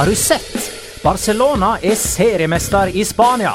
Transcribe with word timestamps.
Har 0.00 0.06
du 0.06 0.14
sett? 0.16 0.72
Barcelona 1.02 1.74
er 1.82 1.94
seriemester 1.94 2.88
i 2.96 3.04
Spania. 3.04 3.52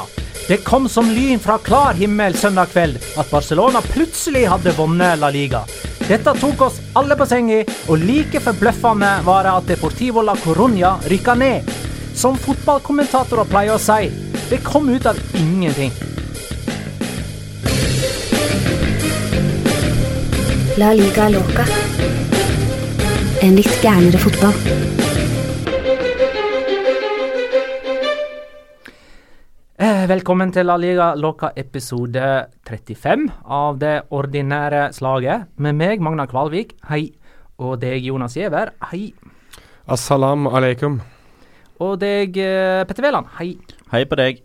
Det 0.48 0.56
kom 0.56 0.84
som 0.88 1.08
lyn 1.10 1.40
fra 1.42 1.56
klar 1.58 1.96
himmel 1.98 2.36
søndag 2.38 2.70
kveld 2.70 3.00
at 3.18 3.30
Barcelona 3.30 3.80
plutselig 3.82 4.44
hadde 4.46 4.76
vunnet 4.76 5.18
La 5.18 5.32
Liga. 5.34 5.64
Dette 6.06 6.36
tok 6.38 6.60
oss 6.68 6.76
alle 6.94 7.16
på 7.18 7.26
senga, 7.26 7.64
og 7.90 7.98
like 7.98 8.38
forbløffende 8.44 9.08
var 9.26 9.42
det 9.42 9.54
at 9.58 9.72
Deportivo 9.72 10.22
la 10.22 10.36
Coruña 10.38 10.92
rykka 11.10 11.34
ned. 11.34 11.66
Som 12.14 12.38
fotballkommentatorer 12.38 13.50
pleier 13.50 13.74
å 13.74 13.82
si, 13.82 14.06
det 14.46 14.62
kom 14.62 14.86
ut 14.86 15.10
av 15.10 15.18
ingenting. 15.34 15.90
La 20.78 20.94
liga 20.94 21.26
loca. 21.34 21.66
En 23.42 23.58
litt 23.58 23.82
gærnere 23.82 24.22
fotball. 24.22 24.95
Velkommen 30.06 30.52
til 30.54 30.68
La 30.68 30.76
Liga 30.78 31.06
Loca 31.18 31.48
episode 31.58 32.22
35 32.68 33.24
av 33.42 33.78
det 33.80 33.94
ordinære 34.14 34.92
slaget. 34.94 35.48
Med 35.58 35.74
meg, 35.74 36.02
Magna 36.04 36.28
Kvalvik, 36.30 36.76
hei. 36.86 37.08
Og 37.58 37.80
deg, 37.82 38.04
Jonas 38.06 38.36
Giæver, 38.38 38.70
hei. 38.92 39.08
Assalam 39.90 40.46
alaikum. 40.46 41.00
Og 41.82 41.96
deg, 41.98 42.38
eh, 42.38 42.84
Petter 42.86 43.02
Wæland, 43.08 43.32
hei. 43.40 43.56
Hei 43.90 44.04
på 44.06 44.20
deg. 44.20 44.44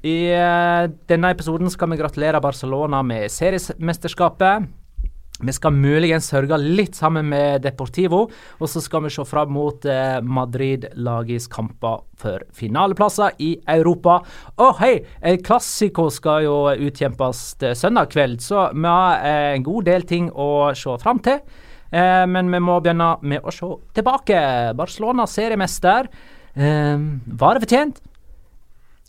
I 0.00 0.16
eh, 0.32 0.88
denne 1.10 1.34
episoden 1.36 1.68
skal 1.68 1.90
vi 1.92 2.00
gratulere 2.00 2.40
Barcelona 2.40 3.02
med 3.02 3.28
seriemesterskapet. 3.28 4.70
Vi 5.44 5.52
skal 5.52 5.74
muligens 5.76 6.30
sørge 6.32 6.56
litt 6.60 6.96
sammen 6.96 7.26
med 7.28 7.64
Deportivo, 7.66 8.22
og 8.58 8.70
så 8.70 8.80
skal 8.80 9.04
vi 9.04 9.12
se 9.12 9.24
fram 9.28 9.52
mot 9.52 9.84
eh, 9.88 10.16
Madrid-lagets 10.24 11.48
kamper 11.52 12.04
for 12.20 12.46
finaleplasser 12.56 13.36
i 13.44 13.50
Europa. 13.74 14.20
Å, 14.56 14.70
hei, 14.80 14.94
El 15.20 15.42
Clásico 15.44 16.06
skal 16.14 16.46
jo 16.46 16.56
utkjempes 16.72 17.44
søndag 17.76 18.12
kveld, 18.14 18.40
så 18.44 18.70
vi 18.72 18.88
har 18.88 19.20
eh, 19.20 19.50
en 19.58 19.66
god 19.66 19.90
del 19.90 20.08
ting 20.08 20.30
å 20.32 20.72
se 20.78 20.96
fram 21.02 21.20
til. 21.24 21.42
Eh, 21.92 22.24
men 22.30 22.48
vi 22.54 22.62
må 22.64 22.80
begynne 22.80 23.12
med 23.26 23.44
å 23.44 23.52
se 23.54 23.68
tilbake. 23.98 24.40
Barcelona 24.78 25.28
seriemester. 25.28 26.10
Var 26.54 27.56
det 27.56 27.64
fortjent? 27.64 27.96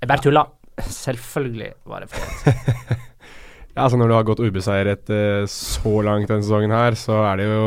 Jeg 0.01 0.09
bare 0.09 0.23
tulla. 0.25 0.47
Selvfølgelig 0.81 1.75
var 1.87 2.03
det 2.03 2.11
fortjent. 2.11 3.05
Ja, 3.75 3.85
altså 3.85 3.99
Når 3.99 4.07
du 4.07 4.15
har 4.15 4.27
gått 4.27 4.43
ubeseiret 4.43 5.09
eh, 5.11 5.45
så 5.51 5.97
langt 6.05 6.31
denne 6.31 6.45
sesongen 6.45 6.73
her, 6.75 6.95
så 6.99 7.19
er 7.27 7.41
det 7.41 7.47
jo 7.49 7.65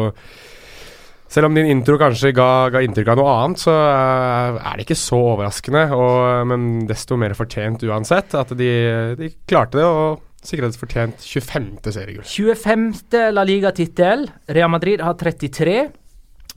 Selv 1.29 1.51
om 1.51 1.59
din 1.59 1.69
intro 1.69 1.99
kanskje 2.01 2.33
ga, 2.33 2.71
ga 2.73 2.81
inntrykk 2.81 3.11
av 3.13 3.21
noe 3.21 3.35
annet, 3.43 3.61
så 3.61 3.75
eh, 3.77 4.57
er 4.57 4.79
det 4.79 4.87
ikke 4.87 4.97
så 4.97 5.19
overraskende. 5.35 5.83
Og, 5.93 6.47
men 6.49 6.63
desto 6.89 7.19
mer 7.21 7.37
fortjent 7.37 7.85
uansett. 7.85 8.33
At 8.33 8.55
de, 8.57 8.71
de 9.19 9.29
klarte 9.45 9.77
det 9.77 9.85
og 9.85 10.25
sikret 10.41 10.73
et 10.73 10.81
fortjent 10.81 11.21
25. 11.21 11.69
seriegull. 11.93 12.25
25. 12.25 13.29
La 13.37 13.45
Liga-tittel. 13.45 14.25
Real 14.57 14.73
Madrid 14.73 15.05
har 15.05 15.19
33. 15.21 15.77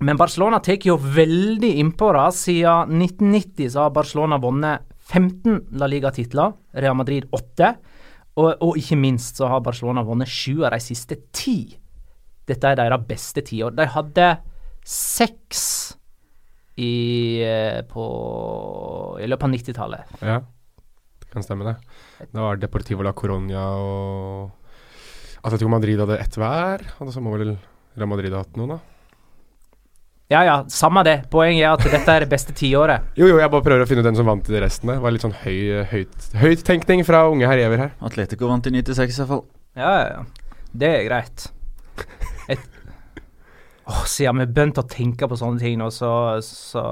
Men 0.08 0.18
Barcelona 0.18 0.62
tar 0.64 0.80
jo 0.88 0.96
veldig 0.96 1.76
innpå 1.84 2.14
det. 2.16 2.28
Siden 2.40 3.04
1990 3.04 3.74
så 3.76 3.84
har 3.84 3.96
Barcelona 4.00 4.40
vunnet 4.40 4.88
15 5.12 5.76
La 5.84 5.92
Liga-titler. 5.92 6.56
Real 6.80 6.96
Madrid 6.96 7.28
8. 7.36 7.76
Og, 8.40 8.54
og 8.64 8.78
ikke 8.80 8.98
minst 9.00 9.42
så 9.42 9.50
har 9.52 9.64
Barcelona 9.64 10.06
vunnet 10.08 10.30
sju 10.32 10.64
av 10.64 10.72
de 10.76 10.80
siste 10.84 11.18
ti. 11.36 11.58
Dette 12.48 12.70
er 12.72 12.80
deres 12.80 13.08
beste 13.08 13.44
tiår. 13.48 13.76
De 13.76 13.88
hadde 13.92 14.30
seks 14.88 15.66
i, 16.80 17.42
eh, 17.44 17.82
på, 17.88 18.06
i 19.22 19.28
løpet 19.28 19.48
av 19.48 19.54
90-tallet. 19.56 20.16
Ja, 20.24 20.40
det 21.22 21.30
kan 21.34 21.46
stemme, 21.46 21.68
det. 21.68 21.76
Det 22.32 22.40
var 22.40 22.60
Deportivo 22.62 23.06
la 23.06 23.14
Coronia 23.18 23.66
og 23.76 24.50
Atletico 25.42 25.72
Madrid 25.74 26.00
hadde 26.00 26.20
ett 26.22 26.40
hver. 26.40 26.86
Og 27.04 27.12
så 27.14 27.24
må 27.24 27.36
vel 27.36 27.56
Real 27.98 28.10
Madrid 28.10 28.34
ha 28.36 28.46
hatt 28.46 28.58
noen, 28.60 28.78
da. 28.78 28.91
Ja 30.32 30.46
ja, 30.48 30.54
samme 30.72 31.02
det. 31.04 31.26
Poenget 31.32 31.66
er 31.66 31.74
at 31.76 31.82
dette 31.92 32.14
er 32.14 32.24
det 32.24 32.30
beste 32.32 32.54
tiåret. 32.56 33.04
Jo, 33.20 33.28
jo, 33.28 33.40
jeg 33.42 33.52
bare 33.52 33.66
prøver 33.66 33.84
å 33.84 33.88
finne 33.90 34.00
ut 34.00 34.08
den 34.08 34.16
som 34.16 34.30
vant 34.30 34.48
i 34.48 34.54
de 34.54 34.62
restene. 34.64 34.96
Det 34.96 35.04
var 35.04 35.12
litt 35.12 35.26
sånn 35.26 35.36
høy, 35.42 35.58
høyt, 35.92 36.28
høyttenkning 36.40 37.04
fra 37.04 37.26
unge 37.28 37.50
herjever 37.52 37.84
her. 37.84 37.90
Atletico 38.08 38.48
vant 38.48 38.70
i 38.70 38.72
96 38.78 39.18
i 39.18 39.20
hvert 39.20 39.32
fall. 39.34 39.44
Ja, 39.76 39.92
ja, 39.92 40.06
ja. 40.14 40.54
Det 40.72 40.88
er 40.88 41.04
greit. 41.10 41.50
Et, 42.56 42.64
åh, 43.92 44.06
siden 44.08 44.40
vi 44.40 44.48
begynte 44.56 44.86
å 44.86 44.88
tenke 44.88 45.28
på 45.28 45.40
sånne 45.42 45.60
ting 45.60 45.76
nå, 45.82 45.92
så, 45.92 46.14
så 46.48 46.86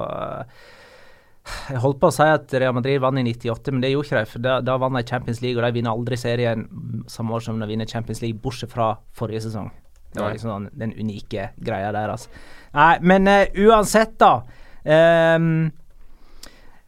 Jeg 1.70 1.80
holdt 1.80 2.02
på 2.02 2.10
å 2.10 2.14
si 2.14 2.28
at 2.28 2.52
Real 2.60 2.76
Madrid 2.76 3.00
vant 3.00 3.24
i 3.24 3.24
98, 3.24 3.72
men 3.72 3.80
det 3.80 3.94
gjorde 3.94 4.10
ikke 4.10 4.20
de. 4.20 4.32
For 4.34 4.44
da, 4.50 4.58
da 4.60 4.76
vant 4.84 5.00
de 5.00 5.08
Champions 5.08 5.40
League, 5.40 5.56
og 5.56 5.64
de 5.64 5.78
vinner 5.80 5.96
aldri 5.96 6.20
serien 6.20 6.68
samme 7.08 7.40
år 7.40 7.48
som 7.48 7.56
de 7.56 7.72
vinner 7.72 7.88
Champions 7.88 8.20
League, 8.20 8.36
bortsett 8.44 8.76
fra 8.76 8.98
forrige 9.16 9.48
sesong. 9.48 9.72
Det 10.10 10.22
var 10.22 10.32
liksom 10.34 10.70
den 10.74 10.94
unike 10.98 11.52
greia 11.62 11.92
deres. 11.94 12.28
Nei, 12.74 12.94
men 13.02 13.28
uh, 13.30 13.44
uansett, 13.66 14.16
da. 14.20 14.40
Um, 14.84 15.70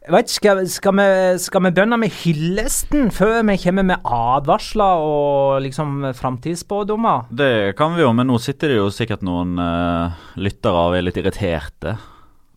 Jeg 0.03 0.11
vet 0.11 0.27
ikke, 0.27 0.35
skal, 0.35 0.61
skal, 0.73 0.95
vi, 0.99 1.05
skal 1.39 1.63
vi 1.63 1.71
begynne 1.77 1.99
med 2.03 2.11
hyllesten 2.11 3.13
før 3.15 3.45
vi 3.47 3.55
kommer 3.63 3.85
med 3.87 4.03
advarsler 4.03 5.05
og 5.07 5.61
liksom 5.63 6.09
framtidsspådommer? 6.19 7.29
Det 7.31 7.77
kan 7.79 7.95
vi 7.95 8.03
jo, 8.03 8.09
men 8.11 8.27
nå 8.27 8.41
sitter 8.43 8.73
det 8.73 8.81
jo 8.81 8.89
sikkert 8.91 9.23
noen 9.23 9.55
uh, 9.63 10.19
lyttere 10.43 10.89
og 10.89 10.97
er 10.99 11.07
litt 11.07 11.21
irriterte 11.23 11.95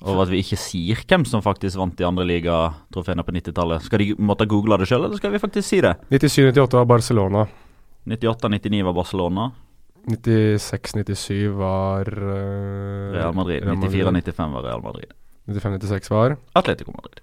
over 0.06 0.26
at 0.26 0.32
vi 0.34 0.42
ikke 0.42 0.58
sier 0.60 1.00
hvem 1.06 1.26
som 1.26 1.42
faktisk 1.46 1.80
vant 1.80 1.96
de 1.98 2.06
andre 2.06 2.26
ligatrofeene 2.30 3.24
på 3.26 3.34
90-tallet. 3.38 3.86
Skal 3.86 4.02
de 4.02 4.10
måtte 4.22 4.46
google 4.50 4.78
det 4.82 4.90
sjøl, 4.90 5.06
eller 5.08 5.22
skal 5.22 5.34
vi 5.34 5.42
faktisk 5.42 5.70
si 5.70 5.80
det? 5.86 5.96
97-98 6.14 6.78
var 6.78 6.90
Barcelona. 6.90 7.46
98-99 8.10 8.84
var 8.86 8.98
Barcelona. 8.98 9.48
96-97 10.08 11.48
var 11.58 12.24
uh, 12.24 13.14
Real 13.14 13.34
Madrid. 13.34 13.64
94-95 13.64 14.54
var 14.54 14.64
Real 14.64 14.82
Madrid. 14.82 15.12
95-96 15.46 16.12
var 16.12 16.38
Atletico 16.54 16.92
Madrid. 16.92 17.20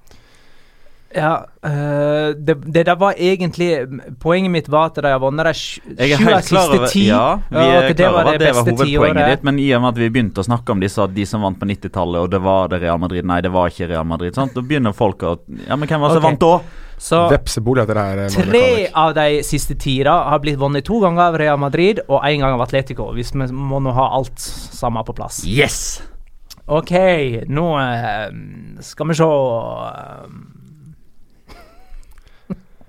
Ja, 1.14 1.44
øh, 1.66 2.34
det, 2.36 2.54
det 2.74 2.86
der 2.86 2.96
var 2.96 3.14
egentlig 3.18 3.86
Poenget 4.20 4.50
mitt 4.50 4.68
var 4.72 4.90
at 4.90 5.00
de 5.04 5.10
har 5.12 5.20
vunnet 5.20 5.44
de 5.44 5.52
sju 5.52 6.28
av 6.32 6.40
siste 6.40 6.86
ti. 6.92 7.02
ja, 7.10 7.38
vi 7.50 7.64
er 7.64 7.88
at 7.90 7.96
klar 7.96 8.14
over 8.14 8.30
at 8.32 8.40
det 8.40 8.52
var 8.56 8.68
hovedpoenget 8.70 9.32
ditt, 9.34 9.44
men 9.44 9.58
i 9.60 9.66
og 9.76 9.82
med 9.82 9.92
at 9.92 10.00
vi 10.00 10.08
begynte 10.14 10.40
å 10.40 10.46
snakke 10.46 10.72
om 10.72 10.80
disse, 10.80 11.06
de 11.12 11.26
som 11.28 11.44
vant 11.44 11.58
på 11.60 11.68
90-tallet, 11.68 12.20
og 12.22 12.30
det 12.32 12.40
var 12.44 12.72
det 12.72 12.80
Real 12.84 13.00
Madrid 13.02 13.28
Nei, 13.28 13.40
det 13.44 13.52
var 13.52 13.72
ikke 13.72 13.90
Real 13.90 14.06
Madrid. 14.08 14.34
Sant? 14.38 14.54
Da 14.56 14.64
begynner 14.64 14.96
folk 14.96 15.26
å 15.26 15.34
Ja, 15.66 15.76
men 15.76 15.88
hvem 15.88 16.00
var 16.00 16.14
det 16.14 16.20
som 16.20 16.24
okay. 16.24 16.30
vant 16.30 16.46
da? 16.46 16.80
Så 17.02 17.18
Vepsebol 17.32 17.80
heter 17.82 17.98
det 17.98 18.06
her. 18.06 18.20
eh, 18.22 18.46
tre 18.46 18.66
av 18.94 19.14
de 19.16 19.42
siste 19.44 19.74
ti 19.74 19.96
da 20.06 20.20
har 20.30 20.40
blitt 20.44 20.60
vunnet 20.60 20.86
to 20.86 21.00
ganger 21.02 21.24
av 21.32 21.38
Real 21.40 21.58
Madrid 21.58 22.00
og 22.06 22.22
én 22.22 22.40
gang 22.44 22.54
av 22.54 22.62
Atletico, 22.62 23.10
hvis 23.16 23.34
vi 23.34 23.48
må 23.50 23.82
nå 23.82 23.92
ha 23.96 24.08
alt 24.16 24.38
sammen 24.38 25.04
på 25.04 25.16
plass. 25.18 25.42
Yes! 25.44 26.00
OK, 26.70 26.92
nå 27.50 27.66
eh, 27.82 28.28
skal 28.86 29.10
vi 29.10 29.18
se 29.18 29.26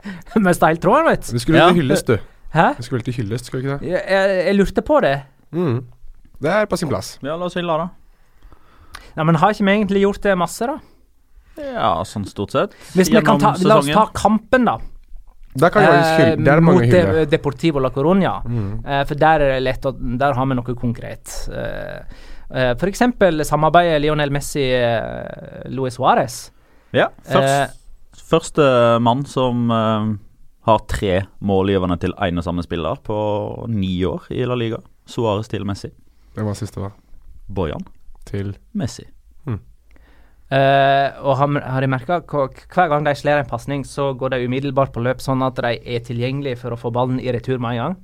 Mista 0.36 0.54
steil 0.60 0.80
tråd, 0.84 1.06
vet 1.08 1.32
Du 1.34 1.40
skulle 1.40 1.60
Ja. 1.60 1.68
til 1.72 1.82
hyllest, 1.82 2.08
du. 2.08 2.18
Hæ? 2.54 2.70
Du 2.78 2.84
skulle 2.86 3.00
vel 3.02 3.08
til 3.08 3.18
hyllest, 3.22 3.50
skulle 3.50 3.64
du 3.64 3.70
ikke 3.70 3.80
det? 3.82 3.92
Jeg, 3.92 4.04
jeg, 4.10 4.46
jeg 4.48 4.56
lurte 4.56 4.82
på 4.86 5.00
det. 5.02 5.18
Mm. 5.52 5.78
Det 6.44 6.52
er 6.52 6.66
på 6.70 6.78
sin 6.78 6.90
plass. 6.92 7.18
Ja, 7.24 7.38
la 7.38 7.48
oss 7.48 7.56
hylle, 7.58 7.78
da. 7.80 7.88
Nei, 9.16 9.26
men 9.30 9.38
har 9.42 9.54
ikke 9.54 9.66
vi 9.66 9.76
egentlig 9.78 10.02
gjort 10.04 10.24
det 10.26 10.38
masse, 10.38 10.68
da? 10.70 10.80
Ja, 11.62 11.92
sånn 12.08 12.26
stort 12.26 12.54
sett. 12.56 12.74
Hvis 12.98 13.12
vi 13.14 13.22
kan 13.26 13.42
ta, 13.42 13.54
La 13.62 13.78
oss 13.82 13.90
ta 13.94 14.08
kampen, 14.18 14.66
da. 14.66 14.80
Der 15.54 15.70
kan 15.70 15.86
faktisk 15.86 16.22
hylle. 16.24 16.46
Der 16.46 16.52
er 16.56 16.62
det 16.62 16.66
mot 16.66 16.80
mange 16.80 16.88
hylle. 16.90 17.18
De, 17.20 17.26
Deportivo 17.30 17.82
la 17.84 17.92
Coruña. 17.94 18.40
Mm. 18.46 18.72
Eh, 18.86 19.04
for 19.10 19.22
der 19.22 19.44
er 19.46 19.54
det 19.54 19.64
lett 19.68 19.86
å 19.86 19.94
Der 19.94 20.34
har 20.34 20.50
vi 20.50 20.58
noe 20.58 20.76
konkret. 20.80 21.36
Eh, 21.54 22.00
eh, 22.50 22.74
eksempel 22.90 23.46
samarbeidet 23.46 24.02
Lionel 24.02 24.34
Messi 24.34 24.66
uh, 24.74 25.70
Luis 25.70 25.98
Suárez. 26.00 26.48
Ja, 26.94 27.10
Eh, 27.26 27.34
først, 27.34 27.78
Første 28.34 28.64
mann 29.04 29.28
som 29.30 29.68
eh, 29.70 30.06
har 30.66 30.86
tre 30.90 31.18
målgivende 31.46 32.00
til 32.02 32.16
én 32.18 32.40
og 32.42 32.46
samme 32.48 32.64
spiller 32.66 32.98
på 33.06 33.18
ni 33.70 33.94
år 34.10 34.26
i 34.34 34.42
La 34.50 34.58
Liga. 34.58 34.80
Suárez 35.06 35.52
til 35.52 35.68
Messi. 35.70 35.92
Hvem 36.34 36.48
var 36.50 36.58
siste, 36.58 36.82
da? 36.82 36.90
Bojan 37.54 37.86
Til 38.26 38.56
Messi. 38.74 39.06
Uh, 40.54 41.10
og 41.26 41.38
har, 41.40 41.50
har 41.66 41.82
de 41.82 41.88
merka 41.90 42.20
hver 42.30 42.90
gang 42.92 43.06
de 43.08 43.14
slår 43.18 43.40
en 43.42 43.48
pasning, 43.50 43.86
så 43.88 44.12
går 44.14 44.36
de 44.36 44.44
umiddelbart 44.46 44.92
på 44.94 45.02
løp, 45.02 45.22
sånn 45.24 45.42
at 45.42 45.58
de 45.58 45.72
er 45.82 46.04
tilgjengelige 46.06 46.60
for 46.62 46.76
å 46.76 46.78
få 46.78 46.92
ballen 46.94 47.18
i 47.18 47.32
retur 47.34 47.58
med 47.58 47.74
en 47.74 47.80
gang. 47.80 47.96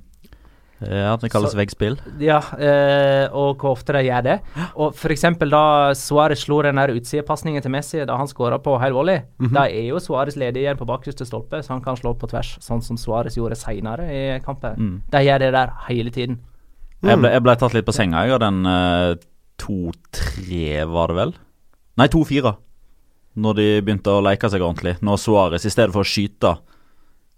Ja, 0.80 1.16
det 1.20 1.28
kalles 1.30 1.52
veggspill. 1.54 1.98
Ja, 2.24 2.38
eh, 2.56 3.26
og 3.36 3.58
hvor 3.60 3.74
ofte 3.76 3.92
de 3.92 4.00
gjør 4.06 4.22
det. 4.24 4.36
Og 4.80 4.94
eksempel 5.12 5.50
da 5.52 5.90
Suárez 5.92 6.40
slo 6.46 6.62
den 6.64 6.76
der 6.80 6.88
utsidepasningen 6.94 7.60
til 7.62 7.70
Messi 7.74 8.00
da 8.08 8.16
han 8.16 8.26
skåra 8.30 8.56
på 8.64 8.78
hel 8.80 8.92
volley, 8.96 9.20
Mhm. 9.38 9.52
da 9.52 9.66
er 9.68 9.88
jo 9.90 9.96
Suárez 10.00 10.36
ledig 10.40 10.62
igjen 10.64 10.78
på 10.78 10.86
bakerste 10.88 11.26
stolpe, 11.28 11.60
så 11.62 11.68
han 11.74 11.82
kan 11.82 11.96
slå 11.96 12.14
på 12.18 12.28
tvers, 12.30 12.56
sånn 12.64 12.82
som 12.82 12.96
Suárez 12.96 13.36
gjorde 13.36 13.56
seinere 13.60 14.08
i 14.08 14.40
kampen. 14.40 14.76
Mm. 14.78 15.02
De 15.10 15.18
gjør 15.18 15.38
det 15.38 15.52
der 15.52 15.70
hele 15.88 16.10
tiden. 16.10 16.38
Jeg, 17.02 17.16
Mm. 17.16 17.20
ble, 17.22 17.30
jeg 17.32 17.42
ble 17.42 17.56
tatt 17.56 17.74
litt 17.74 17.86
på 17.86 17.92
senga 17.92 18.24
jeg 18.24 18.32
av 18.32 18.40
den 18.40 18.66
eh, 18.66 19.14
2-3, 19.58 20.86
var 20.88 21.08
det 21.08 21.16
vel? 21.16 21.32
Nei, 21.98 22.06
2-4. 22.08 22.56
Når 23.40 23.54
de 23.56 23.66
begynte 23.82 24.10
å 24.10 24.22
leke 24.24 24.48
seg 24.50 24.60
ordentlig. 24.64 24.96
Når 25.02 25.16
Suárez 25.22 25.64
i 25.64 25.70
stedet 25.72 25.92
for 25.92 26.02
å 26.02 26.08
skyte 26.08 26.58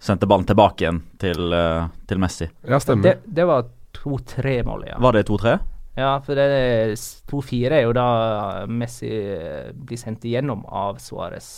sendte 0.02 0.26
ballen 0.26 0.46
tilbake 0.48 0.82
igjen 0.84 0.98
til, 1.22 1.52
eh, 1.54 1.84
til 2.10 2.18
Messi. 2.22 2.48
Ja, 2.66 2.80
stemmer. 2.82 3.02
Det, 3.06 3.34
det 3.38 3.44
var 3.46 3.68
2-3-målet, 4.02 4.88
ja. 4.92 4.98
Var 4.98 5.12
det 5.18 5.26
2-3? 5.28 5.58
Ja, 5.94 6.14
for 6.24 6.34
det 6.38 6.46
er 6.48 6.94
2-4 7.30 7.76
er 7.76 7.82
jo 7.84 7.92
da 7.94 8.06
Messi 8.66 9.10
eh, 9.12 9.70
blir 9.76 10.00
sendt 10.00 10.24
igjennom 10.24 10.64
av 10.72 10.96
Suárez 11.02 11.50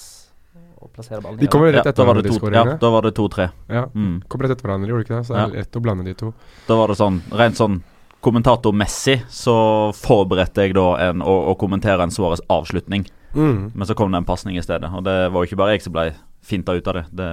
og 0.83 0.91
plasserer 0.93 1.23
ballen 1.25 1.39
De 1.41 1.49
kommer 1.49 1.71
rett 1.73 1.87
etter 1.87 2.05
hverandre, 2.05 2.23
det 2.27 2.33
de 2.35 2.37
skåringene. 2.39 2.75
ja, 2.75 2.81
da 2.83 2.91
var 2.93 3.07
det 3.07 3.15
2-3. 3.17 3.47
Ja, 3.73 3.85
Mm. 3.95 4.19
kom 4.29 4.43
rett 4.45 4.51
etter 4.53 4.67
hverandre, 4.69 4.91
gjorde 4.91 5.05
de 5.05 5.09
ikke 5.09 5.17
det? 5.21 5.27
Så 5.27 5.35
det 5.35 5.41
er 5.41 5.55
Ja. 5.55 5.61
lett 5.63 5.79
å 5.79 5.83
blande 5.83 6.05
de 6.05 6.15
to. 6.15 6.35
Da 6.69 6.77
var 6.77 6.89
det 6.89 6.97
sånn, 6.99 7.21
rent 7.33 7.57
sånn 7.57 7.83
kommentator-messig, 8.23 9.23
så 9.31 9.55
forberedte 9.95 10.65
jeg 10.67 10.75
da 10.75 10.97
en, 11.11 11.21
å, 11.23 11.35
å 11.53 11.57
kommentere 11.61 12.03
en 12.03 12.11
Suárez 12.11 12.41
avslutning. 12.51 13.07
Mm. 13.35 13.71
Men 13.75 13.87
så 13.89 13.95
kom 13.97 14.11
det 14.13 14.19
en 14.23 14.25
pasning 14.29 14.57
i 14.59 14.63
stedet, 14.63 14.91
og 14.93 15.05
det 15.07 15.17
var 15.33 15.45
jo 15.45 15.49
ikke 15.49 15.57
bare 15.61 15.73
jeg 15.77 15.83
som 15.87 15.93
ble 15.97 16.09
finta 16.45 16.77
ut 16.77 16.89
av 16.91 17.01
det. 17.01 17.05
Det 17.13 17.31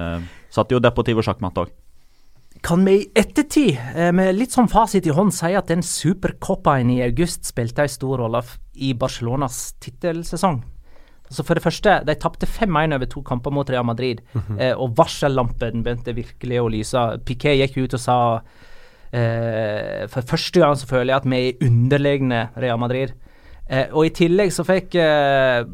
satt 0.52 0.72
jo 0.72 0.80
Deportivo 0.82 1.24
sjakkmatt 1.24 1.62
òg. 1.62 1.72
Kan 2.62 2.84
vi 2.84 2.98
i 3.00 3.08
ettertid, 3.18 3.78
eh, 3.94 4.12
med 4.12 4.36
litt 4.36 4.52
sånn 4.52 4.70
fasit 4.70 5.06
i 5.06 5.14
hånd, 5.14 5.32
si 5.34 5.54
at 5.56 5.70
den 5.72 5.82
supercopaen 5.82 6.90
i 6.92 7.02
august 7.02 7.48
spilte 7.48 7.82
en 7.82 7.88
stor 7.88 8.20
rolle 8.22 8.42
i 8.76 8.92
Barcelonas 8.94 9.74
tittelsesong? 9.80 10.62
Altså 11.32 11.46
For 11.46 11.56
det 11.56 11.64
første, 11.64 12.04
de 12.04 12.14
tapte 12.20 12.46
5-1 12.46 12.92
over 12.94 13.06
to 13.08 13.22
kamper 13.22 13.50
mot 13.50 13.70
Real 13.70 13.86
Madrid, 13.88 14.20
eh, 14.58 14.74
og 14.76 14.94
varsellampen 14.98 15.82
begynte 15.82 16.14
virkelig 16.14 16.60
å 16.60 16.68
lyse. 16.68 17.04
Piquet 17.24 17.56
gikk 17.56 17.78
ut 17.86 17.94
og 17.94 18.00
sa 18.00 18.18
eh, 19.12 20.06
For 20.12 20.20
første 20.22 20.60
gang 20.60 20.76
så 20.76 20.86
føler 20.86 21.14
jeg 21.14 21.22
at 21.22 21.30
vi 21.32 21.40
er 21.48 21.66
underlegne 21.66 22.42
Real 22.60 22.78
Madrid. 22.78 23.14
Eh, 23.66 23.88
og 23.92 24.06
i 24.06 24.12
tillegg 24.12 24.52
så 24.52 24.64
fikk 24.68 24.94
eh, 25.00 25.64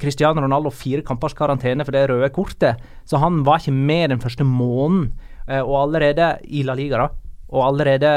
Cristiano 0.00 0.42
Ronaldo 0.44 0.72
fire 0.74 1.04
kampers 1.06 1.36
karantene 1.38 1.86
for 1.86 1.94
det 1.94 2.06
røde 2.10 2.30
kortet, 2.34 2.80
så 3.08 3.20
han 3.22 3.42
var 3.46 3.62
ikke 3.62 3.76
med 3.76 4.14
den 4.14 4.22
første 4.22 4.46
måneden. 4.46 5.12
Eh, 5.48 5.62
og 5.62 5.76
allerede 5.86 6.34
i 6.44 6.64
La 6.66 6.76
Liga, 6.76 7.06
da, 7.06 7.36
og 7.48 7.64
allerede 7.70 8.10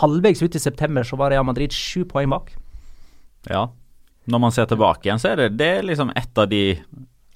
halvveis 0.00 0.42
ut 0.42 0.56
i 0.56 0.62
september, 0.62 1.04
så 1.06 1.18
var 1.20 1.30
Real 1.30 1.46
Madrid 1.46 1.74
sju 1.74 2.04
poeng 2.08 2.30
bak. 2.32 2.54
Ja. 3.50 3.68
Når 4.26 4.42
man 4.42 4.54
ser 4.54 4.66
tilbake 4.66 5.06
igjen, 5.06 5.20
så 5.22 5.32
er 5.32 5.44
det, 5.44 5.52
det 5.60 5.68
er 5.78 5.86
liksom 5.86 6.10
et 6.16 6.40
av 6.40 6.48
de 6.50 6.64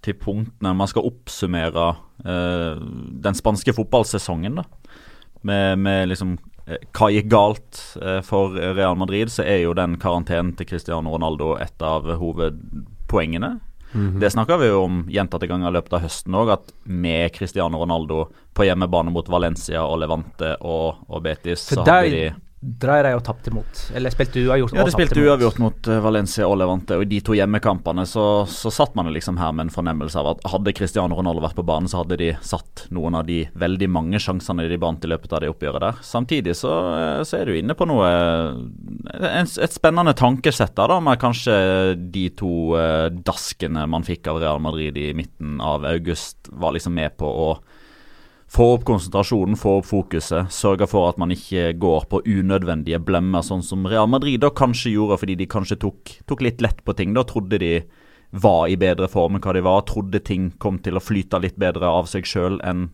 til 0.00 0.16
punktene 0.16 0.72
man 0.74 0.88
skal 0.88 1.06
oppsummere 1.06 1.90
eh, 2.24 2.80
den 3.26 3.36
spanske 3.36 3.74
fotballsesongen, 3.76 4.62
da. 4.62 4.64
Med, 5.46 5.78
med 5.80 6.10
liksom 6.10 6.34
eh, 6.66 6.80
hva 6.96 7.08
gikk 7.12 7.28
galt 7.32 7.80
eh, 8.00 8.18
for 8.26 8.56
Real 8.56 8.96
Madrid, 8.98 9.30
så 9.32 9.44
er 9.44 9.62
jo 9.62 9.76
den 9.76 9.98
karantenen 10.00 10.54
til 10.56 10.68
Cristiano 10.72 11.14
Ronaldo 11.14 11.54
et 11.60 11.84
av 11.84 12.08
hovedpoengene. 13.10 13.58
Det 14.20 14.30
snakka 14.30 14.56
vi 14.56 14.68
jo 14.68 14.84
om 14.84 15.00
gjentatte 15.10 15.48
ganger 15.50 15.68
i 15.68 15.74
løpet 15.74 15.96
av 15.98 16.04
høsten 16.04 16.34
òg, 16.38 16.52
at 16.54 16.68
med 16.86 17.32
Cristiano 17.34 17.80
Ronaldo 17.80 18.28
på 18.54 18.66
hjemmebane 18.68 19.10
mot 19.10 19.26
Valencia 19.28 19.82
og 19.82 19.98
Levante 19.98 20.52
og, 20.60 21.02
og 21.10 21.24
Betis, 21.24 21.64
For 21.66 21.80
så 21.80 21.86
hadde 21.88 22.12
de 22.14 22.28
dreier 22.60 23.06
de 23.08 23.14
og 23.16 23.22
tapte 23.24 23.48
imot. 23.48 23.78
Eller 23.96 24.12
spilte 24.12 24.42
uavgjort 24.44 24.74
ja, 24.76 24.82
og 24.82 24.88
de 24.90 24.92
spilte 24.92 25.16
mot. 25.16 25.28
uavgjort 25.30 25.60
mot 25.62 25.88
eh, 25.88 26.00
Valencia 26.04 26.48
og 26.48 26.58
Levante, 26.60 26.98
og 26.98 27.06
i 27.06 27.08
de 27.08 27.20
to 27.24 27.36
hjemmekampene 27.36 28.04
så, 28.08 28.24
så 28.50 28.72
satt 28.74 28.96
man 28.98 29.08
liksom 29.14 29.40
her 29.40 29.54
med 29.56 29.66
en 29.68 29.72
fornemmelse 29.72 30.20
av 30.20 30.34
at 30.34 30.44
hadde 30.52 30.74
Cristiano 30.76 31.16
Ronaldo 31.16 31.40
vært 31.44 31.56
på 31.56 31.64
banen, 31.64 31.88
så 31.88 32.02
hadde 32.02 32.20
de 32.20 32.34
satt 32.44 32.84
noen 32.92 33.16
av 33.16 33.24
de 33.28 33.42
veldig 33.56 33.88
mange 33.92 34.20
sjansene 34.20 34.68
de 34.68 34.80
bandt 34.80 35.08
i 35.08 35.12
løpet 35.12 35.32
av 35.32 35.44
det 35.44 35.50
oppgjøret 35.54 35.86
der. 35.86 36.04
Samtidig 36.04 36.56
så, 36.60 36.74
eh, 36.98 37.22
så 37.24 37.40
er 37.40 37.48
du 37.48 37.56
inne 37.56 37.76
på 37.78 37.88
noe 37.88 38.12
eh, 38.12 39.26
en, 39.40 39.48
Et 39.50 39.72
spennende 39.72 40.12
tankesett 40.16 40.76
der, 40.76 40.92
da, 40.92 41.00
med 41.00 41.20
kanskje 41.20 41.56
de 42.12 42.28
to 42.36 42.76
eh, 42.76 43.08
daskene 43.24 43.88
man 43.88 44.04
fikk 44.04 44.28
av 44.28 44.44
Real 44.44 44.60
Madrid 44.60 45.00
i 45.00 45.10
midten 45.16 45.62
av 45.64 45.88
august, 45.88 46.52
var 46.52 46.76
liksom 46.76 46.92
med 46.96 47.16
på 47.16 47.24
å 47.24 47.52
få 48.50 48.66
opp 48.74 48.84
konsentrasjonen, 48.88 49.56
få 49.58 49.76
opp 49.78 49.86
fokuset, 49.86 50.50
sørge 50.50 50.88
for 50.90 51.10
at 51.10 51.18
man 51.22 51.30
ikke 51.34 51.70
går 51.78 52.06
på 52.10 52.22
unødvendige 52.26 52.98
blemmer, 53.06 53.44
sånn 53.46 53.62
som 53.62 53.86
Real 53.86 54.10
Madrid 54.10 54.42
da 54.42 54.50
kanskje 54.50 54.96
gjorde 54.96 55.20
fordi 55.22 55.36
de 55.38 55.50
kanskje 55.50 55.78
tok, 55.84 56.16
tok 56.26 56.42
litt 56.42 56.64
lett 56.64 56.82
på 56.84 56.96
ting. 56.98 57.14
Da 57.14 57.22
trodde 57.28 57.60
de 57.62 57.74
var 58.30 58.66
i 58.70 58.78
bedre 58.78 59.08
form 59.10 59.36
enn 59.38 59.44
hva 59.44 59.54
de 59.54 59.62
var, 59.66 59.84
trodde 59.86 60.22
ting 60.26 60.50
kom 60.62 60.78
til 60.82 60.98
å 60.98 61.02
flyte 61.02 61.38
litt 61.42 61.58
bedre 61.58 61.86
av 61.90 62.10
seg 62.10 62.26
sjøl 62.26 62.58
enn 62.66 62.88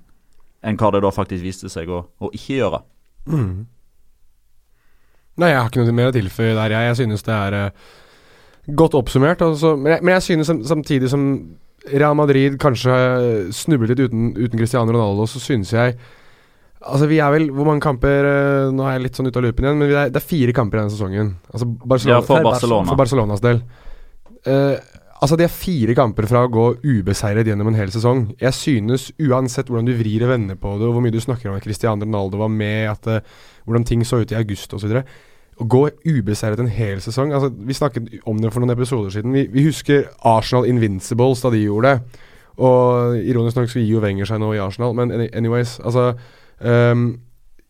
enn 0.66 0.78
hva 0.80 0.90
det 0.90 1.02
da 1.04 1.12
faktisk 1.14 1.44
viste 1.44 1.70
seg 1.70 1.90
å, 1.92 2.00
å 2.18 2.30
ikke 2.34 2.56
gjøre. 2.56 2.80
Nei, 5.36 5.50
jeg 5.52 5.60
har 5.60 5.68
ikke 5.68 5.84
noe 5.84 5.94
mer 5.94 6.10
å 6.10 6.16
tilføye 6.16 6.56
der. 6.56 6.72
Jeg, 6.72 6.88
jeg 6.88 6.98
synes 7.02 7.26
det 7.26 7.36
er 7.36 7.56
uh, 7.60 7.92
godt 8.80 8.96
oppsummert. 8.98 9.44
Altså, 9.44 9.74
men, 9.76 9.92
jeg, 9.94 10.04
men 10.06 10.16
jeg 10.16 10.24
synes 10.26 10.50
samtidig 10.66 11.10
som 11.12 11.26
Real 11.92 12.16
Madrid 12.18 12.58
kanskje 12.62 12.94
snublet 13.54 13.94
litt 13.94 14.06
uten, 14.08 14.30
uten 14.36 14.58
Cristiano 14.58 14.92
Ronaldo, 14.92 15.28
så 15.30 15.42
synes 15.42 15.72
jeg 15.74 15.96
Altså 16.86 17.08
Vi 17.10 17.16
er 17.22 17.32
vel 17.32 17.48
Hvor 17.54 17.66
mange 17.66 17.82
kamper 17.82 18.28
eh, 18.28 18.66
Nå 18.74 18.84
er 18.84 18.98
jeg 18.98 19.06
litt 19.06 19.18
sånn 19.18 19.30
ute 19.30 19.40
av 19.40 19.46
loopen 19.46 19.64
igjen, 19.64 19.78
men 19.80 19.90
det 19.90 19.96
er, 19.96 20.12
det 20.12 20.20
er 20.20 20.26
fire 20.28 20.54
kamper 20.54 20.78
i 20.78 20.82
denne 20.82 20.94
sesongen. 20.94 21.32
Altså 21.50 21.66
Barcelona, 21.66 22.18
Ja, 22.20 22.26
for 22.28 22.46
Barcelona. 22.46 22.90
For 22.90 23.00
Barcelonas 23.00 23.42
del. 23.44 23.62
Uh, 24.46 24.76
Altså, 25.16 25.36
de 25.38 25.46
er 25.46 25.52
fire 25.52 25.94
kamper 25.96 26.26
fra 26.28 26.42
å 26.44 26.50
gå 26.52 26.64
ubeseiret 26.84 27.48
gjennom 27.48 27.70
en 27.70 27.78
hel 27.78 27.92
sesong. 27.92 28.26
Jeg 28.40 28.52
synes, 28.52 29.08
uansett 29.16 29.70
hvordan 29.70 29.88
du 29.88 29.94
vrir 29.96 30.26
og 30.26 30.32
vender 30.34 30.58
på 30.60 30.74
det, 30.76 30.88
og 30.88 30.96
hvor 30.96 31.04
mye 31.04 31.14
du 31.14 31.22
snakker 31.22 31.48
om 31.48 31.56
at 31.56 31.64
Cristiano 31.64 32.04
Ronaldo 32.04 32.42
var 32.42 32.50
med, 32.52 32.90
at 32.90 33.08
uh, 33.08 33.46
hvordan 33.64 33.86
ting 33.88 34.04
så 34.04 34.20
ut 34.20 34.34
i 34.34 34.36
august 34.36 34.76
osv. 34.76 34.92
Å 35.56 35.64
gå 35.72 35.82
ubeseiret 36.04 36.60
en 36.60 36.68
hel 36.68 36.98
sesong 37.00 37.30
altså, 37.32 37.48
Vi 37.48 37.76
snakket 37.76 38.10
om 38.28 38.40
det 38.42 38.50
for 38.52 38.60
noen 38.60 38.74
episoder 38.74 39.12
siden. 39.14 39.32
Vi, 39.32 39.46
vi 39.52 39.64
husker 39.64 40.10
Arsenal 40.28 40.68
Invincibles 40.68 41.44
da 41.44 41.52
de 41.54 41.62
gjorde 41.64 41.94
det. 41.94 42.24
Og 42.56 43.16
ironisk 43.20 43.58
nok 43.58 43.70
så 43.72 43.80
gir 43.80 43.96
jo 43.96 44.02
Wenger 44.04 44.28
seg 44.28 44.40
nå 44.40 44.54
i 44.56 44.60
Arsenal, 44.62 44.94
men 44.96 45.12
anyways, 45.26 45.76
altså 45.84 46.14
um, 46.64 47.08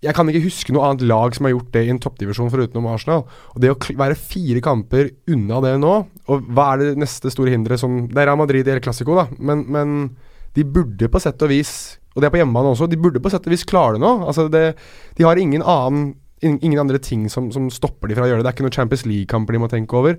Jeg 0.03 0.15
kan 0.15 0.31
ikke 0.31 0.45
huske 0.45 0.75
noe 0.75 0.87
annet 0.87 1.07
lag 1.11 1.35
som 1.35 1.49
har 1.49 1.57
gjort 1.57 1.73
det 1.75 1.83
i 1.87 1.91
en 1.91 2.03
toppdivisjon 2.03 2.53
forutenom 2.53 2.87
Arsenal. 2.93 3.25
Og 3.55 3.63
det 3.63 3.73
å 3.73 3.79
være 3.99 4.19
fire 4.19 4.63
kamper 4.63 5.11
unna 5.33 5.63
det 5.65 5.75
nå, 5.83 5.95
og 6.27 6.51
hva 6.55 6.69
er 6.75 6.85
det 6.85 7.03
neste 7.03 7.33
store 7.35 7.55
hinderet 7.55 7.83
som 7.83 8.05
Det 8.11 8.23
er 8.23 8.31
Real 8.31 8.39
Madrid 8.39 8.69
i 8.69 8.77
El 8.77 8.83
Clásico, 8.85 9.17
da, 9.19 9.27
men, 9.39 9.65
men 9.71 9.97
de 10.55 10.67
burde 10.67 11.11
på 11.13 11.21
sett 11.23 11.43
og 11.45 11.51
vis 11.53 11.73
Og 12.15 12.23
det 12.23 12.29
er 12.29 12.33
på 12.33 12.39
hjemmebane 12.41 12.71
også, 12.73 12.89
de 12.89 12.99
burde 13.01 13.21
på 13.23 13.33
sett 13.33 13.45
og 13.47 13.53
vis 13.53 13.67
klare 13.69 13.99
det 13.99 14.05
nå. 14.05 14.13
Altså 14.27 14.47
det, 14.53 14.69
de 15.19 15.27
har 15.27 15.39
ingen 15.39 15.63
annen 15.63 16.15
Ingen 16.47 16.81
andre 16.83 17.01
ting 17.03 17.27
som, 17.33 17.51
som 17.55 17.69
stopper 17.73 18.11
de 18.11 18.17
fra 18.19 18.27
å 18.27 18.31
gjøre 18.31 18.41
det. 18.41 18.47
Det 18.47 18.53
er 18.53 18.57
ikke 18.57 18.67
noen 18.67 18.79
Champions 18.79 19.07
League-kamper 19.09 19.57
de 19.57 19.63
må 19.63 19.71
tenke 19.73 19.99
over. 19.99 20.19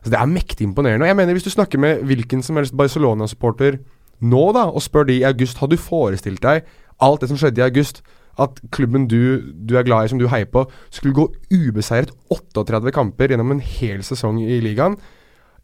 Altså 0.00 0.12
det 0.14 0.20
er 0.20 0.30
mektig 0.30 0.66
imponerende. 0.68 1.04
Og 1.04 1.10
jeg 1.10 1.18
mener 1.18 1.36
Hvis 1.36 1.48
du 1.48 1.52
snakker 1.52 1.78
med 1.78 2.04
hvilken 2.08 2.42
som 2.42 2.56
helst 2.60 2.76
Barcelona-supporter 2.76 3.80
nå 4.20 4.44
da, 4.52 4.66
og 4.68 4.82
spør 4.84 5.06
de 5.08 5.20
i 5.20 5.24
august 5.24 5.58
Har 5.62 5.70
du 5.70 5.78
forestilt 5.80 6.42
deg 6.44 6.66
alt 7.00 7.22
det 7.22 7.30
som 7.30 7.38
skjedde 7.40 7.62
i 7.62 7.64
august? 7.64 8.02
At 8.40 8.60
klubben 8.72 9.06
du, 9.08 9.52
du 9.52 9.76
er 9.76 9.84
glad 9.84 10.04
i, 10.04 10.10
som 10.12 10.20
du 10.20 10.28
heier 10.28 10.48
på, 10.48 10.64
skulle 10.92 11.16
gå 11.16 11.26
ubeseiret 11.52 12.12
38 12.32 12.92
kamper 12.94 13.32
gjennom 13.32 13.52
en 13.52 13.60
hel 13.60 14.04
sesong 14.06 14.38
i 14.40 14.60
ligaen? 14.64 14.96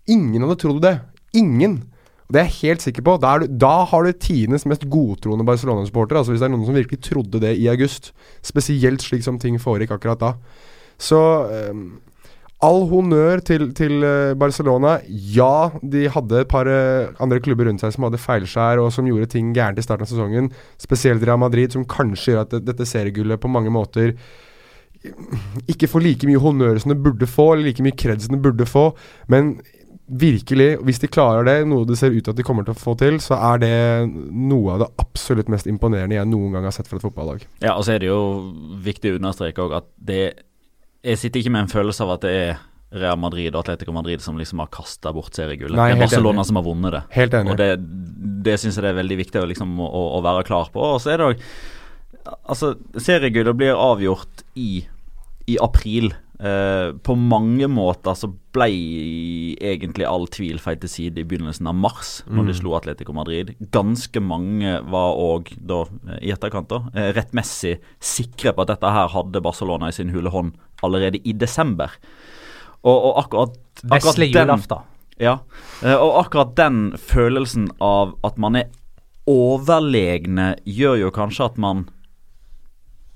Ingen 0.08 0.44
hadde 0.44 0.58
trodd 0.60 0.82
det. 0.84 0.98
Ingen. 1.36 1.78
Og 2.26 2.34
Det 2.34 2.40
er 2.40 2.48
jeg 2.48 2.58
helt 2.62 2.86
sikker 2.86 3.04
på. 3.06 3.16
Da, 3.22 3.36
du, 3.38 3.46
da 3.46 3.84
har 3.86 4.06
du 4.06 4.12
tidenes 4.12 4.66
mest 4.66 4.86
godtroende 4.90 5.46
Barcelona-supporter. 5.46 6.18
Altså 6.18 6.34
hvis 6.34 6.42
det 6.42 6.48
er 6.48 6.54
noen 6.56 6.66
som 6.66 6.78
virkelig 6.78 7.04
trodde 7.06 7.42
det 7.42 7.54
i 7.60 7.68
august. 7.70 8.10
Spesielt 8.42 9.04
slik 9.04 9.22
som 9.26 9.38
ting 9.42 9.60
foregikk 9.62 9.94
akkurat 9.94 10.22
da. 10.22 10.32
Så 10.98 11.20
um, 11.70 11.86
all 12.64 12.86
honnør 12.90 13.42
til, 13.44 13.68
til 13.76 14.00
eh, 14.06 14.32
Barcelona. 14.38 14.96
Ja, 15.06 15.68
de 15.82 16.06
hadde 16.12 16.40
et 16.40 16.50
par 16.50 16.66
eh, 16.70 17.12
andre 17.22 17.38
klubber 17.44 17.68
rundt 17.68 17.84
seg 17.84 17.92
som 17.94 18.08
hadde 18.08 18.22
feilskjær 18.22 18.80
og 18.82 18.90
som 18.96 19.06
gjorde 19.06 19.28
ting 19.36 19.52
gærent 19.56 19.78
i 19.78 19.84
starten 19.84 20.08
av 20.08 20.10
sesongen. 20.10 20.50
Spesielt 20.82 21.22
Real 21.26 21.40
Madrid, 21.42 21.76
som 21.76 21.86
kanskje 21.86 22.32
gjør 22.32 22.42
at 22.46 22.58
dette 22.64 22.88
seriegullet 22.88 23.42
på 23.42 23.52
mange 23.52 23.72
måter 23.74 24.16
ikke 25.70 25.86
får 25.90 26.02
like 26.02 26.26
mye 26.26 26.40
honnør 26.40 26.80
som 26.82 26.90
det 26.90 26.98
burde 27.04 27.28
få, 27.30 27.52
eller 27.52 27.68
like 27.68 27.84
mye 27.84 27.94
kred 27.94 28.22
som 28.24 28.34
det 28.34 28.42
burde 28.42 28.66
få. 28.66 28.88
Men 29.30 29.56
virkelig, 30.06 30.68
hvis 30.86 31.00
de 31.02 31.10
klarer 31.10 31.46
det, 31.48 31.56
noe 31.66 31.86
det 31.88 31.98
ser 31.98 32.14
ut 32.14 32.22
til 32.22 32.30
at 32.30 32.38
de 32.38 32.44
kommer 32.46 32.66
til 32.66 32.76
å 32.76 32.78
få 32.78 32.94
til, 32.98 33.18
så 33.22 33.38
er 33.52 33.62
det 33.62 33.72
noe 34.30 34.76
av 34.76 34.84
det 34.84 34.88
absolutt 35.02 35.50
mest 35.52 35.66
imponerende 35.70 36.18
jeg 36.18 36.30
noen 36.30 36.54
gang 36.54 36.68
har 36.68 36.74
sett 36.74 36.88
fra 36.90 37.00
et 37.00 37.06
fotballag. 37.06 37.42
Ja, 37.64 37.74
og 37.74 37.86
så 37.86 37.96
er 37.96 38.04
det 38.04 38.10
jo 38.12 38.20
viktig 38.86 39.14
å 39.14 39.18
understreke 39.20 39.66
òg 39.66 39.78
at 39.82 39.90
det 39.96 40.22
Jeg 41.06 41.18
sitter 41.20 41.38
ikke 41.38 41.52
med 41.54 41.66
en 41.66 41.70
følelse 41.70 42.02
av 42.02 42.16
at 42.16 42.24
det 42.24 42.32
er 42.34 42.56
Real 42.96 43.18
Madrid 43.18 43.54
og 43.54 43.60
Atletico 43.60 43.92
Madrid 43.94 44.22
som 44.22 44.38
liksom 44.38 44.62
har 44.62 44.70
kasta 44.72 45.12
bort 45.14 45.34
seriegullet. 45.36 45.76
Det 45.76 45.94
er 45.94 46.00
Barcelona 46.00 46.40
enig. 46.40 46.48
som 46.48 46.58
har 46.58 46.64
vunnet 46.66 46.94
det. 46.94 47.02
Helt 47.14 47.34
enig. 47.34 47.52
Og 47.52 47.58
det, 47.60 47.70
det 48.46 48.56
syns 48.62 48.78
jeg 48.78 48.86
det 48.86 48.92
er 48.92 49.00
veldig 49.00 49.18
viktig 49.20 49.42
liksom, 49.52 49.74
å, 49.82 50.02
å 50.16 50.20
være 50.24 50.46
klar 50.48 50.70
på. 50.74 50.82
Og 50.94 51.02
så 51.02 51.14
er 51.14 51.22
det 51.22 51.32
òg 51.32 51.48
Altså, 52.26 52.72
seriegullet 52.98 53.54
blir 53.54 53.78
avgjort 53.78 54.40
i, 54.58 54.80
i 55.46 55.58
april. 55.62 56.08
Eh, 56.38 56.92
på 57.00 57.14
mange 57.16 57.64
måter 57.72 58.12
så 58.12 58.28
ble 58.52 58.66
egentlig 59.56 60.04
all 60.04 60.26
tvil 60.28 60.58
feid 60.60 60.82
til 60.82 60.90
side 60.92 61.22
i 61.22 61.24
begynnelsen 61.24 61.66
av 61.70 61.74
mars, 61.74 62.22
når 62.28 62.46
de 62.46 62.52
Mm. 62.52 62.58
slo 62.60 62.74
Atletico 62.76 63.12
Madrid. 63.16 63.54
Ganske 63.72 64.20
mange 64.20 64.82
var 64.84 65.14
òg 65.16 65.48
da, 65.66 65.80
eh, 66.12 66.18
i 66.28 66.32
etterkant, 66.32 66.68
da, 66.68 66.82
eh, 66.94 67.12
rettmessig 67.14 67.78
sikre 68.00 68.52
på 68.52 68.60
at 68.62 68.68
dette 68.68 68.90
her 68.92 69.08
hadde 69.08 69.40
Barcelona 69.42 69.88
i 69.88 69.92
sin 69.92 70.10
hule 70.10 70.28
hånd 70.30 70.52
allerede 70.82 71.20
i 71.24 71.32
desember. 71.32 71.90
Og, 72.84 73.16
og 73.16 73.24
akkurat, 73.24 73.56
akkurat 73.90 74.14
den- 74.32 74.48
ja, 75.18 75.38
og 75.82 76.26
akkurat 76.26 76.54
den 76.54 76.92
følelsen 76.92 77.70
av 77.80 78.14
at 78.22 78.36
man 78.36 78.56
er 78.56 78.64
overlegne, 79.26 80.54
gjør 80.66 80.98
jo 81.00 81.10
kanskje 81.10 81.44
at 81.46 81.58
man 81.58 81.88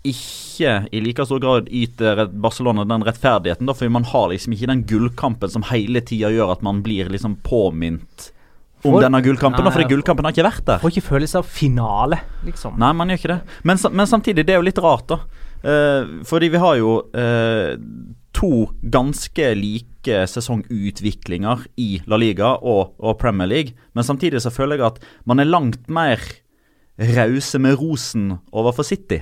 ikke 0.07 0.71
i 0.93 1.01
like 1.05 1.25
stor 1.29 1.41
grad 1.43 1.69
yter 1.69 2.25
Barcelona 2.41 2.85
den 2.89 3.05
rettferdigheten, 3.05 3.67
da, 3.69 3.75
fordi 3.77 3.93
man 3.93 4.07
har 4.09 4.29
liksom 4.33 4.55
ikke 4.57 4.69
den 4.71 4.85
gullkampen 4.89 5.53
som 5.53 5.67
hele 5.69 6.01
tida 6.01 6.31
gjør 6.33 6.55
at 6.55 6.63
man 6.65 6.83
blir 6.85 7.11
liksom 7.13 7.37
påminnet 7.45 8.31
om 8.81 8.95
For- 8.95 9.03
denne 9.05 9.21
gullkampen, 9.21 9.61
Nei, 9.67 9.73
fordi 9.75 9.91
gullkampen 9.93 10.25
har 10.25 10.33
ikke 10.33 10.47
vært 10.47 10.65
der. 10.65 10.79
Får 10.81 10.95
ikke 10.95 11.09
følelse 11.11 11.43
av 11.43 11.45
finale, 11.53 12.17
liksom. 12.49 12.79
Nei, 12.81 12.93
man 12.97 13.13
gjør 13.13 13.19
ikke 13.21 13.33
det. 13.35 13.41
Men, 13.69 13.83
men 13.93 14.09
samtidig, 14.09 14.47
det 14.49 14.55
er 14.55 14.63
jo 14.63 14.69
litt 14.71 14.81
rart, 14.81 15.05
da. 15.13 15.19
Eh, 15.61 16.07
fordi 16.25 16.49
vi 16.55 16.63
har 16.63 16.79
jo 16.81 16.95
eh, 17.13 17.75
to 18.33 18.51
ganske 18.81 19.51
like 19.59 20.23
sesongutviklinger 20.33 21.67
i 21.77 21.91
La 22.09 22.17
Liga 22.17 22.55
og, 22.57 22.95
og 22.97 23.19
Premier 23.21 23.51
League. 23.51 23.75
Men 23.93 24.07
samtidig 24.09 24.41
så 24.41 24.49
føler 24.55 24.81
jeg 24.81 24.87
at 24.95 25.03
man 25.29 25.45
er 25.45 25.51
langt 25.51 25.85
mer 25.93 26.23
rause 27.19 27.61
med 27.61 27.77
rosen 27.81 28.39
overfor 28.49 28.89
City. 28.89 29.21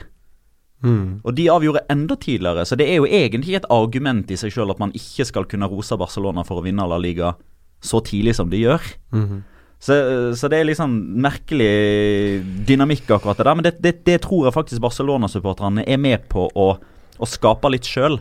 Mm. 0.84 1.20
Og 1.26 1.34
de 1.34 1.48
avgjorde 1.50 1.82
enda 1.90 2.14
tidligere, 2.20 2.64
så 2.68 2.76
det 2.78 2.86
er 2.86 3.00
jo 3.00 3.06
egentlig 3.06 3.56
et 3.58 3.68
argument 3.72 4.30
i 4.30 4.38
seg 4.38 4.52
sjøl 4.54 4.70
at 4.70 4.78
man 4.82 4.94
ikke 4.94 5.26
skal 5.26 5.48
kunne 5.50 5.68
rose 5.70 5.96
Barcelona 5.98 6.44
for 6.46 6.60
å 6.60 6.64
vinne 6.66 6.86
La 6.86 7.00
Liga 7.02 7.34
så 7.82 8.00
tidlig 8.04 8.36
som 8.38 8.50
de 8.50 8.64
gjør. 8.66 8.92
Mhm. 9.14 9.46
Så, 9.78 9.94
så 10.34 10.48
det 10.50 10.58
er 10.58 10.66
liksom 10.66 10.94
merkelig 11.22 12.42
dynamikk 12.66 13.12
akkurat 13.14 13.38
det 13.38 13.44
der. 13.46 13.54
Men 13.54 13.66
det, 13.66 13.76
det, 13.78 13.92
det 14.08 14.16
tror 14.24 14.48
jeg 14.48 14.56
faktisk 14.56 14.82
Barcelona-supporterne 14.82 15.84
er 15.86 16.00
med 16.02 16.24
på 16.32 16.48
å, 16.50 16.72
å 17.14 17.28
skape 17.30 17.70
litt 17.70 17.86
sjøl. 17.86 18.18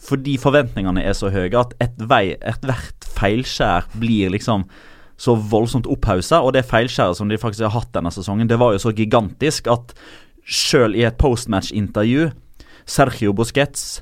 Fordi 0.00 0.38
forventningene 0.40 1.04
er 1.04 1.12
så 1.16 1.28
høye 1.28 1.52
at 1.60 1.74
et 1.84 2.00
vei, 2.08 2.38
ethvert 2.40 3.04
feilskjær 3.12 3.90
blir 4.00 4.32
liksom 4.32 4.64
så 5.20 5.36
voldsomt 5.36 5.88
opphausa. 5.90 6.40
Og 6.40 6.54
det 6.56 6.64
feilskjæret 6.70 7.18
som 7.18 7.28
de 7.28 7.36
faktisk 7.40 7.66
har 7.68 7.76
hatt 7.76 7.92
denne 7.92 8.12
sesongen, 8.14 8.48
det 8.48 8.56
var 8.60 8.72
jo 8.72 8.80
så 8.80 8.94
gigantisk 8.96 9.68
at 9.68 9.92
sjøl 10.44 10.94
i 10.98 11.04
et 11.06 11.18
postmatch-intervju 11.20 12.30
Sergio 12.90 13.32
Busquets, 13.36 14.00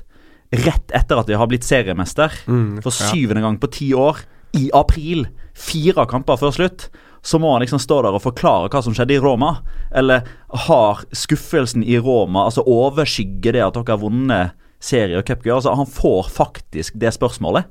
rett 0.51 0.91
etter 0.97 1.19
at 1.21 1.27
de 1.29 1.37
har 1.37 1.47
blitt 1.51 1.63
seriemester, 1.67 2.31
Mm, 2.47 2.81
for 2.81 2.89
ja. 2.91 3.11
syvende 3.11 3.41
gang 3.43 3.59
på 3.61 3.69
ti 3.71 3.91
år, 3.93 4.23
i 4.57 4.69
april, 4.73 5.27
fire 5.53 6.07
kamper 6.09 6.39
før 6.41 6.51
slutt, 6.55 6.89
så 7.21 7.37
må 7.37 7.51
han 7.53 7.61
liksom 7.61 7.79
stå 7.83 8.01
der 8.01 8.15
og 8.15 8.23
forklare 8.23 8.69
hva 8.71 8.81
som 8.81 8.93
skjedde 8.95 9.13
i 9.17 9.19
Roma. 9.21 9.59
Eller 9.91 10.23
har 10.65 11.03
skuffelsen 11.11 11.83
i 11.83 11.97
Roma 11.99 12.45
altså 12.47 12.63
overskygge 12.65 13.51
det 13.53 13.61
at 13.61 13.75
dere 13.75 13.91
har 13.91 13.99
vunnet 14.01 14.55
serie 14.79 15.19
og 15.19 15.25
cupgreier? 15.27 15.59
Altså, 15.59 15.75
han 15.75 15.85
får 15.85 16.29
faktisk 16.31 16.95
det 16.97 17.11
spørsmålet. 17.13 17.67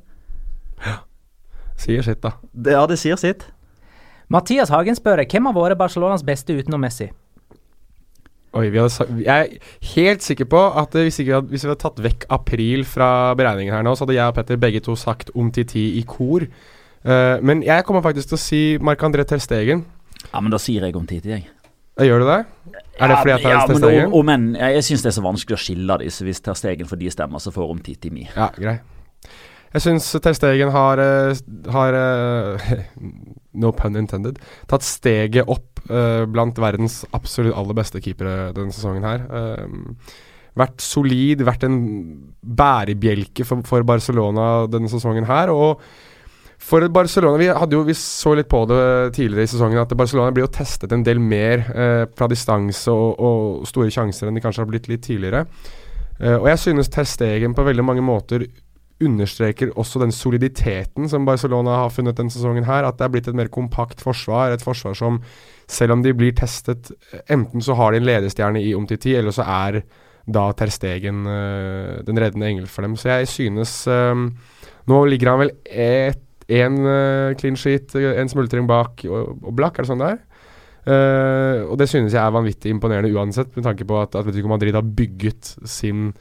Ja. 0.85 0.99
Sier 1.81 2.03
sitt, 2.05 2.21
da. 2.23 2.35
Det, 2.53 2.77
ja, 2.77 2.85
det 2.87 2.99
sier 3.01 3.17
sitt. 3.17 3.47
Mathias 4.29 4.69
Hagen 4.69 4.95
spør 4.99 5.25
hvem 5.25 5.49
har 5.49 5.57
vært 5.57 5.79
Barcelonas 5.81 6.23
beste 6.27 6.53
utenom 6.53 6.85
Messi. 6.85 7.09
Oi, 8.57 8.65
jeg 8.73 9.29
er 9.29 9.51
helt 9.93 10.25
sikker 10.25 10.47
på 10.49 10.61
at 10.81 10.95
eh, 10.97 11.05
hvis, 11.09 11.21
vi 11.21 11.35
hadde, 11.35 11.51
hvis 11.53 11.67
vi 11.67 11.69
hadde 11.69 11.83
tatt 11.83 12.01
vekk 12.01 12.25
april 12.33 12.87
fra 12.89 13.35
beregningen 13.37 13.77
her 13.77 13.85
nå, 13.85 13.93
så 13.93 14.07
hadde 14.07 14.17
jeg 14.17 14.33
og 14.33 14.39
Petter 14.39 14.61
begge 14.61 14.81
to 14.85 14.97
sagt 14.97 15.31
om 15.37 15.51
Titi 15.53 15.85
i 15.99 16.05
kor. 16.09 16.47
Uh, 17.05 17.37
men 17.45 17.61
jeg 17.63 17.85
kommer 17.87 18.03
faktisk 18.03 18.33
til 18.33 18.39
å 18.39 18.41
si 18.41 18.63
Marc-André 18.83 19.27
Terstegen. 19.29 19.85
Ja, 20.33 20.41
men 20.41 20.51
da 20.51 20.59
sier 20.61 20.85
jeg 20.85 20.97
om 20.99 21.07
ti 21.09 21.21
til, 21.21 21.37
jeg. 21.37 21.47
Gjør 22.09 22.23
du 22.23 22.29
det? 22.29 22.39
Er 22.99 23.11
det 23.11 23.19
fordi 23.19 23.35
det 23.35 23.51
er 23.51 23.55
ja, 23.55 23.63
Ter 23.67 24.23
men, 24.23 24.27
men 24.27 24.49
jeg, 24.57 24.75
jeg 24.77 24.87
syns 24.87 25.05
det 25.05 25.11
er 25.11 25.17
så 25.17 25.25
vanskelig 25.25 25.57
å 25.57 25.61
skille 25.61 25.99
så 26.15 26.27
hvis 26.27 26.41
Terstegen 26.47 26.89
får 26.89 27.01
de 27.01 27.11
stemmer, 27.11 27.43
så 27.43 27.53
får 27.55 27.73
om 27.75 27.81
ti 27.85 27.97
til 28.01 28.15
mi. 28.15 28.25
Ja, 28.33 28.49
grei. 28.55 28.79
Jeg 29.75 29.85
syns 29.85 30.09
Terstegen 30.25 30.71
har, 30.73 31.03
eh, 31.03 31.41
har 31.75 31.99
no 33.61 33.73
pun 33.77 33.99
intended, 33.99 34.39
tatt 34.71 34.87
steget 34.87 35.49
opp 35.51 35.83
uh, 35.91 36.25
blant 36.31 36.59
verdens 36.61 37.03
absolutt 37.17 37.57
aller 37.59 37.79
beste 37.79 38.03
keepere 38.05 38.51
denne 38.57 38.75
sesongen 38.75 39.07
her. 39.07 39.25
Uh, 39.29 40.27
vært 40.59 40.83
solid, 40.83 41.45
vært 41.47 41.67
en 41.69 41.81
bærebjelke 42.43 43.47
for, 43.47 43.63
for 43.69 43.87
Barcelona 43.87 44.67
denne 44.71 44.91
sesongen 44.91 45.29
her. 45.29 45.53
og 45.55 45.83
for 46.59 46.83
Barcelona, 46.91 47.39
Vi, 47.39 47.47
jo, 47.71 47.83
vi 47.87 47.95
så 47.95 48.33
litt 48.35 48.49
på 48.51 48.65
det 48.67 49.15
tidligere 49.15 49.47
i 49.47 49.51
sesongen, 49.53 49.79
at 49.79 49.93
Barcelona 49.95 50.33
blir 50.35 50.43
jo 50.43 50.51
testet 50.51 50.91
en 50.93 51.05
del 51.07 51.21
mer 51.23 51.63
eh, 51.71 52.07
fra 52.19 52.27
distanse 52.27 52.91
og, 52.91 53.15
og 53.15 53.69
store 53.71 53.93
sjanser 53.95 54.27
enn 54.27 54.35
de 54.35 54.43
kanskje 54.43 54.65
har 54.65 54.71
blitt 54.73 54.89
litt 54.91 55.05
tidligere. 55.07 55.45
Og 56.19 56.49
jeg 56.51 56.59
synes 56.59 56.89
Ter 56.91 57.07
på 57.55 57.63
veldig 57.63 57.85
mange 57.87 58.03
måter 58.03 58.43
understreker 59.05 59.71
også 59.79 60.01
den 60.03 60.13
soliditeten 60.15 61.09
som 61.11 61.27
Barcelona 61.27 61.77
har 61.85 61.93
funnet 61.95 62.19
denne 62.19 62.33
sesongen 62.35 62.67
her. 62.67 62.87
At 62.87 62.99
det 62.99 63.07
er 63.07 63.15
blitt 63.15 63.31
et 63.31 63.39
mer 63.39 63.51
kompakt 63.53 64.03
forsvar. 64.03 64.53
Et 64.55 64.65
forsvar 64.65 64.97
som, 64.99 65.21
selv 65.71 65.95
om 65.95 66.03
de 66.03 66.15
blir 66.17 66.35
testet 66.37 66.91
Enten 67.31 67.63
så 67.65 67.77
har 67.79 67.93
de 67.93 68.03
en 68.03 68.09
ledestjerne 68.09 68.63
i 68.63 68.75
Omtiti, 68.75 69.15
eller 69.19 69.35
så 69.35 69.47
er 69.47 69.83
da 70.29 70.49
Ter 70.53 70.73
Stegen 70.73 71.25
eh, 71.25 71.99
den 72.05 72.19
reddende 72.21 72.49
engel 72.51 72.67
for 72.69 72.85
dem. 72.85 72.97
Så 72.99 73.13
jeg 73.15 73.29
synes 73.33 73.81
eh, 73.89 74.25
Nå 74.89 75.05
ligger 75.09 75.33
han 75.33 75.43
vel 75.43 75.55
én 76.49 76.79
uh, 76.81 77.35
clean 77.37 77.59
sheet, 77.61 77.93
en 77.93 78.31
smultring 78.31 78.65
bak 78.65 79.03
og, 79.05 79.35
og 79.45 79.53
blakk. 79.53 79.77
Er 79.77 79.85
det 79.85 79.91
sånn 79.91 80.01
det 80.01 80.15
er? 80.15 80.23
Uh, 80.89 81.67
og 81.69 81.75
det 81.77 81.91
synes 81.91 82.15
jeg 82.15 82.23
er 82.23 82.33
vanvittig 82.33 82.73
imponerende 82.73 83.13
uansett, 83.13 83.51
med 83.53 83.67
tanke 83.67 83.85
på 83.85 83.99
at 84.01 84.17
Atletico 84.17 84.49
Madrid 84.49 84.73
har 84.73 84.87
bygget 84.87 85.51
sin 85.69 86.15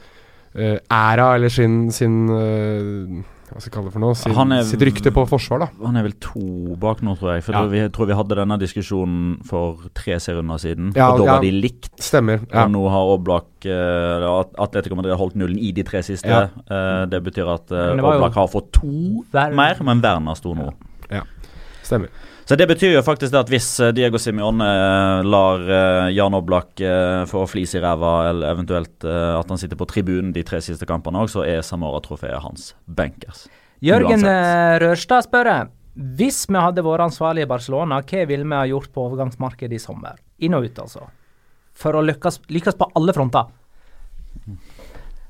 æra, 0.58 1.36
eller 1.38 1.50
sin, 1.54 1.88
sin 1.94 2.24
uh, 2.30 3.24
hva 3.48 3.62
skal 3.64 3.70
jeg 3.70 3.74
kalle 3.78 3.88
det 3.88 3.94
for 3.96 4.04
noe? 4.04 4.16
Sin, 4.20 4.52
er- 4.52 4.66
sitt 4.68 4.82
rykte 4.84 5.12
på 5.16 5.24
forsvar, 5.30 5.62
da. 5.64 5.68
Han 5.86 5.96
er 5.96 6.04
vel 6.04 6.16
to 6.20 6.76
bak 6.82 7.00
nå, 7.06 7.14
tror 7.18 7.36
jeg. 7.36 7.46
For 7.46 7.56
Ja. 7.56 7.62
vi, 7.72 7.78
jeg 7.80 7.92
tror 7.96 8.10
vi 8.10 8.18
hadde 8.20 8.36
denne 8.42 8.58
diskusjonen 8.60 9.38
for 9.48 9.86
tre 9.96 10.18
serierunder 10.20 10.60
siden. 10.60 10.90
Ja, 10.98 11.14
og 11.14 11.22
da 11.22 11.26
ja. 11.30 11.32
var 11.38 11.46
de 11.46 11.52
likt. 11.56 11.88
Stemmer. 12.04 12.44
Ja. 12.52 12.66
Og 12.66 12.74
nå 12.76 12.84
har 12.92 13.14
Oblak 13.16 13.48
uh, 13.66 14.44
Atletico 14.60 15.00
Madrid 15.00 15.16
har 15.16 15.22
holdt 15.22 15.40
nullen 15.40 15.58
i 15.64 15.72
de 15.72 15.86
tre 15.88 16.04
siste. 16.04 16.28
Ja. 16.28 16.50
Eh, 16.68 17.06
det 17.08 17.24
betyr 17.24 17.48
at 17.56 17.72
uh, 17.72 17.96
det 17.96 18.04
Oblak 18.04 18.36
har 18.36 18.52
fått 18.52 18.74
to 18.76 19.24
Hver- 19.32 19.56
mer, 19.56 19.80
men 19.82 20.04
Werner 20.04 20.36
sto 20.36 20.54
nå. 20.58 20.74
Ja, 21.10 21.24
Stemmer. 21.88 22.12
Så 22.48 22.56
det 22.56 22.64
betyr 22.70 22.94
jo 22.94 23.04
faktisk 23.04 23.34
det 23.34 23.40
at 23.42 23.50
hvis 23.52 23.68
eh, 23.84 23.90
Diego 23.92 24.20
Simione 24.22 24.64
eh, 24.64 25.26
lar 25.28 25.64
eh, 25.68 26.14
Jan 26.16 26.36
Oblak 26.38 26.80
få 27.28 27.44
flis 27.52 27.76
i 27.76 27.82
ræva, 27.84 28.14
eller 28.30 28.54
eventuelt 28.56 29.04
at 29.04 29.50
han 29.52 29.60
sitter 29.60 29.80
på 29.80 29.88
tribunen 29.90 30.32
de 30.36 30.46
tre 30.48 30.62
siste 30.64 30.88
kampene 30.88 31.26
òg, 31.26 31.32
så 31.34 31.44
er 31.44 31.66
Samora-trofeet 31.66 32.40
hans 32.46 32.70
bankers. 32.86 33.48
Jørgen 33.84 34.24
Uansett. 34.24 34.80
Rørstad 34.82 35.28
spør 35.28 35.52
Hvis 36.18 36.46
vi 36.48 36.62
hadde 36.62 36.86
vært 36.86 37.10
ansvarlige 37.10 37.50
i 37.50 37.52
Barcelona, 37.52 38.00
hva 38.00 38.24
ville 38.30 38.48
vi 38.48 38.56
ha 38.56 38.64
gjort 38.72 38.94
på 38.96 39.06
overgangsmarkedet 39.10 39.76
i 39.76 39.84
sommer? 39.84 40.16
Inn 40.40 40.56
og 40.56 40.70
ut, 40.70 40.80
altså. 40.86 41.04
For 41.78 41.98
å 41.98 42.06
lykkes, 42.06 42.42
lykkes 42.48 42.80
på 42.80 42.88
alle 42.96 43.14
fronter. 43.18 43.52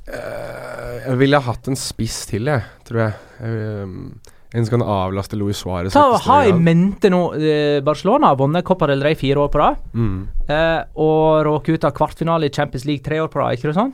Jeg 0.08 1.18
ville 1.20 1.40
ha 1.40 1.50
hatt 1.50 1.68
en 1.68 1.80
spiss 1.80 2.26
til, 2.30 2.52
jeg, 2.52 2.68
tror 2.88 3.08
jeg. 3.08 3.22
jeg 3.42 4.37
en 4.58 4.66
som 4.66 4.80
kan 4.80 4.88
avlaste 4.90 5.38
Luis 5.40 5.60
Suárez. 5.62 5.94
Ha 6.26 6.38
i 6.50 6.54
mente 6.54 7.12
nå 7.14 7.22
eh, 7.38 7.78
Barcelona 7.86 8.32
har 8.34 8.40
vunnet 8.42 8.66
Copa 8.66 8.90
del 8.90 9.04
Rey 9.06 9.16
fire 9.20 9.46
år 9.46 9.52
på 9.54 9.62
rad. 9.62 9.84
Mm. 9.94 10.18
Eh, 10.50 10.82
og 11.04 11.46
råker 11.48 11.78
ut 11.78 11.88
av 11.88 11.94
kvartfinale 11.98 12.50
i 12.50 12.54
Champions 12.54 12.86
League 12.90 13.06
tre 13.06 13.22
år 13.22 13.30
på 13.34 13.42
rad, 13.42 13.56
ikke 13.58 13.70
det 13.72 13.78
sånn? 13.78 13.94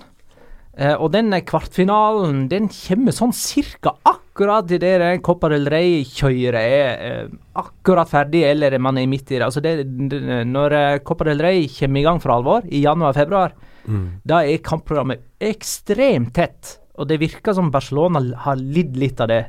Eh, 0.73 0.95
og 0.95 1.11
den 1.13 1.29
kvartfinalen 1.45 2.47
den 2.49 2.69
kommer 2.71 3.13
sånn 3.13 3.33
cirka 3.37 3.91
akkurat 4.09 4.71
i 4.73 4.79
det 4.81 4.93
der 5.03 5.19
Copa 5.21 5.51
del 5.51 5.67
Rey-kjøret 5.69 6.57
er 6.57 7.03
eh, 7.09 7.27
akkurat 7.61 8.09
ferdig, 8.09 8.41
eller 8.49 8.79
man 8.81 8.97
er 8.97 9.05
midt 9.11 9.29
i 9.29 9.37
det. 9.37 9.45
Altså 9.45 9.61
det, 9.61 9.75
det 10.09 10.21
når 10.49 10.77
eh, 10.79 10.95
Copa 11.05 11.27
del 11.29 11.43
Rey 11.43 11.67
kommer 11.69 12.01
i 12.01 12.07
gang 12.07 12.23
for 12.23 12.33
alvor, 12.37 12.65
i 12.71 12.81
januar-februar, 12.87 13.53
Mm. 13.83 14.21
da 14.23 14.37
er 14.47 14.61
kampprogrammet 14.63 15.25
ekstremt 15.43 16.29
tett. 16.37 16.77
Og 16.95 17.07
det 17.09 17.17
virker 17.19 17.51
som 17.57 17.67
Barcelona 17.73 18.21
har 18.45 18.55
lidd 18.55 18.95
litt 18.95 19.19
av 19.19 19.27
det 19.27 19.41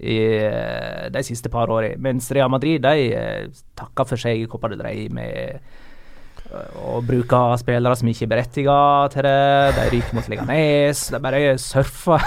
i 0.00 0.16
eh, 0.40 1.06
de 1.12 1.22
siste 1.24 1.50
par 1.52 1.70
årene. 1.70 1.98
Mens 2.00 2.30
Real 2.32 2.50
Madrid 2.52 2.82
de 2.84 3.12
eh, 3.12 3.62
takker 3.78 4.08
for 4.08 4.20
seg 4.20 4.40
i 4.40 4.48
Copa 4.50 4.70
del 4.72 4.82
Rey 4.84 5.06
med 5.12 5.60
eh, 6.50 6.80
å 6.80 7.00
bruke 7.06 7.40
spillere 7.60 7.98
som 7.98 8.10
ikke 8.10 8.26
er 8.26 8.32
berettiga 8.34 8.78
til 9.12 9.28
det. 9.28 9.36
De 9.76 9.86
ryker 9.94 10.18
mot 10.18 10.32
Leganes. 10.32 11.06
De 11.12 11.22
bare 11.22 11.54
surfer 11.60 12.26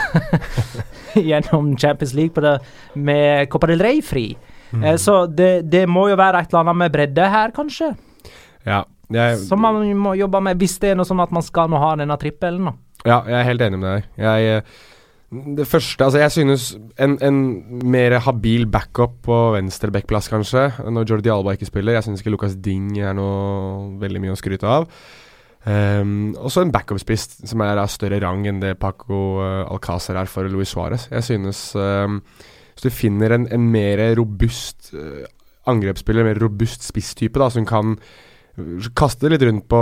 gjennom 1.29 1.73
Champions 1.77 2.15
League 2.17 2.35
på 2.35 2.45
det 2.45 2.57
med 2.95 3.49
Copa 3.53 3.71
del 3.73 3.83
Rey-fri. 3.83 4.31
Mm. 4.73 4.87
så 4.97 5.27
det, 5.29 5.67
det 5.69 5.83
må 5.85 6.07
jo 6.09 6.15
være 6.17 6.39
et 6.41 6.49
eller 6.49 6.63
annet 6.63 6.77
med 6.79 6.93
bredde 6.95 7.25
her, 7.29 7.51
kanskje. 7.53 7.91
Ja, 8.65 8.79
jeg, 9.13 9.37
Som 9.45 9.61
man 9.61 9.83
må 9.99 10.15
jobbe 10.17 10.39
med, 10.41 10.57
hvis 10.57 10.79
det 10.81 10.93
er 10.93 10.97
noe 10.97 11.05
sånn 11.05 11.21
at 11.21 11.33
man 11.35 11.45
skal 11.45 11.69
nå 11.69 11.77
ha 11.77 11.91
denne 11.99 12.17
trippelen. 12.17 12.71
ja, 13.05 13.19
jeg 13.27 13.37
er 13.37 13.45
helt 13.51 13.61
enig 13.61 13.77
med 13.83 13.89
deg. 13.91 14.07
Jeg, 14.23 14.63
det 15.57 15.65
første 15.67 16.05
Altså, 16.05 16.19
jeg 16.19 16.31
synes 16.31 16.63
en, 17.01 17.17
en 17.23 17.39
mer 17.91 18.19
habil 18.25 18.67
backup 18.69 19.19
på 19.25 19.37
venstre 19.55 19.91
backplass, 19.93 20.29
kanskje, 20.31 20.69
når 20.89 21.09
Jordi 21.09 21.31
Alba 21.33 21.55
ikke 21.55 21.69
spiller. 21.69 21.97
Jeg 21.97 22.07
syns 22.07 22.23
ikke 22.23 22.33
Lucas 22.35 22.55
Ding 22.55 22.97
er 22.99 23.15
noe 23.17 23.93
veldig 24.01 24.23
mye 24.23 24.35
å 24.35 24.39
skryte 24.39 24.69
av. 24.69 24.89
Um, 25.63 26.33
og 26.35 26.51
så 26.51 26.65
en 26.65 26.73
backup-spiss 26.73 27.45
som 27.47 27.61
er 27.63 27.79
av 27.79 27.87
større 27.91 28.19
rang 28.19 28.41
enn 28.49 28.59
det 28.59 28.73
Paco 28.81 29.21
uh, 29.39 29.61
Alcázar 29.71 30.19
er 30.19 30.27
for 30.31 30.49
Luis 30.51 30.73
Suárez. 30.75 31.07
Jeg 31.11 31.23
synes 31.23 31.69
um, 31.79 32.19
Hvis 32.75 32.89
du 32.89 32.91
finner 32.91 33.31
en, 33.31 33.47
en 33.47 33.71
mer 33.71 34.03
robust 34.19 34.91
uh, 34.91 35.23
angrepsspiller, 35.71 36.25
en 36.25 36.33
mer 36.33 36.43
robust 36.43 36.83
spisstype, 36.83 37.39
da, 37.39 37.47
som 37.53 37.63
kan 37.69 37.95
uh, 37.95 38.33
kaste 38.93 39.31
litt 39.31 39.41
rundt 39.41 39.65
på, 39.71 39.81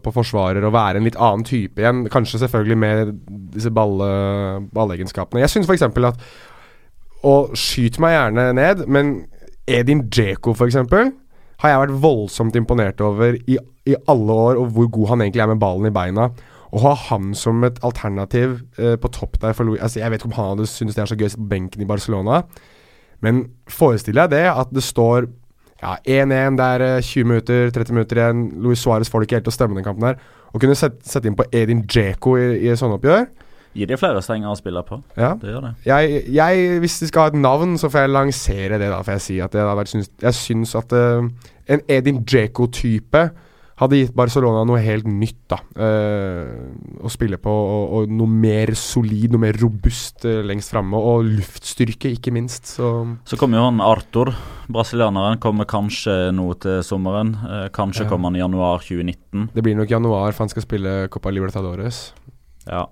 på 0.00 0.12
forsvarer 0.14 0.64
og 0.64 0.72
være 0.72 1.00
en 1.00 1.08
litt 1.08 1.18
annen 1.20 1.44
type 1.44 1.82
igjen, 1.82 2.06
kanskje 2.12 2.40
selvfølgelig 2.44 2.78
med 2.80 3.10
disse 3.54 3.72
balle, 3.74 4.10
balleegenskapene. 4.74 5.42
Jeg 5.44 5.52
syns 5.52 5.68
f.eks. 5.68 5.86
at 5.86 6.24
Og 7.26 7.56
skyt 7.58 8.00
meg 8.02 8.16
gjerne 8.16 8.46
ned, 8.56 8.86
men 8.88 9.16
Edin 9.70 10.06
Djeko, 10.08 10.54
f.eks., 10.54 10.78
har 11.60 11.74
jeg 11.74 11.82
vært 11.82 11.98
voldsomt 12.00 12.56
imponert 12.56 13.02
over 13.04 13.36
i, 13.36 13.58
i 13.84 13.96
alle 14.08 14.36
år, 14.46 14.60
og 14.62 14.72
hvor 14.74 14.88
god 14.96 15.12
han 15.12 15.24
egentlig 15.26 15.44
er 15.44 15.50
med 15.52 15.60
ballen 15.60 15.90
i 15.90 15.94
beina. 15.94 16.30
Å 16.70 16.82
ha 16.84 16.94
han 17.08 17.34
som 17.36 17.64
et 17.66 17.80
alternativ 17.84 18.60
eh, 18.78 18.94
på 19.00 19.10
topp 19.12 19.40
der 19.42 19.56
for 19.58 19.66
Louis 19.66 19.80
altså 19.82 19.98
Jeg 19.98 20.12
vet 20.12 20.22
ikke 20.22 20.30
om 20.30 20.36
han 20.36 20.52
hadde 20.52 20.68
syntes 20.70 20.96
det 20.96 21.02
er 21.02 21.10
så 21.10 21.18
gøy 21.18 21.32
på 21.34 21.48
benken 21.50 21.82
i 21.82 21.88
Barcelona, 21.88 22.44
men 23.20 23.42
forestill 23.68 24.16
deg 24.16 24.30
det, 24.32 24.46
at 24.48 24.70
det 24.72 24.84
står 24.86 25.26
ja, 25.80 25.96
1-1, 26.04 26.58
det 26.60 26.68
er 26.76 26.84
eh, 26.86 27.02
20 27.02 27.28
minutter, 27.28 27.72
30 27.74 27.96
minutter 27.96 28.20
igjen. 28.20 28.44
Luis 28.62 28.82
Suárez 28.84 29.10
får 29.10 29.22
det 29.22 29.28
ikke 29.28 29.40
helt 29.40 29.48
til 29.48 29.54
å 29.54 29.56
stemme 29.56 29.78
den 29.78 29.86
kampen 29.86 30.10
her. 30.10 30.20
Å 30.50 30.58
kunne 30.58 30.74
sette, 30.78 31.02
sette 31.06 31.30
inn 31.30 31.38
på 31.38 31.46
Edin 31.54 31.84
Djeko 31.86 32.34
i, 32.40 32.48
i 32.66 32.76
sånne 32.78 32.98
oppgjør 32.98 33.28
Gir 33.76 33.86
de 33.86 33.94
flere 34.00 34.18
strenger 34.18 34.50
å 34.50 34.56
spille 34.58 34.80
på? 34.82 34.96
Ja. 35.14 35.36
Det 35.38 35.52
gjør 35.52 35.68
det. 35.68 35.70
jeg, 35.86 36.22
jeg, 36.34 36.78
hvis 36.82 36.96
de 36.98 37.06
skal 37.06 37.22
ha 37.22 37.30
et 37.30 37.38
navn, 37.38 37.76
så 37.78 37.86
får 37.86 38.02
jeg 38.02 38.10
lansere 38.10 38.80
det, 38.82 38.88
da. 38.90 38.98
For 39.06 39.14
jeg 39.14 39.22
si 39.22 39.36
at 39.44 39.54
syns, 39.92 40.10
jeg 40.24 40.34
syns 40.34 40.74
at 40.80 40.94
uh, 40.96 41.28
en 41.70 41.84
Edin 41.86 42.18
Djeko-type 42.24 43.22
hadde 43.80 43.98
gitt 44.02 44.14
Barcelona 44.16 44.62
noe 44.68 44.80
helt 44.84 45.06
nytt, 45.08 45.38
da. 45.50 45.58
Uh, 45.74 47.00
å 47.00 47.10
spille 47.12 47.38
på, 47.40 47.50
og, 47.50 47.94
og 47.96 48.12
noe 48.12 48.28
mer 48.30 48.74
solid, 48.78 49.32
noe 49.32 49.40
mer 49.46 49.58
robust 49.60 50.26
uh, 50.28 50.40
lengst 50.46 50.74
framme. 50.74 51.00
Og 51.00 51.24
luftstyrke, 51.40 52.12
ikke 52.16 52.32
minst. 52.36 52.74
Så 52.76 52.90
Så 53.24 53.38
kommer 53.40 53.60
jo 53.60 53.66
han 53.70 53.80
Arthur, 53.84 54.32
brasilianeren. 54.70 55.40
Kommer 55.42 55.68
kanskje 55.70 56.30
nå 56.36 56.50
til 56.60 56.82
sommeren. 56.86 57.34
Uh, 57.40 57.66
kanskje 57.74 58.04
Ja. 58.04 58.10
kommer 58.12 58.30
han 58.30 58.36
i 58.36 58.44
januar 58.44 58.84
2019. 58.84 59.50
det 59.54 59.62
blir 59.64 59.76
nok 59.76 59.88
januar, 59.90 60.32
for 60.32 60.44
han 60.44 60.52
skal 60.52 60.62
spille 60.68 61.08
Copa 61.08 61.30
Libertadores. 61.32 62.12
Ja. 62.68 62.86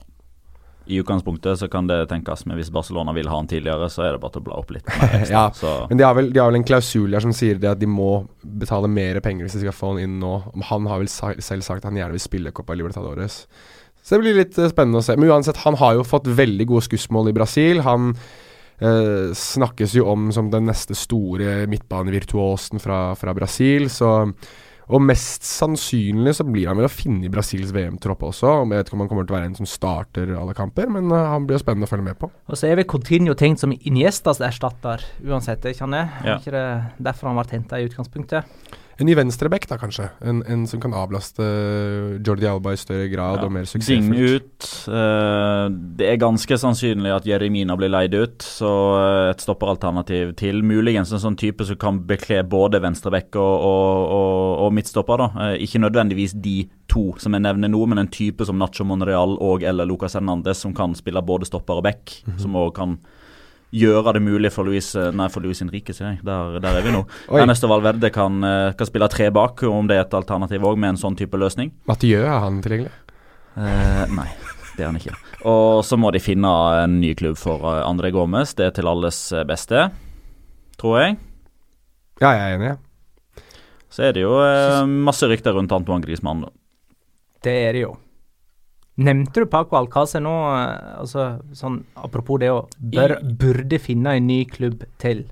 I 0.89 1.01
utgangspunktet 1.03 1.61
så 1.61 1.69
kan 1.69 1.87
det 1.87 1.99
tenkes, 2.09 2.47
men 2.49 2.57
hvis 2.57 2.71
Barcelona 2.73 3.13
vil 3.17 3.29
ha 3.29 3.37
han 3.37 3.49
tidligere, 3.51 3.91
så 3.93 4.07
er 4.07 4.15
det 4.15 4.23
bare 4.23 4.35
til 4.37 4.43
å 4.43 4.47
bla 4.49 4.61
opp 4.61 4.71
litt. 4.73 4.87
ekstra. 4.89 5.29
Ja, 5.37 5.43
så, 5.55 5.73
Men 5.91 6.01
de 6.01 6.07
har, 6.07 6.15
vel, 6.17 6.31
de 6.33 6.41
har 6.41 6.49
vel 6.49 6.61
en 6.63 6.69
klausul 6.69 7.13
der 7.13 7.25
som 7.25 7.35
sier 7.37 7.61
det 7.61 7.69
at 7.69 7.81
de 7.83 7.89
må 7.91 8.25
betale 8.41 8.89
mer 8.89 9.21
penger 9.25 9.45
hvis 9.45 9.59
de 9.59 9.67
skal 9.67 9.77
få 9.77 9.93
han 9.93 10.01
inn 10.07 10.17
nå. 10.23 10.33
Han 10.71 10.89
har 10.89 11.03
vel 11.03 11.11
selv 11.13 11.67
sagt 11.67 11.83
at 11.83 11.91
han 11.91 12.01
gjerne 12.01 12.17
vil 12.17 12.25
spille 12.25 12.55
Copa 12.57 12.77
Libertadores. 12.79 13.43
Så 14.03 14.17
det 14.17 14.25
blir 14.25 14.39
litt 14.41 14.57
eh, 14.57 14.71
spennende 14.73 15.03
å 15.03 15.05
se. 15.05 15.17
Men 15.21 15.29
uansett, 15.35 15.61
han 15.67 15.77
har 15.77 15.99
jo 15.99 16.07
fått 16.09 16.31
veldig 16.33 16.69
gode 16.71 16.87
skussmål 16.87 17.29
i 17.29 17.37
Brasil. 17.37 17.83
Han 17.85 18.15
eh, 18.81 19.35
snakkes 19.37 19.99
jo 19.99 20.07
om 20.09 20.31
som 20.33 20.49
den 20.55 20.71
neste 20.71 20.97
store 20.97 21.67
midtbanevirtuosen 21.69 22.81
fra, 22.81 23.13
fra 23.21 23.37
Brasil, 23.37 23.91
så 23.93 24.31
og 24.89 25.03
mest 25.05 25.45
sannsynlig 25.45 26.33
så 26.39 26.47
blir 26.49 26.71
han 26.71 26.79
vel 26.81 26.89
å 26.89 26.93
finne 26.93 27.27
i 27.29 27.33
Brasils 27.33 27.75
VM-tropp 27.77 28.23
også. 28.31 28.49
Og 28.63 28.73
Jeg 28.73 28.81
vet 28.81 28.89
ikke 28.89 28.97
om 28.97 29.05
han 29.05 29.11
kommer 29.11 29.29
til 29.29 29.35
å 29.35 29.39
være 29.39 29.51
en 29.51 29.59
som 29.59 29.69
starter 29.69 30.33
alle 30.33 30.57
kamper, 30.57 30.89
men 30.95 31.13
eh, 31.13 31.29
han 31.35 31.45
blir 31.49 31.59
jo 31.59 31.63
spennende 31.65 31.89
å 31.89 31.93
følge 31.93 32.09
med 32.09 32.21
på. 32.21 32.31
Og 32.49 32.59
så 32.59 32.71
er 32.71 32.81
vel 32.81 32.89
Coutinho 32.89 33.37
tenkt 33.39 33.61
som 33.61 33.75
Iniestas 33.77 34.41
erstatter, 34.45 35.05
uansett. 35.27 35.69
Ikke 35.69 35.85
han 35.85 35.97
det? 35.99 36.05
Ja. 36.25 36.39
Er 36.39 36.41
ikke 36.41 36.57
det 36.57 36.67
derfor 37.11 37.31
han 37.31 37.41
ble 37.41 37.59
henta 37.59 37.81
i 37.81 37.89
utgangspunktet? 37.91 38.79
En 38.99 39.07
ny 39.07 39.15
venstreback, 39.15 39.69
da 39.71 39.77
kanskje. 39.79 40.09
En, 40.27 40.41
en 40.51 40.65
som 40.67 40.81
kan 40.83 40.91
avlaste 40.99 41.45
Jordi 42.27 42.49
Alba 42.51 42.73
i 42.75 42.77
større 42.81 43.07
grad 43.13 43.39
Ja. 43.39 43.45
og 43.47 43.53
mer 43.55 43.63
Ding 43.63 43.71
suksessfullt. 43.71 44.43
ut. 44.43 44.69
Eh, 44.91 45.69
det 46.01 46.09
er 46.09 46.17
ganske 46.19 46.59
sannsynlig 46.59 47.13
at 47.15 47.25
Jeremina 47.29 47.77
blir 47.79 47.93
leid 47.95 48.15
ut, 48.19 48.39
så 48.43 48.73
eh, 48.99 49.31
et 49.31 49.45
stopperalternativ 49.45 50.33
til 50.41 50.63
muligens 50.67 51.13
en 51.15 51.23
sånn 51.23 51.39
type 51.39 51.65
som 51.69 51.77
kan 51.79 52.01
bekle 52.11 52.43
både 52.43 52.81
venstreback 52.83 53.37
og, 53.39 53.55
og, 53.71 54.09
og, 54.19 54.67
og 54.67 54.75
midtstopper. 54.75 55.23
da. 55.23 55.29
Eh, 55.53 55.63
ikke 55.69 55.79
nødvendigvis 55.87 56.35
de 56.35 56.57
to 56.89 57.13
som 57.23 57.33
jeg 57.39 57.45
nevner 57.47 57.71
nå, 57.71 57.85
men 57.87 57.99
en 58.03 58.11
type 58.11 58.45
som 58.49 58.59
Nacho 58.59 58.83
Monreal 58.85 59.37
og 59.39 59.63
eller 59.63 59.87
Lucas 59.87 60.15
Hernandez, 60.19 60.59
som 60.59 60.75
kan 60.75 60.95
spille 60.99 61.23
både 61.23 61.47
stopper 61.47 61.79
og 61.79 61.87
back. 61.87 62.23
Mhm. 62.27 62.39
Som 62.43 62.59
òg 62.59 62.75
kan 62.75 62.99
gjøre 63.75 64.15
det 64.17 64.23
mulig 64.25 64.51
for 64.55 64.69
Luis 64.69 64.95
eh, 64.97 65.11
Nei, 65.15 65.29
for 65.33 65.45
Luis 65.45 65.61
Henrique, 65.63 65.95
sier 65.97 66.15
jeg. 66.15 66.23
Der, 66.27 66.59
der 66.63 66.79
er 66.81 66.87
vi 66.87 66.95
nå. 66.95 67.03
Ernesto 67.41 67.71
Valverde 67.71 68.11
kan, 68.15 68.41
eh, 68.45 68.73
kan 68.79 68.89
spille 68.89 69.11
tre 69.13 69.31
bak, 69.35 69.63
om 69.69 69.91
det 69.91 69.99
er 69.99 70.07
et 70.07 70.17
alternativ 70.17 70.65
òg, 70.65 70.79
med 70.81 70.95
en 70.95 71.01
sånn 71.01 71.19
type 71.19 71.41
løsning. 71.41 71.73
Mathieu, 71.91 72.23
er 72.25 72.41
han 72.45 72.63
tilgjengelig? 72.65 72.95
Eh, 73.59 74.05
nei, 74.15 74.29
det 74.77 74.85
er 74.85 74.91
han 74.93 75.01
ikke. 75.01 75.17
Og 75.51 75.85
så 75.87 75.99
må 76.01 76.11
de 76.15 76.23
finne 76.23 76.51
en 76.83 76.99
ny 77.03 77.13
klubb 77.19 77.39
for 77.41 77.65
eh, 77.71 77.85
André 77.87 78.13
Gomez. 78.15 78.55
Det 78.59 78.69
er 78.69 78.77
til 78.79 78.91
alles 78.91 79.21
eh, 79.35 79.47
beste, 79.49 79.89
tror 80.81 81.01
jeg. 81.03 81.19
Ja, 82.23 82.33
jeg 82.35 82.45
er 82.45 82.59
enig. 82.59 82.75
Så 83.93 84.09
er 84.09 84.15
det 84.15 84.25
jo 84.25 84.35
eh, 84.43 84.83
masse 84.87 85.27
rykter 85.31 85.57
rundt 85.57 85.73
Antoine 85.75 86.05
Griezmann. 86.05 86.47
Det 87.45 87.55
er 87.69 87.77
det 87.77 87.87
jo. 87.87 87.95
Nevnte 88.99 89.45
du 89.45 89.47
Paco 89.47 89.79
Alcácer 89.79 90.23
nå, 90.25 90.35
altså 90.99 91.39
sånn 91.55 91.85
apropos 92.03 92.41
det 92.43 92.49
å 92.51 92.65
bør, 92.79 93.21
burde 93.23 93.79
finne 93.79 94.17
en 94.19 94.27
ny 94.27 94.41
klubb 94.51 94.83
til? 94.99 95.29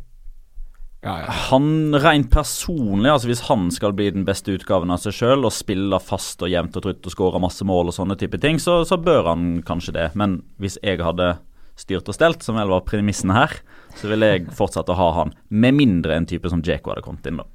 Han 1.07 1.95
rent 2.03 2.31
personlig, 2.33 3.11
altså 3.13 3.29
hvis 3.31 3.45
han 3.47 3.69
skal 3.75 3.95
bli 3.95 4.09
den 4.15 4.25
beste 4.27 4.55
utgaven 4.57 4.91
av 4.91 5.03
seg 5.03 5.15
sjøl 5.15 5.47
og 5.47 5.55
spille 5.55 5.99
fast 6.03 6.43
og 6.43 6.51
jevnt 6.51 6.79
og 6.79 6.87
trutt 6.87 7.07
og 7.07 7.15
skåre 7.15 7.43
masse 7.43 7.67
mål 7.67 7.93
og 7.93 7.97
sånne 7.99 8.17
type 8.19 8.41
ting, 8.43 8.59
så, 8.63 8.81
så 8.87 8.99
bør 8.99 9.31
han 9.31 9.61
kanskje 9.67 9.95
det. 9.99 10.07
Men 10.19 10.41
hvis 10.63 10.81
jeg 10.83 11.03
hadde 11.03 11.37
styrt 11.79 12.09
og 12.11 12.17
stelt, 12.17 12.43
som 12.43 12.59
vel 12.59 12.73
var 12.73 12.87
premissen 12.89 13.35
her, 13.35 13.55
så 13.99 14.11
ville 14.11 14.33
jeg 14.33 14.49
fortsatt 14.57 14.91
å 14.91 14.99
ha 14.99 15.11
han. 15.21 15.35
Med 15.51 15.77
mindre 15.79 16.17
en 16.17 16.27
type 16.27 16.51
som 16.51 16.65
Jeko 16.65 16.95
hadde 16.95 17.05
kommet 17.07 17.29
inn, 17.29 17.43
da. 17.43 17.47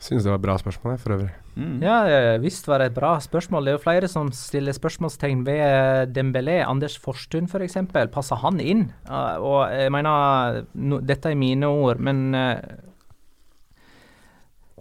Syns 0.00 0.24
det 0.24 0.32
var 0.32 0.40
et 0.40 0.44
bra 0.48 0.56
spørsmål, 0.60 0.96
jeg, 0.96 1.02
for 1.02 1.16
øvrig. 1.16 1.32
Ja, 1.82 1.96
eh, 2.08 2.36
visst 2.40 2.68
var 2.68 2.80
det 2.80 2.90
et 2.90 2.96
bra 2.96 3.14
spørsmål. 3.20 3.66
Det 3.66 3.72
er 3.72 3.76
jo 3.78 3.82
flere 3.82 4.10
som 4.10 4.30
stiller 4.34 4.76
spørsmålstegn 4.76 5.42
ved 5.46 5.60
eh, 5.60 6.04
Dembélé. 6.10 6.60
Anders 6.64 6.96
Forstun 7.00 7.48
f.eks. 7.50 7.78
For 7.90 8.12
Passer 8.14 8.40
han 8.40 8.60
inn? 8.62 8.86
Uh, 9.08 9.36
og 9.38 9.58
jeg 9.74 9.92
mener, 9.92 10.62
no, 10.74 11.00
dette 11.04 11.32
er 11.32 11.38
mine 11.38 11.68
ord, 11.68 12.00
men 12.02 12.30
uh, 12.36 12.56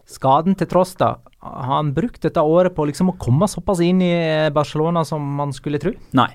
Skaden 0.10 0.56
til 0.58 0.70
tross, 0.70 0.96
da. 0.98 1.18
Har 1.46 1.68
han 1.76 1.94
brukt 1.94 2.24
dette 2.26 2.42
året 2.42 2.74
på 2.76 2.88
liksom 2.89 3.12
å 3.12 3.18
komme 3.22 3.46
såpass 3.50 3.84
inn 3.86 4.02
i 4.02 4.13
Barcelona 4.54 5.04
som 5.06 5.22
man 5.38 5.54
skulle 5.54 5.82
tro? 5.82 5.94
Nei. 6.18 6.32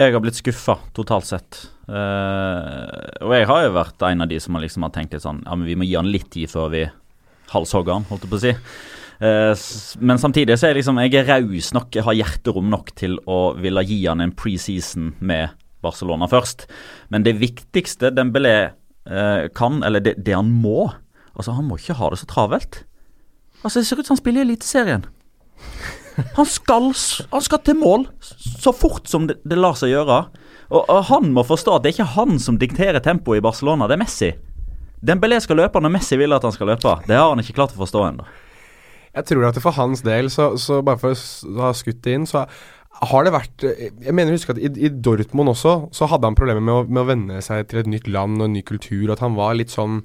Jeg 0.00 0.10
har 0.10 0.22
blitt 0.24 0.38
skuffa 0.38 0.78
totalt 0.96 1.28
sett. 1.28 1.60
Uh, 1.86 3.04
og 3.22 3.34
jeg 3.36 3.46
har 3.50 3.66
jo 3.66 3.74
vært 3.76 4.06
en 4.08 4.24
av 4.24 4.30
de 4.30 4.40
som 4.40 4.56
har, 4.56 4.64
liksom 4.64 4.86
har 4.86 4.94
tenkt 4.94 5.12
litt 5.12 5.22
sånn 5.22 5.42
Ja, 5.44 5.52
men 5.52 5.68
vi 5.68 5.76
må 5.76 5.84
gi 5.84 5.98
han 5.98 6.08
litt 6.08 6.30
tid 6.32 6.48
før 6.48 6.72
vi 6.72 6.86
halshogger 7.52 7.98
han, 7.98 8.06
holdt 8.08 8.24
jeg 8.24 8.32
på 8.32 8.40
å 8.40 8.42
si. 8.42 8.54
Uh, 9.24 9.54
men 10.04 10.20
samtidig 10.20 10.58
så 10.58 10.66
er 10.66 10.74
jeg 10.74 10.82
liksom 10.82 10.98
Jeg 11.00 11.14
er 11.16 11.28
raus 11.30 11.70
nok, 11.72 11.94
jeg 11.96 12.04
har 12.04 12.16
hjerterom 12.18 12.66
nok 12.68 12.90
til 12.98 13.14
å 13.30 13.54
ville 13.56 13.84
gi 13.88 14.02
han 14.04 14.20
en 14.20 14.34
preseason 14.36 15.14
med 15.24 15.54
Barcelona 15.84 16.28
først. 16.28 16.66
Men 17.08 17.24
det 17.24 17.38
viktigste 17.40 18.12
Dembélé 18.12 18.56
uh, 19.08 19.46
kan, 19.56 19.80
eller 19.86 20.04
det, 20.04 20.18
det 20.24 20.36
han 20.36 20.52
må 20.52 20.90
Altså, 21.34 21.50
han 21.50 21.66
må 21.66 21.80
ikke 21.80 21.96
ha 21.98 22.12
det 22.12 22.20
så 22.20 22.28
travelt. 22.30 22.84
Altså, 23.64 23.80
Det 23.80 23.88
ser 23.88 23.98
ut 23.98 24.06
som 24.06 24.14
han 24.14 24.20
spiller 24.20 24.44
i 24.44 24.46
Eliteserien. 24.46 25.06
Han 26.36 26.46
skal, 26.46 26.92
han 27.32 27.42
skal 27.42 27.58
til 27.66 27.74
mål 27.80 28.04
så 28.22 28.70
fort 28.70 29.08
som 29.10 29.26
det, 29.26 29.40
det 29.42 29.58
lar 29.58 29.74
seg 29.74 29.90
gjøre. 29.90 30.20
Og, 30.68 30.82
og, 30.84 31.00
Han 31.08 31.32
må 31.34 31.42
forstå 31.42 31.74
at 31.74 31.82
det 31.82 31.90
er 31.90 31.96
ikke 31.96 32.14
han 32.14 32.38
som 32.38 32.60
dikterer 32.60 33.02
tempoet 33.02 33.40
i 33.40 33.42
Barcelona, 33.42 33.88
det 33.90 33.96
er 33.96 34.02
Messi. 34.04 34.30
Dembélé 35.04 35.40
skal 35.42 35.58
løpe 35.58 35.82
når 35.82 35.92
Messi 35.96 36.16
vil 36.20 36.32
at 36.32 36.46
han 36.46 36.54
skal 36.54 36.70
løpe. 36.70 36.94
Det 37.08 37.18
har 37.18 37.32
han 37.32 37.42
ikke 37.42 37.58
klart 37.58 37.74
å 37.74 37.82
forstå 37.82 38.06
ennå. 38.12 38.28
Jeg 39.14 39.28
tror 39.30 39.48
at 39.48 39.60
for 39.62 39.76
hans 39.76 40.02
del, 40.06 40.30
så, 40.32 40.54
så 40.60 40.80
bare 40.86 41.00
for 41.00 41.14
å 41.14 41.66
ha 41.68 41.72
skutt 41.76 42.02
det 42.04 42.16
inn, 42.18 42.26
så 42.26 42.44
har 43.04 43.26
det 43.26 43.32
vært 43.34 43.64
Jeg 43.66 44.14
mener 44.14 44.30
å 44.30 44.36
huske 44.36 44.54
at 44.54 44.60
i, 44.62 44.68
i, 44.86 44.88
Dortmund 44.88 45.50
også, 45.50 45.74
så 45.94 46.08
hadde 46.10 46.28
han 46.28 46.38
problemer 46.38 46.62
med 46.62 46.74
å, 46.74 46.84
med 46.86 47.02
å 47.02 47.08
venne 47.08 47.40
seg 47.42 47.66
til 47.70 47.82
et 47.82 47.90
nytt 47.90 48.06
land 48.10 48.38
og 48.38 48.48
en 48.48 48.54
ny 48.54 48.62
kultur. 48.66 49.10
At 49.12 49.22
han 49.24 49.36
var 49.38 49.56
litt 49.58 49.74
sånn 49.74 50.02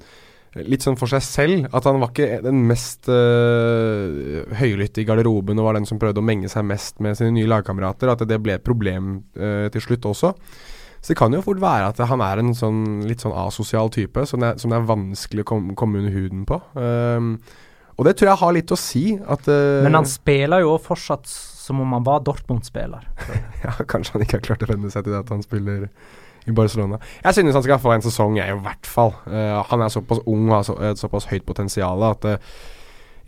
litt 0.66 0.82
sånn 0.82 0.98
for 0.98 1.10
seg 1.10 1.22
selv. 1.22 1.68
At 1.76 1.86
han 1.86 2.00
var 2.02 2.10
ikke 2.10 2.40
den 2.42 2.64
mest 2.66 3.06
øh, 3.12 4.42
høylytte 4.58 5.02
i 5.02 5.06
garderoben 5.06 5.60
og 5.62 5.68
var 5.68 5.78
den 5.78 5.86
som 5.86 6.00
prøvde 6.02 6.22
å 6.22 6.26
menge 6.26 6.50
seg 6.50 6.66
mest 6.66 6.98
med 7.02 7.18
sine 7.18 7.36
nye 7.36 7.50
lagkamerater. 7.50 8.10
At 8.10 8.26
det 8.26 8.40
ble 8.42 8.58
et 8.58 8.66
problem 8.66 9.20
øh, 9.38 9.68
til 9.70 9.86
slutt 9.86 10.10
også. 10.10 10.34
Så 11.00 11.14
det 11.14 11.16
kan 11.16 11.32
jo 11.32 11.40
fort 11.44 11.62
være 11.62 11.92
at 11.94 12.02
han 12.10 12.20
er 12.24 12.42
en 12.42 12.52
sånn 12.56 13.06
litt 13.08 13.22
sånn 13.24 13.36
asosial 13.46 13.88
type 13.94 14.26
som 14.28 14.42
det, 14.42 14.56
som 14.60 14.72
det 14.72 14.80
er 14.80 14.90
vanskelig 14.90 15.46
å 15.46 15.50
komme, 15.54 15.76
komme 15.78 16.02
under 16.02 16.12
huden 16.12 16.42
på. 16.48 16.58
Um, 16.76 17.36
og 18.00 18.06
det 18.08 18.14
tror 18.16 18.30
jeg 18.30 18.40
har 18.40 18.54
litt 18.56 18.72
å 18.72 18.78
si. 18.80 19.04
At, 19.20 19.44
uh, 19.44 19.82
Men 19.84 19.98
han 19.98 20.08
spiller 20.08 20.64
jo 20.64 20.72
fortsatt 20.80 21.28
som 21.28 21.82
om 21.84 21.92
han 21.92 22.06
var 22.06 22.22
Dortmund-spiller. 22.24 23.04
ja, 23.66 23.74
kanskje 23.84 24.16
han 24.16 24.24
ikke 24.24 24.38
har 24.38 24.46
klart 24.46 24.64
å 24.64 24.70
venne 24.70 24.88
seg 24.92 25.04
til 25.04 25.12
det 25.12 25.20
at 25.20 25.32
han 25.34 25.44
spiller 25.44 25.84
i 26.48 26.54
Barcelona. 26.56 26.96
Jeg 27.20 27.36
synes 27.36 27.58
han 27.58 27.66
skal 27.66 27.82
få 27.82 27.92
en 27.92 28.06
sesong, 28.06 28.38
jeg, 28.40 28.56
i 28.56 28.64
hvert 28.64 28.88
fall. 28.88 29.12
Uh, 29.28 29.60
han 29.68 29.84
er 29.84 29.92
såpass 29.92 30.24
ung 30.24 30.48
og 30.48 30.56
har 30.56 30.64
så, 30.70 30.78
et 30.88 31.02
såpass 31.02 31.28
høyt 31.28 31.44
potensial 31.44 32.08
at 32.08 32.24
uh, 32.24 32.56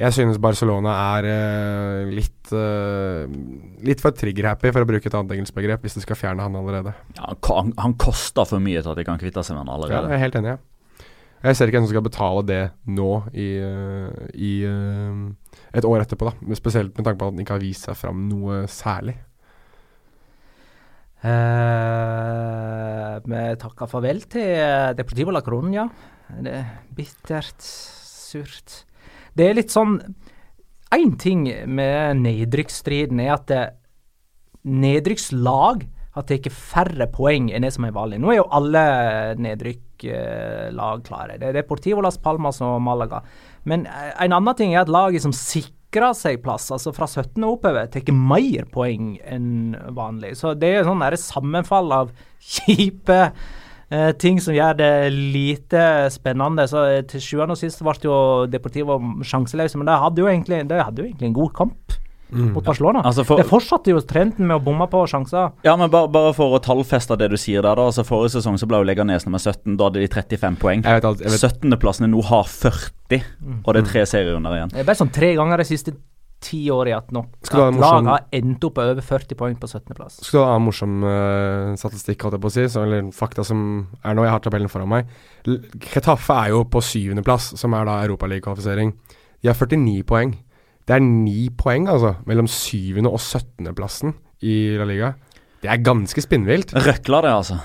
jeg 0.00 0.16
synes 0.16 0.40
Barcelona 0.40 0.96
er 1.18 1.28
uh, 1.28 2.08
litt 2.11 2.30
Litt 2.52 4.02
for 4.02 4.12
trigger-happy, 4.12 4.68
for 4.74 4.85
å 4.85 4.88
bruke 4.88 5.08
et 5.08 5.14
annet 5.16 5.30
engelsk 5.38 5.54
begrep, 5.56 5.87
hvis 5.87 5.94
de 5.96 6.02
skal 6.02 6.18
fjerne 6.20 6.44
han 6.44 6.56
allerede. 6.58 6.92
Ja, 7.16 7.30
han, 7.48 7.70
han 7.80 7.94
koster 7.96 8.44
for 8.48 8.61
mye 8.61 8.82
til 8.82 8.92
at 8.92 8.98
de 8.98 9.06
kan 9.08 9.20
kvitte 9.20 9.44
seg 9.46 9.56
med 9.56 9.62
han 9.62 9.70
allerede. 9.72 10.02
Ja, 10.02 10.11
jeg 10.11 10.18
er 10.18 10.24
helt 10.26 10.37
enig, 10.37 10.52
ja. 10.52 10.61
Jeg 11.42 11.59
ser 11.59 11.66
ikke 11.66 11.81
hvem 11.81 11.88
som 11.88 11.92
skal 11.96 12.07
betale 12.07 12.42
det 12.46 12.62
nå 12.87 13.11
i, 13.35 13.48
i 14.38 14.52
et 14.62 15.88
år 15.88 16.05
etterpå, 16.05 16.31
da. 16.31 16.55
Spesielt 16.59 16.94
med 16.94 17.02
tanke 17.07 17.18
på 17.18 17.28
at 17.28 17.35
han 17.35 17.42
ikke 17.42 17.57
har 17.57 17.64
vist 17.64 17.88
seg 17.88 17.98
fram 17.98 18.28
noe 18.31 18.62
særlig. 18.70 19.16
Uh, 21.22 23.18
vi 23.26 23.42
takker 23.62 23.90
farvel 23.90 24.24
til 24.31 24.94
Deportivo 24.98 25.35
La 25.35 25.42
Coruña. 25.42 25.87
Det 26.42 26.55
er 26.61 26.70
bittert, 26.96 27.62
surt. 27.62 28.83
Det 29.35 29.48
er 29.48 29.59
litt 29.59 29.72
sånn 29.72 29.98
Én 30.92 31.14
ting 31.16 31.46
med 31.72 32.18
nedrykksstriden 32.20 33.20
er 33.24 33.31
at 33.33 33.52
nedrykkslag 34.68 35.87
har 36.12 36.27
tatt 36.29 36.48
færre 36.53 37.07
poeng 37.12 37.48
enn 37.53 37.64
det 37.64 37.72
som 37.72 37.87
er 37.88 37.94
vanlig. 37.96 38.18
Nå 38.20 38.33
er 38.33 38.42
jo 38.42 38.51
alle 38.53 38.83
nedrykklag 39.40 41.07
klare. 41.07 41.38
Det 41.40 41.48
er 41.48 41.57
Deportivo 41.57 42.05
Las 42.05 42.20
Palmas 42.20 42.61
og 42.64 42.77
Malaga. 42.85 43.22
Men 43.64 43.87
en 43.87 44.37
annen 44.37 44.59
ting 44.59 44.75
er 44.75 44.83
at 44.83 44.92
laget 44.92 45.25
som 45.25 45.33
sikrer 45.33 46.12
seg 46.16 46.42
plass, 46.44 46.68
altså 46.72 46.92
fra 46.96 47.09
17. 47.09 47.40
og 47.44 47.57
oppover, 47.57 47.88
tar 47.92 48.12
mer 48.16 48.68
poeng 48.72 49.14
enn 49.25 49.72
vanlig. 49.96 50.35
Så 50.40 50.53
det 50.59 50.75
er 50.77 50.88
sånn 50.88 51.05
der 51.05 51.16
sammenfall 51.20 51.92
av 51.96 52.12
kjipe 52.53 53.18
eh, 53.22 54.12
ting 54.20 54.40
som 54.40 54.57
gjør 54.57 54.77
det 54.83 54.92
lite 55.16 55.87
spennende. 56.12 56.68
Så 56.68 56.85
eh, 56.90 57.03
til 57.09 57.25
sjuende 57.25 57.57
og 57.57 57.62
sist 57.62 57.81
ble 57.81 57.96
jo 58.05 58.20
Deportivo 58.53 59.01
sjanseløse, 59.25 59.81
men 59.81 59.88
de 59.88 59.96
hadde 59.96 60.29
hadde 60.29 61.05
jo 61.07 61.09
egentlig 61.09 61.31
en 61.33 61.40
god 61.40 61.57
kamp. 61.57 62.01
Mm. 62.33 62.53
mot 62.55 62.64
Barcelona. 62.64 63.03
Altså 63.05 63.25
for, 63.29 63.40
det 63.40 63.49
fortsatte 63.49 63.92
jo 63.92 64.01
trenden 64.09 64.49
med 64.49 64.57
å 64.57 64.62
bomme 64.64 64.87
på 64.90 65.03
sjanser. 65.11 65.53
Ja, 65.66 65.75
men 65.77 65.90
bare, 65.92 66.09
bare, 66.12 66.33
for 66.37 66.57
å 66.57 66.61
tallfeste 66.64 67.18
det 67.21 67.29
du 67.33 67.37
sier 67.40 67.61
der, 67.61 67.77
da. 67.77 67.88
Altså 67.90 68.07
Forrige 68.09 68.38
sesong 68.38 68.57
så 68.61 68.68
ble 68.71 68.81
jo 68.81 68.88
Leganes 68.88 69.27
nummer 69.29 69.42
17. 69.42 69.77
Da 69.77 69.90
hadde 69.90 70.01
de 70.01 70.09
35 70.09 70.57
poeng. 70.62 70.87
17.-plassen 70.87 72.09
nå 72.12 72.25
har 72.31 72.49
40, 72.49 73.29
mm. 73.37 73.61
og 73.61 73.77
det 73.77 73.83
er 73.83 73.90
tre 73.90 74.07
serierunder 74.09 74.57
igjen. 74.57 74.73
Det 74.73 74.83
er 74.83 74.88
bare 74.88 75.01
sånn 75.03 75.12
tre 75.12 75.35
ganger 75.38 75.62
de 75.62 75.68
siste 75.68 75.95
ti 76.42 76.64
år 76.75 76.90
i 76.90 76.95
at, 76.97 77.12
nok, 77.14 77.37
at 77.47 77.77
laget 77.79 78.09
har 78.09 78.25
endt 78.35 78.64
opp 78.66 78.81
over 78.83 79.05
40 79.07 79.38
poeng 79.38 79.59
på 79.61 79.68
17.-plass. 79.68 80.18
Skal 80.27 80.40
du 80.40 80.47
ha 80.49 80.57
en 80.57 80.64
morsom 80.66 81.05
uh, 81.07 81.75
statistikk, 81.79 82.25
holdt 82.25 82.38
jeg 82.38 82.42
på 82.42 82.51
å 82.51 82.55
si, 82.57 82.64
så, 82.73 82.87
eller 82.87 83.12
fakta 83.14 83.45
som 83.47 83.61
er 84.03 84.16
nå, 84.18 84.25
jeg 84.27 84.35
har 84.35 84.42
tabellen 84.42 84.73
foran 84.73 84.90
meg. 84.90 85.12
Chetaffe 85.92 86.38
er 86.40 86.55
jo 86.57 86.64
på 86.73 86.83
syvendeplass, 86.85 87.53
som 87.61 87.77
er 87.79 87.87
da 87.88 88.01
europaligakvalifisering. 88.09 88.90
De 89.42 89.51
har 89.51 89.59
49 89.59 90.03
poeng. 90.09 90.35
Det 90.92 90.98
er 90.98 91.05
ni 91.09 91.46
poeng, 91.57 91.87
altså, 91.88 92.14
mellom 92.28 92.48
syvende- 92.52 93.09
og 93.09 93.20
syttendeplassen 93.24 94.12
i 94.44 94.76
La 94.76 94.85
Liga. 94.85 95.14
Det 95.62 95.70
er 95.70 95.81
ganske 95.81 96.20
spinnvilt. 96.20 96.74
Røkler 96.76 97.24
det, 97.24 97.31
altså. 97.33 97.57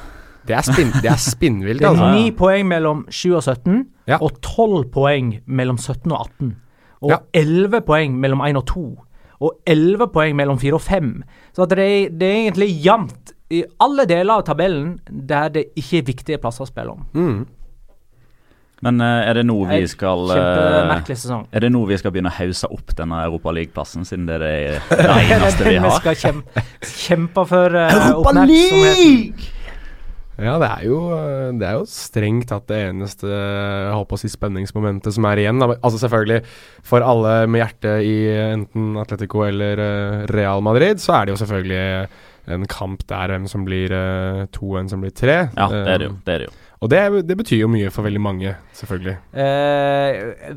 Det 0.47 0.55
er, 0.55 0.61
spin, 0.63 0.93
det 1.03 1.11
er 1.11 1.19
spinnvilt, 1.19 1.83
altså. 1.83 2.05
Det 2.05 2.07
er 2.07 2.23
ni 2.23 2.31
poeng 2.31 2.67
mellom 2.69 3.03
7 3.11 3.33
og 3.35 3.43
17, 3.43 3.83
ja. 4.07 4.21
og 4.21 4.39
tolv 4.41 4.85
poeng 4.93 5.33
mellom 5.45 5.77
17 5.77 6.11
og 6.11 6.21
18. 6.39 6.55
Og 7.01 7.11
ja. 7.11 7.17
11 7.33 7.81
poeng 7.81 8.15
mellom 8.15 8.45
1 8.47 8.61
og 8.61 8.65
2. 8.71 8.85
Og 9.43 9.59
elleve 9.67 10.07
poeng 10.07 10.35
mellom 10.39 10.59
4 10.59 10.73
og 10.79 10.81
5. 10.81 11.11
Så 11.53 11.65
det 11.65 11.79
er, 11.83 12.07
det 12.09 12.29
er 12.29 12.39
egentlig 12.45 12.69
jevnt 12.85 13.35
i 13.51 13.59
alle 13.83 14.07
deler 14.07 14.39
av 14.39 14.47
tabellen 14.47 14.95
der 15.07 15.51
det 15.51 15.67
ikke 15.75 15.99
er 15.99 16.07
viktige 16.07 16.39
plasser 16.41 16.63
å 16.63 16.71
spille 16.71 16.95
om. 16.95 17.03
Mm. 17.11 17.43
Men 18.85 19.01
uh, 19.01 19.25
er 19.25 19.39
det 19.39 19.45
nå 19.47 19.57
vi 19.71 19.81
skal 19.89 20.27
Kjempemerkelig 20.29 21.17
sesong. 21.23 21.45
Er 21.49 21.65
det 21.65 21.71
nå 21.73 21.81
vi 21.89 21.97
skal 21.97 22.13
begynne 22.13 22.29
å 22.29 22.37
hause 22.37 22.69
opp 22.69 22.93
denne 22.97 23.23
Europaligaplassen, 23.25 24.05
siden 24.05 24.27
det 24.29 24.37
er 24.37 24.43
det, 24.45 24.55
det 25.01 25.19
eneste 25.33 25.65
vi 25.65 25.77
har? 25.79 25.87
vi 25.87 25.93
skal 25.97 26.17
kjempe, 26.21 26.65
kjempe 26.85 27.45
for 27.49 27.77
uh, 27.77 28.09
oppmerksomheten. 28.21 29.53
Ja, 30.37 30.59
det 30.61 30.67
er, 30.67 30.81
jo, 30.85 30.97
det 31.57 31.65
er 31.65 31.79
jo 31.79 31.85
strengt 31.89 32.45
tatt 32.51 32.67
det 32.69 32.77
eneste 32.91 33.25
jeg 33.25 33.95
håper 33.95 34.19
å 34.19 34.21
si 34.21 34.29
spenningsmomentet 34.29 35.15
som 35.15 35.25
er 35.25 35.41
igjen. 35.41 35.63
Altså 35.65 35.97
Selvfølgelig, 36.03 36.43
for 36.85 37.01
alle 37.01 37.31
med 37.49 37.63
hjertet 37.63 38.05
i 38.05 38.13
enten 38.43 38.91
Atletico 39.01 39.41
eller 39.47 39.81
Real 40.29 40.61
Madrid, 40.61 41.01
så 41.01 41.15
er 41.17 41.25
det 41.25 41.33
jo 41.33 41.39
selvfølgelig 41.41 42.53
en 42.53 42.69
kamp 42.69 43.01
der 43.09 43.33
hvem 43.33 43.49
som 43.49 43.65
blir 43.65 43.97
to, 44.53 44.69
hvem 44.77 44.93
som 44.93 45.01
blir 45.01 45.17
tre. 45.17 45.39
Ja, 45.57 45.71
det 45.73 45.83
er 45.95 46.03
det 46.03 46.11
jo. 46.11 46.15
Det 46.29 46.35
er 46.35 46.45
det 46.45 46.51
jo. 46.51 46.55
Og 46.77 46.91
det, 46.91 46.99
det, 47.25 47.37
betyr 47.39 47.63
jo 47.63 47.69
mye 47.73 47.89
for 47.93 48.05
veldig 48.05 48.21
mange, 48.21 48.51
selvfølgelig. 48.77 49.15
Eh, 49.33 50.51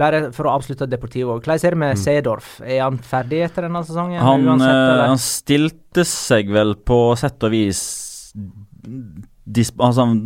bare 0.00 0.22
for 0.32 0.48
å 0.48 0.54
avslutte 0.56 0.88
Deportivo. 0.88 1.34
Hvordan 1.36 1.60
er 1.60 1.76
det 1.76 1.80
med 1.82 1.92
mm. 1.98 2.00
Sedorf? 2.00 2.54
Er 2.64 2.80
han 2.80 2.96
ferdig 3.04 3.42
etter 3.44 3.66
denne 3.66 3.82
sesongen? 3.84 4.22
Han, 4.24 4.46
uansett, 4.48 5.02
han 5.02 5.20
stilte 5.20 6.06
seg 6.08 6.48
vel 6.54 6.78
på 6.80 7.00
sett 7.20 7.44
og 7.44 7.52
vis 7.52 7.82
disp, 9.44 9.76
altså, 9.80 10.06
han, 10.06 10.22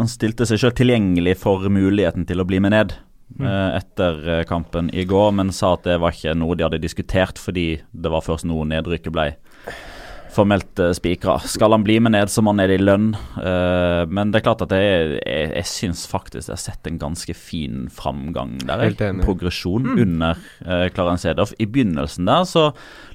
han 0.00 0.10
stilte 0.10 0.46
seg 0.48 0.60
sjøl 0.62 0.74
tilgjengelig 0.80 1.36
for 1.44 1.70
muligheten 1.70 2.26
til 2.26 2.42
å 2.42 2.48
bli 2.48 2.58
med 2.64 2.74
ned. 2.74 2.96
eh, 3.38 3.76
etter 3.78 4.18
eh, 4.26 4.44
kampen 4.48 4.90
i 4.90 5.04
går, 5.06 5.30
men 5.38 5.52
sa 5.54 5.74
at 5.76 5.86
det 5.86 5.98
var 6.02 6.16
ikke 6.16 6.34
noe 6.38 6.56
de 6.58 6.66
hadde 6.66 6.82
diskutert 6.82 7.38
fordi 7.38 7.68
det 7.92 8.10
var 8.10 8.24
først 8.26 8.48
nå 8.48 8.58
nedrykket 8.72 9.14
ble 9.14 9.30
formelt 10.34 10.80
uh, 10.82 10.90
spikra. 10.96 11.38
Skal 11.48 11.74
han 11.74 11.84
bli 11.86 11.98
med 12.04 12.14
ned, 12.14 12.30
så 12.30 12.42
må 12.44 12.52
han 12.52 12.60
ned 12.62 12.74
i 12.74 12.78
lønn. 12.80 13.08
Uh, 13.36 14.04
men 14.10 14.32
det 14.32 14.40
er 14.40 14.46
klart 14.46 14.64
at 14.66 14.74
jeg, 14.76 15.18
jeg, 15.22 15.48
jeg 15.54 15.70
syns 15.70 16.04
faktisk 16.10 16.50
jeg 16.50 16.54
har 16.54 16.62
sett 16.62 16.90
en 16.90 17.00
ganske 17.00 17.34
fin 17.38 17.86
framgang 17.94 18.56
der. 18.64 18.84
Helt 18.88 19.02
enig. 19.04 19.24
Progresjon 19.26 19.88
under 19.94 20.38
uh, 20.66 20.86
Clarence 20.94 21.28
Edoff. 21.28 21.54
I 21.58 21.66
begynnelsen 21.66 22.28
der 22.28 22.46
så 22.48 22.68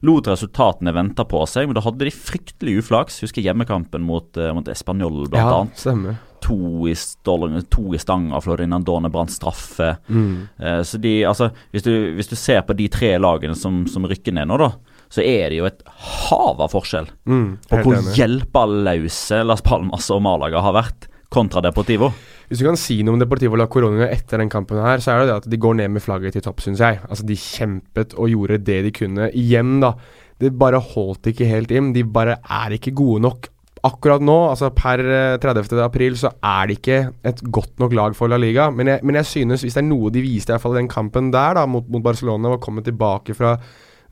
lot 0.04 0.28
resultatene 0.32 0.94
vente 0.96 1.26
på 1.30 1.46
seg, 1.50 1.70
men 1.70 1.78
da 1.78 1.86
hadde 1.86 2.08
de 2.08 2.14
fryktelig 2.14 2.82
uflaks. 2.84 3.22
Husker 3.24 3.46
hjemmekampen 3.46 4.04
mot, 4.06 4.30
uh, 4.40 4.52
mot 4.58 4.70
Español, 4.72 5.26
blant 5.28 5.42
Ja, 5.44 5.58
annet 5.62 5.84
stemmer. 5.84 6.22
to 6.44 6.88
i, 6.92 6.96
stål, 7.00 7.62
to 7.72 7.94
i 7.96 8.00
stanga, 8.02 8.42
Florinandone 8.44 9.12
brant 9.14 9.32
straffe. 9.32 9.94
Mm. 10.10 10.50
Uh, 10.60 10.82
så 10.84 11.00
de, 11.00 11.22
altså, 11.30 11.52
hvis 11.72 11.86
du, 11.86 11.94
hvis 12.18 12.32
du 12.32 12.36
ser 12.40 12.66
på 12.68 12.76
de 12.76 12.90
tre 12.92 13.14
lagene 13.22 13.56
som, 13.56 13.86
som 13.88 14.04
rykker 14.10 14.36
ned 14.36 14.50
nå, 14.52 14.60
da, 14.60 14.74
så 15.14 15.22
er 15.22 15.52
det 15.54 15.60
jo 15.60 15.68
et 15.70 15.84
hav 16.30 16.62
av 16.66 16.72
forskjell 16.74 17.06
Mm, 17.30 17.58
på 17.70 17.82
hvor 17.86 18.00
enig. 18.00 18.16
hjelpeløse 18.18 19.44
Las 19.46 19.62
Palmas 19.66 20.10
og 20.14 20.24
Malaga 20.26 20.62
har 20.66 20.74
vært 20.76 21.08
kontra 21.34 21.62
Deportivo. 21.66 22.12
Hvis 22.50 22.60
du 22.62 22.66
kan 22.68 22.78
si 22.78 23.00
noe 23.06 23.16
om 23.16 23.22
Deportivo 23.22 23.58
la 23.58 23.66
Coronia 23.72 24.06
etter 24.14 24.38
den 24.42 24.50
kampen 24.54 24.82
her, 24.84 25.02
så 25.02 25.14
er 25.16 25.24
det 25.24 25.30
det 25.32 25.38
at 25.42 25.48
de 25.50 25.58
går 25.62 25.78
ned 25.80 25.94
med 25.96 26.04
flagget 26.06 26.36
til 26.36 26.44
topp, 26.46 26.62
syns 26.62 26.82
jeg. 26.84 27.00
Altså, 27.10 27.26
de 27.26 27.38
kjempet 27.40 28.14
og 28.20 28.30
gjorde 28.30 28.60
det 28.68 28.82
de 28.86 28.92
kunne. 28.94 29.30
Igjen, 29.34 29.80
da. 29.82 29.94
Det 30.42 30.52
bare 30.60 30.82
holdt 30.82 31.30
ikke 31.32 31.48
helt 31.50 31.72
inn. 31.74 31.92
De 31.96 32.04
bare 32.06 32.36
er 32.44 32.76
ikke 32.78 32.94
gode 32.94 33.24
nok. 33.26 33.50
Akkurat 33.84 34.22
nå, 34.24 34.36
altså 34.54 34.70
per 34.78 35.02
eh, 35.04 35.38
30. 35.44 35.74
april, 35.84 36.14
så 36.16 36.30
er 36.40 36.70
det 36.70 36.78
ikke 36.80 37.00
et 37.28 37.42
godt 37.52 37.82
nok 37.82 37.94
lag 37.98 38.14
for 38.16 38.30
La 38.32 38.38
Liga. 38.40 38.70
Men 38.72 38.88
jeg, 38.94 39.02
men 39.04 39.18
jeg 39.20 39.26
synes, 39.28 39.66
hvis 39.66 39.74
det 39.76 39.82
er 39.84 39.90
noe 39.90 40.12
de 40.14 40.22
viste 40.24 40.52
i 40.52 40.54
hvert 40.54 40.64
fall 40.64 40.78
i 40.78 40.82
den 40.84 40.92
kampen 40.92 41.34
der, 41.34 41.58
da, 41.58 41.66
mot, 41.68 41.90
mot 41.92 42.06
Barcelona, 42.06 42.54
og 42.56 42.62
kommet 42.64 42.86
tilbake 42.88 43.36
fra 43.36 43.58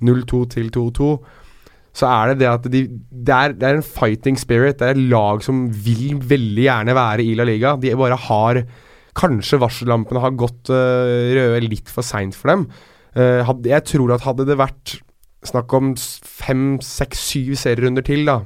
0-2 0.02 0.44
til 0.56 0.72
2-2 0.74 1.12
så 1.92 2.08
er 2.08 2.32
det 2.32 2.38
det 2.40 2.48
at 2.48 2.68
de, 2.72 2.86
det, 2.88 3.36
er, 3.36 3.52
det 3.52 3.68
er 3.68 3.78
en 3.78 3.84
fighting 3.84 4.38
spirit. 4.40 4.78
Det 4.80 4.88
er 4.88 4.96
et 4.96 5.10
lag 5.12 5.42
som 5.44 5.66
vil 5.68 6.22
veldig 6.24 6.64
gjerne 6.64 6.96
være 6.96 7.26
i 7.26 7.34
La 7.36 7.44
Liga. 7.48 7.76
De 7.80 7.92
bare 8.00 8.20
har 8.30 8.64
Kanskje 9.12 9.58
varsellampene 9.60 10.22
har 10.24 10.38
gått 10.40 10.70
uh, 10.72 11.34
røde 11.36 11.58
litt 11.66 11.90
for 11.92 12.00
seint 12.00 12.32
for 12.32 12.48
dem. 12.48 12.62
Uh, 13.12 13.44
hadde, 13.44 13.68
jeg 13.68 13.84
tror 13.90 14.14
at 14.16 14.24
hadde 14.24 14.46
det 14.48 14.56
vært 14.56 14.94
snakk 15.44 15.74
om 15.76 15.90
fem, 15.98 16.78
seks, 16.80 17.26
syv 17.34 17.58
serierunder 17.60 18.06
til, 18.08 18.24
da, 18.30 18.38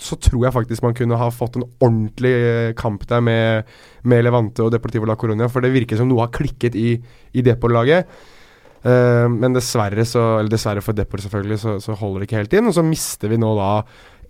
så 0.00 0.16
tror 0.16 0.46
jeg 0.46 0.54
faktisk 0.54 0.86
man 0.86 0.96
kunne 0.96 1.18
ha 1.20 1.28
fått 1.34 1.58
en 1.58 1.66
ordentlig 1.82 2.32
eh, 2.36 2.70
kamp 2.76 3.06
der 3.10 3.22
med, 3.24 3.68
med 4.04 4.24
Levante 4.24 4.64
og 4.64 4.72
Deportivo 4.72 5.08
la 5.08 5.16
Coruña. 5.18 5.48
For 5.52 5.64
det 5.64 5.72
virker 5.74 5.98
som 5.98 6.08
noe 6.10 6.26
har 6.26 6.32
klikket 6.32 6.76
i, 6.78 6.94
i 7.32 7.44
Depor-laget. 7.44 8.08
Eh, 8.86 9.28
men 9.32 9.56
dessverre, 9.56 10.04
så, 10.06 10.36
eller 10.40 10.52
dessverre 10.52 10.84
for 10.84 10.96
Depor 10.96 11.22
selvfølgelig, 11.24 11.62
så, 11.62 11.78
så 11.82 11.96
holder 11.98 12.22
det 12.22 12.28
ikke 12.28 12.42
helt 12.42 12.54
inn. 12.58 12.68
Og 12.70 12.76
så 12.76 12.84
mister 12.86 13.32
vi 13.32 13.40
nå 13.40 13.54
da 13.58 13.70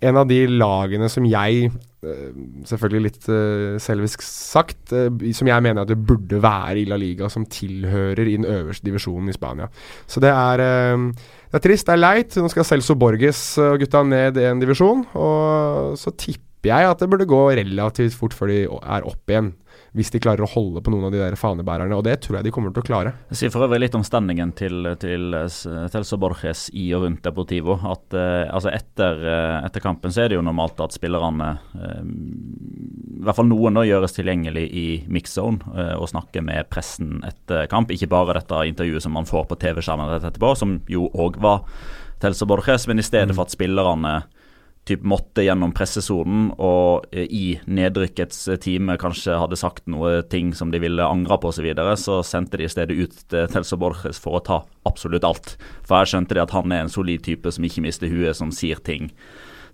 en 0.07 0.17
av 0.21 0.27
de 0.29 0.43
lagene 0.49 1.09
som 1.09 1.25
jeg, 1.25 1.69
eh, 2.05 2.25
selvfølgelig 2.69 3.01
litt 3.01 3.29
uh, 3.33 3.79
selvisk 3.81 4.21
sagt, 4.21 4.93
som 4.93 5.49
jeg 5.49 5.63
mener 5.65 5.81
at 5.81 5.89
det 5.89 5.97
burde 5.97 6.37
være 6.43 6.83
i 6.83 6.85
La 6.89 6.99
Liga, 7.01 7.29
som 7.33 7.47
tilhører 7.49 8.21
i 8.29 8.35
den 8.37 8.45
øverste 8.45 8.85
divisjonen 8.85 9.33
i 9.33 9.37
Spania. 9.37 9.69
Så 10.05 10.21
det 10.21 10.29
er, 10.29 10.61
det 10.61 11.57
er 11.57 11.65
trist, 11.65 11.89
det 11.89 11.97
er 11.97 12.03
leit. 12.03 12.37
Nå 12.37 12.51
skal 12.53 12.69
Celso 12.69 12.97
Borges 12.97 13.41
og 13.63 13.81
gutta 13.81 14.05
ned 14.05 14.37
i 14.37 14.45
en 14.51 14.61
divisjon, 14.61 15.01
og 15.17 15.97
så 15.97 16.13
tipper 16.13 16.75
jeg 16.75 16.91
at 16.91 17.01
det 17.01 17.09
burde 17.09 17.29
gå 17.29 17.41
relativt 17.57 18.17
fort 18.17 18.37
før 18.37 18.53
de 18.53 18.61
er 18.67 19.09
opp 19.09 19.33
igjen. 19.33 19.55
Hvis 19.97 20.11
de 20.13 20.19
klarer 20.21 20.45
å 20.45 20.49
holde 20.51 20.81
på 20.85 20.91
noen 20.93 21.07
av 21.07 21.13
de 21.13 21.17
der 21.17 21.35
fanebærerne, 21.39 21.95
og 21.97 22.03
det 22.05 22.19
tror 22.21 22.37
jeg 22.37 22.45
de 22.45 22.51
kommer 22.53 22.73
til 22.73 22.83
å 22.83 22.85
klare. 22.85 23.13
Jeg 23.31 23.39
sier 23.39 23.53
for 23.53 23.65
øvrig 23.65 23.79
litt 23.81 23.95
om 23.97 24.03
standingen 24.05 24.51
til, 24.57 24.85
til 25.01 25.33
Telso 25.93 26.19
Borges 26.21 26.67
i 26.77 26.83
og 26.93 27.07
rundt 27.07 27.23
Deportivo. 27.25 27.79
At 27.81 28.13
eh, 28.13 28.45
altså 28.45 28.69
etter, 28.69 29.23
eh, 29.25 29.57
etter 29.65 29.81
kampen 29.81 30.13
så 30.13 30.23
er 30.23 30.29
det 30.29 30.37
jo 30.37 30.45
normalt 30.45 30.77
at 30.85 30.93
spillerne, 30.93 31.49
eh, 31.81 32.05
i 33.17 33.25
hvert 33.25 33.39
fall 33.39 33.49
noen, 33.49 33.79
da 33.79 33.87
gjøres 33.87 34.13
tilgjengelig 34.19 34.67
i 34.69 34.87
mix-zone 35.09 35.73
eh, 35.73 35.93
og 35.97 36.11
snakker 36.13 36.45
med 36.45 36.69
pressen 36.69 37.23
etter 37.25 37.65
kamp. 37.71 37.89
Ikke 37.89 38.11
bare 38.11 38.37
dette 38.37 38.67
intervjuet 38.69 39.07
som 39.07 39.17
man 39.17 39.25
får 39.25 39.49
på 39.49 39.57
TV-skjermen 39.65 40.13
etterpå, 40.19 40.53
som 40.61 40.77
jo 40.93 41.09
òg 41.17 41.41
var 41.41 41.65
Telso 42.21 42.45
Borges, 42.49 42.85
men 42.85 43.01
i 43.01 43.05
stedet 43.05 43.33
for 43.33 43.49
at 43.49 43.57
spillerne 43.57 44.19
typ 44.87 45.03
måtte 45.07 45.43
gjennom 45.45 45.73
pressesonen 45.75 46.51
og 46.57 47.07
eh, 47.11 47.27
i 47.27 47.45
nedrykkets 47.67 48.47
eh, 48.53 48.59
time 48.63 48.97
kanskje 49.01 49.37
hadde 49.39 49.59
sagt 49.59 49.85
noe 49.91 50.21
ting 50.31 50.53
som 50.57 50.71
de 50.73 50.81
ville 50.83 51.03
angre 51.03 51.39
på 51.41 51.51
osv., 51.51 51.59
så, 51.59 51.65
videre, 51.65 51.97
så 51.99 52.19
sendte 52.23 52.59
de 52.59 52.67
i 52.67 52.71
stedet 52.71 52.95
ut 52.95 53.19
til 53.31 53.51
Telso 53.51 53.79
Borges 53.81 54.21
for 54.21 54.37
å 54.37 54.43
ta 54.45 54.61
absolutt 54.87 55.25
alt. 55.27 55.55
For 55.83 55.99
her 55.99 56.09
skjønte 56.09 56.37
de 56.37 56.43
at 56.43 56.55
han 56.55 56.71
er 56.71 56.85
en 56.85 56.93
solid 56.93 57.25
type 57.25 57.51
som 57.51 57.65
ikke 57.65 57.83
mister 57.83 58.11
huet, 58.11 58.37
som 58.37 58.53
sier 58.55 58.79
ting 58.79 59.11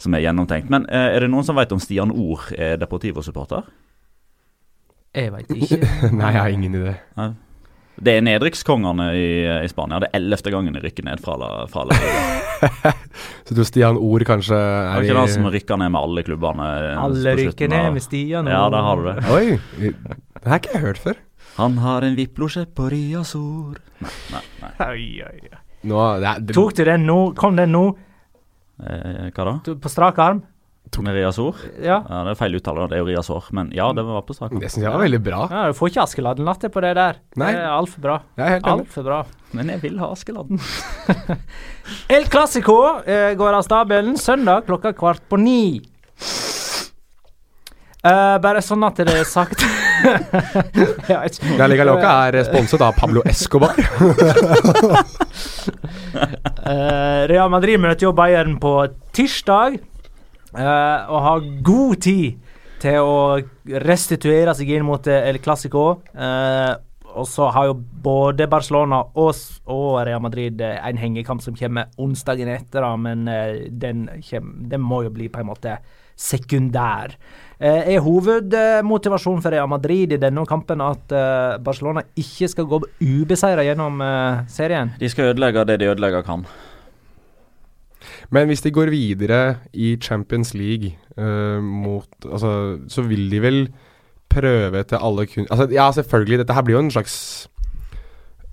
som 0.01 0.15
er 0.15 0.25
gjennomtenkt. 0.25 0.71
Men 0.73 0.87
eh, 0.89 1.13
er 1.15 1.25
det 1.25 1.31
noen 1.31 1.45
som 1.47 1.57
vet 1.59 1.73
om 1.75 1.81
Stian 1.81 2.13
Ord 2.13 2.49
er 2.57 2.77
Deportivo-supporter? 2.81 3.67
Jeg 5.13 5.33
veit 5.33 5.51
ikke. 5.53 5.81
Nei, 6.19 6.31
jeg 6.33 6.41
har 6.41 6.53
ingen 6.55 6.79
idé. 6.79 6.95
Nei. 7.19 7.33
Det 7.95 8.15
er 8.17 8.23
nedrykkskongene 8.25 9.05
i, 9.13 9.25
i 9.65 9.67
Spania. 9.69 9.99
Det 10.01 10.07
er 10.09 10.17
ellevte 10.17 10.49
gangen 10.53 10.73
de 10.73 10.81
rykker 10.81 11.05
ned 11.05 11.21
fra 11.21 11.35
La, 11.37 11.49
fra 11.69 11.83
La 11.85 11.97
Liga. 11.99 12.93
Så 13.47 13.53
du 13.57 13.61
Stian 13.67 13.99
Ord 14.01 14.23
kanskje 14.25 14.57
Er 14.57 14.95
er 14.97 15.05
ikke 15.05 15.17
han 15.19 15.29
som 15.29 15.45
rykker 15.53 15.77
ned 15.77 15.91
med 15.93 15.99
alle 16.01 16.23
klubbene? 16.25 16.69
Alle 17.03 17.35
rykker 17.37 17.69
ned 17.69 17.91
med 17.97 18.05
Stian. 18.05 18.49
Ja, 18.49 18.63
der 18.73 18.87
har 18.87 18.97
du 19.01 19.09
det. 19.11 19.15
Oi! 19.29 19.59
Det 19.77 20.47
har 20.49 20.59
ikke 20.61 20.73
jeg 20.73 20.83
hørt 20.87 21.01
før. 21.03 21.19
Han 21.59 21.77
har 21.83 22.01
en 22.07 22.15
viplosje 22.17 22.63
på 22.73 22.87
Riazor 22.89 23.77
Nei, 24.01 24.09
nei, 24.33 24.41
nei. 24.63 24.71
Oi, 24.87 25.05
oi, 25.27 25.51
oi. 25.51 25.59
Nå, 25.91 25.99
det 26.23 26.27
er, 26.31 26.41
det, 26.47 26.55
Tok 26.57 26.73
du 26.79 26.81
den 26.87 27.05
nå? 27.05 27.17
Kom 27.37 27.59
den 27.59 27.71
nå? 27.75 27.83
Eh, 28.81 29.29
hva 29.35 29.45
da? 29.51 29.53
Du- 29.67 29.75
På 29.83 29.91
strak 29.91 30.17
arm? 30.23 30.41
Med 31.01 31.15
Riazor? 31.15 31.57
Ja. 31.81 32.01
Ja, 32.05 32.19
det 32.27 32.33
er 32.33 32.37
feil 32.37 32.57
uttale, 32.59 32.85
det 32.91 32.97
er 32.97 33.01
jo 33.01 33.07
Riazor. 33.09 33.47
Men 33.55 33.71
ja, 33.75 33.87
det 33.95 34.03
var 34.05 34.21
på 34.27 34.35
saken. 34.37 34.61
det 34.61 34.69
syns 34.73 34.85
jeg 34.85 34.93
var 34.93 35.01
veldig 35.01 35.21
bra. 35.25 35.39
ja 35.49 35.63
du 35.71 35.77
får 35.77 35.93
ikke 35.93 36.03
Askeladden-latter 36.05 36.73
på 36.73 36.83
det 36.85 36.93
der. 36.99 37.21
Nei. 37.39 37.51
Det 37.55 37.63
er 37.63 37.71
altfor 37.73 38.05
bra. 38.05 38.19
Jeg 38.37 38.45
er 38.45 38.53
helt 38.57 38.69
enig. 38.73 39.05
Bra. 39.07 39.23
Men 39.57 39.71
jeg 39.73 39.81
vil 39.83 39.97
ha 40.01 40.11
Askeladden. 40.13 40.61
El 42.15 42.29
Clásico 42.31 42.77
eh, 43.05 43.33
går 43.39 43.57
av 43.57 43.65
stabelen 43.65 44.17
søndag 44.21 44.67
klokka 44.69 44.93
kvart 44.97 45.25
på 45.29 45.41
ni. 45.41 45.63
Uh, 48.03 48.35
bare 48.43 48.59
sånn 48.59 48.83
at 48.83 48.97
det 48.99 49.13
er 49.15 49.23
sagt. 49.23 49.61
La 51.55 51.69
Liga 51.71 51.85
Loca 51.87 52.09
er 52.27 52.41
sponset 52.43 52.81
av 52.83 52.97
Pablo 52.97 53.23
Escobar. 53.29 53.79
uh, 56.67 57.23
Real 57.31 57.47
Madrid 57.53 57.79
møter 57.79 58.09
jo 58.09 58.11
Bayern 58.17 58.57
på 58.59 58.73
tirsdag 59.15 59.79
eh, 60.55 61.11
og 61.11 61.23
har 61.27 61.45
god 61.65 62.01
tid 62.05 62.49
til 62.83 62.99
å 62.99 63.19
restituere 63.83 64.55
seg 64.57 64.73
inn 64.75 64.87
mot 64.87 65.07
eh, 65.07 65.29
El 65.29 65.39
Clásico. 65.43 65.85
Uh, 66.13 66.73
og 67.13 67.27
så 67.29 67.45
har 67.53 67.67
jo 67.69 67.75
både 67.77 68.47
Barcelona 68.49 69.03
og, 69.05 69.41
og 69.69 69.99
Real 70.07 70.21
Madrid 70.23 70.61
eh, 70.65 70.79
en 70.81 70.97
hengekamp 70.97 71.43
som 71.45 71.55
kommer 71.57 71.91
onsdagen 72.01 72.49
etter, 72.49 72.81
da, 72.81 72.95
men 72.97 73.27
uh, 73.29 73.67
den, 73.69 74.07
kjem, 74.25 74.55
den 74.71 74.81
må 74.81 75.03
jo 75.05 75.13
bli 75.13 75.29
på 75.29 75.43
en 75.43 75.51
måte 75.51 75.77
sekundær. 76.19 77.15
Eh, 77.63 77.95
er 77.95 78.03
hovedmotivasjonen 78.03 79.41
for 79.43 79.53
Real 79.53 79.69
Madrid 79.71 80.13
i 80.13 80.19
denne 80.19 80.43
kampen 80.49 80.81
at 80.83 81.13
eh, 81.15 81.55
Barcelona 81.63 82.03
ikke 82.19 82.49
skal 82.51 82.67
gå 82.69 82.81
ubeseira 82.99 83.63
gjennom 83.63 84.01
eh, 84.03 84.43
serien? 84.51 84.93
De 84.99 85.09
skal 85.09 85.31
ødelegge 85.31 85.65
det 85.69 85.79
de 85.81 85.91
ødelegger 85.93 86.25
kan. 86.27 86.45
Men 88.33 88.49
hvis 88.49 88.63
de 88.65 88.71
går 88.73 88.89
videre 88.93 89.39
i 89.77 89.93
Champions 90.01 90.53
League 90.57 90.93
uh, 91.19 91.59
mot 91.61 92.07
Altså, 92.25 92.53
så 92.89 93.03
vil 93.05 93.27
de 93.31 93.41
vel 93.43 93.59
prøve 94.33 94.83
til 94.89 94.97
alle 94.97 95.27
kun... 95.29 95.45
Altså, 95.51 95.67
ja, 95.71 95.91
selvfølgelig. 95.93 96.39
Dette 96.41 96.55
her 96.57 96.65
blir 96.65 96.79
jo 96.79 96.81
en 96.87 96.89
slags 96.95 97.15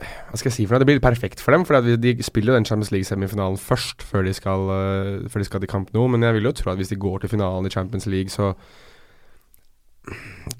Hva 0.00 0.36
skal 0.36 0.50
jeg 0.50 0.56
si 0.58 0.66
for 0.66 0.74
noe? 0.76 0.82
Det 0.84 0.88
blir 0.90 1.00
perfekt 1.04 1.40
for 1.40 1.56
dem. 1.56 1.64
For 1.68 1.80
de 1.80 2.12
spiller 2.24 2.52
jo 2.52 2.58
den 2.60 2.68
Champions 2.68 2.92
League-semifinalen 2.92 3.56
først, 3.60 4.04
før 4.04 4.24
de, 4.28 4.34
skal, 4.36 4.68
uh, 4.68 5.30
før 5.32 5.40
de 5.44 5.48
skal 5.48 5.64
til 5.64 5.72
kamp 5.72 5.92
nå. 5.96 6.06
Men 6.12 6.22
jeg 6.28 6.36
vil 6.38 6.50
jo 6.50 6.54
tro 6.60 6.72
at 6.74 6.80
hvis 6.80 6.92
de 6.92 7.00
går 7.00 7.24
til 7.24 7.32
finalen 7.36 7.66
i 7.68 7.72
Champions 7.72 8.06
League, 8.06 8.32
så 8.32 8.52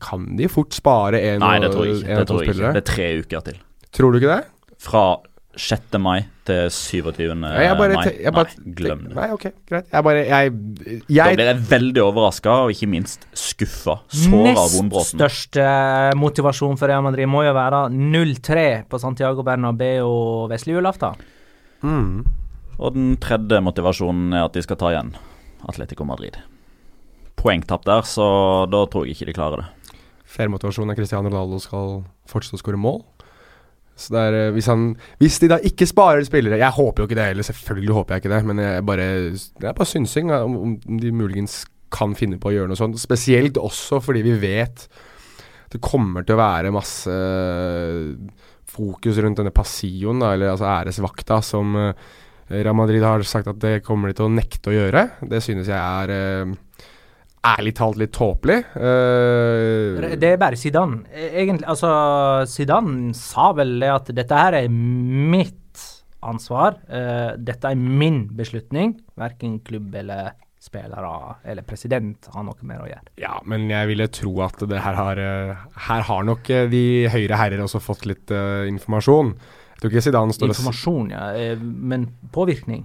kan 0.04 0.26
de 0.38 0.48
fort 0.52 0.74
spare 0.76 1.20
en 1.34 1.40
Nei, 1.42 1.58
det 1.58 1.68
og- 1.70 1.74
tror 1.74 1.84
jeg 1.88 1.96
ikke. 2.00 2.16
Det 2.16 2.26
tror 2.28 2.40
jeg 2.42 2.54
ikke. 2.54 2.72
Det 2.76 2.82
er 2.82 2.88
tre 2.92 3.08
uker 3.20 3.40
til. 3.50 3.60
Tror 3.92 4.10
du 4.12 4.18
ikke 4.20 4.32
det? 4.36 4.44
Fra 4.80 5.04
6. 5.60 5.96
mai 6.02 6.24
til 6.48 6.70
27. 6.72 7.26
Ja, 7.28 7.62
jeg 7.62 7.76
bare, 7.78 7.96
mai. 7.98 8.10
jeg 8.24 8.32
bare, 8.34 8.54
Nei, 8.56 8.74
glem 8.78 9.02
det. 9.06 9.14
Nei, 9.18 9.28
ok, 9.34 9.46
greit. 9.68 9.88
Jeg 9.92 10.06
bare 10.06 10.24
Jeg, 10.26 10.52
Da 11.10 11.26
blir 11.34 11.50
jeg 11.50 11.62
veldig 11.70 12.02
overraska, 12.04 12.56
og 12.64 12.74
ikke 12.74 12.88
minst 12.90 13.26
skuffa. 13.36 13.98
Såra 14.08 14.54
av 14.56 14.76
Nest 14.88 15.14
største 15.14 15.66
motivasjon 16.18 16.78
for 16.80 16.90
Real 16.90 17.04
Madrid 17.06 17.28
må 17.30 17.44
jo 17.46 17.54
være 17.56 17.86
0-3 17.92 18.66
på 18.90 19.02
Santiago 19.02 19.44
Bernabeu 19.46 20.46
vesle 20.50 20.78
julaften. 20.78 21.20
mm. 21.82 22.12
Og 22.80 22.94
den 22.94 23.10
tredje 23.20 23.58
motivasjonen 23.60 24.32
er 24.32 24.46
at 24.46 24.54
de 24.56 24.62
skal 24.64 24.78
ta 24.80 24.88
igjen 24.94 25.12
Atletico 25.68 26.06
Madrid. 26.08 26.38
Poengtap 27.36 27.84
der, 27.84 28.06
så 28.08 28.64
da 28.72 28.86
tror 28.88 29.04
jeg 29.04 29.18
ikke 29.18 29.28
de 29.28 29.36
klarer 29.36 29.62
det. 29.62 29.96
Fair 30.30 30.48
motivasjon 30.48 30.92
er 30.92 30.96
Cristiano 30.96 31.28
Ronaldo 31.28 31.58
skal 31.60 31.98
fortsette 32.30 32.56
å 32.56 32.62
skåre 32.62 32.80
mål. 32.80 33.02
Så 34.00 34.14
det 34.14 34.22
er, 34.22 34.38
eh, 34.38 34.52
hvis, 34.56 34.68
han, 34.70 34.88
hvis 35.20 35.38
de 35.42 35.50
da 35.52 35.60
ikke 35.70 35.88
sparer 35.88 36.24
spillere 36.24 36.60
Jeg 36.60 36.76
håper 36.76 37.02
jo 37.02 37.08
ikke 37.08 37.18
det 37.18 37.28
heller, 37.30 37.46
selvfølgelig 37.46 37.96
håper 37.98 38.16
jeg 38.16 38.24
ikke 38.24 38.34
det. 38.34 38.40
Men 38.48 38.64
jeg 38.64 38.86
bare, 38.88 39.10
det 39.60 39.68
er 39.68 39.76
bare 39.76 39.92
synsing 39.92 40.32
om, 40.36 40.56
om 40.64 41.00
de 41.02 41.12
muligens 41.12 41.62
kan 41.90 42.14
finne 42.18 42.38
på 42.40 42.50
å 42.50 42.54
gjøre 42.54 42.70
noe 42.70 42.78
sånt. 42.78 43.00
Spesielt 43.02 43.58
også 43.60 44.00
fordi 44.02 44.24
vi 44.26 44.36
vet 44.40 44.86
det 45.70 45.78
kommer 45.82 46.24
til 46.26 46.34
å 46.34 46.40
være 46.40 46.72
masse 46.74 47.12
fokus 48.70 49.20
rundt 49.22 49.38
denne 49.38 49.52
passioen, 49.54 50.22
eller 50.26 50.50
altså 50.50 50.66
æresvakta, 50.66 51.38
som 51.46 51.76
uh, 51.78 51.92
Real 52.50 52.74
Madrid 52.74 53.04
har 53.06 53.22
sagt 53.26 53.50
at 53.50 53.60
det 53.62 53.84
kommer 53.86 54.10
de 54.10 54.16
til 54.18 54.26
å 54.26 54.32
nekte 54.34 54.72
å 54.72 54.74
gjøre. 54.74 55.04
Det 55.30 55.38
synes 55.44 55.70
jeg 55.70 55.78
er 55.78 56.50
ærlig 57.46 57.72
talt 57.78 57.98
litt 58.00 58.12
tåpelig. 58.16 58.58
Uh, 58.76 60.16
det 60.20 60.34
er 60.34 60.40
bare 60.40 60.58
Zidane. 60.60 61.04
Egentlig, 61.14 61.66
altså 61.68 61.90
Zidane 62.50 63.14
sa 63.16 63.50
vel 63.56 63.78
det 63.80 63.90
at 63.94 64.12
dette 64.16 64.42
her 64.42 64.58
er 64.60 64.68
mitt 64.70 65.56
ansvar. 66.26 66.76
Uh, 66.90 67.32
dette 67.40 67.72
er 67.72 67.80
min 67.80 68.26
beslutning. 68.36 68.98
Verken 69.20 69.58
klubb 69.64 69.94
eller 69.96 70.34
spillere 70.60 71.38
eller 71.48 71.64
president 71.64 72.26
har 72.34 72.44
noe 72.44 72.68
mer 72.68 72.82
å 72.84 72.90
gjøre. 72.90 73.14
Ja, 73.22 73.38
men 73.48 73.64
jeg 73.72 73.88
ville 73.94 74.10
tro 74.12 74.34
at 74.44 74.60
det 74.68 74.82
her 74.84 74.98
har 74.98 75.20
uh, 75.24 75.64
Her 75.88 76.04
har 76.10 76.28
nok 76.28 76.52
de 76.72 76.84
høyre 77.08 77.40
herrer 77.40 77.64
også 77.64 77.80
fått 77.80 78.04
litt 78.10 78.28
informasjon. 78.28 79.32
Jeg 79.70 79.80
tror 79.80 79.94
ikke 79.94 80.04
Zidane 80.04 80.34
står 80.36 80.50
Informasjon, 80.52 81.12
ja. 81.14 81.54
Men 81.56 82.10
påvirkning. 82.34 82.84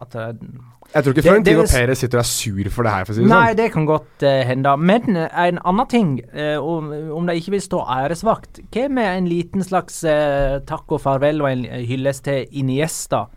At 0.00 0.14
jeg 0.16 1.04
tror 1.04 1.12
ikke 1.14 1.22
Florentino 1.22 1.64
Perez 1.70 2.00
sitter 2.02 2.18
og 2.18 2.24
er 2.24 2.28
sur 2.28 2.70
for 2.74 2.86
det 2.86 2.92
her. 2.94 3.04
for 3.04 3.12
å 3.12 3.16
si 3.16 3.22
det 3.22 3.30
Nei, 3.30 3.42
sånn. 3.50 3.58
det 3.60 3.66
kan 3.74 3.84
godt 3.86 4.24
uh, 4.26 4.38
hende. 4.48 4.72
Men 4.90 5.18
uh, 5.18 5.26
en 5.44 5.60
annen 5.70 5.90
ting, 5.92 6.14
uh, 6.34 6.56
om, 6.58 6.88
om 7.18 7.28
de 7.28 7.36
ikke 7.38 7.54
vil 7.54 7.62
stå 7.62 7.82
æresvakt 7.84 8.62
Hva 8.72 8.88
med 8.90 9.10
en 9.10 9.28
liten 9.30 9.62
slags 9.66 10.00
takk 10.66 10.96
og 10.96 11.02
farvel 11.04 11.44
og 11.44 11.50
en 11.52 11.68
hyllest 11.86 12.26
til 12.30 12.48
Iniesta? 12.50 13.28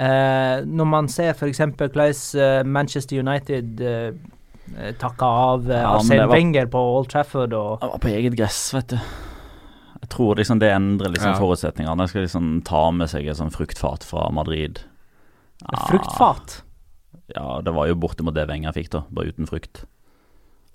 når 0.00 0.86
man 0.86 1.08
ser 1.10 1.32
f.eks. 1.34 1.58
hvordan 1.76 2.68
Manchester 2.70 3.18
United 3.18 3.80
uh, 4.78 4.94
takka 4.98 5.26
av 5.26 5.66
uh, 5.70 5.74
ja, 5.74 5.88
Arsene 5.96 6.26
Wenger 6.30 6.66
på 6.70 6.78
Old 6.78 7.10
Trafford 7.10 7.54
og 7.56 7.80
Det 7.80 7.90
var 7.90 8.02
på 8.04 8.12
eget 8.12 8.36
gress, 8.38 8.60
vet 8.74 8.94
du. 8.94 9.00
Jeg 10.00 10.12
tror 10.14 10.38
liksom 10.38 10.60
det 10.62 10.70
endrer 10.72 11.12
liksom 11.12 11.34
ja. 11.34 11.38
forutsetningene. 11.38 11.98
De 12.02 12.12
skal 12.12 12.24
liksom 12.24 12.52
ta 12.66 12.86
med 12.94 13.10
seg 13.12 13.28
et 13.28 13.38
sånn 13.38 13.52
fruktfat 13.52 14.06
fra 14.06 14.30
Madrid. 14.34 14.80
Ja. 15.60 15.86
Fruktfat? 15.88 16.60
Ja, 17.34 17.60
det 17.64 17.72
var 17.76 17.88
jo 17.90 17.96
bortimot 18.00 18.34
det 18.34 18.46
Wenger 18.50 18.74
fikk, 18.74 18.90
da. 18.92 19.04
Bare 19.14 19.30
uten 19.30 19.48
frukt. 19.48 19.84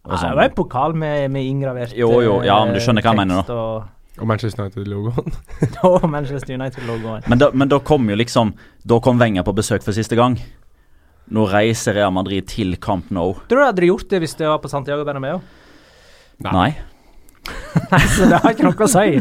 Og 0.05 0.13
sånn. 0.13 0.31
Det 0.31 0.37
var 0.37 0.49
en 0.51 0.55
pokal 0.55 0.93
med, 1.01 1.31
med 1.33 1.47
inngravert 1.49 1.95
Jo, 1.97 2.11
jo, 2.21 2.37
ja, 2.45 2.59
men 2.65 2.75
du 2.77 2.81
skjønner 2.83 3.01
hva 3.01 3.15
jeg 3.15 3.21
mener, 3.23 3.41
da. 3.41 3.55
Og, 3.57 4.19
og 4.21 4.29
Manchester 4.29 4.67
United-logoen. 4.67 5.39
og 5.89 6.05
Manchester 6.11 6.53
United-logoen. 6.59 7.25
Men, 7.31 7.41
men 7.57 7.71
da 7.73 7.81
kom 7.83 8.05
jo 8.11 8.17
liksom 8.19 8.53
Da 8.85 9.01
kom 9.03 9.19
Wenger 9.21 9.47
på 9.47 9.55
besøk 9.57 9.85
for 9.85 9.97
siste 9.97 10.17
gang. 10.19 10.37
Nå 11.33 11.47
reiser 11.49 11.97
Real 11.97 12.13
Madrid 12.13 12.45
til 12.51 12.77
Camp 12.77 13.09
Nou. 13.09 13.33
Tror 13.49 13.63
du 13.63 13.65
hadde 13.65 13.87
gjort 13.89 14.11
det 14.11 14.21
hvis 14.21 14.37
det 14.37 14.45
var 14.45 14.61
på 14.61 14.69
Santiago 14.69 15.07
Bernabeu? 15.07 15.41
Nei. 16.45 16.51
Nei. 16.53 16.69
Nei, 17.91 17.99
så 18.09 18.27
det 18.29 18.39
har 18.41 18.53
ikke 18.55 18.65
noe 18.65 18.85
å 18.85 18.89
si. 18.89 19.19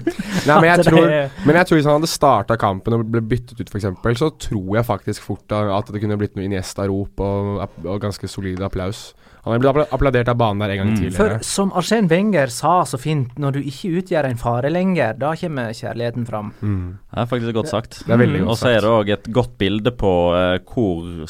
Nei, 0.49 0.57
men, 0.57 0.69
jeg 0.71 0.87
tror, 0.87 1.09
men 1.45 1.59
jeg 1.59 1.69
tror 1.69 1.79
hvis 1.79 1.89
han 1.89 1.99
hadde 1.99 2.11
starta 2.11 2.57
kampen 2.61 2.97
og 2.97 3.05
ble 3.13 3.23
byttet 3.35 3.61
ut, 3.61 3.71
f.eks., 3.71 4.21
så 4.21 4.31
tror 4.47 4.79
jeg 4.79 4.89
faktisk 4.89 5.27
fort 5.27 5.55
at 5.55 5.93
det 5.93 6.03
kunne 6.03 6.19
blitt 6.21 6.37
noe 6.39 6.47
Iniesta-rop 6.49 7.23
og, 7.25 7.63
og, 7.85 7.97
ganske 8.03 8.31
solid 8.31 8.63
applaus. 8.65 9.11
Han 9.45 9.57
er 9.57 9.61
blitt 9.61 9.93
applaudert 9.93 10.31
av 10.33 10.39
banen 10.41 10.65
der 10.65 10.73
en 10.73 10.81
gang 10.81 10.93
mm. 10.93 10.99
tidligere. 11.01 11.39
For 11.39 11.49
som 11.49 11.73
Arsène 11.77 12.09
Wenger 12.09 12.53
sa 12.53 12.79
så 12.89 13.01
fint, 13.01 13.35
når 13.41 13.59
du 13.59 13.63
ikke 13.69 13.93
utgjør 14.01 14.31
en 14.31 14.41
fare 14.41 14.73
lenger, 14.73 15.19
da 15.21 15.35
kommer 15.41 15.75
kjærligheten 15.77 16.29
fram. 16.29 16.55
Mm. 16.65 16.85
Det 17.11 17.25
er 17.25 17.33
faktisk 17.35 17.59
godt 17.59 17.73
sagt. 17.73 17.99
Det 18.07 18.15
er 18.15 18.23
veldig 18.23 18.45
mm. 18.45 18.47
sagt. 18.47 18.55
Og 18.55 18.63
så 18.63 18.71
er 18.73 18.81
det 18.81 18.95
òg 18.95 19.17
et 19.19 19.33
godt 19.37 19.59
bilde 19.61 19.97
på 20.01 20.15
uh, 20.33 20.57
hvor 20.65 21.27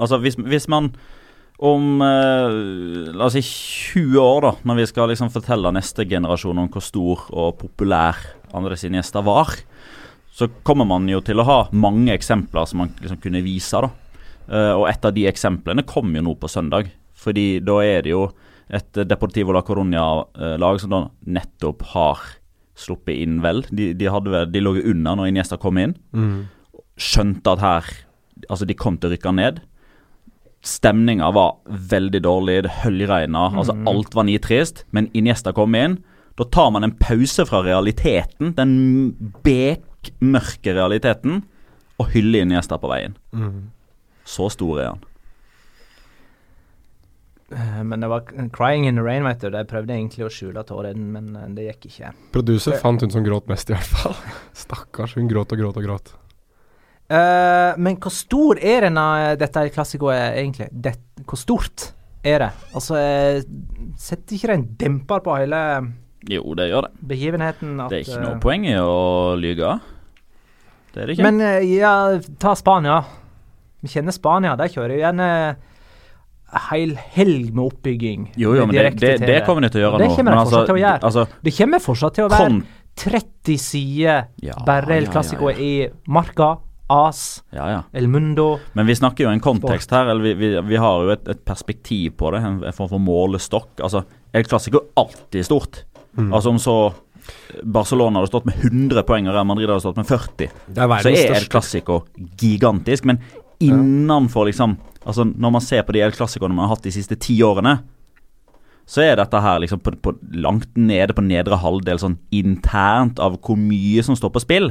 Altså, 0.00 0.16
hvis, 0.22 0.36
hvis 0.38 0.68
man 0.70 0.92
om 1.60 2.00
eh, 2.04 3.12
la 3.12 3.26
oss 3.26 3.36
si 3.36 3.42
20 3.44 4.20
år, 4.22 4.46
da, 4.46 4.52
når 4.68 4.78
vi 4.80 4.86
skal 4.88 5.10
liksom 5.12 5.32
fortelle 5.32 5.72
neste 5.76 6.06
generasjon 6.08 6.62
om 6.62 6.70
hvor 6.72 6.84
stor 6.84 7.26
og 7.30 7.58
populær 7.60 8.18
Andre 8.56 8.74
sine 8.74 8.98
gjester 8.98 9.22
var, 9.22 9.52
så 10.34 10.48
kommer 10.66 10.88
man 10.88 11.04
jo 11.06 11.20
til 11.22 11.38
å 11.38 11.44
ha 11.46 11.58
mange 11.70 12.10
eksempler 12.16 12.66
som 12.66 12.80
man 12.82 12.94
liksom 12.98 13.20
kunne 13.22 13.44
vise. 13.44 13.78
da. 13.78 13.90
Eh, 14.50 14.72
og 14.74 14.88
et 14.90 15.04
av 15.06 15.14
de 15.14 15.28
eksemplene 15.30 15.84
kom 15.86 16.10
jo 16.16 16.24
nå 16.26 16.34
på 16.40 16.50
søndag. 16.50 16.90
Fordi 17.20 17.60
da 17.62 17.76
er 17.84 18.02
det 18.06 18.14
jo 18.14 18.24
et 18.70 19.00
Deportivo 19.06 19.54
la 19.54 19.62
Coruña-lag 19.66 20.80
som 20.80 20.92
da 20.94 21.00
nettopp 21.26 21.84
har 21.92 22.22
sluppet 22.78 23.20
inn 23.22 23.40
vel. 23.44 23.62
De, 23.70 23.92
de, 23.94 24.08
vel, 24.08 24.46
de 24.50 24.62
lå 24.62 24.76
unna 24.80 25.16
når 25.18 25.30
Iniesta 25.30 25.58
kom 25.60 25.78
inn. 25.82 25.94
Mm. 26.16 26.48
Skjønte 27.00 27.56
at 27.56 27.66
her 27.66 27.92
Altså, 28.48 28.64
de 28.64 28.72
kom 28.72 28.94
til 28.96 29.10
å 29.10 29.12
rykke 29.12 29.30
ned. 29.36 29.58
Stemninga 30.60 31.30
var 31.32 31.54
veldig 31.64 32.20
dårlig, 32.22 32.62
det 32.66 32.72
høljregna, 32.82 33.46
mm. 33.48 33.58
altså 33.62 33.76
alt 33.88 34.14
var 34.14 34.26
nitrist. 34.28 34.84
Men 34.92 35.08
Iniesta 35.16 35.54
kom 35.56 35.74
inn. 35.78 35.98
Da 36.36 36.44
tar 36.52 36.70
man 36.74 36.84
en 36.84 36.96
pause 37.00 37.46
fra 37.48 37.62
realiteten, 37.64 38.54
den 38.56 38.74
bekmørke 39.44 40.76
realiteten, 40.76 41.42
og 42.00 42.12
hyller 42.14 42.44
Iniesta 42.44 42.78
på 42.80 42.90
veien. 42.92 43.16
Mm. 43.32 43.70
Så 44.28 44.50
stor 44.52 44.80
er 44.80 44.92
han. 44.92 45.06
Eh, 47.50 47.82
men 47.84 48.00
det 48.00 48.08
var 48.08 48.20
'crying 48.20 48.86
in 48.88 48.94
the 48.94 49.02
rain', 49.02 49.24
vet 49.24 49.40
du. 49.40 49.50
De 49.50 49.64
prøvde 49.64 49.94
egentlig 49.94 50.26
å 50.26 50.30
skjule 50.30 50.62
tårene, 50.64 51.06
men 51.16 51.36
eh, 51.36 51.48
det 51.56 51.66
gikk 51.66 51.90
ikke. 51.90 52.12
Producer 52.32 52.78
fant 52.78 53.02
hun 53.02 53.10
som 53.10 53.24
gråt 53.26 53.48
mest, 53.50 53.70
i 53.70 53.74
hvert 53.74 53.94
fall. 53.96 54.14
Stakkars, 54.64 55.16
hun 55.18 55.28
gråt 55.28 55.52
og 55.52 55.58
gråt 55.58 55.80
og 55.80 55.88
gråt. 55.88 56.12
Uh, 57.10 57.74
men 57.82 57.96
hvor 57.98 58.12
stor 58.14 58.60
er 58.62 58.86
denne, 58.86 59.06
dette 59.40 59.64
klassikoet 59.74 60.36
egentlig? 60.38 60.68
Det, 60.70 60.94
hvor 61.26 61.40
stort 61.40 61.88
er 62.22 62.44
det? 62.44 62.50
Altså, 62.76 63.00
setter 63.98 64.36
ikke 64.36 64.52
det 64.52 64.58
en 64.58 64.68
demper 64.84 65.24
på 65.24 65.38
hele 65.40 65.62
Jo, 66.30 66.44
det 66.54 66.68
gjør 66.70 66.86
det. 66.86 66.92
begivenheten? 67.10 67.80
det 67.90 67.98
er 67.98 68.04
ikke 68.04 68.20
noe 68.22 68.36
poeng 68.42 68.68
i 68.68 68.76
å 68.78 69.34
lyge. 69.40 69.72
Det 70.94 71.02
er 71.02 71.10
det 71.10 71.16
ikke. 71.16 71.26
Men 71.26 71.42
uh, 71.42 71.58
ja, 71.66 71.96
ta 72.42 72.54
Spania. 72.58 73.00
Vi 73.80 73.90
kjenner 73.90 74.14
Spania. 74.14 74.54
De 74.60 74.70
kjører 74.70 74.94
jo 74.94 75.02
gjerne 75.02 75.28
hel 76.70 76.96
helg 77.14 77.52
med 77.54 77.62
oppbygging. 77.64 78.30
Jo, 78.38 78.54
jo, 78.58 78.66
men 78.66 78.74
det, 78.74 78.94
det, 78.98 79.12
det, 79.22 79.42
kommer 79.46 79.66
de 79.66 79.70
til 79.70 79.82
å 79.82 79.86
gjøre 79.86 80.00
det 80.00 80.08
nå. 80.10 80.16
Kommer 80.18 80.34
de 80.34 80.42
altså, 80.42 80.62
til 80.66 80.78
å 80.78 80.80
gjøre. 80.80 81.02
Altså, 81.06 81.26
det 81.46 81.54
kommer 81.56 81.84
fortsatt 81.84 82.18
til 82.18 82.26
å 82.26 82.32
være 82.32 82.48
30 83.00 83.60
sider 83.62 84.26
ja, 84.44 84.56
bare 84.66 84.98
El 84.98 85.06
Clásico 85.10 85.50
ja, 85.50 85.56
ja, 85.56 85.62
i 85.62 86.10
marka. 86.10 86.50
AS, 86.90 87.42
ja, 87.54 87.68
ja. 87.70 87.82
El 87.94 88.08
Mundo 88.10 88.58
Men 88.74 88.88
vi 88.88 88.96
snakker 88.98 89.24
jo 89.24 89.30
en 89.30 89.42
kontekst 89.42 89.92
her. 89.94 90.08
eller 90.10 90.22
Vi, 90.22 90.34
vi, 90.34 90.48
vi 90.72 90.80
har 90.80 91.04
jo 91.04 91.12
et, 91.14 91.28
et, 91.28 91.44
perspektiv 91.46 92.16
på 92.18 92.32
det. 92.34 92.40
En 92.42 92.58
form 92.74 92.90
for 92.90 93.02
målestokk. 93.02 93.78
Altså, 93.78 94.02
El 94.34 94.48
Clásico 94.48 94.82
er 94.82 95.04
alltid 95.04 95.46
stort. 95.46 95.84
Mm. 96.18 96.32
Altså 96.32 96.50
Om 96.50 96.58
så 96.58 96.76
Barcelona 97.62 98.18
hadde 98.18 98.30
stått 98.32 98.48
med 98.48 98.58
100 98.64 99.04
poeng 99.06 99.28
og 99.28 99.36
Real 99.36 99.46
Madrid 99.46 99.70
hadde 99.70 99.84
stått 99.84 100.00
med 100.00 100.08
40, 100.08 100.50
er 100.74 101.04
så 101.04 101.12
er 101.12 101.36
El 101.36 101.48
Clásico 101.52 102.02
gigantisk. 102.40 103.06
Men 103.06 103.22
innenfor 103.60 104.48
liksom 104.50 104.78
Altså 105.00 105.24
Når 105.24 105.50
man 105.50 105.62
ser 105.64 105.80
på 105.82 105.94
de 105.96 106.02
El 106.04 106.12
Clásicoene 106.12 106.52
man 106.52 106.66
har 106.66 106.74
hatt 106.74 106.84
de 106.84 106.90
siste 106.92 107.16
ti 107.16 107.38
årene, 107.40 107.78
så 108.84 109.00
er 109.00 109.14
dette 109.16 109.40
her 109.40 109.62
liksom 109.62 109.80
på, 109.80 109.94
på 109.96 110.12
langt 110.42 110.76
nede 110.76 111.14
på 111.16 111.24
nedre 111.24 111.56
halvdel 111.56 112.00
sånn 112.02 112.18
internt 112.36 113.22
av 113.22 113.38
hvor 113.38 113.56
mye 113.56 114.02
som 114.04 114.18
står 114.18 114.34
på 114.34 114.42
spill. 114.44 114.68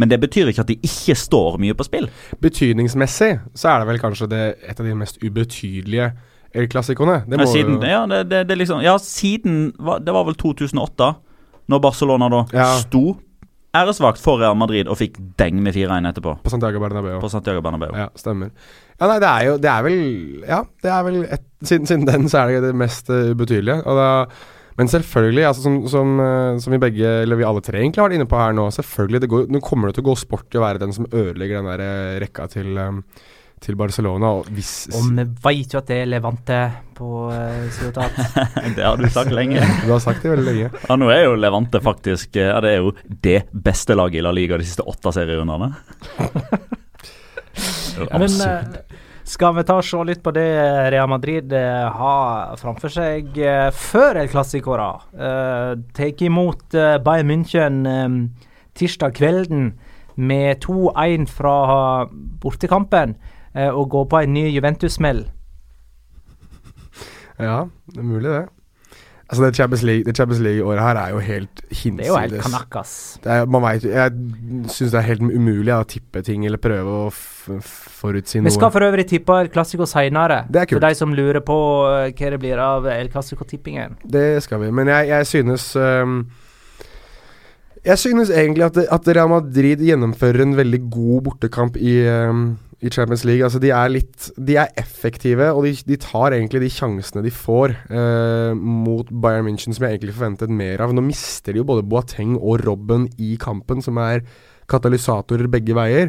Men 0.00 0.10
det 0.10 0.20
betyr 0.22 0.50
ikke 0.50 0.64
at 0.64 0.70
det 0.70 0.78
ikke 0.84 1.16
står 1.18 1.58
mye 1.62 1.76
på 1.78 1.86
spill. 1.86 2.08
Betydningsmessig 2.42 3.32
så 3.54 3.72
er 3.72 3.82
det 3.82 3.90
vel 3.92 4.00
kanskje 4.02 4.30
det, 4.30 4.44
et 4.66 4.80
av 4.80 4.86
de 4.86 4.96
mest 4.98 5.20
ubetydelige 5.22 6.12
El-klassikoene. 6.54 7.24
Ja, 7.26 7.46
siden, 7.50 7.80
ja, 7.82 8.04
det, 8.10 8.24
det, 8.30 8.44
det 8.48 8.56
liksom, 8.60 8.82
ja, 8.84 8.94
siden 9.02 9.72
Det 9.74 10.14
var 10.14 10.26
vel 10.28 10.36
2008, 10.38 11.08
når 11.66 11.80
Barcelona 11.82 12.28
da 12.30 12.44
ja. 12.54 12.68
sto 12.78 13.16
æresvakt 13.74 14.22
for 14.22 14.38
Real 14.38 14.56
Madrid 14.58 14.88
og 14.90 14.98
fikk 15.00 15.18
deng 15.40 15.58
med 15.62 15.74
4-1 15.74 16.10
etterpå. 16.12 16.36
På 16.44 16.52
Santiago 16.52 16.78
Bernabeu. 16.82 17.18
På 17.22 17.30
Santiago 17.32 17.62
Bernabeu. 17.64 17.94
Ja, 17.98 18.08
stemmer. 18.18 18.52
Ja, 19.00 19.08
nei, 19.10 19.18
det 19.18 19.28
er 19.28 19.46
jo 19.48 19.54
Det 19.58 19.70
er 19.70 19.80
vel 19.82 19.96
Ja, 20.46 20.60
det 20.84 20.90
er 20.94 21.00
vel 21.02 21.16
et, 21.24 21.46
siden, 21.66 21.88
siden, 21.90 22.06
den 22.06 22.28
så 22.30 22.44
er 22.44 22.54
det 22.54 22.68
det 22.68 22.76
mest 22.78 23.10
uh, 23.10 23.32
ubetydelige. 23.34 23.80
Og 23.82 23.98
da 23.98 24.08
men 24.74 24.90
selvfølgelig, 24.90 25.44
altså 25.46 25.62
som, 25.62 25.76
som, 25.90 26.16
eh, 26.20 26.56
som, 26.58 26.74
vi 26.74 26.80
begge, 26.82 27.10
eller 27.22 27.38
vi 27.38 27.46
alle 27.46 27.62
tre 27.62 27.78
egentlig 27.78 28.02
har 28.02 28.08
vært 28.08 28.18
inne 28.18 28.30
på 28.30 28.40
her 28.40 28.56
nå, 28.56 28.66
selvfølgelig 28.74 29.20
det 29.22 29.30
går, 29.30 29.46
Nå 29.54 29.60
kommer 29.62 29.88
det 29.90 29.98
til 29.98 30.04
å 30.04 30.08
gå 30.10 30.16
sport 30.18 30.56
i 30.56 30.58
å 30.58 30.64
være 30.64 30.82
den 30.82 30.94
som 30.96 31.06
ødelegger 31.10 31.60
den 31.60 31.70
der 31.70 31.82
eh, 31.84 32.16
rekka 32.24 32.48
til, 32.50 32.72
um, 32.74 32.98
til 33.62 33.78
Barcelona. 33.78 34.32
Og, 34.40 34.50
hvis, 34.56 34.72
og 34.90 35.12
vi 35.14 35.26
vet 35.46 35.76
jo 35.76 35.78
at 35.78 35.92
det 35.92 36.00
er 36.02 36.10
Levante 36.10 36.58
på 36.98 37.12
uh, 37.30 37.86
det 38.76 38.82
har 38.82 38.98
du 38.98 39.06
sagt 39.14 39.30
lenge. 39.34 39.62
du 39.86 39.92
har 39.92 40.02
sagt 40.02 40.26
det 40.26 40.34
veldig 40.34 40.48
lenge. 40.48 40.72
Ja, 40.88 40.98
nå 40.98 41.12
er 41.14 41.22
jo 41.28 41.38
Levante 41.38 41.82
faktisk 41.82 42.40
ja, 42.40 42.58
Det 42.64 42.74
er 42.74 42.82
jo 42.82 42.94
det 43.06 43.44
beste 43.54 43.94
laget 43.94 44.18
i 44.18 44.26
La 44.26 44.34
Liga 44.34 44.58
de 44.58 44.66
siste 44.66 44.82
åtte 44.90 45.14
serierundene. 45.14 45.70
Men 48.10 48.40
uh, 48.42 48.93
skal 49.24 49.54
vi 49.56 49.64
ta 49.64 49.78
og 49.80 49.86
se 49.86 50.00
litt 50.04 50.20
på 50.24 50.32
det 50.36 50.48
Real 50.92 51.08
Madrid 51.08 51.52
eh, 51.56 51.84
har 51.96 52.58
framfor 52.60 52.92
seg 52.92 53.38
eh, 53.40 53.70
før 53.72 54.20
El 54.20 54.28
Clásico? 54.28 54.76
Uh, 54.76 55.74
Tar 55.96 56.24
imot 56.26 56.76
Bayern 57.04 57.30
München 57.30 57.84
um, 57.88 58.18
tirsdag 58.76 59.16
kvelden 59.16 59.72
med 60.14 60.60
2-1 60.64 61.26
fra 61.32 61.56
bortekampen 62.42 63.16
uh, 63.56 63.70
og 63.72 63.88
gå 63.96 64.04
på 64.12 64.20
en 64.20 64.34
ny 64.36 64.44
Juventus-smell. 64.52 65.24
Ja, 67.40 67.64
det 67.90 67.98
er 67.98 68.06
mulig, 68.06 68.30
det. 68.30 68.44
Altså, 69.28 69.44
det 69.44 69.56
Champions 69.56 69.82
League-året 69.82 70.16
Champions 70.16 70.40
League-året 70.44 70.82
her 70.82 71.00
er 71.00 71.10
jo 71.14 71.18
helt 71.24 71.62
hinsides. 71.70 71.96
Det 71.98 72.06
er 72.06 72.10
jo 72.10 72.16
helt 72.16 72.42
kanakkas. 72.42 72.92
Det 73.24 73.32
er, 73.32 73.46
man 73.46 73.62
vet, 73.64 73.86
jeg 73.88 74.12
syns 74.68 74.92
det 74.92 74.98
er 75.00 75.06
helt 75.08 75.24
umulig 75.24 75.72
å 75.74 75.82
tippe 75.88 76.22
ting 76.26 76.44
eller 76.44 76.60
prøve 76.60 76.98
å 77.06 77.10
forutsi 77.14 78.40
noe. 78.40 78.50
Vi 78.50 78.54
skal 78.58 78.72
for 78.74 78.84
øvrig 78.84 79.06
tippe 79.08 79.38
El 79.40 79.50
Clásico 79.54 79.88
seinere. 79.88 80.44
Er. 80.52 80.68
For 80.70 80.84
de 80.84 80.92
som 80.98 81.16
lurer 81.16 81.40
på 81.44 81.58
eh, 81.88 82.10
hva 82.12 82.32
det 82.34 82.40
blir 82.42 82.60
av 82.60 82.88
El 82.92 83.08
Clásico-tippingen. 83.12 83.96
Det 84.04 84.42
skal 84.44 84.60
vi. 84.64 84.72
Men 84.76 84.92
jeg, 84.92 85.08
jeg 85.14 85.30
synes 85.32 85.70
øhm, 85.80 86.18
Jeg 87.84 88.00
synes 88.00 88.30
egentlig 88.32 88.64
at, 88.64 88.78
at 88.80 89.08
Real 89.12 89.28
Madrid 89.28 89.82
gjennomfører 89.84 90.40
en 90.46 90.54
veldig 90.56 90.78
god 90.92 91.24
bortekamp 91.26 91.74
i, 91.76 91.98
um, 92.08 92.54
i 92.80 92.88
Champions 92.88 93.26
League. 93.28 93.44
Altså 93.44 93.60
De 93.60 93.68
er 93.76 93.90
litt 93.92 94.30
De 94.40 94.56
er 94.60 94.72
effektive, 94.80 95.50
og 95.52 95.66
de, 95.66 95.74
de 95.90 95.98
tar 96.00 96.32
egentlig 96.32 96.62
de 96.64 96.70
sjansene 96.72 97.24
de 97.26 97.32
får 97.34 97.74
uh, 97.92 98.56
mot 98.56 99.10
Bayern 99.12 99.44
München, 99.50 99.76
som 99.76 99.84
jeg 99.84 99.98
egentlig 99.98 100.16
forventet 100.16 100.52
mer 100.52 100.80
av. 100.80 100.94
Nå 100.96 101.04
mister 101.04 101.52
de 101.52 101.60
jo 101.60 101.66
både 101.68 101.84
Boateng 101.84 102.38
og 102.38 102.64
Robben 102.64 103.04
i 103.20 103.34
kampen, 103.40 103.84
som 103.84 104.00
er 104.00 104.24
katalysatorer 104.70 105.52
begge 105.52 105.76
veier. 105.76 106.08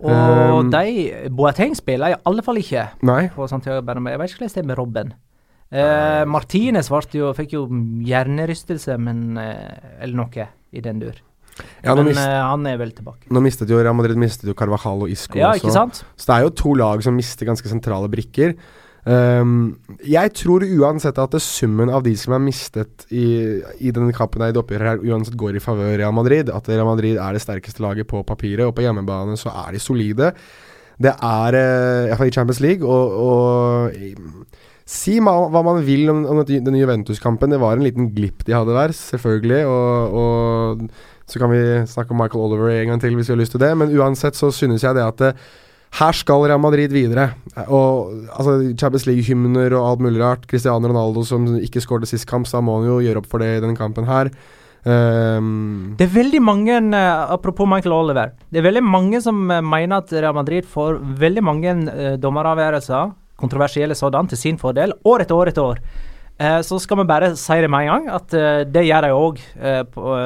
Og 0.00 0.14
Um, 0.60 0.70
de 0.72 1.28
Boateng 1.36 1.74
spiller 1.76 2.14
i 2.14 2.20
alle 2.24 2.44
fall 2.46 2.56
ikke 2.56 2.86
Nei. 3.04 3.26
på 3.34 3.44
Santiago 3.50 3.82
Bernabeu. 3.84 4.14
Jeg 4.14 4.22
vet 4.22 4.30
ikke 4.30 4.46
hvordan 4.46 4.54
det 4.54 4.62
er 4.62 4.70
med 4.70 4.78
Robben. 4.78 5.12
Uh, 5.70 6.22
Martinez 6.26 6.88
jo, 7.14 7.34
fikk 7.36 7.52
jo 7.58 7.66
hjernerystelse, 8.06 8.96
men 8.98 9.36
uh, 9.38 10.00
Eller 10.00 10.16
noe 10.16 10.46
i 10.72 10.82
den 10.84 11.00
dur. 11.02 11.16
Ja, 11.84 11.94
men 11.94 12.06
mist, 12.08 12.20
eh, 12.22 12.40
han 12.40 12.66
er 12.66 12.78
vel 12.80 12.92
tilbake. 12.96 13.26
nå 13.28 13.40
mistet 13.44 13.68
jo 13.68 13.80
Real 13.80 13.96
Madrid 13.96 14.16
mistet 14.16 14.48
jo 14.48 14.54
Carvajal 14.56 15.02
og 15.04 15.10
Isco 15.12 15.36
Ja, 15.38 15.50
også. 15.50 15.64
ikke 15.64 15.74
sant? 15.74 16.04
Så 16.16 16.30
det 16.30 16.36
er 16.36 16.46
jo 16.46 16.54
to 16.56 16.74
lag 16.78 17.02
som 17.04 17.16
mister 17.18 17.48
ganske 17.48 17.68
sentrale 17.68 18.08
brikker. 18.08 18.54
Um, 19.04 19.78
jeg 20.04 20.32
tror 20.36 20.60
uansett 20.60 21.16
at 21.18 21.32
det 21.32 21.40
summen 21.40 21.88
av 21.88 22.02
de 22.04 22.12
som 22.20 22.34
er 22.36 22.42
mistet 22.44 23.06
i, 23.08 23.60
i 23.80 23.92
denne 23.96 24.12
kampen 24.12 24.44
her, 24.44 24.52
i 24.52 24.56
det 24.56 24.60
oppgjøret 24.60 24.90
her, 24.90 25.04
uansett 25.08 25.38
går 25.40 25.56
i 25.56 25.62
favør 25.64 25.94
Real 25.98 26.12
Madrid. 26.12 26.52
At 26.52 26.68
Real 26.68 26.88
Madrid 26.88 27.16
er 27.16 27.36
det 27.36 27.42
sterkeste 27.44 27.82
laget 27.84 28.08
på 28.10 28.22
papiret, 28.28 28.66
og 28.66 28.74
på 28.76 28.84
hjemmebane 28.84 29.38
så 29.40 29.52
er 29.66 29.72
de 29.72 29.80
solide. 29.80 30.32
Det 31.00 31.14
er 31.16 31.56
uh, 31.56 32.08
iallfall 32.10 32.28
i 32.28 32.36
Champions 32.36 32.60
League, 32.60 32.84
og, 32.84 33.16
og 33.24 33.96
Si 34.90 35.20
hva 35.22 35.62
man 35.62 35.84
vil 35.86 36.08
om, 36.10 36.24
om 36.26 36.42
den 36.42 36.78
Juventus-kampen. 36.80 37.52
Det 37.52 37.60
var 37.62 37.78
en 37.78 37.86
liten 37.86 38.10
glipp 38.16 38.42
de 38.46 38.56
hadde 38.56 38.74
der, 38.74 38.94
selvfølgelig. 38.96 39.62
Og, 39.70 40.18
og 40.20 41.30
så 41.30 41.38
kan 41.38 41.52
vi 41.52 41.62
snakke 41.86 42.10
om 42.10 42.18
Michael 42.18 42.42
Oliver 42.42 42.72
en 42.74 42.94
gang 42.94 43.02
til 43.02 43.14
hvis 43.14 43.30
vi 43.30 43.36
har 43.36 43.42
lyst 43.44 43.54
til 43.54 43.62
det. 43.62 43.70
Men 43.78 43.94
uansett 43.94 44.38
så 44.38 44.50
synes 44.54 44.82
jeg 44.82 44.98
det 44.98 45.06
at 45.06 45.22
det, 45.22 45.34
her 45.98 46.14
skal 46.14 46.44
Real 46.46 46.60
Madrid 46.62 46.92
videre. 46.94 47.32
Og 47.66 48.12
altså 48.30 48.56
Champions 48.78 49.06
League-hymner 49.08 49.74
og 49.74 49.86
alt 49.88 50.04
mulig 50.06 50.22
rart. 50.22 50.46
Cristiano 50.50 50.90
Ronaldo 50.90 51.24
som 51.26 51.46
ikke 51.58 51.82
skåret 51.82 52.10
sist 52.10 52.28
kamp, 52.30 52.46
så 52.46 52.62
må 52.62 52.80
han 52.80 52.90
jo 52.90 53.00
gjøre 53.02 53.22
opp 53.22 53.30
for 53.30 53.42
det 53.42 53.56
i 53.56 53.62
denne 53.62 53.78
kampen 53.78 54.06
her. 54.10 54.30
Um, 54.80 55.96
Det 55.98 56.06
er 56.06 56.14
veldig 56.14 56.40
mange, 56.40 56.72
eh, 56.96 57.32
apropos 57.34 57.68
Michael 57.68 57.92
Oliver, 57.92 58.30
det 58.48 58.62
er 58.62 58.64
veldig 58.64 58.82
mange 58.82 59.20
som 59.20 59.50
eh, 59.50 59.60
mener 59.60 60.00
at 60.00 60.12
Real 60.14 60.32
Madrid 60.32 60.64
får 60.64 60.96
veldig 61.20 61.42
mange 61.44 61.74
uh, 61.90 62.14
dommeravgjørelser, 62.16 63.10
kontroversielle 63.40 63.96
sådan, 63.98 64.28
til 64.30 64.38
sin 64.38 64.58
fordel, 64.60 64.92
år 65.04 65.24
etter 65.24 65.34
år 65.36 65.50
etter 65.52 65.62
år. 65.72 65.82
Eh, 66.40 66.60
så 66.64 66.78
skal 66.80 66.96
vi 67.02 67.04
bare 67.10 67.34
si 67.36 67.58
det 67.60 67.68
med 67.70 67.84
en 67.84 67.90
gang, 67.92 68.10
at 68.16 68.34
eh, 68.34 68.64
det 68.64 68.86
gjør 68.86 69.06
de 69.06 69.14
òg 69.16 69.40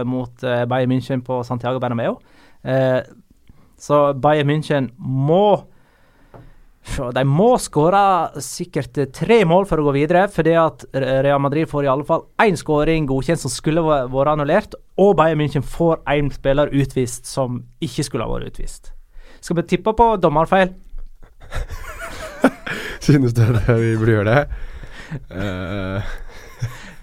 mot 0.06 0.44
uh, 0.46 0.64
Bayern 0.70 0.92
München 0.92 1.22
på 1.26 1.40
Santiago 1.46 1.80
Bernabeu. 1.82 2.18
Eh, 2.64 3.00
så 3.78 4.12
Bayern 4.14 4.46
München 4.48 4.90
må 4.98 5.64
De 7.16 7.22
må 7.24 7.54
skåre 7.58 8.00
sikkert 8.44 8.98
eh, 9.00 9.06
tre 9.08 9.38
mål 9.48 9.64
for 9.66 9.80
å 9.80 9.86
gå 9.86 9.94
videre, 9.96 10.26
fordi 10.28 10.52
at 10.60 10.84
Real 10.92 11.40
Madrid 11.40 11.66
får 11.70 11.86
i 11.86 11.88
alle 11.88 12.04
fall 12.04 12.26
én 12.44 12.58
skåring 12.60 13.06
godkjent 13.08 13.40
som 13.40 13.50
skulle 13.50 13.80
væ- 13.80 14.04
vært 14.12 14.34
annullert, 14.34 14.76
og 15.00 15.16
Bayern 15.16 15.40
München 15.40 15.64
får 15.64 16.02
én 16.12 16.28
spiller 16.32 16.68
utvist 16.76 17.24
som 17.26 17.62
ikke 17.80 18.04
skulle 18.04 18.28
ha 18.28 18.34
vært 18.36 18.52
utvist. 18.52 18.92
Skal 19.40 19.56
vi 19.62 19.66
tippe 19.74 19.96
på 19.96 20.10
dommerfeil? 20.20 20.74
Synes 23.04 23.34
dere 23.36 23.78
vi 23.80 23.94
burde 24.00 24.16
gjøre 24.18 24.34
det? 24.34 24.60
Uh, 25.30 26.12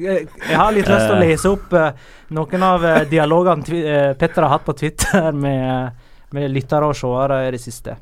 Jeg 0.02 0.26
jeg 0.50 0.58
har 0.58 0.72
litt 0.74 0.88
lyst 0.90 1.06
til 1.06 1.14
å 1.16 1.20
lese 1.22 1.50
opp 1.52 1.74
eh, 1.78 2.00
noen 2.34 2.64
av 2.66 2.86
eh, 2.90 3.04
dialogene 3.10 3.82
eh, 3.82 4.14
Petter 4.18 4.48
har 4.48 4.56
hatt 4.56 4.66
på 4.66 4.74
Twitter 4.80 5.30
med, 5.44 6.00
med 6.34 6.50
lyttere 6.56 6.90
og 6.90 6.98
seere 6.98 7.44
i 7.48 7.52
det 7.54 7.62
siste. 7.62 7.96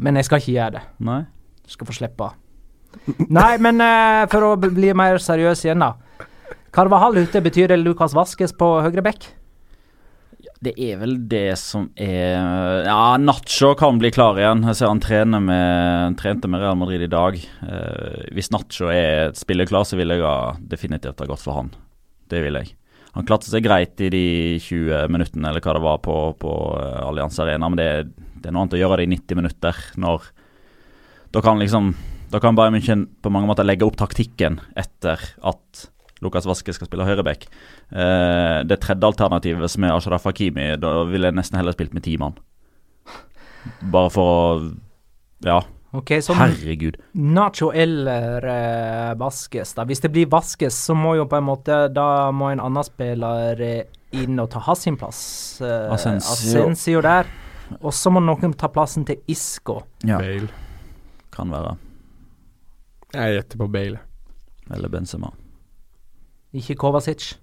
Men 0.00 0.16
jeg 0.18 0.26
skal 0.30 0.40
ikke 0.40 0.54
gjøre 0.56 0.78
det. 0.78 0.82
Nei. 1.04 1.20
Du 1.64 1.74
skal 1.74 1.88
få 1.90 1.96
slippe. 1.98 2.30
Nei, 3.28 3.52
men 3.60 3.82
eh, 3.84 4.24
for 4.32 4.48
å 4.48 4.54
bli 4.60 4.94
mer 4.96 5.20
seriøs 5.20 5.66
igjen, 5.66 5.84
da. 5.84 6.24
Carvahall 6.74 7.20
ute, 7.20 7.42
betyr 7.44 7.70
det 7.70 7.82
Lukas 7.82 8.16
Vaskes 8.16 8.56
på 8.56 8.70
høyre 8.82 9.04
bekk? 9.04 9.28
Det 10.64 10.72
er 10.80 10.96
vel 11.00 11.16
det 11.28 11.56
som 11.60 11.90
er 12.00 12.86
Ja, 12.86 13.16
Nacho 13.20 13.74
kan 13.76 13.98
bli 14.00 14.10
klar 14.14 14.38
igjen. 14.40 14.62
Jeg 14.70 14.78
ser 14.78 14.92
han 14.92 15.02
trener 15.02 15.42
med, 15.42 16.16
trente 16.20 16.48
med 16.48 16.62
Real 16.62 16.78
Madrid 16.80 17.04
i 17.04 17.10
dag. 17.10 17.36
Eh, 17.36 18.22
hvis 18.32 18.48
Nacho 18.54 18.88
er 18.92 19.34
spilleklar, 19.36 19.84
så 19.84 19.98
vil 20.00 20.14
jeg 20.14 20.24
ha 20.24 20.54
definitivt 20.58 21.20
ha 21.20 21.28
gått 21.28 21.44
for 21.44 21.58
han. 21.58 21.70
Det 22.30 22.40
vil 22.44 22.56
jeg. 22.60 22.72
Han 23.14 23.26
klarte 23.28 23.50
seg 23.50 23.66
greit 23.66 24.00
i 24.02 24.10
de 24.10 24.24
20 24.62 25.12
minuttene 25.12 25.50
eller 25.50 25.62
hva 25.62 25.76
det 25.76 25.84
var 25.84 26.00
på, 26.02 26.16
på 26.40 26.54
eh, 26.80 27.02
Allianz 27.04 27.38
Arena, 27.42 27.68
men 27.68 27.78
det, 27.78 27.90
det 28.40 28.48
er 28.48 28.56
noe 28.56 28.64
annet 28.64 28.78
å 28.78 28.80
gjøre 28.80 29.02
det 29.02 29.06
i 29.06 29.12
90 29.14 29.40
minutter 29.42 29.84
når 30.02 30.30
Da 31.34 31.42
kan 31.44 31.60
liksom 31.62 31.92
Da 32.32 32.40
kan 32.42 32.56
Bayern 32.58 32.74
München 32.74 33.06
på 33.22 33.30
mange 33.30 33.50
måter 33.50 33.66
legge 33.66 33.86
opp 33.86 33.98
taktikken 34.00 34.58
etter 34.74 35.20
at 35.46 35.88
Lukas 36.24 36.48
Vaske 36.48 36.74
skal 36.74 36.88
spille 36.88 37.06
høyreback. 37.06 37.46
Eh, 37.92 38.58
det 38.66 38.80
tredje 38.82 39.12
alternativet 39.12 39.70
som 39.70 39.86
er 39.86 39.94
Ashraf 39.94 40.26
Hakimi, 40.28 40.72
da 40.80 40.96
ville 41.10 41.30
jeg 41.30 41.38
nesten 41.38 41.60
heller 41.60 41.76
spilt 41.76 41.94
med 41.96 42.06
ti 42.06 42.16
mann. 42.20 42.36
Bare 43.92 44.10
for 44.12 44.34
å 44.34 44.72
Ja, 45.44 45.60
Okay, 45.94 46.22
så 46.22 46.34
herregud. 46.34 46.96
Nacho 47.12 47.68
eller 47.72 48.42
uh, 48.44 49.18
Vaskes, 49.18 49.76
da. 49.76 49.84
Hvis 49.86 50.02
det 50.02 50.10
blir 50.10 50.26
Vaskes, 50.26 50.74
så 50.88 50.94
må 50.98 51.12
jo 51.14 51.26
på 51.30 51.38
en 51.38 51.46
måte 51.46 51.76
Da 51.94 52.32
må 52.34 52.48
en 52.50 52.62
annen 52.62 52.86
spiller 52.86 53.62
eh, 53.62 53.84
inn 54.18 54.40
og 54.42 54.50
ta 54.50 54.62
hans 54.66 54.82
sin 54.88 54.98
plass. 54.98 55.20
Uh, 55.62 55.94
Asensio. 55.94 56.34
Asensio 56.34 57.04
der. 57.04 57.30
Og 57.78 57.94
så 57.94 58.10
må 58.10 58.22
noen 58.24 58.56
ta 58.58 58.68
plassen 58.74 59.06
til 59.06 59.22
Isco. 59.30 59.84
Ja, 60.02 60.18
Bale. 60.18 60.50
kan 61.34 61.54
være. 61.54 61.76
Jeg 63.14 63.38
gjetter 63.38 63.62
på 63.62 63.70
Bale. 63.70 64.02
Eller 64.74 64.90
Benzema. 64.90 65.30
Ikke 66.54 66.76
Kovacic. 66.78 67.34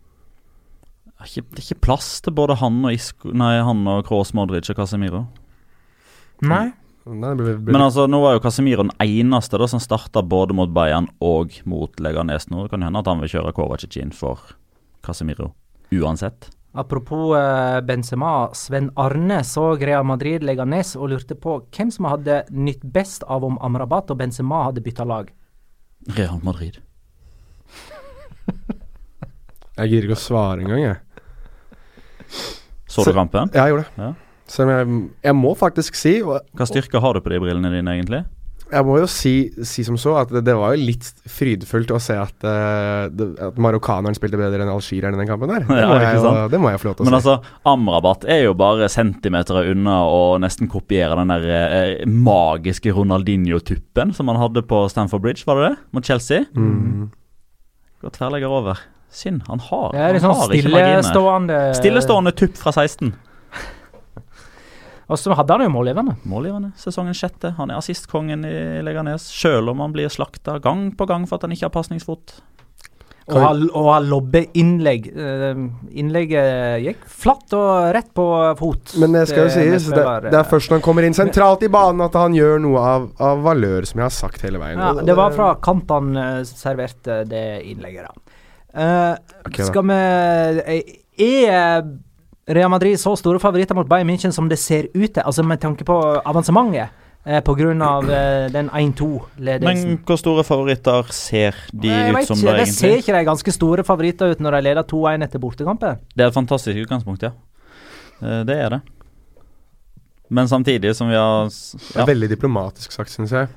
Det 1.05 1.21
er 1.21 1.29
ikke, 1.29 1.47
det 1.51 1.59
er 1.59 1.65
ikke 1.67 1.85
plass 1.85 2.09
til 2.25 2.33
både 2.33 2.55
han 2.57 2.79
og 2.87 2.95
Isko, 2.95 3.33
Nei, 3.37 3.53
han 3.61 3.83
og 3.89 4.05
Kroos, 4.07 4.31
Modric 4.37 4.71
og 4.73 4.79
Casemiro. 4.79 5.25
Nei. 6.41 6.71
Nei, 7.05 7.31
ble, 7.33 7.55
blir, 7.57 7.73
Men 7.73 7.87
altså, 7.87 8.05
nå 8.09 8.19
var 8.21 8.35
jo 8.35 8.43
Casemiro 8.43 8.85
den 8.85 8.93
eneste 9.01 9.57
da 9.57 9.67
som 9.69 9.81
starta 9.81 10.21
både 10.21 10.53
mot 10.57 10.69
Bayern 10.73 11.09
og 11.21 11.55
mot 11.69 12.01
Leganes 12.01 12.49
nå. 12.49 12.65
Det 12.65 12.75
kan 12.75 12.85
hende 12.85 13.01
at 13.01 13.09
han 13.09 13.21
vil 13.23 13.33
kjøre 13.35 13.53
Kovacic 13.57 13.97
inn 14.01 14.13
for 14.15 14.53
Casemiro 15.05 15.51
uansett. 15.91 16.49
Apropos 16.73 17.37
eh, 17.37 17.81
Benzema. 17.81 18.49
Sven 18.53 18.91
Arne 18.95 19.43
så 19.43 19.75
Real 19.75 20.05
Madrid 20.07 20.43
Leganes 20.43 20.95
og 20.95 21.09
lurte 21.11 21.35
på 21.35 21.57
hvem 21.73 21.91
som 21.91 22.07
hadde 22.07 22.43
nytt 22.53 22.85
best 22.85 23.25
av 23.27 23.43
om 23.43 23.57
Amrabat 23.59 24.13
og 24.13 24.21
Benzema 24.21 24.63
hadde 24.69 24.83
bytta 24.85 25.07
lag. 25.07 25.33
Real 26.15 26.39
Madrid. 26.43 26.79
jeg 29.79 29.93
gidder 29.93 30.09
ikke 30.09 30.19
å 30.19 30.25
svare 30.25 30.65
engang, 30.65 30.83
jeg. 30.83 30.99
Så 32.91 33.07
du 33.07 33.15
kampen? 33.15 33.51
Ja, 33.55 33.65
jeg 33.65 33.75
gjorde 33.75 33.87
det. 33.87 34.03
Ja. 34.03 34.11
Selv 34.51 34.67
om 34.67 34.75
jeg, 34.75 35.01
jeg 35.29 35.37
må 35.39 35.55
faktisk 35.55 35.95
si 35.95 36.17
og, 36.25 36.41
Hva 36.59 36.67
styrke 36.67 36.99
har 36.99 37.15
du 37.15 37.23
på 37.23 37.31
de 37.31 37.39
brillene 37.39 37.71
dine, 37.71 37.95
egentlig? 37.95 38.25
Jeg 38.71 38.87
må 38.87 38.95
jo 39.01 39.07
si, 39.11 39.33
si 39.67 39.83
som 39.83 39.97
så 39.99 40.13
at 40.21 40.29
det, 40.31 40.45
det 40.47 40.53
var 40.55 40.71
jo 40.71 40.85
litt 40.87 41.03
frydefullt 41.27 41.89
å 41.91 41.99
se 41.99 42.15
at, 42.15 42.35
uh, 42.47 43.09
det, 43.11 43.27
at 43.43 43.57
marokkaneren 43.59 44.15
spilte 44.15 44.39
bedre 44.39 44.63
enn 44.63 44.71
algireren 44.71 45.17
i 45.17 45.19
den 45.19 45.27
kampen 45.27 45.51
der. 45.51 45.65
Det, 45.71 45.79
Ja, 45.81 45.89
må 45.89 45.97
jeg, 45.99 46.21
jo, 46.23 46.31
det 46.53 46.61
må 46.63 46.71
jeg 46.71 46.79
få 46.79 46.87
lov 46.87 46.95
til 46.95 47.03
å 47.03 47.09
Men 47.09 47.17
altså, 47.19 47.35
Amrabat 47.67 48.23
er 48.31 48.45
jo 48.45 48.55
bare 48.59 48.87
centimeter 48.91 49.59
unna 49.73 49.97
å 50.07 50.21
nesten 50.39 50.71
kopiere 50.71 51.19
den 51.19 51.33
der 51.33 51.49
eh, 51.57 52.05
magiske 52.07 52.95
Ronaldinho-tuppen 52.95 54.15
som 54.15 54.31
han 54.31 54.39
hadde 54.39 54.63
på 54.67 54.85
Stamford 54.91 55.27
Bridge, 55.27 55.47
var 55.49 55.59
det 55.59 55.67
det? 55.67 55.75
Mot 55.91 56.07
Chelsea. 56.07 56.47
mm. 56.55 57.09
Går 58.01 58.15
tverrlegger 58.15 58.55
over. 58.55 58.79
Synd, 59.11 59.43
han 59.47 59.59
har, 59.59 59.91
Det 59.91 59.99
er 59.99 60.15
han 60.15 60.23
sånn 60.23 60.37
har 60.39 60.53
ikke 60.55 60.71
marginer. 60.71 61.01
stillestående 61.03 61.59
Stillestående 61.75 62.31
tupp 62.41 62.55
fra 62.61 62.71
16. 62.71 63.11
Og 65.11 65.19
så 65.19 65.35
hadde 65.35 65.57
han 65.57 65.65
jo 65.65 65.71
målgivende. 65.73 66.15
Målgivende. 66.23 66.71
Sesongen 66.79 67.15
sjette. 67.17 67.51
Han 67.57 67.73
er 67.73 67.81
assistkongen 67.81 68.45
i 68.47 68.79
Leganes, 68.85 69.27
sjøl 69.35 69.67
om 69.73 69.83
han 69.83 69.91
blir 69.91 70.07
slakta 70.11 70.55
gang 70.63 70.93
på 70.95 71.07
gang 71.09 71.27
for 71.27 71.35
at 71.35 71.43
han 71.47 71.51
ikke 71.51 71.67
har 71.67 71.73
pasningsfot. 71.75 72.37
Og 73.31 73.37
han, 73.37 73.61
og 73.77 73.89
har 73.91 74.05
lobbeinnlegg. 74.07 75.09
Uh, 75.13 75.59
innlegget 75.99 76.81
gikk 76.83 77.03
flatt 77.05 77.53
og 77.55 77.91
rett 77.95 78.09
på 78.17 78.25
fot. 78.59 78.95
Men 79.03 79.15
det 79.15 79.27
skal 79.29 79.45
jo 79.45 79.53
sies, 79.53 79.87
det, 79.91 80.05
det 80.27 80.39
er 80.39 80.47
først 80.47 80.71
når 80.71 80.79
han 80.79 80.87
kommer 80.87 81.07
inn 81.07 81.15
sentralt 81.15 81.63
i 81.67 81.71
banen 81.71 82.03
at 82.07 82.17
han 82.17 82.35
gjør 82.35 82.63
noe 82.63 82.81
av, 82.95 83.07
av 83.21 83.43
valør, 83.45 83.87
som 83.87 84.01
jeg 84.01 84.07
har 84.07 84.15
sagt 84.15 84.47
hele 84.47 84.63
veien. 84.63 84.81
Ja, 84.81 85.05
det 85.11 85.15
var 85.19 85.35
fra 85.35 85.53
kant 85.63 85.91
han 85.93 86.15
eh, 86.17 86.41
serverte 86.47 87.21
det 87.29 87.45
innlegget, 87.69 88.09
da. 88.09 88.30
Eh, 88.73 89.15
Ok, 89.45 89.57
skal 89.67 89.83
vi 89.83 89.97
eh, 89.97 90.81
Er 91.19 91.83
Real 92.51 92.69
Madrid 92.71 92.97
så 92.99 93.15
store 93.19 93.39
favoritter 93.39 93.75
mot 93.75 93.87
Bayern 93.89 94.09
München 94.09 94.31
som 94.31 94.47
det 94.49 94.59
ser 94.59 94.87
ut 94.95 95.13
til? 95.13 95.23
Altså 95.23 95.43
med 95.43 95.59
tanke 95.61 95.85
på 95.87 95.97
avansementet? 96.25 96.89
Eh, 97.25 97.37
av 97.37 98.09
eh, 98.09 98.47
den 98.49 98.69
1-2-ledelsen. 98.69 99.61
Men 99.91 99.99
hvor 100.05 100.17
store 100.17 100.43
favoritter 100.43 101.03
ser 101.13 101.53
de 101.71 101.91
Nei, 101.91 102.23
ut 102.23 102.27
som 102.27 102.37
ikke, 102.39 102.47
da, 102.47 102.57
det 102.57 102.73
ser 102.73 102.97
ikke 102.97 103.13
de 103.13 103.25
ganske 103.27 103.51
store 103.53 103.83
favoritter 103.85 104.31
ut 104.33 104.39
når 104.41 104.51
de 104.57 104.61
leder 104.65 104.83
2-1 104.89 105.23
etter 105.27 105.39
bortekampen. 105.39 105.99
Det 106.15 106.23
er 106.25 106.31
et 106.31 106.33
fantastisk 106.33 106.81
utgangspunkt, 106.81 107.21
ja. 107.21 107.31
Eh, 108.23 108.41
Det 108.47 108.57
er 108.57 108.69
det. 108.69 108.81
Men 110.31 110.47
samtidig 110.47 110.95
som 110.95 111.09
vi 111.11 111.15
har 111.15 111.43
ja. 111.43 111.49
Det 111.51 112.01
er 112.01 112.09
veldig 112.09 112.29
diplomatisk 112.31 112.91
sagt, 112.91 113.11
syns 113.11 113.31
jeg. 113.35 113.47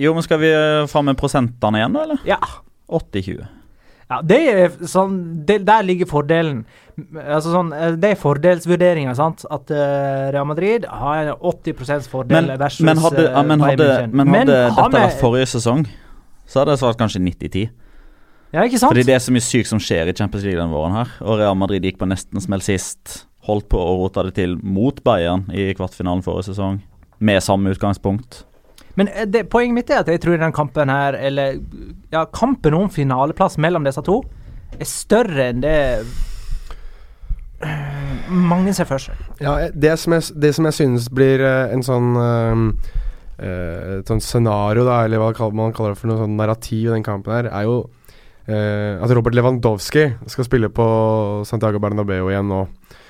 Jo, 0.00 0.14
men 0.16 0.24
skal 0.24 0.40
vi 0.40 0.50
fram 0.88 1.04
med 1.06 1.16
prosentene 1.20 1.78
igjen, 1.78 1.92
da, 1.94 2.02
eller? 2.08 2.22
Ja. 2.26 2.38
80-20. 2.88 3.44
Ja, 4.06 4.20
det 4.22 4.36
er 4.38 4.74
sånn 4.86 5.16
det, 5.46 5.60
Der 5.66 5.82
ligger 5.86 6.06
fordelen. 6.06 6.60
Altså 6.96 7.50
sånn, 7.50 7.72
eh, 7.74 7.96
Det 7.98 8.12
er 8.14 8.20
fordelsvurderinga, 8.20 9.16
sant. 9.18 9.42
At 9.50 9.72
uh, 9.74 10.28
Real 10.34 10.46
Madrid 10.48 10.86
har 10.86 11.24
en 11.24 11.32
80 11.34 12.06
fordel 12.12 12.36
Men, 12.38 12.52
versus 12.60 12.86
men 12.86 13.02
hadde, 13.02 13.26
ja, 13.26 13.34
eh, 13.40 13.48
men 13.50 13.64
hadde, 13.66 13.90
men 14.12 14.30
hadde 14.30 14.60
dette 14.78 15.02
vært 15.02 15.18
forrige 15.20 15.50
sesong, 15.56 15.84
så 16.46 16.62
hadde 16.62 16.76
jeg 16.76 16.84
svart 16.84 17.02
kanskje 17.02 17.24
90-10. 17.26 17.68
Ja, 18.54 18.62
ikke 18.62 18.78
sant? 18.78 18.92
Fordi 18.94 19.04
det 19.08 19.16
er 19.16 19.24
så 19.24 19.34
mye 19.34 19.44
sykt 19.44 19.68
som 19.72 19.82
skjer 19.82 20.08
i 20.08 20.14
Champions 20.16 20.46
League 20.46 20.60
denne 20.60 20.72
våren 20.72 20.94
her. 20.94 21.10
Og 21.26 21.40
Real 21.42 21.58
Madrid 21.58 21.84
gikk 21.84 21.98
på 22.00 22.08
nesten 22.08 22.40
smell 22.40 22.62
sist. 22.64 23.24
Holdt 23.46 23.66
på 23.70 23.78
å 23.78 23.96
rote 24.00 24.22
det 24.28 24.36
til 24.38 24.54
mot 24.62 25.02
Bayern 25.06 25.44
i 25.54 25.72
kvartfinalen 25.76 26.22
forrige 26.24 26.52
sesong. 26.52 26.78
Med 27.18 27.42
samme 27.42 27.74
utgangspunkt. 27.74 28.44
Men 28.96 29.10
eh, 29.12 29.26
det, 29.28 29.46
poenget 29.52 29.76
mitt 29.76 29.92
er 29.92 30.02
at 30.02 30.10
jeg 30.10 30.22
tror 30.24 30.40
den 30.40 30.54
kampen 30.56 30.92
her, 30.92 31.16
eller 31.28 31.60
ja, 32.12 32.24
kampen 32.32 32.76
om 32.76 32.90
finaleplass 32.92 33.58
mellom 33.62 33.86
disse 33.86 34.02
to, 34.06 34.22
er 34.76 34.88
større 34.88 35.50
enn 35.52 35.62
det 35.64 35.76
eh, 37.64 38.30
mange 38.32 38.74
ser 38.76 38.88
for 38.88 39.02
seg. 39.02 39.20
Ja, 39.40 39.58
det 39.72 39.96
som 40.02 40.16
jeg, 40.16 40.28
det 40.42 40.54
som 40.56 40.68
jeg 40.68 40.78
synes 40.80 41.10
blir 41.12 41.44
eh, 41.44 41.72
en 41.74 41.84
sånn 41.86 42.16
uh, 42.16 42.56
eh, 43.38 44.00
Et 44.00 44.08
sånt 44.08 44.24
scenario, 44.24 44.84
da, 44.88 45.02
eller 45.04 45.20
hva 45.22 45.50
man 45.52 45.74
kaller 45.76 45.94
det 45.94 46.00
for 46.00 46.12
noe 46.12 46.24
sånn 46.24 46.36
narrativ 46.40 46.88
i 46.88 46.94
den 46.94 47.06
kampen 47.06 47.36
her, 47.36 47.50
er 47.52 47.68
jo 47.68 47.78
eh, 48.48 48.96
at 49.02 49.12
Robert 49.16 49.34
Lewandowski 49.36 50.06
skal 50.30 50.46
spille 50.48 50.70
på 50.72 50.86
Santiago 51.48 51.80
Bernabeu 51.82 52.30
igjen 52.30 52.48
nå. 52.50 52.64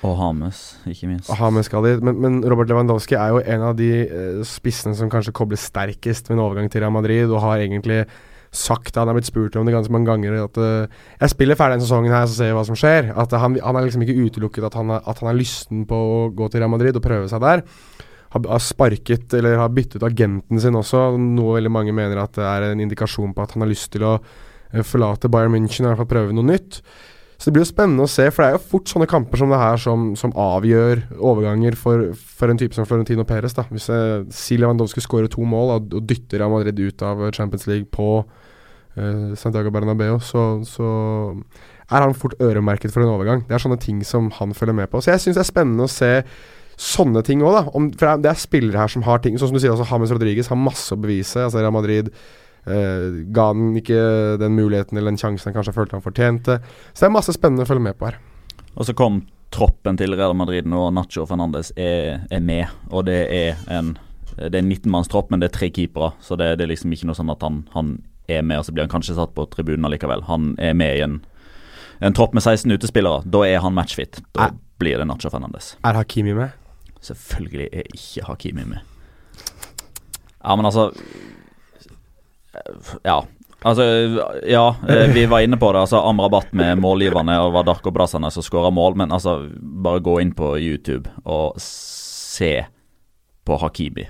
Og 0.05 0.13
Hames, 0.19 0.77
ikke 0.85 1.09
minst. 1.09 1.29
Aha, 1.33 1.49
men, 1.49 1.65
skal 1.65 1.85
dit, 1.87 2.03
men, 2.05 2.19
men 2.21 2.39
Robert 2.45 2.69
Lewandowski 2.69 3.15
er 3.17 3.33
jo 3.33 3.39
en 3.41 3.63
av 3.71 3.75
de 3.79 3.91
uh, 4.05 4.41
spissene 4.45 4.93
som 4.97 5.09
kanskje 5.09 5.33
kobler 5.35 5.57
sterkest 5.57 6.29
med 6.29 6.37
en 6.37 6.43
overgang 6.45 6.69
til 6.69 6.83
Real 6.83 6.93
Madrid, 6.93 7.25
og 7.31 7.41
har 7.41 7.63
egentlig 7.65 8.03
sagt 8.57 8.95
Han 8.95 9.09
er 9.11 9.17
blitt 9.17 9.27
spurt 9.27 9.57
om 9.59 9.65
det 9.67 9.73
ganske 9.75 9.91
mange 9.91 10.07
ganger 10.07 10.37
at 10.45 10.55
uh, 10.61 11.01
jeg 11.19 11.33
spiller 11.33 11.57
ferdig 11.59 11.75
denne 11.77 11.85
sesongen 11.85 12.13
her, 12.13 12.25
så 12.29 12.37
ser 12.37 12.51
vi 12.51 12.55
hva 12.57 12.63
som 12.69 12.77
skjer. 12.79 13.09
At 13.19 13.33
han, 13.37 13.57
han 13.59 13.77
er 13.79 13.87
liksom 13.89 14.05
ikke 14.05 14.15
utelukket 14.29 14.69
at 14.69 14.77
han, 14.79 14.93
er- 14.95 15.03
at 15.03 15.19
han 15.21 15.31
er 15.33 15.37
lysten 15.41 15.83
på 15.89 15.97
å 15.97 16.19
gå 16.33 16.47
til 16.53 16.63
Real 16.63 16.71
Madrid 16.71 16.95
og 16.97 17.03
prøve 17.03 17.27
seg 17.29 17.43
der. 17.43 17.65
Har, 18.37 18.59
sparket, 18.63 19.33
eller 19.33 19.57
har 19.59 19.73
byttet 19.73 20.03
agenten 20.05 20.61
sin 20.61 20.75
også, 20.77 21.09
noe 21.17 21.57
veldig 21.57 21.71
mange 21.73 21.93
mener 21.95 22.19
at 22.21 22.37
det 22.37 22.45
er 22.45 22.69
en 22.69 22.81
indikasjon 22.85 23.33
på 23.33 23.43
at 23.43 23.55
han 23.55 23.63
har 23.65 23.71
lyst 23.71 23.89
til 23.93 24.05
å 24.07 24.17
forlate 24.85 25.29
Bayern 25.31 25.53
München 25.55 25.85
og 25.85 25.87
i 25.87 25.95
hvert 25.95 26.03
fall 26.03 26.11
prøve 26.11 26.35
noe 26.35 26.45
nytt. 26.45 26.81
Så 27.37 27.45
det 27.49 27.53
blir 27.53 27.61
jo 27.65 27.69
spennende 27.69 28.01
å 28.05 28.09
se, 28.09 28.25
for 28.33 28.41
det 28.41 28.47
er 28.49 28.55
jo 28.57 28.69
fort 28.71 28.89
sånne 28.89 29.05
kamper 29.09 29.37
som 29.37 29.51
det 29.53 29.59
her 29.61 29.77
som, 29.77 30.07
som 30.17 30.31
avgjør 30.33 31.03
overganger 31.21 31.75
for, 31.77 32.07
for 32.17 32.49
en 32.49 32.57
type 32.57 32.73
som 32.73 32.87
Florentino 32.89 33.23
Perez. 33.29 33.53
da. 33.53 33.67
Hvis 33.69 33.89
jeg, 33.93 34.23
si 34.33 34.57
Lewandowski 34.57 35.03
skårer 35.05 35.29
to 35.29 35.45
mål 35.45 35.75
og, 35.75 35.97
dytter 36.09 36.41
Real 36.41 36.49
Madrid 36.49 36.79
ut 36.81 37.03
av 37.05 37.21
Champions 37.37 37.67
League 37.69 37.85
på 37.93 38.23
uh, 38.25 39.35
Santiago 39.37 39.69
Bernabeu, 39.69 40.17
så, 40.25 40.47
så 40.65 40.89
er 41.87 42.01
han 42.07 42.17
fort 42.17 42.33
øremerket 42.41 42.91
for 42.91 43.05
en 43.05 43.13
overgang. 43.13 43.45
Det 43.45 43.53
er 43.53 43.61
sånne 43.67 43.79
ting 43.85 44.01
som 44.01 44.31
han 44.39 44.57
følger 44.57 44.79
med 44.81 44.89
på. 44.89 45.03
Så 45.05 45.13
jeg 45.13 45.27
syns 45.27 45.37
det 45.37 45.45
er 45.45 45.51
spennende 45.53 45.85
å 45.85 45.93
se 45.93 46.11
sånne 46.77 47.21
ting 47.25 47.45
òg, 47.45 47.53
da. 47.53 47.63
Om, 47.77 47.91
for 47.97 48.17
det 48.17 48.31
er- 48.31 48.33
er 48.33 48.41
spillere 48.41 48.81
her 48.81 48.87
som 48.89 49.05
har 49.05 49.21
ting 49.21 49.37
Sånn 49.37 49.49
som 49.49 49.57
du 49.57 49.61
sier, 49.61 49.71
også 49.77 49.85
James 49.89 50.11
Rodriguez 50.13 50.49
har 50.49 50.57
masse 50.57 50.89
å 50.93 50.97
bevise. 51.01 51.37
Altså 51.37 51.61
Real 51.61 51.73
Madrid 51.73 52.09
eh, 52.67 53.23
ga 53.33 53.47
han 53.53 53.71
ikke 53.79 54.01
den 54.41 54.55
muligheten 54.57 54.97
eller 54.97 55.11
den 55.13 55.19
sjansen 55.21 55.49
han 55.51 55.57
kanskje 55.57 55.73
følte 55.75 55.97
han 55.97 56.03
fortjente. 56.05 56.59
Så 56.93 57.05
det 57.05 57.09
er 57.09 57.15
masse 57.15 57.33
spennende 57.35 57.63
å 57.65 57.69
følge 57.69 57.85
med 57.87 57.97
på 57.99 58.09
her. 58.09 58.19
Og 58.75 58.85
så 58.85 58.93
kom 58.97 59.23
troppen 59.51 59.97
til 59.97 60.13
Real 60.19 60.35
Madrid 60.35 60.67
nå, 60.67 60.89
Nacho 60.93 61.23
Fernandes 61.25 61.71
er, 61.79 62.25
er 62.29 62.43
med. 62.43 62.67
Og 62.91 63.05
det 63.07 63.21
er 63.31 63.55
en 63.71 63.95
Det 64.37 64.53
er 64.53 64.59
en 64.61 64.69
19-mannstropp, 64.69 65.31
men 65.31 65.39
det 65.41 65.47
er 65.47 65.53
tre 65.55 65.69
keepere. 65.73 66.11
Så 66.21 66.35
det, 66.37 66.51
det 66.59 66.65
er 66.67 66.69
liksom 66.69 66.91
ikke 66.93 67.07
noe 67.09 67.15
sånn 67.17 67.31
at 67.33 67.41
han, 67.41 67.63
han 67.73 67.87
er 68.29 68.43
med, 68.45 68.59
og 68.59 68.65
så 68.67 68.73
blir 68.75 68.83
han 68.85 68.91
kanskje 68.91 69.15
satt 69.17 69.31
på 69.33 69.47
tribunen 69.49 69.89
likevel. 69.89 70.21
Han 70.27 70.51
er 70.61 70.75
med 70.77 70.93
i 70.93 71.01
en, 71.01 71.15
en 72.05 72.13
tropp 72.13 72.35
med 72.37 72.43
16 72.45 72.69
utespillere. 72.75 73.23
Da 73.25 73.41
er 73.47 73.63
han 73.63 73.73
matchfit. 73.73 74.19
Da 74.37 74.51
Er- 74.51 74.59
blir 74.77 74.99
det 75.01 75.07
Nacho 75.09 75.31
Fernandes. 75.33 75.71
Er 75.81 75.97
Hakimi 75.97 76.35
med? 76.37 76.53
Selvfølgelig 77.01 77.69
er 77.71 77.89
ikke 77.97 78.27
Hakimi 78.27 78.67
med. 78.75 78.85
Ja, 80.43 80.53
men 80.55 80.65
altså 80.69 80.91
Ja. 83.05 83.21
Altså, 83.65 83.83
ja, 84.45 84.67
eh, 84.87 85.07
vi 85.13 85.25
var 85.25 85.41
inne 85.41 85.57
på 85.57 85.71
det. 85.73 85.79
altså 85.81 85.97
Amrabat 86.05 86.51
med 86.53 86.77
målgiverne 86.77 87.39
og 87.41 87.53
var 87.55 87.63
Darko 87.65 87.91
Brassane 87.91 88.29
som 88.31 88.43
skåra 88.45 88.69
mål. 88.73 88.95
Men 88.95 89.11
altså, 89.11 89.49
bare 89.83 89.99
gå 90.05 90.19
inn 90.21 90.33
på 90.37 90.53
YouTube 90.61 91.09
og 91.25 91.57
se 91.61 92.65
på 93.47 93.57
Hakimi. 93.59 94.05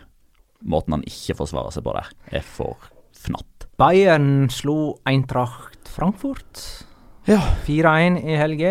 Måten 0.67 0.97
han 0.97 1.03
ikke 1.07 1.35
forsvarer 1.37 1.71
seg 1.71 1.85
på 1.85 1.93
der, 1.95 2.09
er 2.33 2.41
for 2.43 2.75
fnatt. 3.15 3.67
Bayern 3.77 4.49
slo 4.49 4.97
Eintracht 5.07 5.87
Frankfurt. 5.93 6.83
Ja. 7.27 7.39
4-1 7.67 8.17
i 8.23 8.35
helge. 8.39 8.69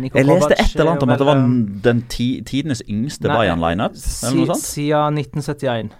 Niko 0.00 0.16
Jeg 0.18 0.26
leste 0.26 0.56
et 0.56 0.74
eller 0.74 0.90
annet 0.94 1.02
om 1.04 1.10
at 1.12 1.18
det 1.20 1.26
var 1.28 1.40
den- 1.84 2.02
ti, 2.08 2.40
tidenes 2.42 2.82
yngste 2.88 3.28
Bayern-lineup. 3.28 3.94
Siden 3.96 5.14
1971. 5.20 5.90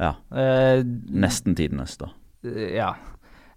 Ja, 0.00 0.14
Eh, 0.34 0.82
Nesten 1.14 1.54
tidenes, 1.54 1.96
da. 2.00 2.08
ja. 2.44 2.94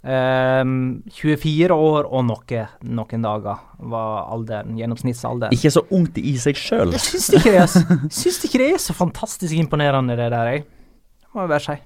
Ehm, 0.08 1.02
24 1.12 1.74
år 1.74 2.06
og 2.14 2.24
noe, 2.30 2.62
noen 2.86 3.24
dager 3.26 3.58
var 3.92 4.28
alderen, 4.32 4.78
gjennomsnittsalderen. 4.78 5.52
Ikke 5.58 5.72
så 5.74 5.82
ungt 5.92 6.18
i 6.22 6.36
seg 6.40 6.56
sjøl. 6.56 6.94
Jeg 6.96 7.02
syns 7.04 7.30
ikke, 7.34 7.52
det 7.52 7.62
er 7.64 7.68
så- 7.68 8.00
syns 8.14 8.40
ikke 8.46 8.62
det 8.62 8.70
er 8.76 8.78
så 8.84 8.94
fantastisk 8.96 9.54
imponerende, 9.58 10.16
det 10.16 10.30
der, 10.32 10.52
jeg. 10.54 10.62
Det 10.64 11.34
må 11.34 11.42
jeg 11.42 11.50
bare 11.50 11.66
si. 11.66 11.78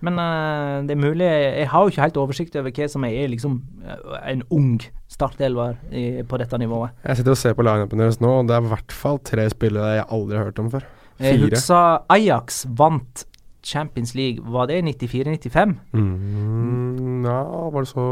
Men 0.00 0.14
uh, 0.18 0.80
det 0.86 0.94
er 0.94 1.00
mulig 1.00 1.26
Jeg 1.26 1.68
har 1.68 1.82
jo 1.82 1.90
ikke 1.90 2.00
helt 2.06 2.16
oversikt 2.16 2.54
over 2.56 2.70
hva 2.72 2.86
som 2.88 3.04
er 3.04 3.28
liksom 3.28 3.58
eh, 3.84 4.30
en 4.30 4.42
ung 4.50 4.78
startelver 5.12 5.76
i, 5.92 6.22
på 6.22 6.38
dette 6.40 6.56
nivået. 6.58 6.90
Jeg 7.04 7.16
sitter 7.18 7.30
og 7.34 7.36
ser 7.36 7.54
på 7.58 7.62
lineupen 7.66 7.98
deres 8.00 8.20
nå, 8.20 8.30
og 8.40 8.46
det 8.48 8.56
er 8.56 8.64
i 8.64 8.70
hvert 8.72 8.92
fall 8.92 9.18
tre 9.18 9.44
spillere 9.52 9.96
jeg 9.98 10.06
aldri 10.08 10.36
har 10.38 10.44
hørt 10.48 10.58
om 10.62 10.70
før. 10.72 10.86
Jeg 11.20 11.38
husker 11.42 12.00
Ajax 12.10 12.64
vant 12.78 13.26
Champions 13.64 14.14
League, 14.14 14.42
var 14.44 14.66
det 14.68 14.82
94-95? 14.84 15.74
Mm, 15.94 17.24
ja, 17.24 17.70
var 17.70 17.80
det 17.84 17.88
så 17.88 18.04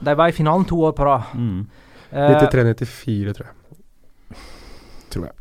De 0.00 0.14
var 0.14 0.28
i 0.28 0.32
finalen 0.36 0.64
to 0.70 0.78
år 0.86 0.92
på 0.96 1.04
rad. 1.08 1.22
Mm. 1.34 1.66
Eh, 2.12 2.34
93-94, 2.38 3.32
tror 3.34 3.46
jeg. 3.48 4.38
Tror 5.10 5.24
jeg. 5.28 5.34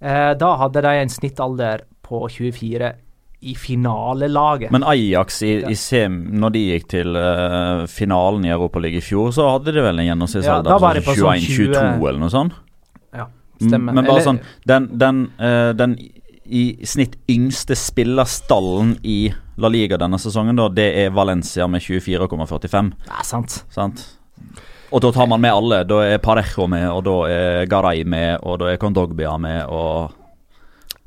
eh, 0.00 0.32
da 0.38 0.52
hadde 0.62 0.82
de 0.82 0.94
en 1.02 1.08
snittalder 1.12 1.84
på 2.02 2.24
24 2.30 2.92
i 3.40 3.54
finalelaget. 3.54 4.72
Men 4.74 4.82
Ajax, 4.82 5.42
i, 5.46 5.52
i 5.70 5.74
sem, 5.78 6.14
når 6.42 6.50
de 6.56 6.62
gikk 6.72 6.88
til 6.90 7.14
uh, 7.14 7.84
finalen 7.86 8.42
i 8.48 8.50
Europaligaen 8.50 8.98
i 8.98 9.04
fjor, 9.04 9.30
så 9.36 9.46
hadde 9.52 9.74
de 9.76 9.84
vel 9.84 10.00
en 10.02 10.08
gjennomsnittsalder 10.08 10.72
ja, 10.74 10.78
på 10.82 10.90
det 10.96 11.04
sånn 11.06 11.44
21-22 11.44 11.68
20 12.00 12.08
eller 12.08 12.18
noe 12.24 12.34
sånt? 12.34 12.56
ja, 13.14 13.28
Mm, 13.58 13.68
stemmer. 13.72 13.92
Men 13.96 14.04
bare 14.06 14.20
Eller- 14.20 14.22
sånn 14.22 14.36
Den, 14.70 14.84
den, 14.98 15.16
uh, 15.42 15.72
den 15.74 15.96
i 16.48 16.86
snitt 16.86 17.16
yngste 17.30 17.76
spillerstallen 17.78 18.96
i 19.02 19.32
La 19.58 19.68
Liga 19.68 19.98
denne 20.00 20.18
sesongen, 20.20 20.56
da, 20.58 20.68
det 20.72 20.88
er 21.02 21.10
Valencia 21.14 21.66
med 21.70 21.82
24,45. 21.84 22.92
Ja, 23.08 23.24
sant. 23.26 23.62
Sant? 23.74 24.04
Og 24.88 25.02
da 25.04 25.10
tar 25.12 25.28
man 25.28 25.42
med 25.42 25.52
alle. 25.52 25.82
Da 25.84 25.98
er 26.06 26.22
Parejo 26.22 26.68
med, 26.70 26.86
og 26.88 27.02
da 27.04 27.16
er 27.28 27.66
Garay 27.68 28.06
med, 28.08 28.38
og 28.42 28.62
da 28.62 28.72
er 28.72 28.80
Kondogbia 28.80 29.34
med, 29.40 29.66
og 29.68 30.14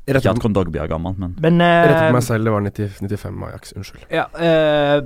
Rett 0.02 0.18
Ikke 0.18 0.32
at 0.34 0.40
Kondogbia 0.42 0.82
er 0.82 0.90
gammel, 0.90 1.14
men 1.14 1.36
Men 1.38 1.60
rett 1.62 1.94
på 1.94 2.06
eh, 2.08 2.14
meg 2.16 2.24
selv, 2.26 2.48
det 2.48 2.52
var 2.52 2.64
90, 2.64 2.88
95 3.06 3.44
Ajax. 3.46 3.74
Unnskyld. 3.78 4.06
Ja, 4.10 4.24
eh, 4.34 5.04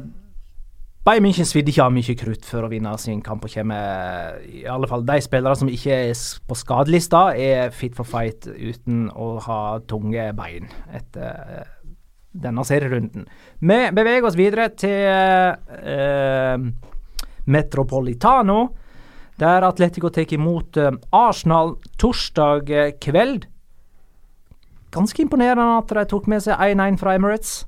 Bayern 1.07 1.23
München 1.23 1.47
svidde 1.47 1.71
ikke 1.71 1.85
av 1.85 1.93
mye 1.95 2.15
krutt 2.19 2.47
for 2.49 2.67
å 2.67 2.69
vinne 2.73 2.91
sin 2.99 3.21
kamp 3.23 3.45
og 3.47 3.53
kommer 3.53 4.41
I 4.43 4.65
alle 4.67 4.89
fall 4.91 5.05
de 5.07 5.21
spillere 5.23 5.55
som 5.55 5.69
ikke 5.71 5.99
er 6.09 6.23
på 6.49 6.57
skadelista, 6.59 7.29
er 7.39 7.71
fit 7.71 7.95
for 7.95 8.09
fight 8.11 8.49
uten 8.51 9.05
å 9.15 9.37
ha 9.45 9.61
tunge 9.87 10.25
bein 10.35 10.67
etter 10.91 11.61
eh, 11.61 11.69
denne 12.43 12.65
serierunden. 12.67 13.29
Vi 13.63 13.79
beveger 13.95 14.27
oss 14.27 14.39
videre 14.39 14.67
til 14.75 15.07
eh, 15.07 16.67
Metropolitano, 17.55 18.59
der 19.39 19.69
Atletico 19.69 20.11
tar 20.11 20.35
imot 20.35 20.83
eh, 20.83 20.91
Arsenal 21.15 21.77
torsdag 22.03 22.75
eh, 22.75 22.93
kveld. 22.99 23.47
Ganske 24.91 25.23
imponerende 25.23 25.79
at 25.79 25.97
de 26.01 26.07
tok 26.11 26.27
med 26.35 26.43
seg 26.43 26.59
1-1 26.59 26.99
fra 26.99 27.15
Emirates. 27.15 27.61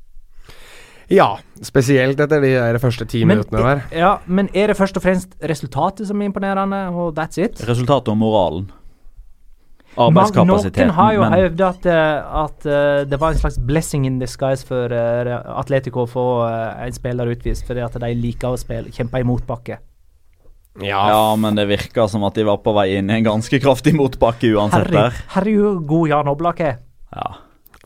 Ja, 1.08 1.38
spesielt 1.64 2.20
etter 2.20 2.42
de 2.44 2.50
der 2.52 2.78
første 2.82 3.06
ti 3.08 3.22
Men, 3.24 3.38
minuttene 3.38 3.62
der. 3.64 3.78
ja, 3.96 4.10
men 4.26 4.50
er 4.52 4.68
det 4.68 4.76
først 4.76 4.96
og 5.00 5.02
fremst 5.02 5.32
resultatet 5.40 6.06
som 6.06 6.20
er 6.20 6.28
imponerende, 6.28 6.82
og 6.92 7.14
that's 7.16 7.40
it? 7.40 7.62
Resultatet 7.68 8.08
og 8.12 8.18
moralen. 8.20 8.68
Arbeidskapasiteten. 9.98 10.86
Noen 10.86 10.94
har 10.94 11.14
jo 11.14 11.20
men- 11.24 11.32
hevdet 11.32 11.60
at, 11.66 11.86
eh, 11.86 12.42
at 12.44 12.66
eh, 12.66 13.04
det 13.08 13.18
var 13.18 13.32
en 13.32 13.38
slags 13.40 13.58
blessing 13.58 14.04
in 14.06 14.18
disguise 14.20 14.66
for 14.66 14.92
eh, 14.92 15.32
Atletico 15.58 16.04
å 16.04 16.10
få 16.10 16.26
en 16.86 16.92
spiller 16.92 17.32
utvist, 17.32 17.66
fordi 17.66 17.82
at 17.82 17.96
de 17.98 18.12
liker 18.14 18.54
å 18.54 18.58
spille, 18.60 18.92
kjempe 18.94 19.18
i 19.18 19.26
motbakke. 19.26 19.78
Ja, 20.84 21.34
men 21.34 21.56
det 21.58 21.66
virker 21.66 22.06
som 22.06 22.22
at 22.28 22.34
de 22.38 22.44
var 22.46 22.60
på 22.62 22.72
vei 22.76 22.98
inn 23.00 23.10
i 23.10 23.16
en 23.16 23.24
ganske 23.26 23.58
kraftig 23.58 23.96
motbakke 23.98 24.52
uansett 24.54 24.92
herregud, 25.34 25.80
god 25.88 26.08
Jan 26.12 26.28
Oblak 26.30 26.60
er. 26.60 26.76
Ja. 27.16 27.32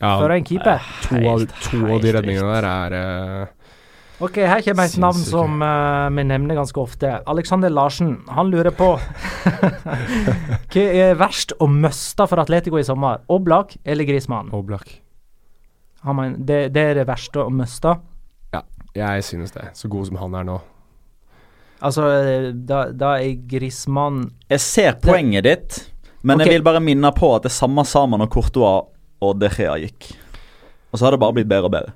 Ja, 0.03 0.17
For 0.19 0.33
en 0.35 0.43
keeper. 0.43 0.87
to, 1.05 1.19
av, 1.31 1.43
to 1.63 1.83
av 1.87 2.01
de 2.03 2.11
redningene 2.11 2.55
der 2.57 2.65
er 2.67 2.95
eh, 2.97 3.51
Ok, 4.23 4.37
her 4.43 4.61
kommer 4.63 4.87
et 4.87 4.97
navn 5.01 5.23
som 5.25 5.63
uh, 5.63 6.07
vi 6.13 6.23
nevner 6.27 6.55
ganske 6.55 6.79
ofte. 6.79 7.09
Alexander 7.27 7.71
Larsen. 7.73 8.13
Han 8.31 8.51
lurer 8.53 8.71
på 8.71 8.93
Hva 10.71 10.83
er 10.83 11.17
verst 11.19 11.55
å 11.59 11.67
miste 11.67 12.27
for 12.29 12.39
Atletico 12.43 12.79
i 12.79 12.85
sommer? 12.87 13.23
Oblak 13.33 13.73
eller 13.83 14.07
Grismann? 14.07 14.53
Oblak. 14.55 14.93
Han 16.05 16.19
mener, 16.19 16.37
det, 16.39 16.59
det 16.75 16.85
er 16.91 17.01
det 17.01 17.07
verste 17.09 17.43
å 17.43 17.51
miste. 17.51 17.97
Ja, 18.53 18.61
jeg 18.93 19.25
synes 19.25 19.55
det. 19.55 19.71
Så 19.73 19.89
god 19.91 20.07
som 20.11 20.21
han 20.21 20.37
er 20.37 20.47
nå. 20.47 20.59
Altså, 21.83 22.07
eh, 22.15 22.49
da, 22.53 22.85
da 22.95 23.15
er 23.19 23.39
Grismann 23.49 24.27
Jeg 24.47 24.61
ser 24.63 24.99
poenget 25.03 25.47
ditt, 25.47 25.79
men 26.21 26.37
okay. 26.37 26.47
jeg 26.47 26.59
vil 26.59 26.67
bare 26.69 26.83
minne 26.83 27.11
på 27.15 27.33
at 27.35 27.49
det 27.49 27.51
samme 27.51 27.83
sa 27.87 28.05
man 28.07 28.23
når 28.23 28.29
Courtois 28.31 28.92
og 29.23 29.39
De 29.41 29.49
Gea 29.53 29.79
gikk. 29.85 30.11
Og 30.91 30.99
så 30.99 31.07
har 31.07 31.15
det 31.15 31.21
bare 31.23 31.37
blitt 31.39 31.49
bedre 31.49 31.69
og 31.69 31.73
bedre. 31.73 31.95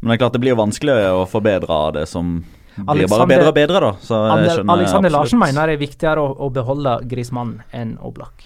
Men 0.00 0.12
det 0.12 0.16
er 0.16 0.22
klart 0.24 0.36
det 0.36 0.42
blir 0.44 0.58
vanskeligere 0.58 1.14
å 1.22 1.24
forbedre 1.30 1.78
det 1.96 2.04
som 2.10 2.40
blir 2.76 3.08
bare 3.08 3.28
bedre 3.30 3.48
og 3.48 3.56
bedre, 3.56 3.80
da. 3.80 3.92
Så 4.04 4.18
jeg 4.18 4.50
skjønner 4.52 4.74
Alexander 4.74 5.08
absolutt. 5.08 5.14
Larsen 5.16 5.40
mener 5.40 5.70
det 5.70 5.78
er 5.78 5.80
viktigere 5.80 6.22
å, 6.22 6.34
å 6.44 6.50
beholde 6.52 6.98
Grismannen 7.08 7.62
enn 7.74 7.96
Oblak. 8.04 8.44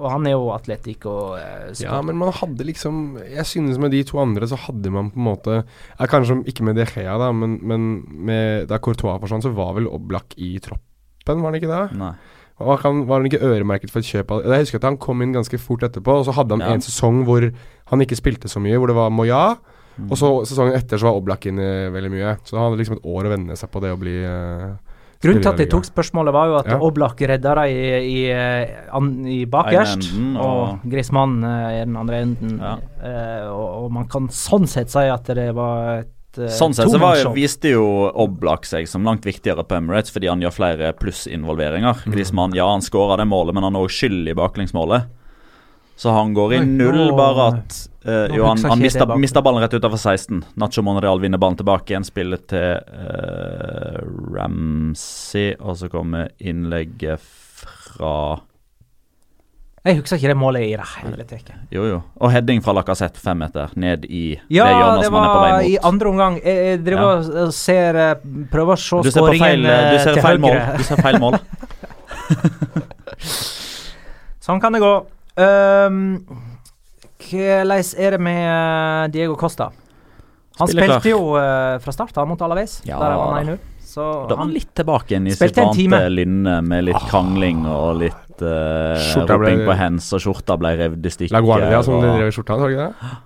Og 0.00 0.08
han 0.08 0.26
er 0.28 0.36
jo 0.36 0.50
atletikk 0.54 1.04
og 1.10 1.36
eh, 1.40 1.72
Ja, 1.82 1.98
men 2.04 2.16
man 2.16 2.30
hadde 2.32 2.64
liksom 2.64 3.18
Jeg 3.20 3.44
synes 3.48 3.76
med 3.82 3.92
de 3.92 4.00
to 4.08 4.20
andre 4.22 4.46
så 4.48 4.56
hadde 4.62 4.92
man 4.94 5.10
på 5.12 5.18
en 5.20 5.26
måte 5.26 5.56
ja, 5.58 6.06
Kanskje 6.08 6.38
ikke 6.48 6.64
med 6.64 6.78
De 6.78 6.86
Gea, 6.88 7.18
da, 7.20 7.28
men, 7.36 7.58
men 7.60 7.88
med, 8.08 8.68
da 8.70 8.78
Courtois 8.80 9.20
forsvant, 9.20 9.44
så 9.44 9.52
var 9.56 9.74
vel 9.76 9.90
Oblak 9.90 10.38
i 10.40 10.54
troppen, 10.62 11.42
var 11.42 11.50
han 11.50 11.58
ikke 11.58 11.72
det? 11.72 11.82
Nei. 12.00 12.14
Og 12.60 12.78
han 12.84 13.06
var 13.08 13.22
han 13.22 13.28
ikke 13.30 13.40
øremerket 13.46 13.90
for 13.92 14.02
et 14.04 14.08
kjøp 14.10 14.30
av 14.36 14.42
Jeg 14.44 14.66
husker 14.66 14.80
at 14.82 14.88
han 14.90 14.98
kom 15.00 15.22
inn 15.24 15.32
ganske 15.32 15.58
fort 15.58 15.82
etterpå, 15.86 16.18
og 16.20 16.26
så 16.28 16.34
hadde 16.36 16.56
han 16.58 16.60
Ja. 16.66 16.74
en 16.76 16.84
sesong 16.84 17.22
hvor 17.24 17.46
han 17.90 18.00
ikke 18.04 18.18
spilte 18.18 18.48
så 18.52 18.60
mye, 18.60 18.76
hvor 18.76 18.86
det 18.92 18.96
var 18.96 19.10
Moya. 19.10 19.56
Og 20.08 20.16
så 20.16 20.28
sesongen 20.48 20.76
etter 20.76 20.96
så 21.00 21.08
var 21.10 21.18
Oblak 21.18 21.44
inne 21.50 21.90
veldig 21.92 22.10
mye. 22.12 22.36
Så 22.44 22.56
han 22.56 22.68
hadde 22.70 22.78
liksom 22.80 22.96
et 23.00 23.04
år 23.10 23.26
å 23.28 23.32
venne 23.34 23.56
seg 23.58 23.70
på 23.72 23.80
det 23.84 23.90
å 23.92 23.98
bli 24.00 24.14
uh, 24.24 24.76
Grunnen 25.20 25.42
til 25.44 25.50
at 25.50 25.58
de 25.60 25.66
tok 25.68 25.84
spørsmålet, 25.84 26.32
var 26.32 26.46
jo 26.48 26.54
at 26.56 26.68
Ja. 26.72 26.78
Oblak 26.80 27.20
redda 27.20 27.54
dem 27.58 27.64
i, 27.68 27.90
i, 28.08 28.30
eh, 28.32 28.70
i 29.28 29.44
bakerst, 29.44 30.06
enden, 30.14 30.36
og, 30.40 30.62
og- 30.80 30.86
Grismann 30.90 31.44
eh, 31.44 31.82
i 31.82 31.84
den 31.84 31.96
andre 32.00 32.22
enden. 32.24 32.54
Ja. 32.58 32.76
Uh, 33.04 33.52
og, 33.52 33.84
og 33.84 33.92
man 33.92 34.08
kan 34.08 34.28
sånn 34.32 34.66
sett 34.66 34.88
si 34.88 34.98
at 35.12 35.24
det 35.36 35.54
var 35.54 35.98
et 35.98 36.08
eh, 36.38 36.50
Sånn 36.54 36.74
sett 36.76 36.90
så 36.92 37.00
var, 37.02 37.22
viste 37.34 37.72
jo 37.72 37.86
Oblak 38.08 38.68
seg 38.68 38.88
som 38.88 39.06
langt 39.06 39.26
viktigere 39.26 39.64
på 39.66 39.78
Emirates 39.78 40.12
fordi 40.14 40.30
han 40.30 40.42
gjør 40.44 40.54
flere 40.54 40.92
plussinvolveringer. 41.00 42.04
Mm. 42.04 42.14
Griezmann, 42.14 42.54
ja, 42.58 42.68
han 42.70 42.84
skåra 42.84 43.18
det 43.20 43.26
målet, 43.30 43.56
men 43.56 43.66
han 43.66 43.78
er 43.78 43.86
òg 43.86 43.94
skyld 43.94 44.30
i 44.30 44.36
baklengsmålet. 44.38 45.08
Så 46.00 46.14
han 46.16 46.32
går 46.34 46.54
i 46.54 46.58
null, 46.64 47.10
bare 47.12 47.46
at 47.50 47.74
uh, 48.06 48.30
Jo, 48.32 48.46
han, 48.48 48.62
han 48.64 48.80
mista, 48.80 49.04
mista 49.20 49.42
ballen 49.44 49.60
rett 49.60 49.74
utenfor 49.76 50.00
16. 50.00 50.38
Nacho 50.56 50.80
Monreal 50.86 51.20
vinner 51.20 51.40
ballen 51.40 51.58
tilbake 51.60 51.92
igjen, 51.92 52.06
spiller 52.08 52.40
til 52.48 52.78
uh, 52.80 53.98
Ramsey, 54.32 55.58
og 55.60 55.76
så 55.76 55.90
kommer 55.92 56.30
innlegget 56.40 57.20
fra 57.20 58.14
Jeg 59.80 59.96
husker 59.96 60.18
ikke 60.18 60.28
det 60.28 60.36
målet 60.36 60.64
i 60.66 60.72
det 60.76 60.84
hele 61.00 61.24
tatt. 61.24 61.46
Jo, 61.72 61.86
jo. 61.88 61.98
Og 62.20 62.32
heading 62.34 62.60
fra 62.60 62.74
Lacassette, 62.76 63.16
fem 63.22 63.38
meter, 63.40 63.70
ned 63.80 64.04
i 64.04 64.34
Ja, 64.52 64.66
det 64.68 64.74
hjørnet 64.76 65.06
som 65.06 65.16
han 65.16 65.24
er 65.24 65.30
på 65.32 65.38
var 65.40 65.64
i 65.64 65.78
andre 65.88 66.10
omgang. 66.10 66.36
Jeg, 66.44 66.56
jeg 66.66 66.82
driver 66.84 67.06
Ja. 67.06 67.44
og 67.46 67.54
ser 67.56 67.96
eh, 67.96 68.26
Prøver 68.52 68.76
å 68.76 68.80
se 68.82 69.00
Du 69.00 69.08
ser, 69.08 69.24
feil, 69.24 69.40
skåringen 69.40 69.64
eh, 69.72 69.88
du 69.88 69.96
til 70.04 70.20
feil 70.26 70.42
mål. 70.44 70.58
Du 70.76 70.84
ser 70.84 71.00
feil 71.00 71.18
mål. 71.22 71.38
Sånn 74.44 74.60
kan 74.60 74.76
det 74.76 74.82
gå. 74.84 74.92
Um, 75.40 75.98
Hvordan 77.20 77.72
er 78.04 78.16
det 78.16 78.20
med 78.20 78.44
eh, 78.44 79.08
Diego 79.16 79.36
Costa? 79.40 79.70
Han 80.60 80.68
Spiller 80.68 80.98
spilte 80.98 81.00
klar. 81.00 81.10
jo 81.14 81.20
uh, 81.40 81.80
fra 81.80 81.92
start 81.94 82.16
han 82.20 82.28
mot 82.28 82.40
Alaves, 82.44 82.80
Ja 82.84 82.98
der 83.00 83.14
han 83.14 83.20
var 83.20 83.44
1-0. 83.54 83.60
Så 83.90 84.06
Da 84.28 84.36
var 84.36 84.44
han 84.44 84.52
litt 84.54 84.70
tilbake 84.76 85.14
igjen 85.14 85.26
i 85.26 85.34
sitt 85.34 85.56
vante 85.56 86.02
lynne 86.12 86.60
med 86.62 86.84
litt 86.86 87.08
krangling 87.10 87.64
og 87.66 87.96
litt 88.04 88.29
uh, 88.42 89.24
ble- 89.26 89.38
roping 89.38 89.64
på 89.68 89.76
hands, 89.76 90.12
og 90.16 90.20
skjorta 90.24 90.56
ble 90.60 90.76
revet 90.78 91.06
i 91.06 91.12
stykker. 91.16 91.32
La 91.36 91.40
Guardia 91.44 91.82
som 91.82 91.94
og- 91.98 92.02
de 92.06 92.14
drev 92.18 92.28
i 92.28 92.36
skjorta, 92.36 92.58
har 92.58 92.68
de 92.68 92.76
ikke 92.78 92.86
det? 92.92 93.18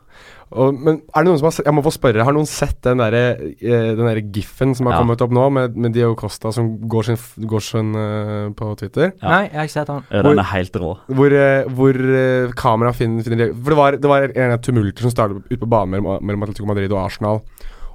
Og, 0.54 0.74
men 0.76 0.98
er 1.16 1.24
det 1.24 1.30
noen 1.32 1.38
som 1.40 1.48
har 1.48 1.64
Jeg 1.66 1.74
må 1.74 1.82
få 1.82 1.90
spørre, 1.90 2.22
har 2.22 2.34
noen 2.36 2.46
sett 2.46 2.76
den 2.84 3.00
derre 3.00 3.22
eh, 3.40 3.88
Den 3.96 4.04
derre 4.04 4.20
giffen 4.30 4.74
som 4.76 4.86
har 4.86 4.92
Ja. 4.94 4.98
kommet 5.00 5.22
opp 5.24 5.32
nå, 5.34 5.46
med, 5.50 5.74
med 5.74 5.94
Dio 5.96 6.12
Costa 6.14 6.52
som 6.54 6.68
går 6.86 7.08
sin, 7.08 7.16
går 7.48 7.64
sin 7.64 7.88
uh, 7.96 8.52
på 8.54 8.68
Twitter? 8.78 9.14
Ja. 9.22 9.28
Nei, 9.32 9.40
jeg 9.48 9.56
har 9.56 9.66
ikke 9.66 9.74
sett 9.80 9.90
han. 9.90 10.04
Hvor, 10.12 10.28
Den 10.28 10.38
er 10.44 10.50
helt 10.52 10.76
rå. 10.78 10.92
Hvor, 11.10 11.32
eh, 11.40 11.64
hvor 11.74 11.98
uh, 11.98 12.52
kamera 12.60 12.92
finner, 12.94 13.24
finner 13.26 13.50
For 13.56 13.72
det 13.74 13.80
var, 13.80 13.98
det 14.04 14.12
var 14.12 14.28
en 14.30 14.58
tumulter 14.62 15.02
som 15.08 15.10
startet 15.16 15.42
ute 15.50 15.58
på 15.64 15.66
banen 15.74 15.96
mellom, 15.96 16.22
mellom 16.22 16.46
Atletico 16.46 16.68
Madrid 16.70 16.92
og 16.92 17.02
Arsenal. 17.08 17.40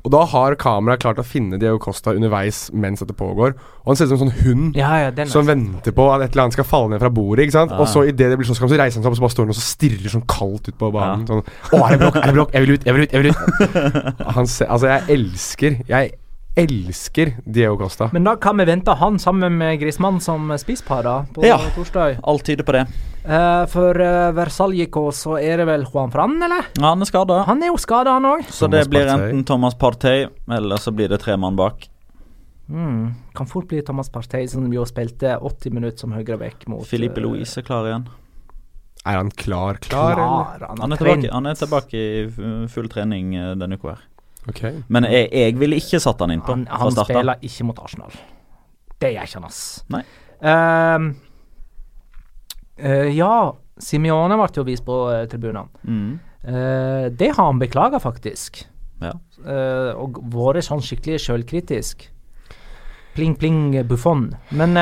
Og 0.06 0.12
da 0.14 0.22
har 0.32 0.56
kameraet 0.60 1.02
klart 1.04 1.20
å 1.20 1.26
finne 1.28 1.58
Diego 1.60 1.80
Costa 1.84 2.14
underveis 2.16 2.70
mens 2.72 3.02
dette 3.04 3.16
pågår. 3.18 3.56
Og 3.84 3.92
han 3.92 4.00
ser 4.00 4.08
ut 4.08 4.14
som 4.14 4.22
en 4.22 4.30
sånn 4.30 4.46
hund 4.46 4.78
Ja, 4.80 4.92
ja, 5.04 5.10
den 5.16 5.28
som 5.32 5.48
venter 5.48 5.96
på 5.96 6.06
at 6.14 6.24
et 6.24 6.32
eller 6.32 6.46
annet 6.48 6.56
skal 6.56 6.68
falle 6.70 6.94
ned 6.94 7.04
fra 7.04 7.12
bordet. 7.12 7.48
ikke 7.48 7.58
sant? 7.58 7.74
Ja. 7.76 7.82
Og 7.84 7.92
så 7.92 8.06
idet 8.08 8.32
det 8.32 8.38
blir 8.40 8.48
slåsskamp, 8.48 8.72
så 8.72 8.80
reiser 8.80 9.02
han 9.02 9.04
seg 9.04 9.12
opp 9.12 9.18
og 9.18 9.20
så 9.20 9.26
bare 9.28 9.36
står 9.36 9.50
han 9.50 9.54
og 9.56 9.60
så 9.60 9.66
stirrer 9.68 10.16
sånn 10.16 10.26
kaldt 10.30 10.72
ut 10.72 10.80
på 10.80 10.92
banen. 10.96 11.28
Sånn, 11.28 11.44
Å, 11.44 11.84
er 11.84 11.98
det 11.98 12.00
blokk? 12.06 12.22
Er 12.24 12.32
det 12.32 12.38
blokk? 12.40 12.56
Jeg 12.56 12.66
vil 12.66 12.74
ut! 12.78 12.88
Jeg 12.88 12.96
vil 12.96 13.04
ut! 13.04 13.14
Jeg 13.14 13.26
vil 13.26 13.32
ut! 13.36 14.26
Han 14.40 14.48
ser, 14.48 14.72
altså, 14.72 14.88
jeg 14.94 15.20
elsker 15.20 15.80
Jeg 15.90 16.16
elsker 16.60 17.32
Diego 17.46 17.78
Costa. 17.80 18.10
Men 18.14 18.24
da 18.28 18.36
kan 18.42 18.58
vi 18.60 18.66
vente 18.70 18.94
han 19.00 19.20
sammen 19.20 19.58
med 19.58 19.80
Grismann 19.82 20.20
som 20.24 20.52
spisspar 20.60 21.04
da, 21.08 21.16
på 21.36 21.46
Ja. 21.48 21.58
torsdag. 21.76 22.20
Alt 22.24 22.44
tyder 22.48 22.64
på 22.68 22.76
det. 22.78 22.86
Uh, 23.30 23.66
for 23.70 24.00
uh, 24.00 24.32
Versaljico 24.34 25.10
så 25.14 25.36
er 25.42 25.58
det 25.62 25.66
vel 25.70 25.84
Juan 25.92 26.12
Fran, 26.12 26.38
eller? 26.42 26.70
Ja, 26.80 26.90
han 26.94 27.02
er 27.04 27.10
skada. 27.10 27.42
Han 27.50 27.62
er 27.64 27.68
jo 27.74 27.78
skada, 27.78 28.16
han 28.18 28.26
òg. 28.26 28.46
Så 28.50 28.66
Thomas 28.68 28.86
det 28.86 28.90
blir 28.94 29.06
Partey. 29.10 29.30
enten 29.30 29.44
Thomas 29.46 29.76
Partey, 29.78 30.28
eller 30.50 30.78
så 30.82 30.92
blir 30.96 31.10
det 31.12 31.20
tre 31.22 31.36
mann 31.38 31.56
bak. 31.60 31.88
Mm. 32.70 33.14
Kan 33.36 33.48
fort 33.50 33.68
bli 33.68 33.82
Thomas 33.82 34.10
Partey, 34.14 34.48
som 34.48 34.68
jo 34.74 34.86
spilte 34.86 35.36
80 35.42 35.74
minutter 35.74 35.98
som 36.04 36.12
høyreback 36.14 36.68
mot 36.70 36.86
Filipe 36.88 37.18
eh, 37.20 37.26
Louise 37.26 37.58
er 37.60 37.66
klar 37.66 37.88
igjen. 37.90 38.08
Er 39.08 39.16
han 39.18 39.32
klar, 39.32 39.78
klar? 39.82 40.12
eller? 40.12 40.58
Klar, 40.60 40.68
han 40.70 40.82
Han 40.84 40.92
er 40.94 40.98
tilbake, 41.00 41.30
han 41.34 41.46
er 41.50 41.56
tilbake 41.56 41.98
i 41.98 42.68
full 42.70 42.90
trening 42.92 43.34
eh, 43.36 43.54
denne 43.58 43.78
uka 43.80 43.96
her. 43.96 44.04
Ok. 44.50 44.62
Men 44.90 45.08
jeg, 45.10 45.30
jeg 45.32 45.58
ville 45.62 45.80
ikke 45.80 46.02
satt 46.04 46.22
han 46.24 46.34
inn 46.34 46.44
på 46.46 46.56
Han, 46.56 46.66
han 46.68 46.96
spiller 46.96 47.46
ikke 47.46 47.68
mot 47.70 47.80
Arsenal. 47.84 48.16
Det 49.00 49.14
gjør 49.14 49.30
ikke 49.30 49.40
han, 49.40 49.48
ass. 49.48 49.62
Nei. 49.94 50.02
Ehm, 50.50 51.12
uh, 52.84 53.08
ja, 53.14 53.34
Simione 53.80 54.40
ble 54.40 54.50
jo 54.58 54.66
vist 54.68 54.86
på 54.88 54.98
uh, 55.08 55.24
tribunene. 55.32 55.70
Mm. 55.84 56.12
Uh, 56.44 57.06
det 57.16 57.32
har 57.36 57.46
han 57.46 57.62
beklaga, 57.62 58.02
faktisk. 58.04 58.64
Ja. 59.00 59.14
Eh, 59.48 59.92
og 59.96 60.20
vært 60.34 60.66
sånn 60.68 60.82
skikkelig 60.84 61.22
sjølkritisk. 61.24 62.10
Pling, 63.16 63.36
pling, 63.40 63.80
Buffon. 63.88 64.30
Men 64.52 64.76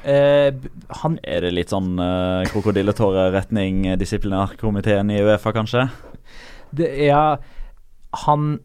Uh, 0.00 0.08
eh, 0.08 0.54
han 1.02 1.18
Er 1.28 1.44
det 1.44 1.50
litt 1.52 1.72
sånn 1.74 1.98
uh, 2.00 2.40
krokodilletårer 2.48 3.34
retning 3.34 3.82
eh, 3.84 3.98
disiplinærkomiteen 4.00 5.10
i 5.12 5.18
Uefa, 5.20 5.52
kanskje? 5.52 5.90
det 6.72 6.88
ja 7.04 7.36
Han 8.24 8.60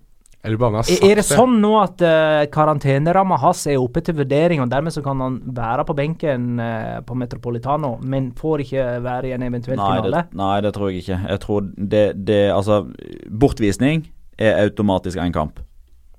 Eller 0.45 0.59
bare 0.61 0.83
sagt 0.85 1.03
Er 1.03 1.11
er 1.11 1.19
det 1.21 1.25
sånn 1.27 1.57
nå 1.61 1.73
at 1.81 2.01
uh, 2.05 2.45
karanteneramma 2.53 3.39
hans 3.41 3.65
er 3.71 3.81
oppe 3.81 4.03
til 4.05 4.17
vurdering, 4.19 4.61
og 4.63 4.69
dermed 4.71 4.93
så 4.93 5.03
kan 5.05 5.21
han 5.23 5.39
være 5.57 5.85
på 5.87 5.95
benken 5.97 6.59
uh, 6.61 7.01
på 7.05 7.17
Metropolitano, 7.17 7.95
men 8.05 8.31
får 8.37 8.65
ikke 8.65 8.87
være 9.05 9.31
i 9.31 9.35
en 9.37 9.45
eventuell 9.47 9.79
Nei 9.81 9.91
finale? 9.97 10.25
det, 10.29 10.39
nei, 10.41 10.55
det 10.65 10.73
tror 10.75 10.91
jeg 10.91 11.03
ikke. 11.03 11.21
Jeg 11.33 11.43
tror 11.45 11.71
det, 11.75 12.05
det 12.27 12.41
Altså, 12.55 12.83
bortvisning 13.31 14.05
er 14.37 14.61
automatisk 14.65 15.17
én 15.21 15.33
kamp. 15.33 15.59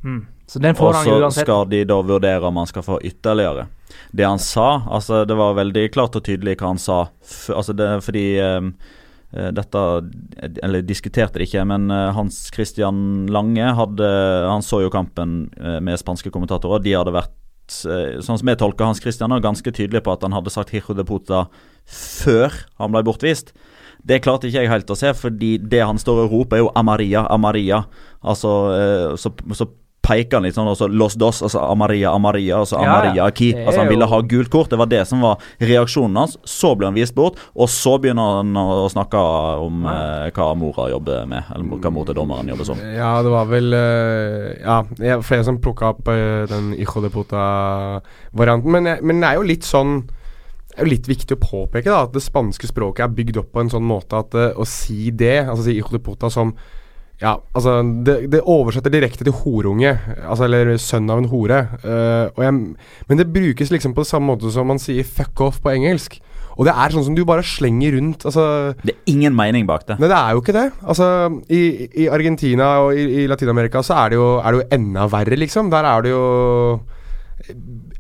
Mm. 0.03 0.25
Så 0.47 0.59
den 0.63 0.75
får 0.79 0.89
Og 0.89 0.95
han 0.95 1.09
jo 1.09 1.31
så 1.31 1.43
skal 1.43 1.65
de 1.71 1.81
da 1.89 1.97
vurdere 2.07 2.47
om 2.47 2.61
han 2.61 2.69
skal 2.71 2.85
få 2.87 3.01
ytterligere. 3.03 3.67
Det 4.15 4.27
han 4.27 4.39
sa, 4.39 4.83
altså 4.87 5.25
det 5.27 5.35
var 5.39 5.57
veldig 5.59 5.89
klart 5.95 6.17
og 6.19 6.23
tydelig 6.27 6.57
hva 6.61 6.71
han 6.71 6.81
sa. 6.81 7.01
F 7.23 7.51
altså 7.51 7.75
det, 7.75 7.89
fordi 8.07 8.27
eh, 8.39 8.69
dette 9.55 9.83
Eller 10.65 10.85
diskuterte 10.87 11.41
det 11.41 11.49
ikke, 11.49 11.65
men 11.69 11.91
eh, 11.93 12.13
Hans 12.17 12.47
Christian 12.55 13.27
Lange 13.33 13.73
hadde 13.79 14.11
Han 14.51 14.65
så 14.65 14.83
jo 14.85 14.93
kampen 14.93 15.47
eh, 15.61 15.79
med 15.85 16.01
spanske 16.01 16.33
kommentatorer. 16.35 16.85
De 16.85 16.97
hadde 16.97 17.15
vært 17.15 17.79
eh, 17.87 18.19
sånn 18.25 18.41
som 18.41 18.53
jeg 18.53 18.61
tolker 18.63 18.89
Hans 18.89 19.03
Christian, 19.03 19.35
ganske 19.43 19.73
tydelig 19.73 20.05
på 20.07 20.15
at 20.15 20.27
han 20.27 20.37
hadde 20.37 20.53
sagt 20.55 20.75
Hijo 20.75 20.97
de 20.97 21.07
Puta 21.07 21.47
før 21.87 22.55
han 22.81 22.95
ble 22.95 23.05
bortvist. 23.07 23.55
Det 24.07 24.21
klarte 24.23 24.47
ikke 24.47 24.63
jeg 24.63 24.71
helt 24.71 24.93
å 24.93 24.99
se, 24.99 25.11
fordi 25.19 25.57
det 25.59 25.83
han 25.83 25.99
står 25.99 26.27
og 26.27 26.35
roper, 26.35 26.59
er 26.59 26.63
jo 26.63 26.75
Amaria, 26.79 27.25
Amaria. 27.33 27.83
Altså, 28.23 28.53
eh, 28.77 29.15
så, 29.19 29.33
så 29.59 29.67
peker 30.07 30.39
han 30.39 30.47
litt 30.47 30.57
sånn, 30.57 30.69
og 30.71 30.79
så 30.79 30.89
Los 30.91 31.17
Dos, 31.19 31.43
altså 31.45 31.63
Amaria, 31.67 32.13
Amaria, 32.15 32.61
altså 32.63 32.79
Ja, 32.79 32.85
ja. 32.87 32.95
Amaria 32.95 33.27
Aki. 33.27 33.51
Det 33.53 33.63
er 33.63 33.67
Altså 33.67 33.83
Han 33.83 33.91
ville 33.91 34.09
ha 34.11 34.21
gult 34.33 34.51
kort, 34.53 34.71
det 34.71 34.79
var 34.81 34.91
det 34.91 35.03
som 35.11 35.25
var 35.25 35.43
reaksjonen 35.59 36.21
hans. 36.23 36.37
Så 36.47 36.75
blir 36.77 36.91
han 36.91 36.99
vist 36.99 37.17
bort, 37.17 37.41
og 37.55 37.71
så 37.73 37.97
begynner 38.03 38.41
han 38.41 38.57
å 38.61 38.87
snakke 38.93 39.23
om 39.67 39.87
eh, 39.91 40.29
hva 40.37 40.51
mora 40.59 40.89
jobber 40.93 41.27
med, 41.31 41.51
eller 41.55 41.83
hva 41.83 41.95
mor 41.95 42.07
til 42.09 42.19
dommeren 42.19 42.53
jobber 42.53 42.71
som. 42.71 42.83
Ja, 42.97 43.17
det 43.27 43.33
var 43.35 43.51
vel 43.51 43.77
eh, 43.77 44.53
Ja, 44.63 44.83
det 44.99 45.11
er 45.13 45.27
flere 45.27 45.47
som 45.49 45.61
plukka 45.63 45.95
opp 45.95 46.13
eh, 46.13 46.45
den 46.51 46.73
Hijo 46.77 47.03
de 47.05 47.13
Puta-varianten. 47.13 48.73
Men, 48.73 48.93
men 49.03 49.23
det 49.23 49.33
er 49.33 49.41
jo 49.41 49.51
litt 49.51 49.67
sånn 49.67 49.99
det 50.77 50.83
er 50.83 50.89
jo 50.91 50.93
litt 50.93 51.07
viktig 51.09 51.37
å 51.39 51.41
påpeke 51.41 51.89
da 51.89 52.03
at 52.05 52.13
det 52.13 52.21
spanske 52.21 52.69
språket 52.69 53.07
er 53.07 53.13
bygd 53.17 53.39
opp 53.41 53.55
på 53.55 53.63
en 53.63 53.71
sånn 53.73 53.87
måte 53.89 54.19
at 54.21 54.35
uh, 54.37 54.51
å 54.61 54.67
si 54.69 55.09
det, 55.09 55.47
altså 55.47 55.65
si 55.65 55.79
Hijo 55.79 55.89
de 55.95 56.03
Puta 56.05 56.29
som 56.29 56.51
ja, 57.23 57.33
altså 57.57 57.79
det, 58.05 58.17
det 58.33 58.43
oversetter 58.45 58.93
direkte 58.93 59.25
til 59.25 59.33
horunge, 59.33 59.95
altså 60.21 60.45
eller 60.45 60.75
sønn 60.81 61.09
av 61.09 61.23
en 61.23 61.31
hore. 61.31 61.63
Uh, 61.81 62.45
jeg, 62.45 62.57
men 63.09 63.21
det 63.21 63.31
brukes 63.33 63.73
liksom 63.73 63.95
på 63.97 64.05
samme 64.05 64.29
måte 64.35 64.53
som 64.53 64.69
man 64.69 64.81
sier 64.83 65.07
fuck 65.07 65.41
off 65.47 65.63
på 65.65 65.73
engelsk. 65.73 66.19
Og 66.57 66.65
det 66.65 66.73
er 66.73 66.93
sånn 66.93 67.05
som 67.05 67.17
du 67.17 67.23
bare 67.29 67.45
slenger 67.45 67.97
rundt. 67.99 68.25
Altså 68.29 68.75
Det 68.81 68.95
er 68.95 69.13
ingen 69.13 69.35
mening 69.37 69.67
bak 69.69 69.85
det. 69.89 69.99
Nei, 70.01 70.09
det 70.09 70.17
er 70.19 70.37
jo 70.37 70.41
ikke 70.41 70.57
det. 70.57 70.69
Altså, 70.89 71.09
i, 71.53 71.63
i 72.05 72.07
Argentina 72.09 72.71
og 72.85 72.97
i, 72.97 73.05
i 73.23 73.27
Latin-Amerika 73.29 73.83
så 73.85 73.99
er 74.01 74.13
det, 74.13 74.21
jo, 74.21 74.31
er 74.41 74.55
det 74.55 74.63
jo 74.63 74.69
enda 74.79 75.05
verre, 75.13 75.41
liksom. 75.41 75.69
Der 75.73 75.89
er 75.89 76.07
det 76.07 76.15
jo 76.15 76.25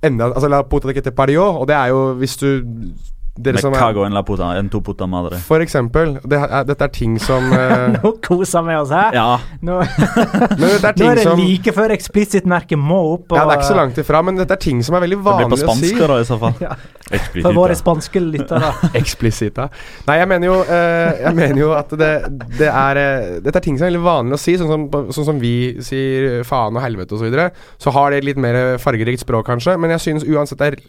enda 0.04 0.30
Altså, 0.32 0.48
la 0.48 0.62
puta 0.64 0.88
de 0.88 0.96
que 0.96 1.04
te 1.04 1.12
parió, 1.12 1.50
og 1.60 1.68
det 1.68 1.76
er 1.76 1.92
jo 1.92 2.00
hvis 2.20 2.36
du 2.40 2.48
dere 3.37 3.61
som 3.61 3.74
er 3.74 3.80
cago 3.80 4.05
en 4.07 4.14
la 4.16 4.22
puta, 4.26 4.49
en 4.57 4.68
to 4.72 4.80
puta 4.84 5.07
madre. 5.11 5.39
For 5.45 5.62
eksempel. 5.64 6.16
Det 6.24 6.39
er, 6.41 6.64
dette 6.68 6.87
er 6.89 6.93
ting 6.95 7.16
som 7.22 7.45
uh, 7.53 7.87
Nå 7.97 8.14
koser 8.24 8.64
vi 8.66 8.76
oss 8.78 8.93
her. 8.95 9.16
Ja, 9.16 9.39
Nå, 9.66 9.78
Men 10.61 10.76
dette 10.82 10.93
er 10.93 11.01
nå 11.01 11.11
er 11.11 11.20
det 11.20 11.26
som 11.26 11.41
like 11.41 11.74
før 11.76 11.95
eksplisittmerket 11.97 12.80
må 12.80 13.01
opp. 13.16 13.37
Ja, 13.37 13.45
det 13.45 13.57
er 13.57 13.62
ikke 13.62 13.70
så 13.72 13.78
langt 13.78 14.01
ifra, 14.03 14.22
men 14.26 14.41
dette 14.41 14.57
er 14.57 14.62
ting 14.62 14.82
som 14.87 14.97
er 14.99 15.05
veldig 15.05 15.18
det 15.20 15.24
blir 15.26 15.51
på 15.51 15.59
vanlig 15.59 15.59
å 15.59 15.61
si. 15.61 15.91
spansk 15.93 16.03
da, 16.03 16.20
i 16.20 16.28
så 16.30 16.43
fall. 16.43 16.61
Ja. 16.66 16.74
For 17.39 17.55
våre 17.55 17.76
spanske 17.78 18.18
lyttere. 18.18 18.72
Explicita. 18.99 19.68
Nei, 20.09 20.16
jeg 20.18 20.26
mener 20.26 20.49
jo, 20.49 20.57
uh, 20.66 21.12
jeg 21.20 21.37
mener 21.39 21.61
jo 21.61 21.68
at 21.76 21.93
det, 21.95 22.09
det 22.59 22.66
er 22.66 22.99
uh, 22.99 23.28
Dette 23.45 23.61
er 23.61 23.62
ting 23.62 23.76
som 23.78 23.87
er 23.87 23.93
veldig 23.93 24.03
vanlig 24.03 24.34
å 24.34 24.41
si, 24.43 24.57
sånn 24.59 24.72
som, 24.72 24.89
sånn 25.14 25.28
som 25.28 25.39
vi 25.39 25.55
sier 25.87 26.43
faen 26.49 26.74
og 26.74 26.82
helvete 26.82 27.14
osv. 27.14 27.22
Så, 27.22 27.28
videre. 27.30 27.51
så 27.82 27.95
har 27.95 28.11
det 28.12 28.24
litt 28.26 28.41
mer 28.43 28.76
fargerikt 28.82 29.22
språk, 29.22 29.47
kanskje, 29.47 29.76
men 29.78 29.95
jeg 29.95 30.03
synes 30.03 30.26
uansett 30.26 30.61
det 30.62 30.72
er 30.72 30.80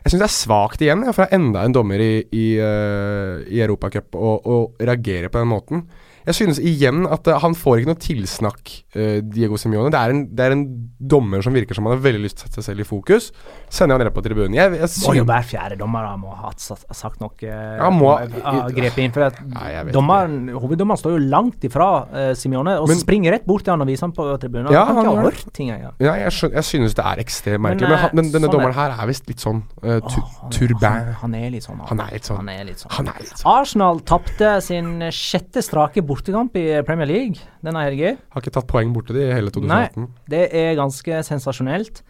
jeg 0.00 0.12
syns 0.12 0.22
det 0.22 0.28
er 0.28 0.36
svakt 0.36 0.84
igjen 0.84 1.04
ja, 1.06 1.12
fra 1.16 1.28
enda 1.34 1.64
en 1.64 1.74
dommer 1.76 2.00
i, 2.00 2.12
i, 2.32 2.46
uh, 2.56 3.42
i 3.44 3.60
Europacup 3.60 4.16
å 4.16 4.60
reagere 4.80 5.28
på 5.28 5.42
den 5.42 5.50
måten. 5.50 5.84
Jeg 6.26 6.36
synes 6.36 6.58
igjen 6.60 7.06
at 7.08 7.26
uh, 7.30 7.38
han 7.40 7.54
får 7.56 7.80
ikke 7.80 7.90
noe 7.90 8.00
tilsnakk, 8.04 8.72
uh, 8.96 9.18
Diego 9.24 9.56
Simione. 9.60 9.88
Det 9.92 10.00
er, 10.00 10.12
en, 10.14 10.22
det 10.36 10.44
er 10.46 10.54
en 10.56 10.64
dommer 11.00 11.40
som 11.44 11.54
virker 11.56 11.76
som 11.78 11.86
han 11.88 11.96
har 11.96 12.02
veldig 12.04 12.20
lyst 12.26 12.36
til 12.40 12.44
å 12.44 12.48
sette 12.50 12.60
seg 12.60 12.66
selv 12.74 12.84
i 12.84 12.88
fokus. 12.88 13.30
Sender 13.72 13.96
han 13.96 14.04
rett 14.04 14.16
på 14.16 14.24
tribunen. 14.26 14.56
Jeg, 14.58 14.74
jeg, 14.76 14.90
Må 15.06 15.14
jo 15.16 15.24
være 15.30 15.46
fjerde 15.48 15.78
dommer 15.80 16.04
da, 16.04 16.16
må 16.20 16.34
ha 16.36 16.50
sagt 16.60 17.22
noe 17.22 17.32
Ja, 17.40 17.88
må- 17.94 18.12
uh, 18.20 18.68
grepet 18.76 19.00
inn. 19.04 19.14
For 19.14 19.26
at 19.30 19.38
jeg 19.40 19.94
dommeren, 19.96 20.50
hoveddommeren 20.60 21.00
står 21.00 21.16
jo 21.16 21.22
langt 21.32 21.64
ifra 21.66 21.88
uh, 22.10 22.32
Simione, 22.38 22.76
og 22.82 22.90
Men- 22.92 23.00
springer 23.00 23.36
rett 23.38 23.46
bort 23.48 23.64
til 23.64 23.72
han 23.74 23.80
og 23.86 23.88
viser 23.88 24.08
han 24.10 24.14
på 24.16 24.28
tribunen. 24.42 24.68
Ja, 24.74 24.84
han 24.90 25.00
kan 25.00 25.08
ikke 25.08 25.16
ha 25.16 25.26
hørt 25.30 25.44
ting 25.56 25.72
engang. 25.72 25.96
Ja, 26.04 26.18
jeg, 26.20 26.34
skjøn, 26.36 26.52
jeg 26.60 26.68
synes 26.68 26.98
det 27.00 27.06
er 27.06 27.24
ekstremt 27.24 27.64
merkelig. 27.64 27.88
Men, 27.90 28.04
Men, 28.10 28.20
men 28.20 28.32
denne 28.36 28.44
sånn 28.44 28.50
er- 28.50 28.56
dommeren 28.58 28.76
her 28.76 28.96
er 28.98 29.10
visst 29.10 29.28
litt 29.30 29.40
sånn 29.42 29.64
uh, 29.80 29.96
tu, 30.04 30.20
oh, 30.20 30.36
han, 30.44 30.54
turban. 30.54 31.00
han, 31.00 31.16
han 31.24 31.38
er 31.40 31.48
litt 31.56 31.64
sånn. 31.66 31.80
Han 31.88 32.04
er 32.04 32.12
litt 32.18 32.28
sånn. 32.28 32.52
Er 32.52 32.68
litt 32.68 32.84
sånn. 32.84 33.08
Er 33.08 33.24
litt 33.24 33.32
sånn. 33.34 33.48
Arsenal 33.56 34.04
tapte 34.04 34.52
sin 34.68 34.92
sjette 35.14 35.64
strake 35.64 36.04
bortekamp 36.10 36.56
i 36.60 36.64
Premier 36.86 37.08
League 37.08 37.46
denne 37.64 37.84
helga. 37.86 38.16
Har 38.34 38.42
ikke 38.44 38.52
tatt 38.58 38.68
poeng 38.70 38.90
borte 38.94 39.14
de 39.16 39.28
i 39.28 39.32
hele 39.32 39.52
Nei, 39.62 39.86
2018. 39.88 40.08
det 40.34 40.42
er 40.60 40.74
ganske 40.78 41.22
sensasjonelt. 41.30 42.02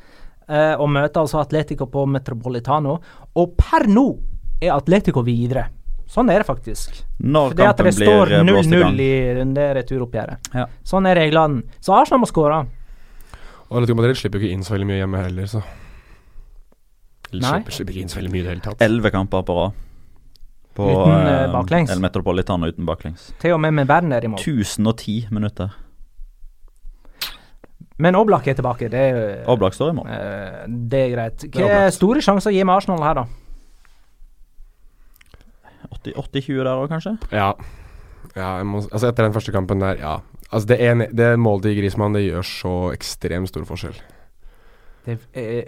Eh, 0.51 0.75
å 0.81 0.87
møte 0.91 1.21
altså 1.23 1.39
Atletico 1.45 1.87
på 1.91 2.07
Metropolitano. 2.11 2.97
Og 3.39 3.53
per 3.61 3.87
nå 3.91 4.09
er 4.61 4.73
Atletico 4.75 5.23
videre. 5.27 5.69
Sånn 6.11 6.31
er 6.33 6.43
det 6.43 6.49
faktisk. 6.49 6.97
Når 7.23 7.53
Det 7.55 7.67
at 7.69 7.79
kampen 7.79 7.87
det 7.93 8.01
blir 8.01 8.09
står 8.09 8.33
eh, 8.35 8.43
blåst 8.49 8.73
i 8.73 8.81
0-0 8.81 9.03
i 9.05 9.45
det 9.55 9.67
returoppgjøret. 9.79 10.51
Ja. 10.59 10.65
Sånn 10.83 11.07
er 11.07 11.21
reglene. 11.21 11.63
Så 11.79 11.95
Arsenal 11.95 12.25
må 12.25 12.31
skåre. 12.31 12.65
Og 13.69 13.77
Atletico 13.79 14.01
Madrid 14.01 14.19
slipper 14.19 14.43
jo 14.43 14.49
ikke 14.49 14.57
inn 14.59 14.67
så 14.67 14.75
veldig 14.75 14.89
mye 14.91 14.99
hjemme 14.99 15.23
heller, 15.23 15.47
så 15.47 15.63
Eller 17.31 17.47
Slipper, 17.47 17.77
slipper 17.77 17.95
ikke 17.95 18.03
inn 18.03 18.11
så 18.11 18.19
veldig 18.19 18.33
mye 18.33 18.41
i 18.41 18.43
det 18.43 18.53
hele 18.57 18.65
tatt. 18.65 18.83
Elleve 18.83 19.13
kamper 19.15 19.47
på 19.47 19.55
rad. 19.61 19.79
På 20.75 20.87
Uten, 20.87 21.27
eh, 21.27 21.43
eh, 21.45 21.53
baklengs. 21.53 21.91
El 21.91 22.01
Metropolitano 22.01 22.69
uten 22.71 22.87
baklengs. 22.87 23.33
Til 23.43 23.57
og 23.57 23.61
med 23.61 23.75
med 23.75 23.89
Werner 23.89 24.25
i 24.25 24.29
mål. 24.31 24.39
1010 24.39 25.27
minutter. 25.31 25.75
Men 27.99 28.17
Oblak 28.17 28.47
er 28.49 28.55
tilbake. 28.57 28.89
Det 28.89 29.01
er, 29.01 29.45
Oblak 29.51 29.75
står 29.75 29.91
i 29.91 29.95
mål. 29.99 30.07
eh, 30.09 30.67
det 30.69 31.01
er 31.01 31.11
greit. 31.17 31.45
er 31.45 31.49
Hva 31.51 31.69
er 31.87 31.91
store 31.91 32.23
sjanser 32.25 32.51
gir 32.51 32.65
vi 32.65 32.71
Arsenal 32.71 33.03
her, 33.03 33.15
da? 33.15 33.27
80 35.91 36.15
80-20 36.17 36.65
der 36.65 36.75
òg, 36.77 36.89
kanskje? 36.89 37.19
Ja. 37.33 37.53
ja 38.37 38.57
jeg 38.57 38.67
må, 38.67 38.81
altså 38.93 39.11
etter 39.11 39.27
den 39.27 39.35
første 39.35 39.53
kampen 39.53 39.81
der, 39.81 39.99
ja. 40.01 40.21
Altså 40.51 40.69
det, 40.69 40.81
ene, 40.81 41.07
det 41.13 41.39
målet 41.39 41.63
til 41.69 41.77
Grismann 41.79 42.15
det 42.15 42.25
gjør 42.25 42.47
så 42.47 42.93
ekstremt 42.95 43.49
stor 43.49 43.67
forskjell. 43.69 43.99
Det, 45.07 45.19
jeg, 45.35 45.67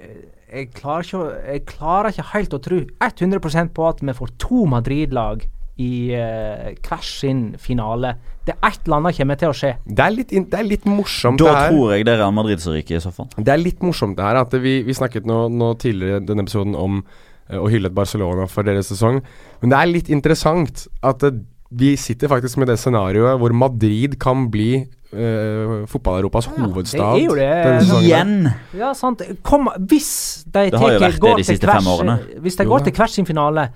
jeg, 0.52 0.68
klarer 0.76 1.06
ikke, 1.06 1.22
jeg 1.54 1.64
klarer 1.70 2.12
ikke 2.12 2.28
helt 2.34 2.54
å 2.54 2.60
tro 2.62 2.78
100% 3.08 3.72
på 3.76 3.88
at 3.88 4.02
vi 4.04 4.14
får 4.18 4.32
to 4.44 4.64
Madrid-lag 4.70 5.44
i 5.82 5.90
eh, 6.12 6.74
hver 6.84 7.02
sin 7.06 7.54
finale. 7.58 8.14
Det 8.44 8.52
er 8.58 8.68
et 8.68 8.80
eller 8.84 8.98
annet 9.00 9.16
kommer 9.16 9.38
til 9.40 9.48
å 9.48 9.54
skje. 9.56 9.70
Det 9.86 10.04
er 10.04 10.12
litt, 10.12 10.32
in- 10.36 10.44
det 10.52 10.58
er 10.60 10.66
litt 10.68 10.84
morsomt 10.86 11.40
Da 11.40 11.46
det 11.48 11.54
her. 11.62 11.70
tror 11.72 11.92
jeg 11.94 12.04
det 12.06 12.12
er 12.12 12.20
Real 12.20 12.34
Madrid 12.36 12.60
som 12.60 12.74
ryker, 12.76 12.98
i 12.98 13.04
så 13.04 13.12
fall. 13.14 13.28
Det 13.38 13.48
er 13.54 13.62
litt 13.62 13.80
morsomt 13.86 14.16
det 14.18 14.26
her 14.26 14.40
at 14.42 14.52
vi, 14.60 14.74
vi 14.84 14.92
snakket 14.98 15.24
nå, 15.30 15.46
nå 15.50 15.72
tidligere 15.80 16.20
denne 16.28 16.44
episoden 16.44 16.76
om 16.76 17.00
eh, 17.48 17.56
å 17.58 17.70
hylle 17.72 17.88
et 17.88 17.96
Barcelona 17.96 18.44
for 18.52 18.68
deres 18.68 18.92
sesong. 18.92 19.22
Men 19.62 19.72
det 19.72 19.78
er 19.80 19.92
litt 19.94 20.12
interessant 20.12 20.84
at 21.02 21.24
eh, 21.30 21.40
vi 21.72 21.94
sitter 21.96 22.28
faktisk 22.28 22.60
med 22.60 22.68
det 22.68 22.76
scenarioet 22.82 23.38
hvor 23.40 23.54
Madrid 23.56 24.18
kan 24.20 24.50
bli 24.52 24.84
eh, 25.12 25.86
fotball-Europas 25.86 26.46
hovedstad. 26.46 27.14
det 27.14 27.22
er 27.22 27.26
jo 27.26 27.34
det. 27.36 28.02
Igjen! 28.02 28.48
Ja, 28.78 28.92
sant. 28.94 29.22
Kom, 29.42 29.68
hvis 29.78 30.44
de 30.46 30.70
Det 30.70 30.78
har 30.80 30.94
jo 30.94 31.00
vært 31.02 31.18
det 31.18 31.24
går 31.24 31.36
de 31.36 31.42
til 31.44 31.50
siste 31.54 31.68
fem 31.70 31.90
årene. 31.94 32.18
Hvis 32.40 32.56
de 32.56 32.64
Jo 32.64 32.70
går 32.72 32.86
til 32.86 32.92
hver 32.92 33.12
sin 33.12 33.26
finale 33.26 33.68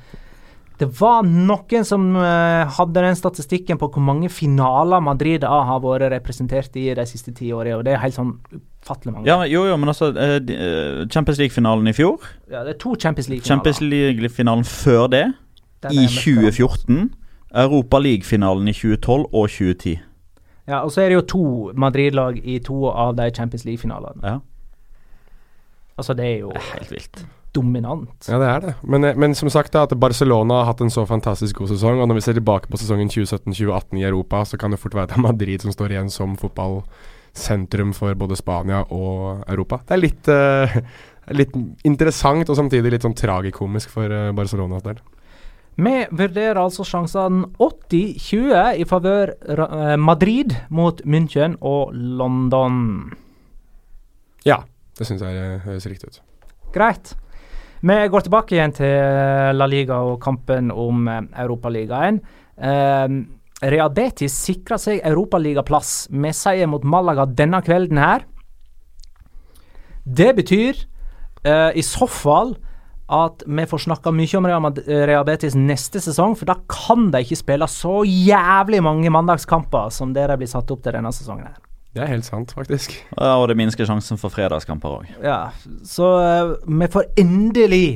Det 0.79 0.89
var 1.01 1.23
noen 1.25 1.85
som 1.85 2.17
uh, 2.17 2.69
hadde 2.69 3.01
den 3.01 3.17
statistikken 3.17 3.79
på 3.81 3.89
hvor 3.89 4.03
mange 4.05 4.29
finaler 4.29 5.01
Madrid 5.01 5.45
A 5.45 5.63
har 5.65 5.81
vært 5.81 6.13
representert 6.13 6.77
i 6.77 6.91
de 6.95 7.07
siste 7.07 7.33
ti 7.33 7.49
årene, 7.53 7.79
og 7.79 7.85
det 7.85 7.95
er 7.95 8.03
helt 8.03 8.15
sånn 8.15 8.35
ufattelig 8.53 9.15
mange. 9.15 9.27
Ja, 9.27 9.39
jo, 9.49 9.65
jo, 9.65 9.77
men 9.81 9.89
altså 9.89 10.11
uh, 10.13 11.07
Champions 11.09 11.41
League-finalen 11.41 11.89
i 11.89 11.95
fjor. 11.97 12.21
Ja, 12.51 12.61
det 12.65 12.75
er 12.75 12.79
to 12.79 12.93
Champions 12.93 13.31
League-finaler. 13.33 13.49
Champions 13.49 13.81
League-finalen 13.81 14.69
før 14.69 15.09
det, 15.09 15.25
i 15.89 15.97
de 15.97 16.05
møtte 16.05 16.29
hverandre. 16.29 16.53
2014. 16.53 17.09
Europa 17.57 17.99
League-finalen 17.99 18.69
i 18.69 18.77
2012 18.77 19.25
og 19.33 19.49
2010. 19.49 19.97
Ja, 20.67 20.83
og 20.83 20.91
så 20.91 21.05
er 21.05 21.11
det 21.13 21.19
jo 21.21 21.25
to 21.31 21.45
Madrid-lag 21.79 22.39
i 22.43 22.59
to 22.65 22.89
av 22.91 23.15
de 23.19 23.31
Champions 23.31 23.65
League-finalene. 23.65 24.23
Ja, 24.23 24.39
Altså, 25.97 26.13
det 26.13 26.25
er 26.29 26.39
jo 26.43 26.51
det 26.53 26.61
er 26.61 26.73
helt 26.77 26.91
vilt. 26.93 27.23
dominant. 27.57 28.27
Ja, 28.29 28.37
det 28.39 28.49
er 28.49 28.61
det. 28.61 28.75
Men, 28.85 29.05
eh, 29.05 29.17
men 29.17 29.35
som 29.35 29.49
sagt, 29.49 29.73
da, 29.73 29.87
at 29.87 29.95
Barcelona 29.99 30.59
har 30.61 30.67
hatt 30.75 30.83
en 30.85 30.91
så 30.93 31.07
fantastisk 31.09 31.57
god 31.57 31.71
sesong. 31.73 32.03
Og 32.03 32.09
når 32.09 32.19
vi 32.19 32.21
ser 32.27 32.37
tilbake 32.37 32.69
på 32.69 32.77
sesongen 32.77 33.09
2017-2018 33.09 33.97
i 33.97 34.05
Europa, 34.05 34.45
så 34.45 34.59
kan 34.61 34.71
det 34.71 34.79
fort 34.83 34.95
være 34.95 35.09
at 35.09 35.15
det 35.15 35.17
er 35.17 35.25
Madrid 35.25 35.63
som 35.65 35.73
står 35.73 35.95
igjen 35.95 36.11
som 36.13 36.37
fotballsentrum 36.37 37.95
for 37.95 38.13
både 38.15 38.37
Spania 38.37 38.83
og 38.91 39.45
Europa. 39.49 39.81
Det 39.89 39.97
er 39.97 40.03
litt, 40.05 40.29
uh, 40.29 40.77
litt 41.41 41.57
interessant 41.85 42.51
og 42.51 42.57
samtidig 42.61 42.93
litt 42.93 43.03
sånn 43.09 43.17
tragikomisk 43.17 43.89
for 43.89 44.05
uh, 44.13 44.35
Barcelonas 44.37 44.85
del. 44.85 45.01
Vi 45.77 45.93
vurderer 46.09 46.57
altså 46.57 46.87
sjansene 46.89 47.51
80-20 47.61 48.81
i 48.81 48.87
favør 48.89 49.35
eh, 49.37 49.97
Madrid 50.01 50.55
mot 50.73 51.03
München 51.05 51.59
og 51.61 51.93
London. 51.93 53.13
Ja, 54.49 54.63
det 54.97 55.09
syns 55.09 55.25
jeg 55.27 55.37
eh, 55.37 55.61
høres 55.67 55.89
riktig 55.91 56.09
ut. 56.09 56.21
Greit. 56.73 57.13
Vi 57.85 57.97
går 58.09 58.25
tilbake 58.25 58.57
igjen 58.57 58.73
til 58.73 59.57
La 59.59 59.69
Liga 59.69 60.01
og 60.09 60.17
kampen 60.25 60.73
om 60.73 61.09
eh, 61.13 61.27
Europaligaen. 61.45 62.23
Eh, 62.57 63.19
Real 63.69 63.93
Betis 63.93 64.37
sikrer 64.47 64.81
seg 64.81 65.05
europaligaplass 65.05 66.09
med 66.13 66.37
seier 66.37 66.69
mot 66.69 66.85
Malaga 66.85 67.25
denne 67.29 67.61
kvelden 67.65 68.01
her. 68.01 68.25
Det 70.07 70.33
betyr 70.37 70.87
eh, 71.45 71.71
i 71.77 71.85
så 71.85 72.09
fall 72.09 72.57
at 73.07 73.45
vi 73.47 73.67
får 73.71 73.85
snakka 73.85 74.11
mye 74.11 74.39
om 74.39 74.49
Real 74.49 75.27
Betis 75.27 75.55
neste 75.55 76.01
sesong, 76.03 76.35
for 76.39 76.49
da 76.51 76.57
kan 76.71 77.11
de 77.15 77.23
ikke 77.23 77.39
spille 77.39 77.69
så 77.71 78.01
jævlig 78.03 78.83
mange 78.83 79.13
mandagskamper 79.15 79.93
som 79.95 80.15
det 80.17 80.27
de 80.31 80.39
blir 80.41 80.51
satt 80.51 80.71
opp 80.75 80.83
til 80.83 80.99
denne 80.99 81.13
sesongen. 81.15 81.47
her. 81.47 81.63
Det 81.97 82.03
er 82.05 82.11
helt 82.13 82.27
sant, 82.27 82.51
faktisk. 82.53 82.93
Ja, 83.15 83.39
og 83.41 83.47
det 83.49 83.57
minsker 83.57 83.87
sjansen 83.89 84.19
for 84.21 84.35
fredagskamper 84.35 84.99
òg. 84.99 85.15
Ja, 85.25 85.55
så 85.87 86.11
uh, 86.21 86.57
vi 86.67 86.91
får 86.93 87.07
endelig 87.23 87.87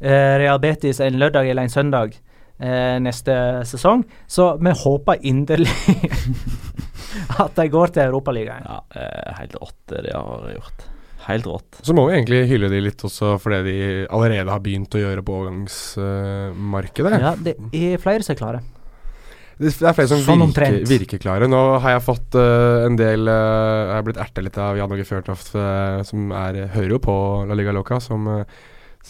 uh, 0.00 0.38
Real 0.40 0.62
Betis 0.62 1.02
en 1.04 1.18
lørdag 1.20 1.50
eller 1.50 1.66
en 1.66 1.74
søndag 1.74 2.14
uh, 2.16 2.96
neste 3.04 3.34
sesong. 3.68 4.06
Så 4.30 4.54
vi 4.62 4.72
håper 4.84 5.26
inderlig 5.28 5.74
at 7.42 7.58
de 7.58 7.68
går 7.68 7.92
til 7.92 8.06
Europaligaen. 8.06 8.64
Ja, 8.64 8.80
eh, 8.96 9.34
helt 9.42 9.58
åtte 9.60 9.98
det 9.98 10.08
de 10.08 10.16
har 10.16 10.48
gjort. 10.54 10.88
Helt 11.28 11.46
rått. 11.48 11.82
Så 11.84 11.92
må 11.96 12.06
vi 12.08 12.16
egentlig 12.16 12.46
hylle 12.48 12.70
de 12.72 12.80
litt 12.80 13.04
også 13.04 13.34
for 13.42 13.52
det 13.52 13.60
de 13.66 13.76
allerede 14.06 14.48
har 14.48 14.62
begynt 14.64 14.96
å 14.96 15.02
gjøre 15.02 15.24
på 15.24 15.36
overgangsmarkedet. 15.42 17.14
Ja, 17.20 17.34
det 17.36 17.58
er 17.76 18.00
flere 18.00 18.24
som 18.24 18.34
er 18.34 18.40
klare. 18.40 18.62
Det 19.58 19.72
er 19.74 19.94
flere 19.96 20.08
som 20.08 20.22
Sånn 20.22 20.44
virker, 20.46 20.78
virker 20.86 21.20
klare. 21.20 21.50
Nå 21.50 21.60
har 21.82 21.96
jeg 21.96 22.06
fått 22.06 22.38
uh, 22.38 22.86
en 22.86 22.96
del 22.96 23.26
uh, 23.26 23.34
Jeg 23.34 23.94
har 23.96 24.04
blitt 24.06 24.20
erta 24.22 24.44
litt 24.44 24.58
av 24.62 24.78
Jan 24.78 24.94
Åge 24.94 25.06
Fjørtoft, 25.08 25.50
uh, 25.58 26.00
som 26.06 26.30
er, 26.30 26.62
hører 26.76 26.94
jo 26.94 27.00
på 27.02 27.16
La 27.50 27.58
Liga 27.58 27.74
Loca, 27.74 27.98
som 28.00 28.28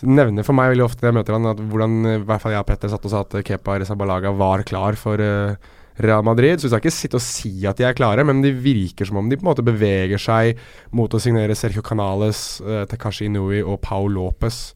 nevner 0.06 0.46
for 0.46 0.56
meg 0.56 0.72
veldig 0.72 0.84
ofte 0.84 1.02
når 1.02 1.10
jeg 1.10 1.16
møter 1.16 1.36
han, 1.36 1.48
at 1.50 1.60
hvordan 1.70 1.96
i 2.06 2.16
hvert 2.28 2.42
fall 2.42 2.54
jeg 2.54 2.62
og 2.62 2.68
Petter 2.68 2.92
satt 2.92 3.06
og 3.08 3.12
sa 3.12 3.22
at 3.24 3.36
Kepa 3.46 3.78
Rezabalaga 3.80 4.32
var 4.36 4.62
klar 4.68 4.98
for 5.00 5.20
eh, 5.22 5.56
Real 6.02 6.24
Madrid. 6.26 6.58
Så 6.58 6.68
vi 6.68 6.72
skal 6.72 6.84
ikke 6.84 6.94
sitte 6.94 7.18
og 7.20 7.24
si 7.24 7.52
at 7.68 7.80
de 7.80 7.86
er 7.88 7.96
klare, 7.98 8.24
men 8.26 8.42
de 8.44 8.54
virker 8.54 9.08
som 9.08 9.20
om 9.20 9.28
de 9.30 9.38
på 9.38 9.46
en 9.46 9.50
måte 9.50 9.66
beveger 9.66 10.20
seg 10.22 10.60
mot 10.96 11.12
å 11.12 11.22
signere 11.22 11.56
Sergio 11.58 11.84
Canales, 11.84 12.60
eh, 12.62 12.84
Takashi 12.90 13.28
Inui 13.28 13.60
og 13.62 13.80
Pau 13.84 14.08
Lopez. 14.10 14.72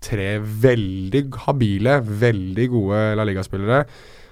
Tre 0.00 0.30
veldig 0.40 1.26
habile, 1.44 2.00
veldig 2.00 2.70
gode 2.72 3.04
La 3.18 3.26
Liga-spillere 3.28 3.84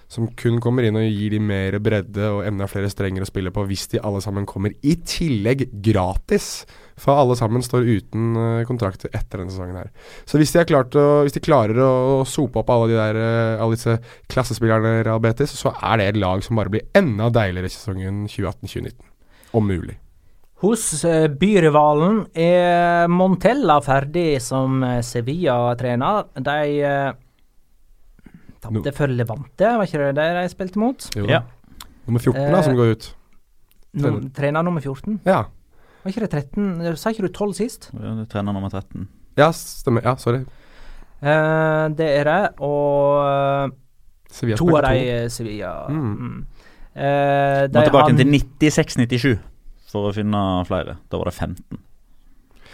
som 0.08 0.24
kun 0.40 0.56
kommer 0.64 0.86
inn 0.88 0.96
og 0.96 1.04
gir 1.04 1.34
de 1.34 1.40
mer 1.42 1.76
bredde 1.84 2.30
og 2.32 2.46
enda 2.48 2.68
flere 2.70 2.88
strenger 2.88 3.24
å 3.24 3.28
spille 3.28 3.52
på 3.52 3.64
hvis 3.68 3.90
de 3.92 4.00
alle 4.00 4.22
sammen 4.24 4.48
kommer 4.48 4.72
i 4.80 4.94
tillegg 5.04 5.66
gratis. 5.84 6.64
For 6.98 7.14
alle 7.14 7.36
sammen 7.38 7.62
står 7.64 7.86
uten 7.86 8.38
kontrakt 8.68 9.06
etter 9.08 9.40
denne 9.40 9.52
sesongen 9.52 9.78
her. 9.78 9.92
Så 10.28 10.40
hvis 10.40 10.52
de, 10.54 10.62
er 10.62 10.68
klart 10.68 10.96
å, 10.98 11.06
hvis 11.26 11.36
de 11.36 11.42
klarer 11.44 11.78
å, 11.82 12.24
sope 12.28 12.60
opp 12.62 12.72
alle, 12.74 12.90
de 12.90 12.98
der, 12.98 13.20
eh, 13.20 13.62
alle 13.62 13.78
disse 13.78 13.98
klassespillerne 14.30 14.98
Real 15.06 15.22
Betis, 15.22 15.54
så 15.54 15.72
er 15.78 16.00
det 16.00 16.10
et 16.10 16.20
lag 16.20 16.42
som 16.44 16.58
bare 16.58 16.72
blir 16.72 16.88
enda 16.98 17.30
deiligere 17.34 17.70
i 17.70 17.74
sesongen 17.74 18.26
2018-2019. 18.30 18.98
Om 19.58 19.70
mulig. 19.70 19.96
Hos 20.64 21.04
eh, 21.06 21.28
byrivalen 21.30 22.24
er 22.34 23.06
Montella 23.12 23.78
ferdig 23.84 24.40
som 24.42 24.82
eh, 24.82 24.98
Sevilla-trener. 25.06 26.32
De 26.42 26.56
uh, 26.82 28.32
tapte 28.58 28.92
for 28.96 29.14
Levante, 29.14 29.70
var 29.78 29.86
ikke 29.86 30.08
det 30.08 30.16
det 30.18 30.26
de 30.34 30.50
spilte 30.50 30.82
mot? 30.82 31.06
Jo. 31.14 31.28
Ja. 31.30 31.44
Nummer 32.08 32.24
14 32.24 32.40
da, 32.42 32.58
Eh, 32.58 32.64
som 32.66 32.74
går 32.74 32.90
ut. 32.96 33.08
Trener 34.34 34.66
nummer 34.66 34.82
14. 34.82 35.20
Ja. 35.24 35.44
Var 36.02 36.12
ikke 36.12 36.24
det 36.26 36.30
13? 36.30 36.96
Sa 36.96 37.10
ikke 37.10 37.26
du 37.26 37.32
12 37.32 37.54
sist? 37.58 37.90
Ja, 37.92 38.14
det 38.14 38.26
er 38.26 38.30
Trener 38.32 38.54
nummer 38.56 38.70
13. 38.70 39.08
ja, 39.38 39.50
stemmer. 39.52 40.02
Ja, 40.06 40.14
sorry. 40.16 40.44
Uh, 41.18 41.88
det 41.98 42.06
er 42.20 42.28
det, 42.28 42.42
og 42.62 43.24
uh, 43.26 44.54
to 44.56 44.68
av 44.76 44.86
de 44.86 45.30
Sevilla. 45.34 45.72
Mm. 45.90 46.14
Mm. 46.14 46.46
Eh, 46.98 47.68
Må 47.70 47.82
tilbake 47.84 48.10
han- 48.10 48.16
til 48.16 48.26
96-97 48.26 49.38
for 49.90 50.10
å 50.10 50.14
finne 50.14 50.64
flere. 50.66 50.96
Da 51.10 51.18
var 51.18 51.30
det 51.30 51.34
15. 51.34 51.78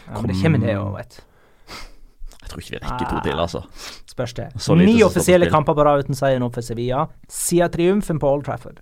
ja, 0.09 0.21
men 0.21 0.27
Det 0.31 0.43
kommer 0.43 0.59
det 0.61 0.77
òg, 0.77 0.97
vet 0.97 1.11
du. 1.17 1.23
Jeg 2.45 2.49
tror 2.51 2.61
ikke 2.61 2.71
vi 2.71 2.79
rekker 2.79 3.11
to 3.11 3.21
til, 3.25 3.39
altså. 3.41 3.63
Spørs 4.07 4.35
det. 4.35 4.49
Ni 4.77 5.03
offisielle 5.03 5.51
kamper 5.51 5.75
på 5.75 5.85
rad 5.85 6.05
uten 6.05 6.15
seier 6.15 6.39
nå 6.39 6.51
for 6.53 6.61
Sevilla, 6.63 7.07
siden 7.29 7.71
triumfen 7.71 8.19
på 8.21 8.29
Old 8.29 8.45
Trafford. 8.45 8.81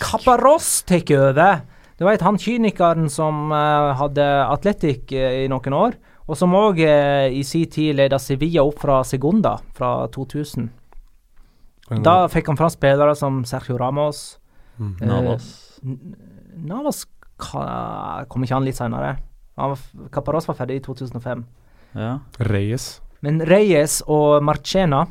Kaparos 0.00 0.82
tar 0.86 1.02
over. 1.18 1.62
Du 1.96 2.04
veit 2.04 2.20
han 2.20 2.36
kynikeren 2.36 3.08
som 3.08 3.52
eh, 3.56 3.94
hadde 3.96 4.24
Atletic 4.52 5.12
eh, 5.16 5.44
i 5.44 5.48
noen 5.48 5.72
år, 5.76 5.94
og 6.26 6.36
som 6.36 6.52
òg 6.58 6.80
i 6.82 7.42
sin 7.46 7.68
tid 7.70 7.94
leda 7.96 8.18
Sevilla 8.18 8.64
opp 8.66 8.80
fra 8.82 8.98
Segunda 9.06 9.54
fra 9.76 10.08
2000. 10.12 10.66
Da 12.02 12.16
fikk 12.28 12.48
han 12.50 12.58
fram 12.58 12.72
spillere 12.74 13.14
som 13.14 13.44
Sergio 13.46 13.76
Ramos. 13.78 14.38
Mm. 14.76 14.90
eh, 15.00 15.06
Navas. 15.06 15.46
Navas 16.66 17.04
kom 17.38 18.42
ikke 18.44 18.56
han 18.56 18.66
litt 18.66 18.76
seinere? 18.80 19.14
Caparos 20.12 20.48
var 20.50 20.58
ferdig 20.58 20.80
i 20.80 20.84
2005. 20.84 21.44
Ja. 21.96 22.16
Reyes. 22.50 22.88
Men 23.24 23.40
Reyes 23.48 24.02
og 24.06 24.42
Marchena, 24.44 25.06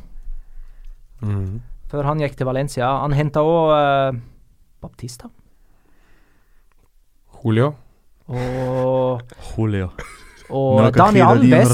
Mm. 1.24 1.62
før 1.88 2.04
han 2.04 2.18
gikk 2.20 2.34
til 2.36 2.44
Valencia 2.44 2.84
Han 3.00 3.14
henta 3.16 3.40
òg 3.40 4.18
Baptista. 4.84 5.30
Julio. 7.46 7.74
Og, 8.26 9.20
Julio. 9.54 9.90
og 10.50 10.94
Daniel 10.96 11.26
Alves. 11.26 11.70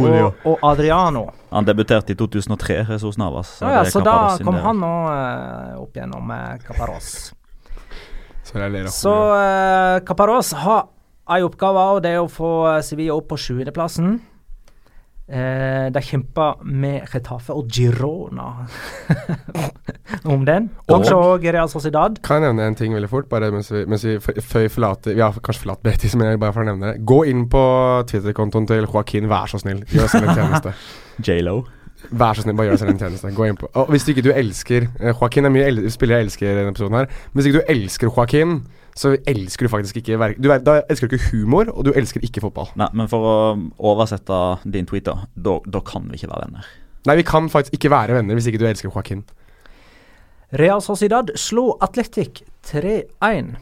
Og, 0.00 0.46
og 0.48 0.62
Adriano. 0.64 1.26
Han 1.50 1.66
debuterte 1.68 2.14
i 2.14 2.16
2003, 2.16 2.78
Jesus 2.88 3.18
Navas. 3.20 3.58
Ja, 3.60 3.74
ja, 3.74 3.82
er 3.84 3.92
så 3.92 4.00
da 4.00 4.14
kom 4.40 4.56
del. 4.56 4.62
han 4.64 4.80
òg 4.86 5.82
opp 5.82 5.98
igjennom 5.98 6.32
Caparos. 6.64 7.10
Så 8.48 8.56
jeg 8.56 8.72
ler 8.72 8.88
av 8.88 8.96
Så 8.96 9.12
uh, 9.12 10.00
Caparos 10.08 10.54
har 10.56 10.88
ei 11.36 11.44
oppgave, 11.44 11.84
og 11.98 12.00
det 12.06 12.16
er 12.16 12.24
å 12.24 12.30
få 12.32 12.54
eh, 12.72 12.80
Sevilla 12.82 13.14
opp 13.20 13.28
på 13.30 13.36
sjuendeplassen. 13.38 14.16
Uh, 15.30 15.86
de 15.94 16.00
kjemper 16.02 16.58
med 16.66 17.04
Retafe 17.12 17.54
og 17.54 17.68
Girona 17.70 18.48
om 20.32 20.42
den. 20.42 20.66
Kanskje 20.90 21.14
òg 21.14 21.44
Real 21.46 21.70
Sociedad. 21.70 22.16
Kan 22.26 22.42
jeg 22.42 22.50
nevne 22.50 22.66
en 22.72 22.78
ting 22.78 22.96
veldig 22.96 23.10
fort? 23.12 23.28
Bare 23.30 23.52
mens 23.54 23.70
vi, 23.70 23.84
mens 23.86 24.02
vi 24.02 24.16
før 24.18 24.64
vi 24.64 24.72
forlater 24.74 25.14
Vi 25.14 25.22
har 25.22 25.36
kanskje 25.38 25.68
forlatt 25.68 25.84
Betis, 25.86 26.16
men 26.18 26.32
jeg 26.32 26.40
bare 26.42 26.56
for 26.56 26.64
å 26.64 26.70
nevne 26.72 26.90
det. 26.90 27.04
Gå 27.06 27.20
inn 27.30 27.44
på 27.52 27.62
Twitter-kontoen 28.10 28.66
til 28.66 28.88
Joaquin, 28.88 29.30
vær 29.30 29.46
så 29.52 29.62
snill. 29.62 29.84
Gjør 29.94 30.08
oss 30.08 30.18
en 30.18 30.26
tjeneste. 30.32 30.74
J.Lo. 31.28 31.60
Vær 32.10 32.34
så 32.34 32.42
snill, 32.42 32.56
bare 32.58 32.70
gjør 32.70 32.80
oss 32.80 32.82
selv 32.82 32.94
en 32.96 33.00
tjeneste. 33.04 33.32
Gå 33.36 33.46
inn 33.46 33.60
på 33.60 33.70
Og 33.76 33.94
Hvis 33.94 34.08
ikke 34.10 34.24
du 34.26 34.32
elsker 34.34 34.88
eh, 34.88 35.12
Joaquin 35.12 35.46
er 35.46 35.54
mye 35.54 35.70
el 35.70 35.82
spiller 35.94 36.18
jeg 36.18 36.26
elsker 36.26 36.48
i 36.48 36.58
denne 36.58 36.74
episoden 36.74 36.98
her. 36.98 37.10
Hvis 37.36 37.50
ikke 37.50 37.62
du 37.62 37.74
elsker 37.76 38.10
Joaquin, 38.10 38.62
så 39.00 39.14
elsker 39.28 39.64
du 39.64 39.72
faktisk 39.72 39.96
ikke 39.96 40.18
du, 40.36 40.50
Da 40.66 40.80
elsker 40.92 41.08
du 41.08 41.16
ikke 41.16 41.30
humor, 41.30 41.70
og 41.72 41.86
du 41.88 41.92
elsker 41.96 42.20
ikke 42.26 42.42
fotball. 42.44 42.68
Nei, 42.76 42.90
men 42.92 43.08
for 43.08 43.24
å 43.24 43.36
oversette 43.92 44.40
din 44.68 44.88
tweet, 44.88 45.06
da. 45.08 45.24
Da, 45.34 45.56
da 45.64 45.80
kan 45.86 46.10
vi 46.10 46.20
ikke 46.20 46.28
være 46.34 46.48
venner. 46.48 46.66
Nei, 47.08 47.16
vi 47.16 47.24
kan 47.24 47.48
faktisk 47.48 47.78
ikke 47.78 47.92
være 47.94 48.18
venner 48.18 48.36
hvis 48.36 48.50
ikke 48.50 48.60
du 48.60 48.66
elsker 48.68 48.90
Joaquin. 48.90 49.24
Real 50.60 50.82
Sociedad 50.84 51.32
slo 51.38 51.70
Atletic 51.80 52.42
3-1. 52.68 53.54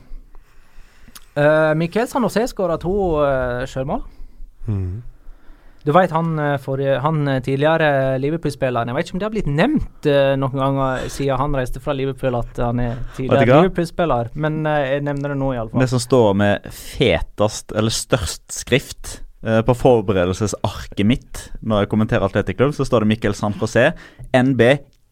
Uh, 1.38 1.70
Miquel 1.78 2.08
Sanosé 2.10 2.48
skåra 2.50 2.80
to 2.82 2.96
uh, 3.20 3.62
sjølmål. 3.68 4.02
Du 5.86 5.92
veit 5.94 6.10
han, 6.10 6.32
eh, 6.38 6.98
han 7.02 7.28
eh, 7.28 7.38
tidligere 7.44 8.18
Liverpool-spilleren 8.18 8.90
Jeg 8.90 8.96
vet 8.96 9.08
ikke 9.08 9.16
om 9.16 9.22
det 9.22 9.26
har 9.28 9.34
blitt 9.36 9.50
nevnt 9.50 10.08
eh, 10.10 10.34
noen 10.40 10.58
ganger 10.58 11.06
siden 11.12 11.38
han 11.40 11.56
reiste 11.56 11.82
fra 11.84 11.94
Liverpool 11.96 12.36
at 12.40 12.60
han 12.62 12.82
er 12.82 12.98
tidligere? 13.16 13.62
Liverpool-spiller, 13.62 14.32
men 14.34 14.60
jeg 14.66 15.04
nevner 15.06 15.34
det 15.34 15.38
nå 15.40 15.52
Det 15.72 15.90
som 15.90 16.02
står 16.02 16.36
med 16.38 16.68
fetest, 16.74 17.72
eller 17.78 17.94
størst 17.94 18.46
skrift 18.58 19.18
eh, 19.46 19.62
på 19.64 19.76
forberedelsesarket 19.78 21.06
mitt 21.06 21.44
når 21.62 21.86
jeg 21.86 21.92
kommenterer 21.94 22.26
Atletic 22.26 22.58
Club, 22.58 22.74
så 22.76 22.86
står 22.88 23.06
det 23.06 23.14
Mikkel 23.14 23.38
San 23.38 23.56
José, 23.60 23.92
NB, 24.34 24.64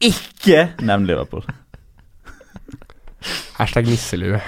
ikke 0.03 0.67
nevn 0.85 1.07
Liverpool. 1.09 1.47
Hashtag 3.57 3.87
nisselue. 3.89 4.43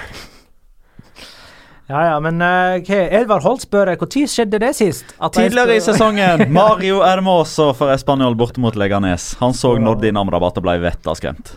Ja 1.90 2.04
ja, 2.06 2.18
men 2.22 2.38
okay. 2.82 3.08
Edvard 3.18 3.42
Holt 3.42 3.64
spør 3.66 3.90
når 3.90 3.96
skjedde 4.30 4.60
det 4.62 4.76
sist? 4.78 5.16
Tidligere 5.34 5.80
i 5.80 5.82
sesongen, 5.82 6.44
Mario 6.54 7.00
Hermoso 7.02 7.72
for 7.74 7.90
Español 7.96 8.36
borte 8.38 8.62
mot 8.62 8.76
Leganes. 8.78 9.32
Han 9.40 9.56
så 9.58 9.72
Nordin 9.82 10.18
Amrabat 10.22 10.60
og 10.62 10.68
ble 10.68 10.76
vettaskremt. 10.84 11.56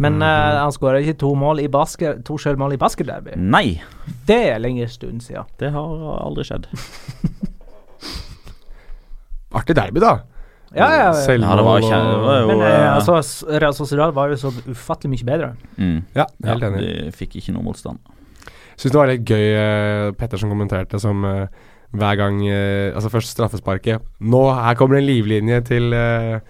Men 0.00 0.16
eh, 0.24 0.56
han 0.60 0.72
skåra 0.72 1.00
ikke 1.00 1.16
to 1.20 1.30
mål 1.36 1.60
i 1.64 1.68
basket, 1.72 2.22
to 2.28 2.36
sjølmål 2.40 2.74
i 2.76 2.80
basketderby. 2.80 3.36
Nei, 3.40 3.78
Det 4.28 4.40
er 4.54 4.58
lenge 4.60 4.88
stund 4.92 5.22
siden. 5.24 5.44
det 5.60 5.70
har 5.72 6.16
aldri 6.24 6.44
skjedd. 6.48 6.66
Artig 9.56 9.76
derby, 9.78 10.00
da. 10.02 10.10
Ja, 10.76 10.86
ja, 10.90 10.96
ja. 11.06 11.12
Selvmål 11.24 11.48
Ja, 11.48 11.56
det 11.56 11.64
var 11.64 11.78
ikke- 11.80 12.00
det 12.10 12.20
var 12.26 12.40
jo- 12.40 12.46
Men 12.48 12.60
eh, 12.60 12.74
eh, 12.74 12.96
altså, 12.96 13.12
Real 13.60 13.74
Sociedad 13.74 14.12
var 14.14 14.28
jo 14.28 14.34
så 14.36 14.50
ufattelig 14.68 15.10
mye 15.14 15.24
bedre. 15.24 15.56
Mm. 15.78 16.02
Ja, 16.14 16.26
helt 16.44 16.62
Ja, 16.62 16.68
enig. 16.68 16.80
de 17.04 17.10
fikk 17.12 17.36
ikke 17.36 17.52
noe 17.54 17.62
motstand. 17.62 17.98
Syns 18.76 18.92
det 18.92 19.00
var 19.00 19.08
litt 19.08 19.24
gøy, 19.24 19.46
Pettersen 19.56 20.16
Petter 20.20 20.42
som 20.42 20.52
kommenterte, 20.52 21.00
som 21.00 21.24
eh, 21.24 21.64
hver 21.96 22.18
gang 22.20 22.42
eh, 22.44 22.92
Altså 22.92 23.10
først 23.12 23.32
straffesparket. 23.32 24.04
Nå, 24.20 24.42
her 24.52 24.76
kommer 24.76 24.98
det 24.98 25.04
en 25.04 25.10
livlinje 25.10 25.60
til, 25.70 25.96
eh, 25.96 26.40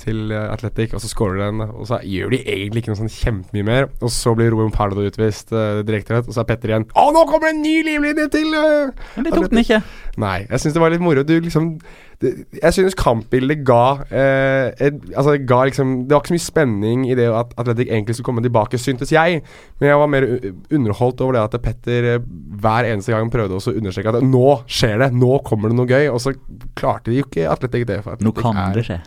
til 0.00 0.32
eh, 0.34 0.46
Atletic, 0.52 0.94
og 0.94 1.02
så 1.02 1.10
scorer 1.10 1.40
den. 1.46 1.62
Og 1.66 1.86
så 1.88 2.00
gjør 2.04 2.34
de 2.34 2.40
egentlig 2.44 2.82
ikke 2.82 2.92
noe 2.92 3.00
sånn 3.00 3.12
kjempemye 3.12 3.66
mer. 3.66 3.88
Og 4.00 4.12
så 4.12 4.34
blir 4.36 4.52
Ruben 4.52 4.72
Pardo 4.74 5.04
utvist 5.06 5.52
uh, 5.56 5.82
direkte 5.86 6.16
rett, 6.16 6.28
og 6.28 6.36
så 6.36 6.42
er 6.42 6.48
Petter 6.50 6.72
igjen 6.72 6.88
Å, 6.92 7.06
nå 7.14 7.22
kommer 7.28 7.48
det 7.48 7.54
en 7.56 7.62
ny 7.64 7.76
livlinje 7.86 8.26
til! 8.34 8.50
Uh, 8.52 9.06
Men 9.16 9.28
det 9.28 9.32
tok 9.34 9.48
den 9.52 9.62
ikke. 9.62 9.80
Nei, 10.20 10.36
jeg 10.46 10.62
syns 10.62 10.76
det 10.76 10.82
var 10.82 10.92
litt 10.92 11.04
moro. 11.04 11.24
Du 11.26 11.34
liksom 11.34 11.74
det, 12.22 12.30
Jeg 12.56 12.72
synes 12.72 12.96
kampbildet 12.96 13.60
ga 13.68 13.82
uh, 14.00 14.68
et, 14.72 15.00
Altså, 15.12 15.34
det 15.34 15.42
ga 15.48 15.58
liksom 15.68 15.90
Det 16.06 16.14
var 16.14 16.22
ikke 16.22 16.32
så 16.32 16.36
mye 16.38 16.46
spenning 16.46 17.02
i 17.10 17.16
det 17.18 17.26
at 17.28 17.52
Atletic 17.60 17.90
egentlig 17.90 18.16
skulle 18.16 18.30
komme 18.30 18.44
tilbake, 18.44 18.80
syntes 18.80 19.12
jeg. 19.12 19.42
Men 19.80 19.90
jeg 19.90 20.00
var 20.00 20.12
mer 20.12 20.28
underholdt 20.72 21.20
over 21.24 21.36
det 21.36 21.44
at 21.48 21.58
Petter 21.64 22.12
uh, 22.16 22.30
hver 22.60 22.88
eneste 22.92 23.12
gang 23.12 23.32
prøvde 23.32 23.58
også 23.58 23.74
å 23.74 23.80
understreke 23.80 24.14
at 24.16 24.24
nå 24.24 24.46
skjer 24.68 25.00
det, 25.04 25.12
nå 25.16 25.40
kommer 25.46 25.72
det 25.72 25.80
noe 25.80 25.88
gøy. 25.88 26.08
Og 26.12 26.22
så 26.24 26.36
klarte 26.76 27.12
de 27.12 27.20
jo 27.20 27.28
ikke 27.28 27.48
Atletic 27.52 27.88
det. 27.88 28.00
For 28.06 28.24
Nå 28.24 28.32
kan 28.36 28.56
er, 28.60 28.72
det 28.76 28.88
skje. 28.88 29.02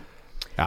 Ja. 0.58 0.66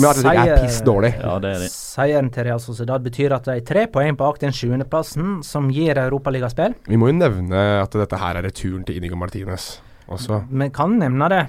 Men 0.00 0.06
Atletic 0.10 0.50
er 0.50 0.62
piss 0.62 0.78
dårlig. 0.86 1.10
Ja, 1.20 1.34
det 1.42 1.50
er 1.56 1.64
de. 1.64 1.70
Seieren 1.72 2.30
til 2.32 2.46
Real 2.48 2.62
Sociedad 2.62 3.02
betyr 3.04 3.34
at 3.36 3.48
de 3.48 3.58
er 3.58 3.66
tre 3.66 3.86
poeng 3.92 4.16
bak 4.16 4.38
den 4.42 4.54
sjuendeplassen, 4.56 5.42
som 5.44 5.68
gir 5.74 5.98
Europaligaspill. 6.00 6.76
Vi 6.88 6.96
må 7.00 7.10
jo 7.10 7.18
nevne 7.18 7.64
at 7.82 7.92
dette 7.92 8.20
her 8.20 8.40
er 8.40 8.48
returen 8.48 8.86
til 8.86 9.00
Inigo 9.00 9.18
Martinez 9.20 9.74
også. 10.08 10.44
Vi 10.48 10.70
kan 10.74 10.96
nevne 11.00 11.28
det. 11.32 11.42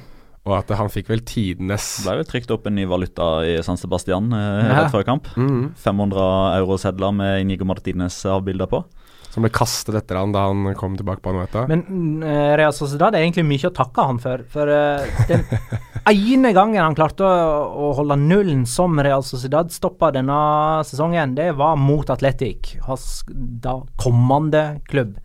Og 0.46 0.54
at 0.60 0.70
han 0.78 0.92
fikk 0.94 1.08
vel 1.10 1.24
tidenes 1.26 1.86
Det 1.98 2.06
ble 2.06 2.20
vel 2.20 2.28
trykt 2.30 2.52
opp 2.54 2.68
en 2.70 2.76
ny 2.78 2.84
valuta 2.86 3.40
i 3.48 3.56
San 3.66 3.80
Sebastian 3.82 4.28
eh, 4.30 4.68
rett 4.78 4.92
før 4.94 5.06
kamp. 5.08 5.32
Mhm. 5.40 5.72
500 5.82 6.28
eurosedler 6.60 7.16
med 7.18 7.42
Inigo 7.42 7.66
Martinez 7.66 8.20
avbilder 8.30 8.70
på. 8.70 8.84
Som 9.36 9.44
ble 9.44 9.52
kastet 9.52 9.98
etter 10.00 10.16
han 10.16 10.32
da 10.32 10.46
han 10.48 10.70
kom 10.80 10.94
tilbake 10.96 11.20
på 11.20 11.34
Anueta. 11.34 11.66
Men 11.68 11.84
uh, 12.24 12.54
Real 12.56 12.72
Sociedad 12.76 13.12
er 13.12 13.26
egentlig 13.26 13.44
mye 13.50 13.68
å 13.68 13.74
takke 13.76 14.06
han 14.08 14.22
for. 14.24 14.46
For 14.54 14.72
uh, 14.72 15.04
den 15.28 15.44
ene 16.16 16.54
gangen 16.56 16.80
han 16.80 16.96
klarte 16.96 17.28
å, 17.28 17.66
å 17.76 17.90
holde 17.98 18.16
nullen 18.22 18.64
som 18.70 18.96
Real 19.04 19.26
Sociedad 19.28 19.74
stoppa 19.76 20.14
denne 20.16 20.38
sesongen, 20.88 21.36
det 21.36 21.50
var 21.60 21.76
mot 21.76 22.08
Atletic, 22.16 22.78
hans 22.88 23.26
da 23.28 23.82
kommende 24.00 24.64
klubb. 24.88 25.18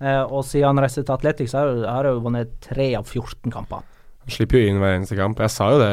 Uh, 0.00 0.24
og 0.24 0.46
siden 0.48 0.70
han 0.72 0.80
reiste 0.86 1.04
til 1.04 1.18
Atletic, 1.18 1.52
så 1.52 1.66
har 1.84 2.08
han- 2.08 2.24
vunnet 2.24 2.56
tre 2.64 2.94
av 2.96 3.04
14 3.04 3.52
kamper. 3.52 3.84
Han 4.24 4.32
slipper 4.32 4.62
jo 4.62 4.72
inn 4.72 4.80
hver 4.80 4.96
eneste 4.96 5.16
kamp. 5.18 5.44
Jeg 5.44 5.52
sa 5.52 5.68
jo 5.74 5.84
det 5.84 5.92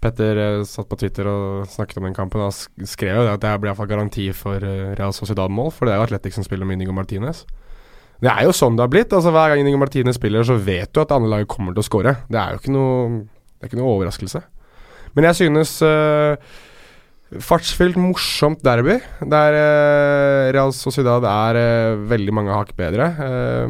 Petter 0.00 0.38
eh, 0.40 0.62
satt 0.68 0.88
på 0.88 0.98
Twitter 1.00 1.28
og 1.28 1.68
snakket 1.70 2.00
om 2.00 2.08
den 2.08 2.16
kampen. 2.16 2.44
Og 2.44 2.88
skrev 2.88 3.20
jo 3.20 3.26
det 3.26 3.34
at 3.36 3.44
det 3.44 3.56
blir 3.60 3.72
iallfall 3.72 3.90
garanti 3.90 4.30
for 4.36 4.64
eh, 4.64 4.94
Real 4.98 5.14
Sociedad-mål, 5.16 5.72
for 5.76 5.86
det 5.86 5.94
er 5.94 6.00
jo 6.00 6.08
Atletic 6.08 6.38
som 6.38 6.46
spiller 6.46 6.68
med 6.68 6.80
Inigo 6.80 6.96
Martinez. 6.96 7.44
Det 8.20 8.28
er 8.28 8.44
jo 8.44 8.56
sånn 8.56 8.76
det 8.76 8.84
har 8.84 8.92
blitt. 8.92 9.12
altså 9.16 9.32
Hver 9.32 9.52
gang 9.52 9.62
Inigo 9.62 9.80
Martinez 9.80 10.18
spiller, 10.20 10.44
så 10.44 10.58
vet 10.60 10.92
du 10.92 11.02
at 11.02 11.12
det 11.12 11.16
andre 11.16 11.34
laget 11.36 11.52
kommer 11.52 11.76
til 11.76 11.84
å 11.84 11.88
score. 11.88 12.16
Det 12.28 12.40
er 12.40 12.54
jo 12.54 12.62
ikke 12.62 12.74
noe 12.74 12.96
Det 13.60 13.68
er 13.68 13.70
ikke 13.70 13.80
noe 13.80 13.94
overraskelse. 13.94 14.40
Men 15.16 15.26
jeg 15.26 15.36
synes 15.40 15.72
uh, 15.84 16.36
Fartsfylt, 17.30 17.94
morsomt 18.00 18.62
derby, 18.66 18.96
der 19.30 19.54
uh, 19.54 20.50
Real 20.54 20.72
Sociedad 20.74 21.22
er 21.28 21.58
uh, 21.60 22.00
veldig 22.10 22.34
mange 22.34 22.54
hakk 22.56 22.72
bedre. 22.78 23.06
Eh, 23.22 23.68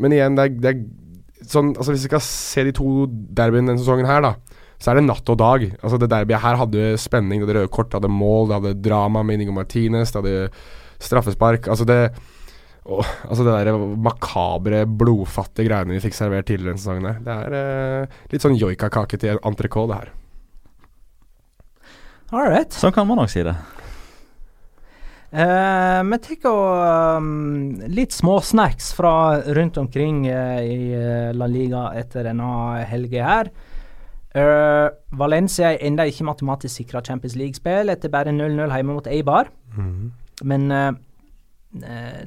men 0.00 0.14
igjen, 0.14 0.38
det 0.38 0.46
er, 0.46 0.54
det 0.56 0.70
er 0.72 1.48
sånn 1.48 1.74
Altså 1.74 1.92
Hvis 1.92 2.06
vi 2.06 2.10
skal 2.10 2.24
se 2.24 2.64
de 2.64 2.72
to 2.76 3.04
derbyene 3.08 3.72
denne 3.72 3.82
sesongen 3.82 4.08
her, 4.08 4.24
da, 4.24 4.32
så 4.78 4.92
er 4.92 4.98
det 4.98 5.06
natt 5.08 5.30
og 5.32 5.38
dag. 5.40 5.64
Altså 5.82 5.98
Det 5.98 6.10
derbyet 6.10 6.42
her 6.44 6.58
hadde 6.60 6.88
spenning, 7.02 7.42
det 7.42 7.48
hadde 7.48 7.60
røde 7.60 7.74
kort, 7.74 7.90
det 7.90 7.98
hadde 7.98 8.14
mål, 8.14 8.48
det 8.48 8.58
hadde 8.58 8.82
drama 8.84 9.24
med 9.26 9.38
Inigo 9.38 9.54
Martinez, 9.56 10.12
det 10.14 10.22
hadde 10.22 10.50
straffespark. 11.02 11.66
Altså 11.70 11.86
det 11.88 12.00
å, 12.88 13.02
altså 13.28 13.44
det 13.44 13.52
der 13.52 13.82
makabre, 14.00 14.84
blodfattige 14.88 15.68
greiene 15.68 15.96
vi 15.96 16.04
fikk 16.06 16.16
servert 16.16 16.46
tidligere 16.48 16.72
denne 16.72 16.80
sesongen 16.80 17.10
her. 17.10 17.18
Det 17.26 17.34
er 17.34 17.56
eh, 17.58 18.20
litt 18.32 18.44
sånn 18.44 18.56
joikakake 18.56 19.20
til 19.20 19.42
entrecôte, 19.44 19.90
det 19.92 19.98
her. 19.98 20.14
All 22.32 22.48
right. 22.48 22.72
Sånn 22.72 22.94
kan 22.96 23.08
man 23.08 23.20
nok 23.20 23.32
si 23.32 23.44
det. 23.44 23.56
Eh, 25.28 26.02
vi 26.08 26.18
tar 26.24 27.16
um, 27.20 27.74
litt 27.92 28.14
småsnacks 28.16 28.94
fra 28.96 29.12
rundt 29.56 29.76
omkring 29.76 30.22
eh, 30.32 30.60
i 30.64 30.78
eh, 30.96 31.34
La 31.36 31.48
Liga 31.48 31.90
etter 32.00 32.24
denne 32.30 32.84
helga 32.88 33.26
her. 33.28 33.50
Eh, 34.36 34.88
Valencia 35.16 35.70
er 35.72 35.86
ennå 35.88 36.04
ikke 36.10 36.26
matematisk 36.28 36.82
sikra 36.82 37.00
Champions 37.04 37.36
League-spill 37.38 37.92
etter 37.94 38.12
bare 38.12 38.34
0-0 38.34 38.74
hjemme 38.74 38.96
mot 38.98 39.08
Eibar. 39.08 39.48
Men 40.48 40.68
uh, 40.72 40.90
eh, 41.82 42.20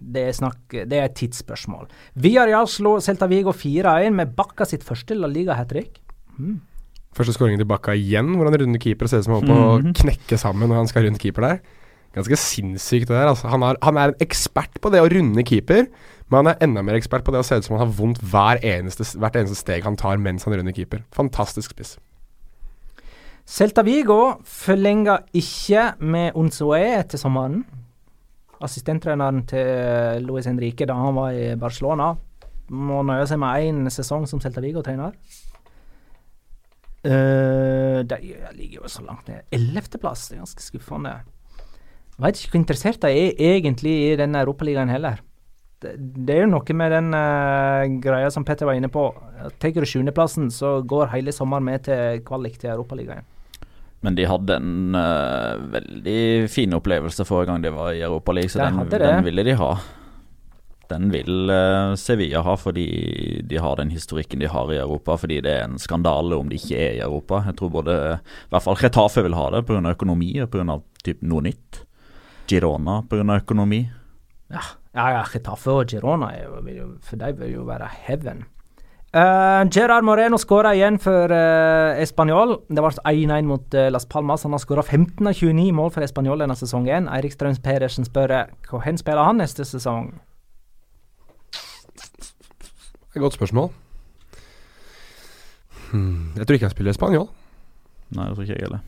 det 0.00 0.22
er, 0.28 0.36
snakk, 0.36 0.60
det 0.70 1.00
er 1.00 1.08
et 1.08 1.16
tidsspørsmål. 1.18 1.88
Villarreal 2.22 2.68
slo 2.70 2.96
Celta 3.04 3.28
Vigo 3.30 3.54
4-1 3.54 4.14
med 4.16 4.36
Bakka 4.38 4.66
sitt 4.68 4.86
første 4.86 5.18
La 5.18 5.30
Liga-hat 5.30 5.70
trick. 5.72 6.00
Første 7.16 7.32
skåringen 7.32 7.62
til 7.62 7.68
Bakka 7.68 7.94
igjen, 7.96 8.34
hvor 8.36 8.48
han 8.48 8.58
runder 8.60 8.82
keeper 8.82 9.08
og 9.08 9.12
ser 9.12 9.22
ut 9.22 9.28
som 9.28 9.36
han 9.38 9.50
holder 9.50 9.56
på 9.56 9.90
å 9.90 9.98
knekke 10.02 10.38
sammen 10.40 10.70
når 10.70 10.82
han 10.82 10.90
skal 10.90 11.06
runde 11.06 11.22
keeper 11.22 11.46
der. 11.46 11.60
Ganske 12.16 12.38
sinnssykt 12.40 13.10
det 13.10 13.16
der. 13.16 13.30
Altså, 13.30 13.48
han, 13.52 13.64
har, 13.64 13.78
han 13.84 13.98
er 14.00 14.12
en 14.12 14.22
ekspert 14.24 14.78
på 14.80 14.92
det 14.92 15.02
å 15.04 15.08
runde 15.12 15.44
keeper, 15.48 15.84
men 16.26 16.40
han 16.40 16.50
er 16.50 16.64
enda 16.66 16.82
mer 16.82 16.98
ekspert 16.98 17.22
på 17.26 17.30
det 17.34 17.40
å 17.42 17.46
se 17.46 17.58
ut 17.58 17.66
som 17.66 17.76
han 17.76 17.86
har 17.86 17.94
vondt 17.94 18.22
eneste, 18.66 19.06
hvert 19.14 19.36
eneste 19.38 19.60
steg 19.60 19.86
han 19.86 19.96
tar 19.96 20.18
mens 20.18 20.44
han 20.44 20.56
runder 20.56 20.74
keeper. 20.74 21.04
Fantastisk 21.14 21.70
spiss. 21.76 21.96
Celta 23.46 23.84
Vigo 23.86 24.42
forlenga 24.42 25.20
ikke 25.38 25.92
med 26.02 26.34
Unzoe 26.34 26.80
etter 26.98 27.20
sommeren. 27.20 27.60
Assistenttreneren 28.58 29.44
til 29.46 30.24
Luis 30.26 30.48
Henrique 30.50 30.88
da 30.88 30.96
han 30.98 31.14
var 31.14 31.36
i 31.36 31.52
Barcelona, 31.60 32.16
må 32.74 33.04
nøye 33.06 33.28
seg 33.30 33.38
med 33.38 33.68
én 33.68 33.92
sesong 33.92 34.26
som 34.26 34.42
Celta 34.42 34.64
Vigo-trener. 34.64 35.14
Uh, 37.06 38.02
de 38.02 38.18
ligger 38.56 38.80
jo 38.80 38.90
så 38.90 39.04
langt 39.06 39.28
ned. 39.30 39.46
Ellevteplass, 39.54 40.26
det 40.26 40.40
er 40.40 40.42
ganske 40.42 40.64
skuffende. 40.64 41.12
Veit 42.18 42.40
ikke 42.40 42.56
hvor 42.56 42.64
interessert 42.64 43.04
de 43.04 43.12
er 43.12 43.44
egentlig 43.52 43.94
i 44.08 44.16
denne 44.18 44.42
europaligaen 44.42 44.90
heller. 44.90 45.22
Det, 45.84 46.32
er 46.32 46.44
jo 46.44 46.52
noe 46.54 46.76
med 46.78 46.92
den 46.94 47.10
uh, 47.12 47.84
greia 48.02 48.30
som 48.32 48.46
Petter 48.48 48.68
var 48.68 48.78
inne 48.78 48.88
på. 48.92 49.10
Tar 49.60 49.76
du 49.76 49.84
sjuendeplassen, 49.88 50.48
så 50.50 50.78
går 50.80 51.12
hele 51.12 51.34
sommeren 51.36 51.66
med 51.66 51.84
til 51.88 52.22
kvalik 52.26 52.56
til 52.62 52.72
Europaligaen. 52.72 53.26
Men 54.04 54.16
de 54.16 54.26
hadde 54.28 54.56
en 54.56 54.96
uh, 54.96 55.60
veldig 55.72 56.48
fin 56.52 56.72
opplevelse 56.76 57.26
forrige 57.28 57.50
gang 57.50 57.62
de 57.64 57.72
var 57.74 57.92
i 57.92 58.02
Europaligaen, 58.06 58.52
så 58.52 58.64
den, 58.64 59.00
den 59.02 59.24
ville 59.26 59.44
de 59.46 59.56
ha. 59.60 59.70
Den 60.90 61.08
vil 61.10 61.50
uh, 61.50 61.96
Sevilla 61.98 62.42
ha 62.46 62.54
fordi 62.60 62.86
de 63.48 63.58
har 63.58 63.78
den 63.80 63.90
historikken 63.90 64.40
de 64.42 64.50
har 64.50 64.70
i 64.72 64.78
Europa. 64.78 65.16
Fordi 65.18 65.40
det 65.42 65.54
er 65.56 65.66
en 65.66 65.80
skandale 65.82 66.38
om 66.38 66.50
de 66.50 66.60
ikke 66.60 66.78
er 66.78 66.98
i 66.98 67.04
Europa. 67.04 67.42
Jeg 67.48 67.58
tror 67.58 67.74
både 67.80 67.96
i 68.14 68.50
hvert 68.54 68.66
fall 68.66 68.78
Retafe 68.80 69.26
vil 69.26 69.36
ha 69.38 69.50
det 69.56 69.64
pga. 69.66 69.82
økonomi 69.90 70.32
og 70.44 70.50
pga. 70.52 70.64
noe 71.20 71.46
nytt. 71.48 71.82
Girona 72.46 73.00
pga. 73.10 73.40
økonomi. 73.40 73.82
Ja, 74.54 74.62
ja, 74.96 75.06
ja 75.18 75.22
Getafe 75.28 75.72
og 75.72 75.88
Girona 75.92 76.32
jo, 76.40 76.60
vil 76.64 76.82
jo, 76.82 76.90
for 77.04 77.20
de 77.20 77.32
vil 77.38 77.56
jo 77.58 77.66
være 77.68 77.88
heaven. 78.06 78.44
Uh, 79.16 79.62
Gerard 79.72 80.04
Moreno 80.04 80.36
skåra 80.36 80.74
igjen 80.76 80.98
for 81.00 81.32
uh, 81.32 81.96
Español. 82.02 82.58
Det 82.68 82.82
ble 82.82 82.90
1-1 83.06 83.46
mot 83.48 83.76
uh, 83.78 83.86
Las 83.88 84.04
Palmas. 84.04 84.42
Han 84.44 84.52
har 84.52 84.60
skåra 84.60 84.82
15 84.82 85.24
av 85.26 85.32
29 85.32 85.72
mål 85.72 85.92
for 85.94 86.04
Español 86.04 86.42
denne 86.42 86.56
sesongen. 86.58 87.08
Eirik 87.08 87.32
Strøms 87.32 87.62
Pedersen 87.64 88.04
spør 88.04 88.34
eh, 88.34 88.50
hvor 88.68 88.84
hen 88.84 88.98
spiller 89.00 89.24
han 89.24 89.40
neste 89.40 89.64
sesong. 89.64 90.10
Et 93.14 93.22
godt 93.22 93.38
spørsmål. 93.38 93.70
Hmm, 95.94 96.34
jeg 96.36 96.44
tror 96.44 96.58
ikke 96.58 96.68
han 96.68 96.76
spiller 96.76 96.98
spanjol. 96.98 97.30
Nei, 98.12 98.26
det 98.26 98.34
tror 98.34 98.44
ikke 98.44 98.58
jeg 98.58 98.66
heller. 98.66 98.84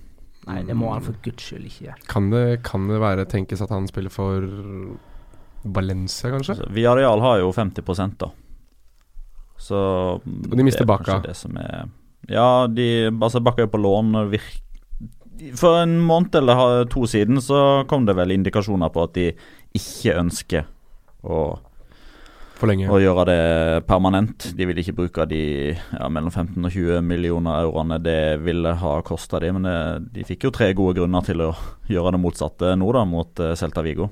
Nei, 0.49 0.61
det 0.69 0.77
må 0.77 0.91
han 0.93 1.05
for 1.05 1.17
guds 1.25 1.47
skyld 1.47 1.65
ikke 1.71 1.87
gjøre. 1.87 2.03
Kan 2.11 2.29
det, 2.35 2.45
kan 2.67 2.85
det 2.91 3.01
være 3.01 3.25
tenkes 3.31 3.65
at 3.65 3.73
han 3.73 3.89
spiller 3.89 4.13
for 4.13 4.45
Valencia, 5.75 6.31
kanskje? 6.33 6.57
Altså, 6.57 6.69
Viareal 6.75 7.21
har 7.25 7.39
jo 7.43 7.53
50 7.53 8.17
da. 8.19 8.31
Så 9.59 9.77
Og 10.23 10.55
de 10.57 10.63
mister 10.65 10.85
er 10.87 11.59
er 11.59 11.89
Ja, 12.29 12.67
de 12.67 13.11
altså 13.11 13.41
Bakka 13.43 13.63
er 13.63 13.67
på 13.73 13.79
lån. 13.81 14.13
virk- 14.31 14.63
For 15.57 15.83
en 15.83 16.01
måned 16.01 16.35
eller 16.35 16.85
to 16.87 17.07
siden 17.07 17.37
så 17.41 17.87
kom 17.87 18.05
det 18.07 18.17
vel 18.17 18.31
indikasjoner 18.33 18.91
på 18.91 19.03
at 19.05 19.13
de 19.15 19.33
ikke 19.75 20.17
ønsker 20.19 20.65
å, 21.25 21.59
For 22.57 22.67
lenge. 22.67 22.89
å 22.91 22.99
gjøre 22.99 23.25
det 23.27 23.87
permanent. 23.87 24.53
De 24.57 24.67
vil 24.67 24.77
ikke 24.83 24.97
bruke 24.97 25.29
de 25.29 25.77
ja, 25.77 26.09
mellom 26.09 26.31
15 26.33 26.65
og 26.65 26.73
20 26.73 27.03
millioner 27.03 27.63
euroene 27.63 28.01
det 28.03 28.41
ville 28.43 28.75
ha 28.75 29.01
kosta 29.03 29.39
de, 29.41 29.53
men 29.53 29.63
det, 29.63 30.13
de 30.13 30.25
fikk 30.25 30.45
jo 30.49 30.51
tre 30.51 30.73
gode 30.75 30.97
grunner 30.99 31.23
til 31.23 31.41
å 31.41 31.53
gjøre 31.89 32.13
det 32.17 32.21
motsatte 32.21 32.75
nå, 32.77 32.93
da, 32.93 33.05
mot 33.05 33.39
eh, 33.39 33.55
Celta 33.55 33.83
Vigo. 33.83 34.11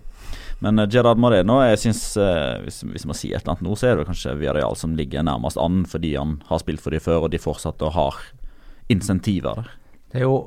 Men 0.64 0.78
eh, 0.80 0.88
Gerard 0.88 1.18
Moreno, 1.20 1.58
jeg 1.66 1.78
synes, 1.82 2.02
eh, 2.16 2.62
hvis, 2.64 2.80
hvis 2.88 3.04
man 3.08 3.18
sier 3.18 3.36
et 3.36 3.42
eller 3.44 3.56
annet 3.56 3.66
nå, 3.68 3.76
så 3.76 3.90
er 3.90 3.98
det 4.00 4.06
kanskje 4.08 4.36
Villarreal 4.40 4.76
som 4.80 4.94
ligger 4.96 5.24
nærmest 5.26 5.58
an, 5.60 5.82
fordi 5.88 6.14
han 6.16 6.38
har 6.48 6.62
spilt 6.62 6.80
for 6.84 6.94
de 6.96 7.00
før, 7.02 7.26
og 7.26 7.32
de 7.34 7.40
fortsatt 7.42 7.82
har 7.96 8.20
insentiver. 8.92 9.66
Det 10.12 10.22
er 10.22 10.26
jo 10.28 10.38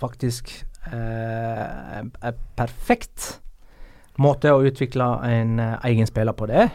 faktisk 0.00 0.50
eh, 0.92 2.00
en 2.00 2.10
perfekt 2.58 3.38
måte 4.20 4.52
å 4.52 4.60
utvikle 4.66 5.06
en 5.28 5.56
eh, 5.62 5.76
egen 5.92 6.08
spiller 6.10 6.36
på 6.36 6.48
det. 6.50 6.66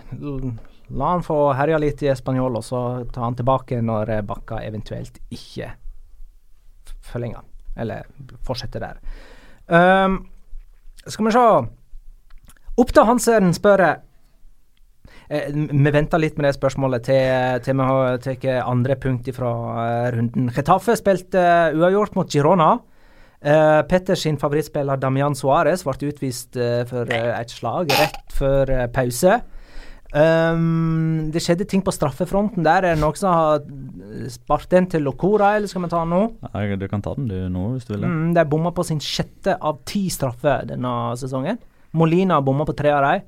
La 0.96 1.12
han 1.16 1.24
få 1.26 1.40
herje 1.58 1.80
litt 1.82 2.02
i 2.06 2.12
Spanjol, 2.18 2.58
og 2.60 2.66
så 2.66 2.82
ta 3.14 3.24
han 3.26 3.38
tilbake 3.38 3.80
når 3.82 4.12
Bakka 4.30 4.60
eventuelt 4.66 5.18
ikke 5.34 5.72
f- 6.86 6.98
forlenge. 7.12 7.42
Eller 7.78 8.06
fortsetter 8.46 8.84
der. 8.86 9.00
Um, 9.68 10.20
skal 11.10 11.26
vi 11.28 11.34
se 11.34 11.46
Oppda 12.82 13.06
Hansen 13.08 13.54
spør 13.56 13.84
eh, 13.86 15.46
Vi 15.56 15.94
venter 15.96 16.20
litt 16.20 16.36
med 16.36 16.50
det 16.50 16.56
spørsmålet 16.58 17.08
til, 17.08 17.62
til 17.64 17.80
vi 17.80 17.88
har 17.88 18.20
tatt 18.24 18.50
andre 18.66 18.98
punkt 19.00 19.32
fra 19.36 19.54
eh, 19.86 20.10
runden. 20.18 20.52
Chetaffe 20.56 20.98
spilte 21.00 21.40
uh, 21.40 21.78
uavgjort 21.80 22.20
mot 22.20 22.30
Girona. 22.32 22.76
Uh, 23.46 23.82
Petters 23.88 24.24
sin 24.26 24.40
favorittspiller 24.42 25.00
Damian 25.00 25.36
Suárez 25.38 25.86
ble 25.86 26.10
utvist 26.10 26.58
uh, 26.60 26.82
for 26.90 27.12
et 27.12 27.54
slag 27.54 27.94
rett 27.96 28.24
før 28.36 28.74
pause. 28.96 29.40
Um, 30.16 31.28
det 31.34 31.42
skjedde 31.44 31.66
ting 31.68 31.82
på 31.84 31.92
straffefronten 31.92 32.64
der. 32.64 32.84
Er 32.84 32.96
det 32.96 33.02
noen 33.02 33.20
som 33.20 33.36
har 33.36 34.28
spart 34.32 34.68
den 34.72 34.88
til 34.92 35.04
Locora, 35.04 35.54
eller 35.58 35.72
skal 35.72 35.84
vi 35.84 35.92
ta 35.92 36.04
den 36.04 36.14
nå? 36.16 36.22
Ja, 36.52 36.76
du 36.80 36.88
kan 36.92 37.04
ta 37.04 37.16
den 37.18 37.28
du 37.32 37.38
nå, 37.52 37.70
hvis 37.76 37.88
du 37.88 37.96
vil. 37.96 38.06
Mm, 38.08 38.36
de 38.36 38.46
bomma 38.52 38.72
på 38.76 38.84
sin 38.88 39.00
sjette 39.04 39.56
av 39.60 39.82
ti 39.88 40.06
straffer 40.12 40.68
denne 40.72 40.92
sesongen. 41.20 41.60
Molina 41.96 42.42
bomma 42.44 42.68
på 42.68 42.76
tre 42.78 42.92
av 42.92 43.06
dem. 43.06 43.24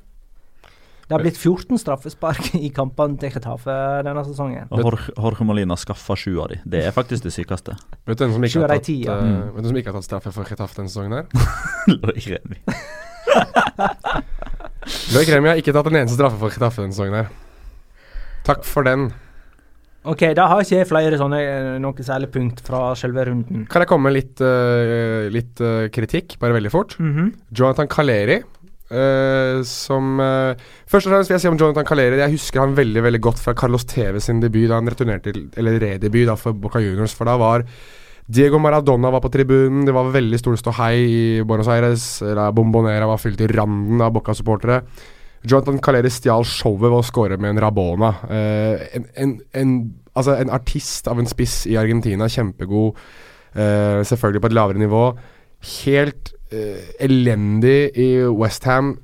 Det 1.07 1.15
har 1.15 1.23
blitt 1.23 1.37
14 1.39 1.79
straffespark 1.79 2.49
i 2.67 2.69
kampene 2.75 3.15
til 3.19 3.31
Getafe 3.31 3.75
denne 4.03 4.23
sesongen. 4.27 4.67
Og 4.75 4.81
Jorge, 4.83 5.13
Jorge 5.15 5.47
Molina 5.47 5.77
skaffa 5.79 6.17
sju 6.19 6.33
av 6.43 6.51
de. 6.51 6.59
Det 6.67 6.81
er 6.83 6.95
faktisk 6.95 7.23
det 7.23 7.31
sykeste. 7.35 7.77
Vet 8.03 8.19
du 8.19 8.25
hvem 8.25 8.35
som 8.35 8.47
ikke, 8.49 8.65
har 8.65 8.73
tatt, 8.75 8.89
ja. 8.91 9.15
eh, 9.23 9.45
vet 9.55 9.63
du 9.63 9.71
som 9.71 9.79
ikke 9.79 9.93
har 9.93 10.01
tatt 10.01 10.09
straffe 10.09 10.35
for 10.35 10.51
Getafe 10.51 10.81
denne 10.81 10.91
sesongen 10.91 11.15
her? 11.15 11.29
Loic 12.03 12.27
Kremi 12.27 12.59
Loic 15.13 15.29
Remy 15.31 15.51
har 15.51 15.59
ikke 15.61 15.75
tatt 15.75 15.87
en 15.91 15.99
eneste 16.01 16.17
straffe 16.17 16.39
for 16.41 16.51
Getafe 16.51 16.83
denne 16.83 16.95
sesongen 16.95 17.21
her. 17.21 17.31
Takk 18.47 18.67
for 18.67 18.87
den. 18.87 19.07
Ok, 20.07 20.21
da 20.37 20.45
har 20.47 20.63
ikke 20.63 20.77
jeg 20.77 20.87
flere 20.87 21.17
sånne 21.19 21.39
noen 21.81 21.81
noe 21.83 22.05
særlig 22.05 22.29
punkt 22.31 22.61
fra 22.63 22.93
selve 22.99 23.25
runden. 23.27 23.65
Kan 23.71 23.83
jeg 23.83 23.89
komme 23.91 24.07
med 24.07 24.15
litt, 24.15 24.43
uh, 24.43 25.27
litt 25.33 25.59
uh, 25.63 25.87
kritikk, 25.91 26.37
bare 26.39 26.55
veldig 26.55 26.71
fort? 26.71 26.95
Mhm. 26.99 27.33
Jonathan 27.51 27.89
Caleri. 27.91 28.39
Eh, 28.91 29.59
som 29.67 30.19
uh, 30.21 30.55
Først 30.87 31.07
og 31.07 31.13
fremst 31.13 31.31
vil 31.31 31.35
jeg 31.35 31.43
si 31.43 31.49
om 31.51 31.59
Jonathan 31.59 31.87
Caleri 31.87 32.21
Jeg 32.21 32.35
husker 32.37 32.63
han 32.63 32.75
veldig 32.77 33.03
veldig 33.03 33.21
godt 33.23 33.41
fra 33.43 33.55
Carlos 33.57 33.85
TV 33.87 34.19
sin 34.23 34.41
debut 34.43 34.67
da 34.69 34.79
han 34.79 34.87
returnerte 34.87 35.33
Eller 35.59 35.79
redebut 35.83 36.27
da 36.29 36.37
for 36.39 36.55
Boca 36.55 36.81
Juniors. 36.83 37.15
For 37.17 37.27
da 37.27 37.35
var 37.39 37.65
Diego 38.27 38.59
Maradona 38.59 39.07
var 39.13 39.21
på 39.23 39.31
tribunen, 39.31 39.85
det 39.87 39.93
var 39.95 40.09
veldig 40.11 40.37
stor 40.41 40.57
ståhei 40.59 40.95
i 40.99 41.21
Buenos 41.47 41.69
Aires. 41.71 42.07
La 42.35 42.49
Bombonera 42.51 43.07
var 43.07 43.21
fylt 43.23 43.39
i 43.39 43.47
randen 43.47 44.03
av 44.03 44.11
Boca-supportere. 44.17 44.81
Jonathan 45.47 45.79
Caleri 45.79 46.11
stjal 46.11 46.43
showet 46.43 46.81
ved 46.89 46.97
å 46.97 47.05
score 47.07 47.37
med 47.39 47.53
en 47.53 47.61
Rabona. 47.63 48.09
Uh, 48.27 48.83
en, 48.99 49.07
en, 49.15 49.31
en, 49.55 49.71
altså 50.11 50.35
en 50.41 50.51
artist 50.51 51.07
av 51.07 51.23
en 51.23 51.31
spiss 51.31 51.61
i 51.71 51.79
Argentina, 51.79 52.27
kjempegod. 52.27 52.99
Selvfølgelig 53.57 54.43
på 54.43 54.49
et 54.51 54.53
lavere 54.53 54.81
nivå. 54.83 55.05
Helt 55.79 56.35
elendig 56.51 57.91
i 57.99 58.09
Westham. 58.31 58.95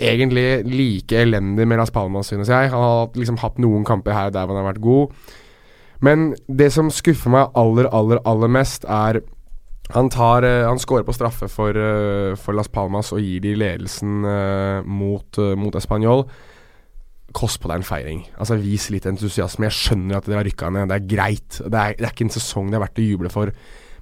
Egentlig 0.00 0.64
like 0.64 1.16
elendig 1.16 1.66
med 1.68 1.80
Las 1.80 1.90
Palmas, 1.90 2.26
synes 2.32 2.48
jeg. 2.48 2.70
Han 2.72 2.84
har 2.84 3.16
liksom 3.16 3.38
hatt 3.40 3.58
noen 3.60 3.84
kamper 3.84 4.16
her 4.16 4.32
der 4.32 4.48
han 4.48 4.60
har 4.60 4.72
vært 4.72 4.82
god. 4.84 5.14
Men 6.00 6.30
det 6.48 6.70
som 6.72 6.88
skuffer 6.92 7.32
meg 7.32 7.52
aller, 7.58 7.88
aller, 7.92 8.20
aller 8.28 8.52
mest, 8.52 8.86
er 8.88 9.20
han, 9.94 10.08
tar, 10.10 10.46
eh, 10.46 10.68
han 10.68 10.78
scorer 10.78 11.04
på 11.06 11.14
straffe 11.16 11.48
for, 11.50 11.74
eh, 11.74 12.36
for 12.38 12.54
Las 12.54 12.68
Palmas 12.68 13.12
og 13.12 13.20
gir 13.24 13.42
de 13.42 13.56
ledelsen 13.58 14.24
eh, 14.24 14.86
mot, 14.86 15.40
mot 15.58 15.74
Español. 15.74 16.24
Kost 17.34 17.60
på 17.62 17.70
deg 17.70 17.80
en 17.80 17.86
feiring. 17.86 18.22
Altså 18.38 18.58
Vis 18.58 18.88
litt 18.90 19.06
entusiasme. 19.06 19.68
Jeg 19.68 19.76
skjønner 19.76 20.18
at 20.18 20.26
dere 20.26 20.40
har 20.40 20.48
rykka 20.48 20.70
ned. 20.70 20.88
Det 20.90 20.96
er 20.96 21.10
greit. 21.10 21.58
Det 21.58 21.74
er, 21.74 21.98
det 21.98 22.06
er 22.06 22.14
ikke 22.14 22.26
en 22.26 22.38
sesong 22.38 22.70
det 22.70 22.78
er 22.78 22.84
verdt 22.86 23.02
å 23.02 23.06
juble 23.06 23.30
for. 23.34 23.52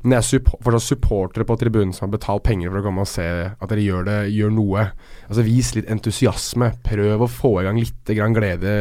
Men 0.02 0.14
det 0.14 0.18
er 0.20 0.26
support, 0.28 0.60
fortsatt 0.62 0.86
supportere 0.86 1.46
på 1.48 1.56
tribunen 1.58 1.94
som 1.94 2.06
har 2.06 2.12
betalt 2.14 2.44
penger 2.46 2.70
for 2.70 2.80
å 2.80 2.84
komme 2.86 3.02
og 3.02 3.10
se 3.10 3.26
at 3.50 3.70
dere 3.72 3.82
gjør, 3.82 4.04
det, 4.06 4.18
gjør 4.34 4.52
noe. 4.54 4.84
Altså 5.26 5.44
Vis 5.46 5.72
litt 5.74 5.90
entusiasme. 5.90 6.70
Prøv 6.86 7.24
å 7.24 7.30
få 7.30 7.56
i 7.60 7.66
gang 7.66 7.80
litt 7.80 8.12
grann 8.14 8.36
glede 8.36 8.76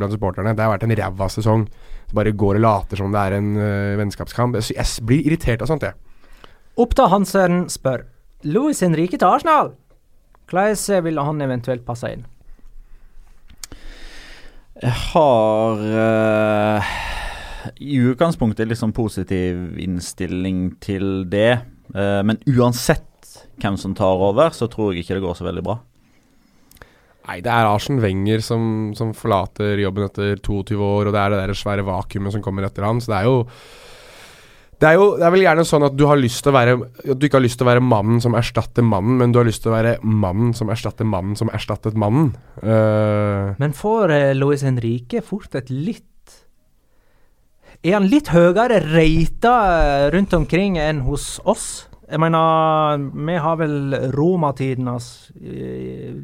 blant 0.00 0.14
supporterne. 0.14 0.54
Det 0.56 0.64
har 0.64 0.72
vært 0.72 0.86
en 0.88 0.96
ræva 1.02 1.28
sesong. 1.32 1.66
Så 2.08 2.16
bare 2.16 2.32
går 2.32 2.60
og 2.60 2.64
later 2.64 3.02
som 3.02 3.12
det 3.12 3.26
er 3.26 3.36
en 3.36 3.52
uh, 3.60 3.98
vennskapskamp. 4.00 4.56
Jeg, 4.60 4.78
jeg 4.80 5.06
blir 5.08 5.28
irritert 5.28 5.64
av 5.64 5.68
sånt, 5.70 5.84
jeg. 5.84 5.98
Oppta 6.80 7.10
Hansen 7.12 7.66
spør 7.68 8.06
Louis 8.48 8.80
Henrique 8.80 9.20
til 9.20 9.28
Arsenal. 9.28 9.74
Hvordan 10.48 11.04
ville 11.04 11.24
han 11.24 11.44
eventuelt 11.44 11.84
passe 11.84 12.08
inn? 12.12 12.24
Jeg 14.82 14.92
har 15.12 15.82
eh, 16.02 16.92
i 17.80 18.00
utgangspunktet 18.12 18.68
litt 18.68 18.80
sånn 18.80 18.94
positiv 18.96 19.78
innstilling 19.82 20.74
til 20.82 21.24
det. 21.30 21.62
Uh, 21.94 22.20
men 22.26 22.40
uansett 22.50 23.08
hvem 23.62 23.78
som 23.80 23.94
tar 23.96 24.20
over, 24.20 24.52
så 24.56 24.68
tror 24.70 24.92
jeg 24.92 25.04
ikke 25.04 25.18
det 25.18 25.24
går 25.24 25.38
så 25.38 25.46
veldig 25.46 25.64
bra. 25.66 25.78
Nei, 27.22 27.38
det 27.44 27.52
er 27.54 27.68
Arsen 27.70 28.00
Wenger 28.02 28.42
som, 28.42 28.64
som 28.98 29.12
forlater 29.14 29.78
jobben 29.78 30.08
etter 30.08 30.40
22 30.42 30.74
år, 30.82 31.06
og 31.06 31.14
det 31.14 31.22
er 31.22 31.32
det 31.32 31.40
der 31.44 31.54
svære 31.58 31.86
vakuumet 31.86 32.34
som 32.34 32.42
kommer 32.42 32.66
etter 32.66 32.86
han. 32.86 32.98
Så 33.02 33.12
det 33.12 33.20
er 33.20 33.28
jo 33.30 33.36
det 34.82 34.88
er 34.90 34.96
jo 34.98 35.04
det 35.14 35.22
er 35.22 35.30
vel 35.30 35.44
gjerne 35.44 35.64
sånn 35.68 35.84
at 35.86 35.94
du 35.94 36.02
har 36.10 36.18
lyst 36.18 36.40
til 36.42 36.50
å 36.50 36.56
være 36.56 36.72
At 36.82 37.18
du 37.20 37.28
ikke 37.28 37.38
har 37.38 37.44
lyst 37.44 37.60
til 37.60 37.68
å 37.68 37.70
være 37.70 37.84
mannen 37.86 38.18
som 38.24 38.34
erstatter 38.34 38.82
mannen, 38.82 39.20
men 39.20 39.30
du 39.30 39.38
har 39.38 39.46
lyst 39.46 39.62
til 39.62 39.70
å 39.70 39.76
være 39.76 39.92
mannen 40.02 40.50
som 40.58 40.72
erstatter 40.74 41.06
mannen 41.06 41.38
som 41.38 41.52
erstattet 41.54 41.94
mannen. 41.94 42.32
Uh, 42.58 43.54
Men 43.62 43.76
får 43.78 44.14
eh, 44.16 44.32
Louis 44.34 44.64
Henrique 44.66 45.22
fort 45.22 45.54
et 45.54 45.70
litt 45.70 46.08
Er 47.82 47.96
han 47.96 48.04
litt 48.06 48.28
høyere 48.30 48.78
rata 48.78 49.52
eh, 49.74 50.04
rundt 50.14 50.34
omkring 50.36 50.76
enn 50.78 51.00
hos 51.02 51.40
oss? 51.50 51.88
Jeg 52.06 52.20
mener, 52.22 53.08
vi 53.10 53.34
har 53.42 53.58
vel 53.58 53.96
Roma-tidenes 54.14 55.08
eh, 55.42 56.14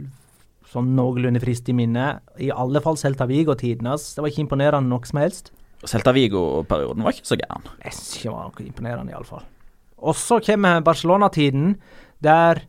sånn 0.70 0.92
noenlunde 0.94 1.42
frist 1.42 1.66
i 1.66 1.74
minne. 1.74 2.20
I 2.38 2.52
alle 2.54 2.82
fall 2.84 3.00
Celta 3.00 3.26
Vigo-tidenes. 3.26 4.12
Det 4.14 4.22
var 4.22 4.30
ikke 4.30 4.44
imponerende 4.44 4.92
noe 4.92 5.10
som 5.10 5.18
helst. 5.18 5.50
Celta 5.82 6.14
Vigo-perioden 6.14 7.02
var 7.02 7.18
ikke 7.18 7.32
så 7.32 7.40
gæren. 7.40 7.66
Ikke 7.82 8.30
var 8.36 8.52
noe 8.52 8.66
imponerende, 8.68 9.16
iallfall. 9.16 9.42
Og 9.98 10.14
så 10.14 10.38
kommer 10.44 10.84
Barcelona-tiden, 10.86 11.72
der 12.22 12.62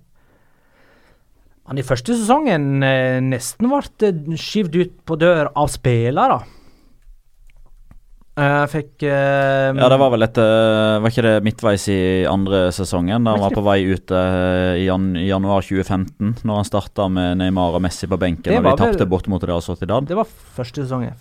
han 1.69 1.77
i 1.77 1.85
første 1.85 2.17
sesongen 2.17 2.81
eh, 2.81 3.21
nesten 3.21 3.69
ble 3.69 4.39
skyvd 4.41 4.79
ut 4.81 5.01
på 5.05 5.19
dør 5.21 5.53
av 5.53 5.69
spillere. 5.69 6.41
Uh, 8.39 8.63
fikk 8.71 9.03
uh, 9.03 9.75
Ja, 9.75 9.87
det 9.91 9.97
var 9.99 10.13
vel 10.13 10.23
etter 10.23 10.99
Var 11.03 11.11
ikke 11.11 11.23
det 11.25 11.31
midtveis 11.43 11.87
i 11.91 11.97
andre 12.29 12.69
sesongen? 12.71 13.25
Da 13.27 13.33
han 13.35 13.41
var 13.43 13.55
på 13.57 13.63
vei 13.65 13.81
ut 13.89 14.13
uh, 14.15 14.77
i, 14.79 14.85
jan 14.85 15.09
januar 15.17 15.65
2015, 15.65 16.37
når 16.47 16.61
han 16.61 16.67
starta 16.67 17.09
med 17.11 17.41
Neymar 17.41 17.75
og 17.75 17.83
Messi 17.83 18.07
på 18.07 18.19
benken 18.21 18.53
og 18.55 18.63
de 18.63 18.69
bort 18.69 18.79
tapte 18.79 19.07
borte 19.09 19.33
mot 19.33 19.43
Real 19.43 19.63
Sociedad. 19.65 20.07
Det 20.07 20.15
var 20.15 20.29
første 20.29 20.85
sesongen. 20.85 21.17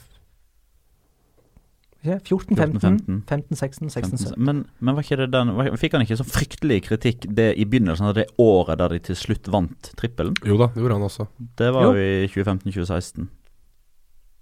14, 2.09 2.55
15, 2.55 2.79
15, 2.81 3.25
15, 3.27 3.57
16, 3.57 3.91
16, 3.91 4.19
17. 4.19 4.45
Men, 4.47 4.62
men 4.79 4.95
var 4.95 5.03
ikke 5.03 5.19
det 5.19 5.27
den 5.35 5.51
var, 5.57 5.73
Fikk 5.81 5.97
han 5.97 6.05
ikke 6.07 6.21
så 6.21 6.25
fryktelig 6.25 6.79
kritikk 6.87 7.27
det 7.35 7.49
i 7.59 7.66
begynnelsen 7.69 8.07
av 8.07 8.14
det 8.16 8.29
året 8.39 8.79
der 8.79 8.95
de 8.95 9.01
til 9.11 9.19
slutt 9.19 9.51
vant 9.51 9.91
trippelen? 9.99 10.39
jo 10.47 10.61
da, 10.61 10.71
det 10.71 10.85
gjorde 10.85 11.01
han 11.01 11.09
også. 11.09 11.27
Det 11.59 11.73
var 11.75 11.89
Jo. 11.89 11.99
jo 11.99 12.07
i 12.23 12.31
2015-2016. 12.31 13.27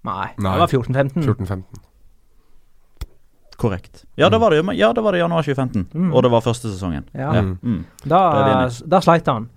Nei, 0.07 0.27
Nei. 0.37 0.53
det 0.53 0.61
var 0.61 0.69
14-15. 0.69 1.86
14-15. 3.57 3.61
Korrekt. 3.61 4.05
Ja, 4.15 4.29
da 4.29 4.37
var 4.37 4.51
det, 4.51 4.63
ja, 4.77 4.93
da 4.93 5.01
var 5.01 5.11
det 5.11 5.19
januar 5.19 5.41
2015, 5.43 5.87
Mm. 5.93 6.13
og 6.13 6.23
det 6.23 6.31
var 6.31 6.41
første 6.41 6.69
sesongen. 6.69 7.03
Ja. 7.13 7.33
Ja. 7.33 7.41
Mm. 7.41 7.57
Mm. 7.63 7.85
Da, 8.05 8.19
Det 8.69 8.89
da 8.89 8.99
sleit 9.01 9.25
han. 9.27 9.49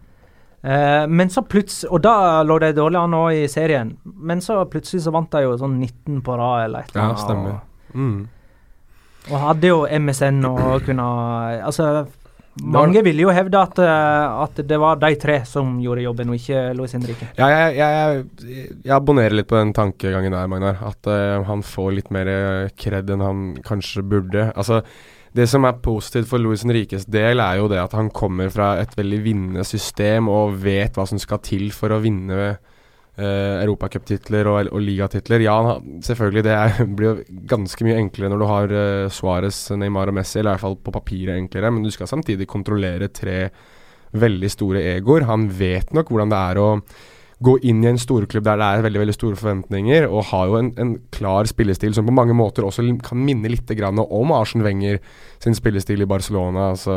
Eh, 0.63 1.07
men 1.07 1.29
så 1.29 1.41
plutselig 1.43 1.91
Og 1.91 2.03
da 2.03 2.43
lå 2.45 2.59
de 2.61 2.73
dårlig 2.77 2.99
an 3.01 3.11
nå 3.11 3.23
i 3.33 3.47
serien. 3.49 3.97
Men 4.05 4.41
så 4.41 4.65
plutselig 4.69 5.03
så 5.07 5.11
vant 5.13 5.31
de 5.31 5.43
jo 5.43 5.55
sånn 5.57 5.79
19 5.81 6.21
på 6.23 6.37
rad 6.37 6.65
eller 6.67 6.81
et 6.81 6.91
eller 6.95 7.03
Ja, 7.03 7.09
annet. 7.09 7.19
stemmer. 7.19 7.61
Mm. 7.95 8.29
Og, 9.31 9.33
og 9.33 9.41
hadde 9.41 9.67
jo 9.67 9.87
MSN 9.87 10.45
og 10.45 10.83
kunne 10.85 11.03
Altså, 11.65 12.07
mange 12.59 13.03
ville 13.07 13.23
jo 13.23 13.31
hevde 13.33 13.61
at, 13.61 13.79
eh, 13.79 14.41
at 14.45 14.59
det 14.67 14.79
var 14.83 14.99
de 15.01 15.13
tre 15.21 15.39
som 15.47 15.77
gjorde 15.83 16.03
jobben, 16.03 16.33
og 16.33 16.41
ikke 16.41 16.65
Louis 16.77 16.93
Henrique. 16.97 17.29
Ja, 17.39 17.47
jeg, 17.53 17.77
jeg, 17.79 18.25
jeg, 18.51 18.67
jeg 18.85 18.95
abonnerer 18.97 19.37
litt 19.39 19.49
på 19.51 19.59
den 19.61 19.73
tankegangen 19.77 20.35
der, 20.35 20.51
Magnar. 20.51 20.83
At 20.91 21.07
uh, 21.07 21.41
han 21.47 21.63
får 21.67 21.95
litt 21.97 22.11
mer 22.15 22.31
eh, 22.31 22.73
kred 22.75 23.13
enn 23.15 23.25
han 23.25 23.45
kanskje 23.67 24.03
burde. 24.03 24.49
Altså, 24.59 24.83
det 25.37 25.47
som 25.47 25.65
er 25.69 25.79
positivt 25.83 26.27
for 26.33 26.43
Louis 26.43 26.65
Henriques 26.67 27.07
del, 27.07 27.39
er 27.39 27.61
jo 27.61 27.71
det 27.71 27.79
at 27.85 27.95
han 27.95 28.11
kommer 28.11 28.51
fra 28.51 28.75
et 28.83 28.97
veldig 28.99 29.23
vinnende 29.25 29.65
system 29.67 30.29
og 30.33 30.59
vet 30.65 30.99
hva 30.99 31.07
som 31.07 31.23
skal 31.23 31.43
til 31.47 31.71
for 31.75 31.95
å 31.95 32.03
vinne 32.03 32.57
uh, 33.19 33.59
europacuptitler 33.63 34.49
og, 34.51 34.71
og 34.71 34.85
ligatitler. 34.85 35.45
Ja, 35.45 35.57
selvfølgelig, 36.07 36.45
det 36.47 36.55
er, 36.57 36.81
blir 36.99 37.11
jo 37.11 37.43
ganske 37.51 37.87
mye 37.87 37.99
enklere 38.01 38.33
når 38.33 38.43
du 38.43 38.49
har 38.51 38.75
uh, 38.75 39.13
Suárez, 39.13 39.63
Neymar 39.77 40.13
og 40.13 40.19
Messi, 40.21 40.39
eller 40.39 40.53
i 40.53 40.59
hvert 40.59 40.67
fall 40.67 40.81
på 40.81 40.95
papiret 40.95 41.37
enklere, 41.37 41.73
men 41.75 41.87
du 41.87 41.93
skal 41.95 42.11
samtidig 42.11 42.49
kontrollere 42.51 43.11
tre 43.15 43.39
veldig 44.11 44.51
store 44.51 44.83
egoer. 44.97 45.29
Han 45.31 45.49
vet 45.55 45.93
nok 45.95 46.11
hvordan 46.11 46.33
det 46.33 46.45
er 46.51 46.61
å 46.61 46.69
gå 47.41 47.55
inn 47.65 47.81
i 47.85 47.89
en 47.89 47.99
storklubb 48.01 48.45
der 48.45 48.59
det 48.61 48.67
er 48.67 48.83
veldig 48.85 49.01
veldig 49.01 49.15
store 49.17 49.39
forventninger, 49.41 50.07
og 50.11 50.27
har 50.29 50.51
jo 50.51 50.59
en, 50.59 50.71
en 50.81 50.91
klar 51.15 51.49
spillestil 51.49 51.95
som 51.97 52.09
på 52.09 52.13
mange 52.13 52.37
måter 52.37 52.67
også 52.67 52.85
kan 53.05 53.23
minne 53.25 53.49
litt 53.49 53.71
grann 53.79 54.01
om 54.03 54.35
Arsen 54.37 54.65
Wenger 54.67 55.01
sin 55.41 55.57
spillestil 55.57 56.05
i 56.05 56.09
Barcelona. 56.09 56.71
altså 56.75 56.95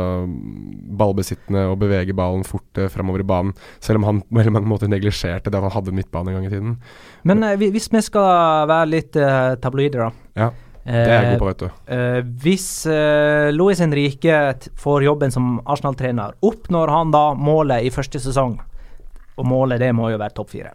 Ballbesittende 1.00 1.64
og 1.70 1.78
bevege 1.80 2.16
ballen 2.16 2.44
fort 2.44 2.80
eh, 2.80 2.90
framover 2.92 3.24
i 3.24 3.28
banen. 3.28 3.54
Selv 3.80 4.02
om 4.02 4.08
han 4.10 4.20
på 4.26 4.40
veldig 4.40 4.52
mange 4.58 4.68
måter 4.68 4.92
neglisjerte 4.92 5.48
det 5.48 5.60
at 5.60 5.64
han 5.64 5.76
hadde 5.78 5.96
midtbane 5.96 6.32
en 6.32 6.38
gang 6.38 6.50
i 6.50 6.52
tiden. 6.52 6.76
Men 7.24 7.42
eh, 7.48 7.56
hvis 7.64 7.88
vi 7.92 8.04
skal 8.04 8.68
være 8.68 8.90
litt 8.92 9.16
eh, 9.16 9.56
tabloider, 9.64 10.10
da. 10.10 10.12
Ja, 10.44 10.50
det 10.84 11.00
er 11.08 11.14
jeg 11.14 11.32
god 11.32 11.40
på, 11.40 11.48
vet 11.48 11.64
du. 11.64 11.82
Eh, 11.96 12.20
hvis 12.44 12.68
eh, 12.90 13.48
Luis 13.56 13.80
Henrique 13.80 14.42
får 14.76 15.08
jobben 15.08 15.32
som 15.32 15.56
Arsenal-trener, 15.64 16.36
oppnår 16.44 16.92
han 16.92 17.16
da 17.16 17.30
målet 17.32 17.88
i 17.88 17.92
første 17.94 18.20
sesong? 18.20 18.58
Og 19.38 19.46
målet 19.48 19.82
det 19.82 19.92
må 19.96 20.10
jo 20.12 20.20
være 20.20 20.36
topp 20.36 20.52
fire. 20.54 20.74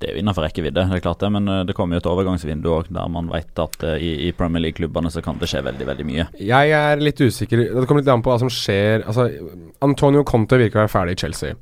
Det 0.00 0.08
er 0.08 0.16
jo 0.16 0.20
innenfor 0.22 0.46
rekkevidde, 0.46 0.86
det 0.88 0.98
er 0.98 1.02
klart 1.04 1.20
det, 1.20 1.28
men 1.34 1.48
eh, 1.52 1.62
det 1.68 1.74
kommer 1.76 1.98
jo 1.98 2.00
et 2.00 2.08
overgangsvindu 2.08 2.70
òg, 2.72 2.86
der 2.96 3.10
man 3.12 3.28
vet 3.28 3.60
at 3.60 3.82
eh, 3.84 3.98
i, 4.00 4.12
i 4.24 4.30
Premier 4.36 4.64
League-klubbene 4.64 5.12
så 5.12 5.20
kan 5.24 5.36
det 5.40 5.50
skje 5.52 5.60
veldig, 5.66 5.88
veldig 5.90 6.06
mye. 6.08 6.24
Jeg 6.40 6.72
er 6.72 7.02
litt 7.02 7.20
usikker. 7.20 7.66
Det 7.74 7.84
kommer 7.84 8.00
litt 8.00 8.12
an 8.12 8.24
på 8.24 8.32
hva 8.32 8.38
som 8.40 8.52
skjer. 8.52 9.04
Altså, 9.04 9.28
Antonio 9.84 10.24
Conte 10.28 10.56
virker 10.62 10.80
å 10.80 10.86
være 10.86 10.94
ferdig 10.94 11.18
i 11.18 11.20
Chelsea. 11.26 11.58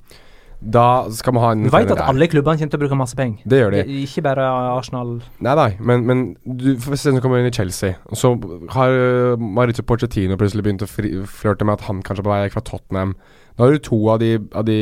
Da 0.65 1.05
skal 1.13 1.35
man 1.37 1.43
ha 1.45 1.53
en 1.53 1.65
Du 1.67 1.71
vet 1.71 1.91
at 1.91 1.99
der. 1.99 2.07
alle 2.09 2.29
klubbene 2.31 2.57
kommer 2.57 2.73
til 2.73 2.81
å 2.81 2.83
bruke 2.85 2.97
masse 2.97 3.17
penger. 3.19 3.45
Det 3.45 3.61
gjør 3.61 3.75
de. 3.77 3.85
Ikke 4.05 4.25
bare 4.25 4.47
Arsenal. 4.49 5.19
Nei, 5.45 5.55
nei, 5.61 5.71
men, 5.81 6.05
men 6.09 6.25
du 6.45 6.75
for 6.81 6.97
se 6.97 7.13
som 7.13 7.21
kommer 7.21 7.43
inn 7.43 7.51
i 7.51 7.55
Chelsea. 7.55 7.99
Og 8.09 8.17
så 8.17 8.33
har 8.73 8.97
uh, 8.97 9.37
Mauricio 9.37 9.85
Pochettino 9.85 10.39
plutselig 10.41 10.65
begynt 10.65 10.85
å 10.87 10.89
flørte 10.89 11.69
med 11.69 11.77
at 11.77 11.89
han 11.91 12.01
kanskje 12.07 12.25
er 12.25 12.29
på 12.29 12.33
vei 12.33 12.53
fra 12.55 12.65
Tottenham. 12.65 13.17
Da 13.55 13.67
har 13.67 13.77
du 13.77 13.85
to 13.87 13.99
av 14.11 14.19
de, 14.19 14.33
av 14.57 14.65
de 14.67 14.79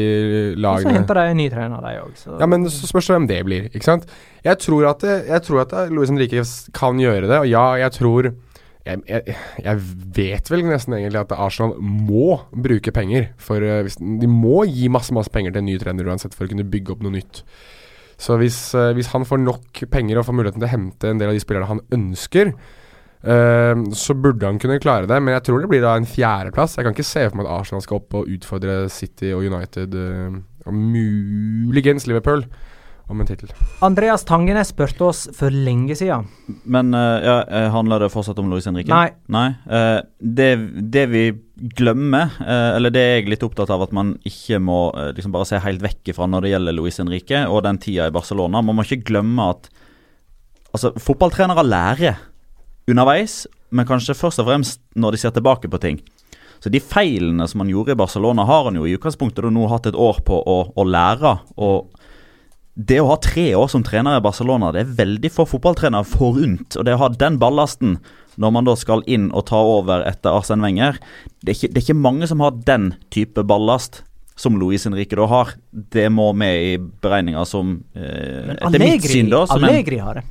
Og 0.56 0.86
så 0.86 0.94
henter 0.94 1.18
de 1.18 1.26
en 1.34 1.36
ny 1.36 1.48
trener, 1.52 1.82
de 1.84 1.98
òg. 2.00 2.22
Ja, 2.40 2.48
men 2.48 2.64
så 2.72 2.88
spørs 2.88 3.10
det 3.10 3.18
hvem 3.18 3.26
det 3.28 3.40
blir, 3.44 3.66
ikke 3.68 3.84
sant? 3.84 4.06
Jeg 4.46 4.62
tror 4.62 4.86
at, 4.88 5.04
det, 5.04 5.18
jeg 5.28 5.44
tror 5.44 5.66
at 5.66 5.74
Louis 5.92 6.08
Henrique 6.08 6.46
kan 6.72 7.02
gjøre 7.02 7.26
det, 7.28 7.42
og 7.42 7.50
ja, 7.50 7.66
jeg 7.82 7.92
tror 7.98 8.30
jeg, 8.82 9.36
jeg, 9.62 9.82
vet 10.16 10.50
vel 10.50 10.64
nesten 10.66 10.96
egentlig 10.96 11.20
at 11.20 11.34
Arsenal 11.36 11.76
må 11.78 12.40
bruke 12.50 12.94
penger. 12.94 13.28
For 13.42 13.62
eh, 13.62 13.86
De 13.86 14.30
må 14.30 14.64
gi 14.66 14.90
masse 14.92 15.14
masse 15.14 15.30
penger 15.32 15.54
til 15.54 15.62
en 15.62 15.70
ny 15.70 15.78
trener 15.78 16.10
uansett 16.10 16.34
for 16.34 16.48
å 16.48 16.52
kunne 16.52 16.66
bygge 16.68 16.96
opp 16.96 17.04
noe 17.06 17.14
nytt. 17.14 17.44
Så 18.22 18.36
hvis, 18.40 18.58
eh, 18.78 18.92
hvis 18.96 19.10
han 19.14 19.26
får 19.26 19.42
nok 19.42 19.84
penger 19.92 20.18
og 20.18 20.26
får 20.28 20.38
muligheten 20.38 20.62
til 20.62 20.68
å 20.68 20.74
hente 20.74 21.10
en 21.10 21.22
del 21.22 21.30
av 21.30 21.38
de 21.38 21.42
spillerne 21.42 21.70
han 21.70 21.84
ønsker, 21.94 22.52
uh, 23.22 23.78
så 23.94 24.16
burde 24.18 24.48
han 24.48 24.58
kunne 24.62 24.80
klare 24.82 25.06
det. 25.10 25.18
Men 25.22 25.36
jeg 25.36 25.46
tror 25.46 25.62
det 25.62 25.70
blir 25.70 25.82
da 25.84 25.94
en 25.98 26.08
fjerdeplass. 26.08 26.76
Jeg 26.78 26.86
kan 26.86 26.94
ikke 26.96 27.06
se 27.06 27.24
for 27.28 27.38
meg 27.38 27.48
at 27.48 27.60
Arsenal 27.60 27.82
skal 27.86 28.00
opp 28.02 28.18
og 28.18 28.30
utfordre 28.30 28.76
City 28.90 29.30
og 29.34 29.46
United, 29.46 29.94
uh, 29.94 30.38
og 30.66 30.74
muligens 30.78 32.06
Liverpool, 32.10 32.44
om 33.12 33.20
en 33.22 33.28
tittel. 33.28 33.52
Andreas 33.84 34.24
Tangenes 34.28 34.72
spurte 34.72 35.04
oss 35.08 35.22
for 35.36 35.54
lenge 35.54 35.96
siden. 35.98 36.26
Men 36.64 36.94
uh, 36.96 37.18
ja, 37.22 37.36
eh, 37.46 37.68
handler 37.74 38.04
det 38.04 38.10
fortsatt 38.14 38.40
om 38.42 38.50
Luis 38.50 38.66
Henrique? 38.68 38.92
Nei. 38.92 39.48
Eh, 39.68 39.98
det, 40.18 40.50
det 40.94 41.06
vi 41.12 41.24
glemmer, 41.78 42.32
uh, 42.40 42.72
eller 42.76 42.94
det 42.94 43.04
er 43.04 43.14
jeg 43.20 43.30
litt 43.34 43.46
opptatt 43.46 43.70
av 43.72 43.84
at 43.86 43.94
man 43.94 44.16
ikke 44.28 44.58
må 44.62 44.80
liksom 45.16 45.34
bare 45.34 45.48
se 45.52 45.60
helt 45.62 45.84
vekk 45.84 46.14
ifra 46.14 46.28
når 46.30 46.46
det 46.46 46.54
gjelder 46.54 46.78
Luis 46.78 47.00
Henrique 47.02 47.44
og 47.46 47.62
den 47.68 47.80
tida 47.82 48.08
i 48.08 48.14
Barcelona. 48.14 48.64
Man 48.64 48.78
må 48.78 48.86
ikke 48.86 49.04
glemme 49.12 49.52
at 49.54 49.70
altså, 50.72 50.94
fotballtrenere 51.00 51.66
lærer 51.66 52.18
underveis, 52.90 53.44
men 53.72 53.86
kanskje 53.88 54.18
først 54.18 54.42
og 54.42 54.48
fremst 54.50 54.82
når 54.98 55.14
de 55.14 55.22
ser 55.22 55.36
tilbake 55.36 55.70
på 55.70 55.80
ting. 55.82 56.02
Så 56.62 56.70
de 56.70 56.78
feilene 56.78 57.48
som 57.50 57.62
han 57.64 57.70
gjorde 57.72 57.96
i 57.96 57.98
Barcelona, 57.98 58.44
har 58.46 58.68
han 58.68 58.76
jo 58.78 58.86
i 58.86 58.94
utgangspunktet 58.94 59.48
nå 59.50 59.66
hatt 59.70 59.88
et 59.90 59.98
år 59.98 60.20
på 60.22 60.36
å, 60.38 60.58
å 60.78 60.84
lære. 60.86 61.32
og 61.58 61.90
det 62.74 63.02
å 63.02 63.08
ha 63.10 63.18
tre 63.20 63.50
år 63.58 63.68
som 63.68 63.82
trener 63.84 64.16
i 64.16 64.24
Barcelona, 64.24 64.70
det 64.72 64.84
er 64.84 64.94
veldig 65.02 65.30
få 65.32 65.44
fotballtrenere 65.50 66.08
forunt. 66.08 66.78
Og 66.78 66.86
det 66.88 66.94
å 66.96 67.02
ha 67.02 67.10
den 67.12 67.36
ballasten 67.42 67.98
når 68.40 68.54
man 68.56 68.68
da 68.68 68.76
skal 68.80 69.04
inn 69.10 69.28
og 69.36 69.44
ta 69.50 69.60
over 69.60 70.06
etter 70.08 70.32
Arsen 70.32 70.62
Wenger 70.64 70.96
det 71.44 71.52
er, 71.52 71.56
ikke, 71.58 71.68
det 71.68 71.82
er 71.82 71.84
ikke 71.84 71.98
mange 72.00 72.28
som 72.30 72.40
har 72.40 72.54
den 72.64 72.94
type 73.12 73.44
ballast 73.44 74.00
som 74.40 74.56
Luis 74.56 74.86
Henrique 74.88 75.18
da 75.18 75.26
har. 75.28 75.52
Det 75.70 76.06
må 76.08 76.30
med 76.32 76.62
i 76.64 76.70
beregninga 76.80 77.44
som 77.48 77.76
eh, 77.92 78.54
mitt 78.54 78.64
Allegri, 78.64 79.20
da. 79.28 79.44
Som 79.46 79.60
en, 79.60 79.68
Allegri 79.68 80.00
har 80.00 80.22
det. 80.22 80.24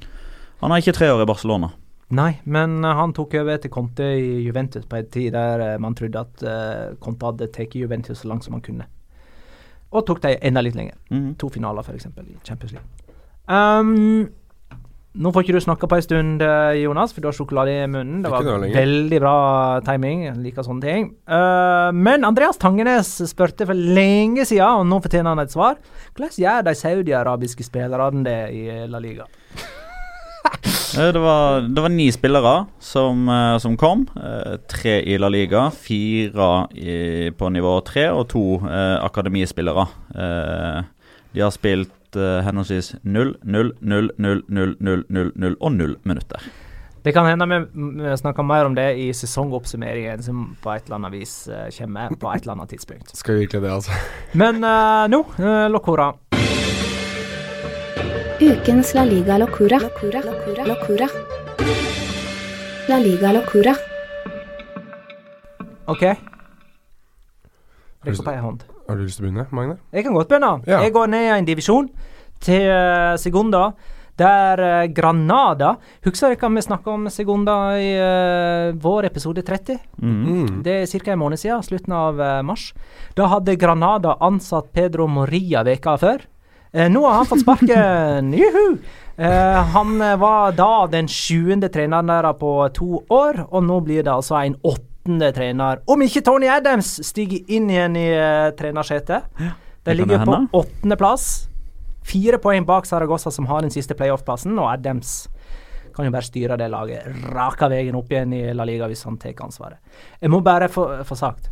han 0.63 0.73
har 0.73 0.81
ikke 0.81 0.97
tre 0.97 1.11
år 1.13 1.21
i 1.21 1.29
Barcelona. 1.29 1.69
Nei, 2.11 2.31
men 2.43 2.81
eh, 2.83 2.97
han 2.97 3.13
tok 3.15 3.37
over 3.39 3.55
etter 3.55 3.71
Conte 3.71 4.07
i 4.17 4.41
Juventus 4.43 4.87
på 4.89 4.99
en 4.99 5.11
tid 5.13 5.31
der 5.37 5.63
eh, 5.67 5.77
man 5.81 5.95
trodde 5.95 6.25
at 6.25 6.43
eh, 6.43 6.97
Conte 7.03 7.29
hadde 7.29 7.51
tatt 7.55 7.77
Juventus 7.77 8.23
så 8.23 8.31
langt 8.31 8.47
som 8.47 8.57
han 8.57 8.65
kunne. 8.65 8.87
Og 9.91 10.05
tok 10.07 10.21
dem 10.23 10.37
enda 10.41 10.63
litt 10.63 10.77
lenger. 10.77 10.95
Mm. 11.11 11.33
To 11.41 11.49
finaler, 11.51 11.83
f.eks. 11.83 12.07
i 12.07 12.37
Champions 12.47 12.75
League. 12.77 12.87
Um, 13.51 14.29
nå 15.11 15.31
får 15.35 15.43
ikke 15.43 15.57
du 15.57 15.63
snakka 15.65 15.89
på 15.91 15.97
en 15.97 16.03
stund, 16.05 16.43
eh, 16.45 16.77
Jonas, 16.85 17.11
for 17.11 17.19
du 17.19 17.27
har 17.27 17.35
sjokolade 17.35 17.73
i 17.73 17.87
munnen. 17.91 18.21
Det 18.23 18.31
var 18.31 18.45
veldig 18.47 19.19
bra 19.19 19.35
timing. 19.83 20.23
Jeg 20.29 20.37
liker 20.39 20.63
sånne 20.63 20.85
ting. 20.85 21.09
Uh, 21.27 21.91
men 21.91 22.23
Andreas 22.23 22.61
Tangenes 22.61 23.17
spurte 23.27 23.67
for 23.67 23.75
lenge 23.75 24.47
siden, 24.47 24.63
og 24.63 24.87
nå 24.87 25.01
fortjener 25.03 25.35
han 25.35 25.43
et 25.43 25.51
svar. 25.51 25.75
Hvordan 26.15 26.39
gjør 26.39 26.63
de 26.69 26.75
saudiarabiske 26.79 27.67
spillerne 27.67 28.23
det 28.23 28.39
i 28.55 28.63
La 28.87 29.03
Liga? 29.03 29.27
Eh, 30.97 31.13
Det 31.13 31.19
var, 31.19 31.61
det 31.61 31.81
var 31.81 31.89
ni 31.89 32.11
spillere 32.11 32.65
som, 32.79 33.29
eh, 33.29 33.57
som 33.57 33.77
kom. 33.77 34.07
Eh, 34.15 34.57
tre 34.67 35.01
i 35.01 35.17
La 35.17 35.29
Liga, 35.29 35.71
fire 35.71 36.67
i, 36.75 37.31
på 37.31 37.49
nivå 37.49 37.81
tre 37.85 38.09
og 38.11 38.27
to 38.29 38.43
eh, 38.67 38.97
akademispillere. 39.05 39.87
Eh, 40.15 40.83
de 41.33 41.41
har 41.41 41.51
spilt 41.55 42.15
eh, 42.15 42.41
henholdsvis 42.43 42.95
0, 43.03 43.35
0, 43.43 43.71
0, 43.79 44.11
0, 44.17 44.43
0, 44.47 44.75
0, 44.79 45.05
0, 45.09 45.31
0 45.35 45.55
og 45.61 45.71
0 45.71 45.95
minutter. 46.03 46.51
Det 47.01 47.15
kan 47.15 47.25
hende 47.25 47.47
vi 47.47 48.17
snakker 48.17 48.43
mer 48.45 48.67
om 48.67 48.75
det 48.77 48.91
i 49.01 49.07
sesongoppsummeringen 49.13 50.21
som 50.21 50.43
på 50.61 50.69
et 50.75 50.85
eller 50.85 50.99
annet 50.99 51.15
vis 51.15 51.31
kommer 51.79 52.11
på 52.13 52.29
et 52.29 52.43
eller 52.43 52.53
annet 52.53 52.69
tidspunkt. 52.75 53.15
Skal 53.17 53.39
vi 53.39 53.47
virkelig 53.47 53.63
det, 53.63 53.71
altså. 53.73 53.95
Men 54.37 54.61
uh, 54.61 55.07
nå, 55.09 55.23
uh, 55.39 55.65
Locora. 55.73 56.11
Ukens 58.41 58.95
La 58.95 59.03
Liga 59.05 59.37
Locura. 59.37 59.77
Locura. 59.77 60.19
Locura. 60.25 60.63
Locura. 60.65 61.07
La 62.89 62.97
Liga 62.97 63.31
Locura. 63.33 63.75
OK. 65.85 66.01
Rekk 68.01 68.17
opp 68.23 68.31
ei 68.31 68.39
hånd. 68.41 68.63
Har 68.87 68.97
du 68.97 69.03
lyst 69.05 69.21
til 69.21 69.27
å 69.27 69.27
begynne, 69.27 69.45
Magne? 69.53 69.77
Jeg 69.93 70.07
kan 70.07 70.17
godt 70.17 70.33
begynne. 70.33 70.55
Ja. 70.65 70.81
Jeg 70.81 70.95
går 70.97 71.13
ned 71.13 71.27
i 71.27 71.29
en 71.35 71.49
divisjon 71.51 71.91
til 72.41 72.65
uh, 72.65 73.13
Segunda. 73.21 73.67
Der 74.21 74.59
eh, 74.59 74.89
Granada 74.91 75.75
Husker 76.05 76.33
dere 76.33 76.49
vi 76.53 76.61
snakka 76.61 76.91
om 76.91 77.07
Segunda 77.09 77.55
i 77.79 77.93
uh, 77.95 78.73
vår 78.81 79.07
episode 79.07 79.45
30? 79.45 79.79
Mm. 80.01 80.59
Det 80.65 80.81
er 80.81 80.89
ca. 80.91 81.13
en 81.13 81.21
måned 81.21 81.39
siden, 81.39 81.63
slutten 81.63 81.93
av 81.93 82.19
eh, 82.19 82.41
mars. 82.41 82.71
Da 83.15 83.29
hadde 83.31 83.55
Granada 83.55 84.17
ansatt 84.19 84.73
Pedro 84.73 85.07
Moria 85.07 85.63
veka 85.63 85.95
før. 86.01 86.25
Eh, 86.71 86.87
nå 86.91 87.03
har 87.05 87.13
han 87.19 87.25
fått 87.25 87.43
sparken! 87.43 88.33
Juhu! 88.39 88.77
Eh, 89.17 89.63
han 89.73 89.97
var 90.19 90.55
da 90.55 90.87
den 90.91 91.09
sjuende 91.11 91.67
treneren 91.69 92.07
der 92.07 92.31
på 92.39 92.53
to 92.75 93.03
år, 93.11 93.43
og 93.49 93.65
nå 93.67 93.81
blir 93.83 94.05
det 94.07 94.13
altså 94.13 94.39
en 94.39 94.55
åttende 94.63 95.31
trener. 95.35 95.83
Om 95.85 96.05
ikke 96.07 96.23
Tony 96.25 96.47
Adams 96.49 96.93
stiger 97.05 97.51
inn 97.51 97.69
igjen 97.69 97.97
i 97.99 98.07
uh, 98.15 98.53
trenersetet. 98.57 99.27
det 99.37 99.51
De 99.83 99.97
ligger 99.99 100.23
på 100.25 100.39
åttendeplass. 100.61 101.27
Fire 102.07 102.39
poeng 102.41 102.65
bak 102.65 102.87
Saragossa, 102.87 103.31
som 103.31 103.49
har 103.51 103.61
den 103.65 103.73
siste 103.73 103.97
playoff-plassen, 103.97 104.55
og 104.57 104.71
Adams 104.71 105.27
kan 105.91 106.07
jo 106.07 106.13
bare 106.13 106.25
styre 106.25 106.55
det 106.57 106.69
laget 106.71 107.25
raka 107.33 107.67
veien 107.67 107.97
opp 107.99 108.11
igjen 108.13 108.31
i 108.37 108.45
La 108.55 108.63
Liga 108.65 108.87
hvis 108.87 109.03
han 109.03 109.19
tar 109.19 109.35
ansvaret. 109.43 109.81
Jeg 110.21 110.31
må 110.31 110.39
bare 110.39 110.71
få, 110.71 110.87
få 111.03 111.17
sagt 111.19 111.51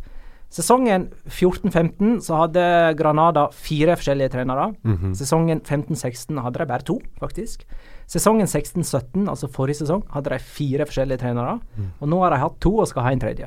Sesongen 0.50 1.06
14-15 1.30 2.16
så 2.26 2.40
hadde 2.40 2.62
Granada 2.98 3.46
fire 3.54 3.94
forskjellige 3.98 4.32
trenere. 4.34 4.72
Mhm. 4.82 5.14
Sesongen 5.14 5.60
15-16 5.62 6.40
hadde 6.42 6.58
de 6.58 6.66
bare 6.66 6.86
to, 6.86 6.98
faktisk. 7.22 7.62
Sesongen 8.10 8.48
16-17, 8.50 9.28
altså 9.30 9.46
forrige 9.46 9.84
sesong, 9.84 10.02
hadde 10.10 10.32
de 10.32 10.38
fire 10.42 10.86
forskjellige 10.88 11.22
trenere. 11.22 11.60
Mm. 11.76 11.92
Og 12.00 12.10
nå 12.10 12.18
har 12.24 12.34
de 12.34 12.40
hatt 12.42 12.56
to 12.58 12.72
og 12.82 12.88
skal 12.90 13.06
ha 13.06 13.12
en 13.14 13.22
tredje. 13.22 13.46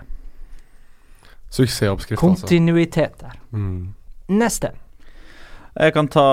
Suksessoppskrift, 1.52 2.24
altså. 2.24 2.48
Kontinuitet 2.48 3.20
der. 3.20 3.36
Mm. 3.52 3.92
Neste. 4.32 4.72
Jeg 5.74 5.94
kan 5.96 6.08
ta 6.08 6.26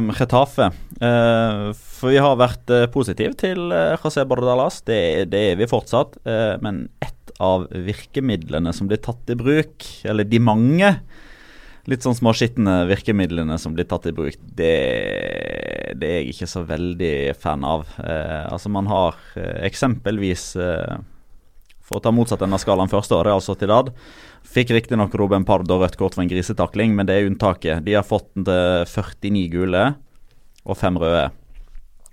uh, 0.00 0.10
Retafe. 0.18 0.72
Uh, 0.98 1.70
for 1.76 2.10
vi 2.10 2.18
har 2.18 2.34
vært 2.40 2.72
uh, 2.74 2.88
positive 2.90 3.36
til 3.38 3.70
uh, 3.70 3.94
José 4.02 4.24
Bordalas. 4.26 4.80
Det, 4.88 5.28
det 5.30 5.42
er 5.52 5.60
vi 5.60 5.70
fortsatt. 5.70 6.18
Uh, 6.26 6.56
men 6.64 6.88
ett 6.98 7.15
av 7.42 7.66
virkemidlene 7.70 8.72
som 8.72 8.88
blir 8.88 9.00
tatt 9.04 9.30
i 9.30 9.36
bruk, 9.38 9.84
eller 10.08 10.24
de 10.24 10.40
mange 10.40 10.92
litt 11.86 12.02
sånn 12.02 12.16
småskitne 12.18 12.80
virkemidlene 12.88 13.58
som 13.62 13.74
blir 13.76 13.86
tatt 13.86 14.08
i 14.10 14.14
bruk, 14.14 14.38
det, 14.58 14.72
det 15.98 16.08
er 16.08 16.16
jeg 16.22 16.32
ikke 16.34 16.48
så 16.50 16.64
veldig 16.66 17.16
fan 17.38 17.66
av. 17.66 17.86
Eh, 18.02 18.42
altså 18.50 18.72
Man 18.74 18.88
har 18.90 19.18
eh, 19.38 19.60
eksempelvis 19.68 20.48
eh, 20.58 20.96
For 21.86 22.00
å 22.00 22.02
ta 22.02 22.10
motsatt 22.10 22.42
ende 22.42 22.58
av 22.58 22.64
skalaen 22.64 22.90
første 22.90 23.14
året, 23.14 23.36
altså 23.36 23.54
Tidad. 23.54 23.92
Fikk 24.42 24.72
riktignok 24.74 25.14
Ruben 25.14 25.46
Pardo 25.46 25.78
rødt 25.78 25.94
kort 26.00 26.16
for 26.16 26.24
en 26.24 26.30
grisetakling, 26.30 26.96
men 26.98 27.06
det 27.06 27.14
er 27.14 27.28
unntaket. 27.28 27.84
De 27.86 27.94
har 27.94 28.06
fått 28.06 28.26
den 28.34 28.46
til 28.48 28.90
49 28.90 29.46
gule 29.54 29.84
og 30.66 30.74
5 30.80 30.98
røde. 30.98 31.28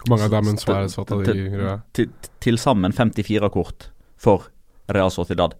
Hvor 0.03 0.13
mange 0.13 0.27
av 0.29 0.35
dem 0.35 0.59
Suárez 0.61 0.93
fått 0.99 1.15
av 1.15 1.23
de 1.23 1.31
Til- 1.31 1.47
røde? 1.55 1.77
Til, 1.97 2.13
til 2.43 2.61
sammen 2.61 2.93
54 2.93 3.49
kort 3.49 3.89
for 4.21 4.51
Real 4.89 5.11
Sociedad 5.11 5.53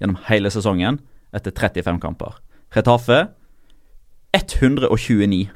gjennom 0.00 0.16
hele 0.28 0.50
sesongen 0.50 1.00
etter 1.36 1.52
35 1.52 2.00
kamper. 2.00 2.38
Retafe 2.74 3.26
129. 4.34 5.50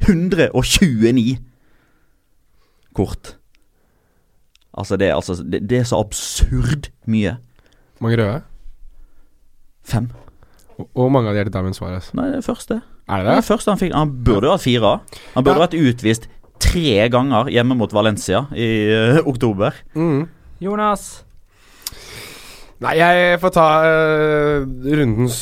129 0.00 1.38
kort. 2.96 3.36
Altså, 4.76 4.96
det 5.00 5.08
er, 5.08 5.14
altså 5.16 5.38
det, 5.40 5.62
det 5.70 5.78
er 5.80 5.88
så 5.88 5.98
absurd 6.02 6.90
mye. 7.08 7.36
Hvor 7.98 8.08
mange 8.08 8.18
røde? 8.20 8.40
Fem. 9.86 10.08
Og 10.92 11.08
mange 11.12 11.30
av 11.30 11.36
de 11.36 11.40
er 11.40 11.48
det 11.48 11.54
Damon 11.54 11.72
Suárez? 11.76 12.10
Nei, 12.16 12.26
det 12.34 12.42
er 12.42 12.44
første. 12.44 12.80
Er 13.08 13.22
Det 13.22 13.26
er 13.26 13.30
det? 13.30 13.36
det 13.38 13.48
første 13.48 13.70
han 13.72 13.80
fikk. 13.80 13.94
Han 13.96 14.12
burde 14.26 14.48
jo 14.50 14.52
hatt 14.56 14.64
fire. 14.66 14.90
Han 15.36 15.44
burde 15.46 15.56
Ja. 15.60 15.66
vært 15.66 15.78
utvist 15.78 16.26
tre 16.60 17.08
ganger 17.12 17.48
hjemme 17.52 17.76
mot 17.78 17.92
Valencia 17.92 18.46
i 18.52 18.66
uh, 18.92 19.20
oktober. 19.28 19.72
Mm. 19.94 20.26
Jonas. 20.60 21.24
Nei, 22.84 22.92
jeg 23.00 23.38
får 23.40 23.52
ta 23.56 23.66
uh, 23.88 24.64
rundens 24.98 25.38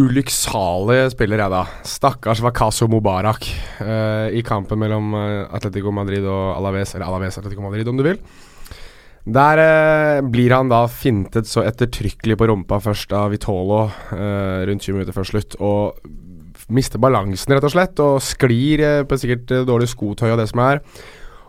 ulykksalige 0.00 1.10
spiller, 1.12 1.42
jeg, 1.44 1.52
da. 1.52 1.64
Stakkars 1.84 2.40
Wakaso 2.40 2.88
Mubarak 2.88 3.44
uh, 3.84 4.32
i 4.32 4.40
kampen 4.46 4.80
mellom 4.80 5.12
eh, 5.18 5.42
Atletico 5.58 5.92
Madrid 5.92 6.24
og 6.24 6.54
Alaves, 6.54 6.94
eller 6.94 7.10
Alaves 7.10 7.36
Atletico 7.36 7.66
Madrid, 7.66 7.90
om 7.90 8.00
du 8.00 8.06
vil. 8.08 8.16
Der 9.28 9.60
eh, 9.60 10.22
blir 10.24 10.54
han 10.56 10.70
da 10.72 10.86
fintet 10.88 11.48
så 11.50 11.64
ettertrykkelig 11.68 12.38
på 12.40 12.48
rumpa 12.48 12.80
først 12.80 13.12
av 13.12 13.34
Vitolo 13.34 13.84
eh, 14.16 14.64
rundt 14.68 14.86
20 14.86 14.96
minutter 14.96 15.16
før 15.16 15.28
slutt, 15.28 15.58
og 15.60 16.00
mister 16.72 17.02
balansen, 17.02 17.52
rett 17.52 17.66
og 17.66 17.74
slett, 17.74 18.00
og 18.00 18.22
sklir 18.24 18.84
eh, 18.86 19.02
på 19.04 19.20
sikkert 19.20 19.52
dårlig 19.68 19.90
skotøy 19.92 20.30
og 20.30 20.40
det 20.40 20.48
som 20.50 20.64
er. 20.64 20.80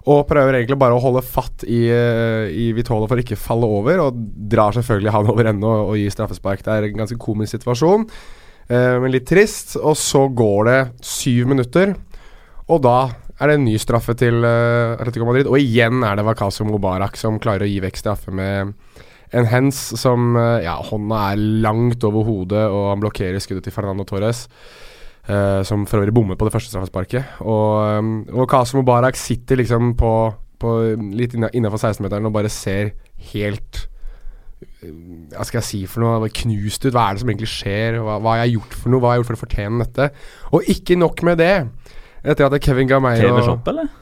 Og 0.10 0.24
prøver 0.30 0.58
egentlig 0.58 0.80
bare 0.82 0.96
å 0.98 1.02
holde 1.04 1.22
fatt 1.22 1.66
i, 1.68 1.84
eh, 1.94 2.50
i 2.50 2.72
Vitolo 2.74 3.06
for 3.06 3.20
å 3.20 3.22
ikke 3.22 3.38
falle 3.38 3.70
over, 3.70 4.02
og 4.08 4.22
drar 4.50 4.74
selvfølgelig 4.74 5.14
han 5.14 5.30
over 5.30 5.50
ende 5.52 5.68
og, 5.68 5.92
og 5.92 6.00
gir 6.00 6.14
straffespark. 6.14 6.64
Det 6.66 6.74
er 6.74 6.88
en 6.88 7.02
ganske 7.04 7.20
komisk 7.22 7.60
situasjon, 7.60 8.08
eh, 8.70 8.96
men 9.04 9.14
litt 9.14 9.28
trist. 9.30 9.76
Og 9.78 9.94
så 10.00 10.26
går 10.34 10.72
det 10.72 10.80
syv 11.06 11.52
minutter, 11.54 11.94
og 12.72 12.82
da 12.82 12.98
er 13.42 13.50
det 13.50 13.58
en 13.58 13.66
ny 13.66 13.78
straffe 13.82 14.14
til 14.18 14.44
eh, 14.46 14.98
Atletico 14.98 15.28
Madrid. 15.28 15.50
Og 15.50 15.58
igjen 15.62 16.06
er 16.06 16.18
det 16.18 16.26
Wakaso 16.28 16.66
Mubarak 16.68 17.18
som 17.20 17.40
klarer 17.42 17.66
å 17.66 17.72
gi 17.72 17.80
vekk 17.84 17.98
straffe 18.02 18.34
med 18.34 18.76
en 19.32 19.48
hands 19.48 19.80
som 20.00 20.36
eh, 20.38 20.64
Ja, 20.68 20.78
hånda 20.86 21.26
er 21.32 21.44
langt 21.66 22.06
over 22.08 22.28
hodet, 22.28 22.68
og 22.70 22.92
han 22.92 23.04
blokkerer 23.04 23.42
skuddet 23.42 23.66
til 23.68 23.76
Fernando 23.76 24.06
Torres. 24.08 24.48
Eh, 25.28 25.62
som 25.68 25.86
for 25.90 26.02
øvrig 26.02 26.14
bommer 26.16 26.40
på 26.40 26.48
det 26.48 26.54
første 26.56 26.72
straffesparket. 26.72 27.38
Og, 27.42 28.00
um, 28.00 28.12
og 28.34 28.50
Kasim 28.50 28.82
Mubarak 28.82 29.20
sitter 29.20 29.60
liksom 29.62 29.96
på, 30.00 30.12
på 30.62 30.76
litt 31.18 31.36
innafor 31.38 31.82
16-meteren 31.82 32.30
og 32.30 32.36
bare 32.36 32.52
ser 32.54 32.94
helt 33.32 33.86
eh, 34.82 34.92
Hva 35.36 35.48
skal 35.48 35.62
jeg 35.62 35.70
si 35.70 35.82
for 35.90 36.06
noe? 36.06 36.34
Knust 36.42 36.86
ut. 36.88 36.94
Hva 36.94 37.08
er 37.10 37.18
det 37.18 37.24
som 37.24 37.34
egentlig 37.34 37.52
skjer? 37.54 38.02
Hva, 38.02 38.20
hva 38.22 38.36
har 38.36 38.46
jeg 38.46 38.58
gjort 38.58 38.78
for 38.78 38.94
noe? 38.94 39.02
Hva 39.02 39.12
har 39.12 39.18
jeg 39.18 39.24
gjort 39.24 39.34
for 39.34 39.40
å 39.40 39.46
fortjene 39.46 39.86
dette? 39.86 40.12
Og 40.52 40.72
ikke 40.76 41.00
nok 41.00 41.26
med 41.28 41.42
det. 41.42 41.56
Etter 42.22 42.48
at 42.48 42.62
Kevin 42.62 42.90
Gameiro 42.90 43.32
TV-shop, 43.34 43.70
eller? 43.72 43.98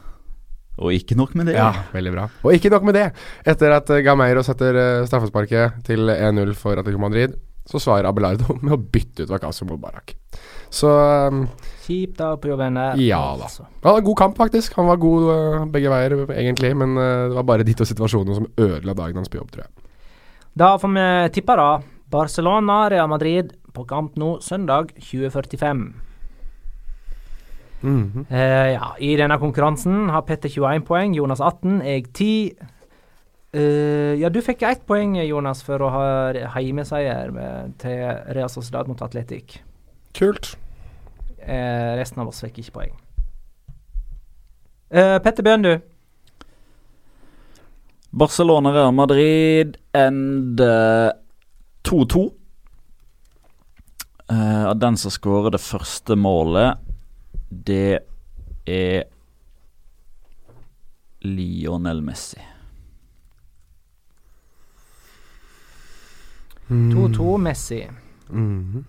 Og 0.80 0.94
ikke 0.96 1.12
nok 1.16 1.34
med 1.36 1.50
det. 1.50 1.58
ja, 1.58 1.74
veldig 1.92 2.12
bra. 2.14 2.22
Og 2.40 2.54
ikke 2.56 2.70
nok 2.72 2.86
med 2.88 2.96
det. 2.96 3.10
Etter 3.48 3.72
at 3.76 3.90
eh, 3.92 4.02
Gameiro 4.04 4.44
setter 4.44 5.04
straffesparket 5.08 5.82
til 5.84 6.08
1-0 6.08 6.54
for 6.56 6.72
Atletico 6.80 7.00
Madrid, 7.02 7.36
så 7.68 7.80
svarer 7.82 8.08
Abelardo 8.08 8.56
med 8.64 8.76
å 8.76 8.80
bytte 8.80 9.26
ut 9.26 9.32
Wakaso 9.34 9.68
Mubarak. 9.68 10.16
Så 10.70 10.90
um, 11.28 11.44
Kjipt 11.82 12.18
da 12.20 12.34
på 12.38 12.52
jobben 12.52 12.78
der. 12.78 12.98
Ja 13.02 13.20
da. 13.34 13.48
altså. 13.48 13.66
Ja, 13.82 13.96
en 13.96 14.04
god 14.06 14.16
kamp, 14.16 14.36
faktisk. 14.38 14.76
Han 14.78 14.86
var 14.86 15.00
god 15.02 15.30
uh, 15.30 15.64
begge 15.70 15.90
veier, 15.90 16.14
egentlig. 16.30 16.70
Men 16.78 16.94
uh, 16.98 17.28
det 17.28 17.38
var 17.40 17.46
bare 17.48 17.66
ditt 17.66 17.80
og 17.82 17.88
situasjonen 17.90 18.38
som 18.38 18.50
ødela 18.54 18.94
dagen 18.94 19.18
hans 19.18 19.30
på 19.32 19.40
jobb, 19.40 19.50
tror 19.50 19.66
jeg. 19.66 19.88
Da 20.60 20.74
får 20.78 20.92
vi 20.94 21.08
tippe, 21.34 21.56
da. 21.58 21.70
Barcelona, 22.10 22.84
Real 22.90 23.10
Madrid 23.10 23.52
på 23.74 23.84
kamp 23.86 24.16
nå 24.18 24.36
søndag 24.42 24.94
2045. 24.98 25.82
Mm 27.82 28.12
-hmm. 28.12 28.24
uh, 28.30 28.72
ja, 28.72 28.94
I 28.98 29.16
denne 29.16 29.38
konkurransen 29.38 30.08
har 30.10 30.20
Petter 30.22 30.48
21 30.48 30.84
poeng, 30.84 31.14
Jonas 31.16 31.40
18, 31.40 31.82
jeg 31.82 32.12
10. 32.14 32.50
Uh, 33.56 34.20
ja, 34.20 34.28
du 34.28 34.40
fikk 34.40 34.62
ett 34.62 34.86
poeng, 34.86 35.16
Jonas, 35.26 35.62
for 35.62 35.78
å 35.78 35.90
ha 35.90 36.32
heimeseier 36.54 37.30
med- 37.30 37.78
til 37.78 38.16
Real 38.34 38.48
Sociedad 38.48 38.86
mot 38.86 39.02
Atletic. 39.02 39.62
Kult. 40.12 40.56
Eh, 41.38 41.94
resten 41.98 42.20
av 42.22 42.28
oss 42.28 42.42
fikk 42.44 42.58
ikke 42.62 42.74
poeng. 42.78 42.92
Eh, 44.90 45.18
Petter 45.22 45.46
Bjørn, 45.46 45.62
du. 45.62 45.72
Barcelona 48.10 48.72
Real 48.74 48.92
Madrid 48.92 49.76
end 49.94 50.58
2-2. 51.86 52.24
Eh, 54.30 54.64
Av 54.66 54.78
den 54.78 54.96
som 54.98 55.10
skårer 55.14 55.50
det 55.54 55.60
første 55.62 56.16
målet, 56.18 56.78
det 57.50 58.00
er 58.66 59.04
Lionel 61.22 62.02
Messi. 62.02 62.40
2-2 66.70 67.36
Messi. 67.42 67.80
Mhm. 68.30 68.84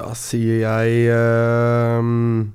Da 0.00 0.14
sier 0.16 0.62
jeg 0.62 1.10
ehm, 1.12 2.52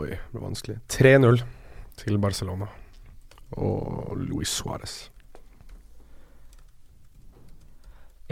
Oi, 0.00 0.06
det 0.08 0.30
ble 0.32 0.40
vanskelig. 0.40 0.76
3-0 0.88 1.40
til 2.00 2.16
Barcelona 2.22 2.68
og 3.58 4.14
Luis 4.16 4.48
Suárez. 4.48 4.94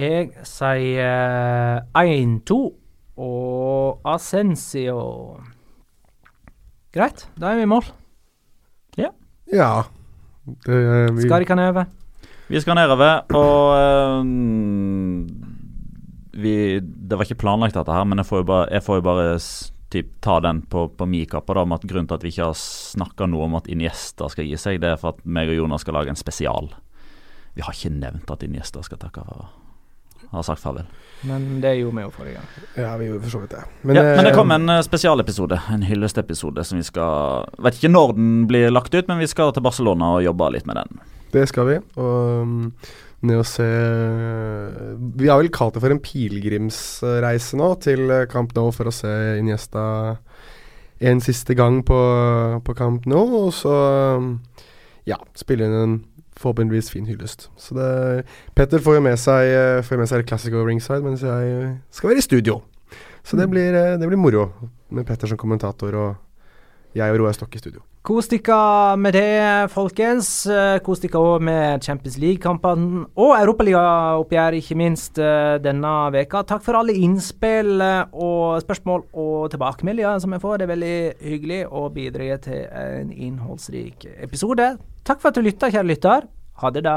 Jeg 0.00 0.30
sier 0.48 1.84
1-2 2.00 2.56
og 3.26 4.08
Ascensio. 4.08 5.02
Greit, 6.96 7.26
da 7.36 7.50
er 7.50 7.60
vi 7.60 7.66
i 7.66 7.70
mål. 7.74 7.90
Ja. 8.96 9.10
Det, 10.46 10.80
eh, 10.80 11.12
vi, 11.12 11.26
Skal 11.28 11.44
de 11.44 11.50
kan? 11.50 11.84
Vi 12.48 12.60
skal 12.60 12.80
nedover, 12.80 13.26
og 13.36 13.76
eh, 13.76 15.45
vi, 16.36 16.80
Det 16.80 17.16
var 17.16 17.26
ikke 17.26 17.40
planlagt, 17.42 17.76
dette 17.78 17.92
her, 17.92 18.06
men 18.08 18.22
jeg 18.22 18.28
får 18.28 18.42
jo 18.42 18.48
bare, 18.52 18.68
jeg 18.74 18.84
får 18.86 19.00
jo 19.00 19.06
bare 19.06 19.26
typ, 19.94 20.08
ta 20.20 20.40
den 20.44 20.62
på, 20.62 20.88
på 20.88 21.06
min 21.06 21.26
kappe. 21.30 21.54
da, 21.54 21.64
med 21.64 21.80
at 21.80 21.88
Grunnen 21.90 22.08
til 22.08 22.18
at 22.18 22.24
vi 22.26 22.32
ikke 22.34 22.50
har 22.50 22.58
snakka 22.60 23.28
noe 23.30 23.46
om 23.46 23.58
at 23.58 23.70
Iniesta 23.70 24.28
skal 24.32 24.48
gi 24.48 24.58
seg, 24.60 24.80
det 24.82 24.94
er 24.94 24.98
for 25.00 25.14
at 25.14 25.22
meg 25.24 25.52
og 25.52 25.62
Jonas 25.62 25.86
skal 25.86 25.96
lage 25.98 26.12
en 26.12 26.18
spesial. 26.18 26.72
Vi 27.56 27.64
har 27.64 27.72
ikke 27.72 27.94
nevnt 27.94 28.30
at 28.30 28.42
Iniesta 28.44 28.82
skal 28.84 29.00
takke 29.00 29.24
farvel. 29.24 29.48
Har 30.32 30.42
sagt 30.42 30.60
farvel. 30.60 30.88
Men 31.22 31.60
det 31.62 31.76
gjorde 31.78 31.96
vi 31.96 32.02
jo 32.02 32.10
forrige 32.12 32.34
gang. 32.34 32.48
ja, 32.76 32.96
vi 32.98 33.06
gjorde 33.06 33.22
for 33.22 33.30
så 33.30 33.40
vidt 33.44 33.52
det. 33.54 33.64
Men, 33.82 33.96
ja, 33.96 34.02
men 34.16 34.26
det 34.26 34.32
kom 34.34 34.50
en 34.50 34.68
eh, 34.68 34.82
spesialepisode, 34.84 35.60
en 35.72 35.84
hyllestepisode, 35.86 36.64
som 36.66 36.80
vi 36.80 36.84
skal 36.84 37.46
Vet 37.62 37.78
ikke 37.78 37.92
når 37.92 38.16
den 38.16 38.32
blir 38.50 38.74
lagt 38.74 38.94
ut, 38.94 39.06
men 39.08 39.22
vi 39.22 39.30
skal 39.30 39.54
til 39.54 39.64
Barcelona 39.64 40.16
og 40.18 40.26
jobbe 40.26 40.50
litt 40.56 40.66
med 40.66 40.80
den. 40.82 41.00
Det 41.32 41.46
skal 41.48 41.68
vi. 41.70 41.78
Og 42.00 42.72
ned 43.24 43.40
og 43.40 43.46
se 43.48 43.66
Vi 45.16 45.30
har 45.30 45.40
vel 45.40 45.52
kalt 45.54 45.76
det 45.76 45.82
for 45.84 45.94
en 45.94 46.02
pilegrimsreise 46.02 47.56
nå 47.56 47.70
til 47.84 48.10
eh, 48.12 48.26
Camp 48.30 48.52
Nou 48.56 48.68
for 48.74 48.90
å 48.90 48.94
se 48.94 49.12
Iniesta 49.40 49.86
en 51.00 51.20
siste 51.20 51.56
gang 51.56 51.82
på, 51.84 51.96
på 52.64 52.74
Camp 52.76 53.04
Nou, 53.08 53.24
og 53.46 53.50
så 53.52 53.72
um, 54.16 54.30
ja, 55.08 55.18
spille 55.36 55.66
inn 55.68 55.76
en 55.76 55.96
forhåpentligvis 56.36 56.88
fin 56.92 57.04
hyllest. 57.08 57.50
Så 57.60 57.76
det 57.76 58.24
Petter 58.56 58.80
får 58.80 58.98
jo 58.98 59.04
med 59.04 59.20
seg 59.20 59.50
eh, 59.52 59.82
Får 59.84 60.00
med 60.00 60.08
seg 60.10 60.24
Classic 60.28 60.52
ringside, 60.56 61.04
mens 61.04 61.24
jeg 61.24 61.76
skal 61.92 62.12
være 62.12 62.24
i 62.24 62.24
studio. 62.24 62.60
Så 63.26 63.36
det 63.36 63.48
blir, 63.52 63.74
eh, 63.74 63.96
det 64.00 64.08
blir 64.08 64.20
moro 64.20 64.48
med 64.88 65.06
Petter 65.08 65.28
som 65.28 65.40
kommentator 65.40 65.96
og 65.96 66.25
jeg 66.94 67.12
og 67.12 67.20
Roar 67.20 67.36
Stokke 67.36 67.58
i 67.58 67.62
studio. 67.62 67.82
Kos 68.06 68.28
dere 68.30 68.94
med 69.02 69.16
det, 69.16 69.70
folkens. 69.72 70.28
Eh, 70.46 70.76
Kos 70.86 71.00
dere 71.02 71.18
òg 71.18 71.42
med 71.42 71.82
Champions 71.82 72.20
League-kampene 72.22 73.02
og 73.18 73.32
Europaliga-oppgjør, 73.40 74.58
ikke 74.60 74.76
minst 74.78 75.18
eh, 75.18 75.56
denne 75.64 75.94
veka. 76.14 76.44
Takk 76.46 76.62
for 76.62 76.78
alle 76.78 76.94
innspill 76.94 77.82
eh, 77.82 78.04
og 78.14 78.62
spørsmål 78.62 79.08
og 79.10 79.50
tilbakemeldinger 79.56 80.22
som 80.22 80.36
jeg 80.36 80.44
får. 80.44 80.60
Det 80.60 80.68
er 80.68 80.74
veldig 80.74 80.98
hyggelig 81.32 81.60
å 81.66 81.88
bidra 81.96 82.38
til 82.46 82.62
en 82.70 83.10
innholdsrik 83.10 84.06
episode. 84.14 84.76
Takk 85.02 85.18
for 85.18 85.32
at 85.32 85.40
du 85.40 85.42
lytta, 85.42 85.72
kjære 85.74 85.90
lytter. 85.90 86.30
Ha 86.62 86.72
det, 86.72 86.86
da. 86.86 86.96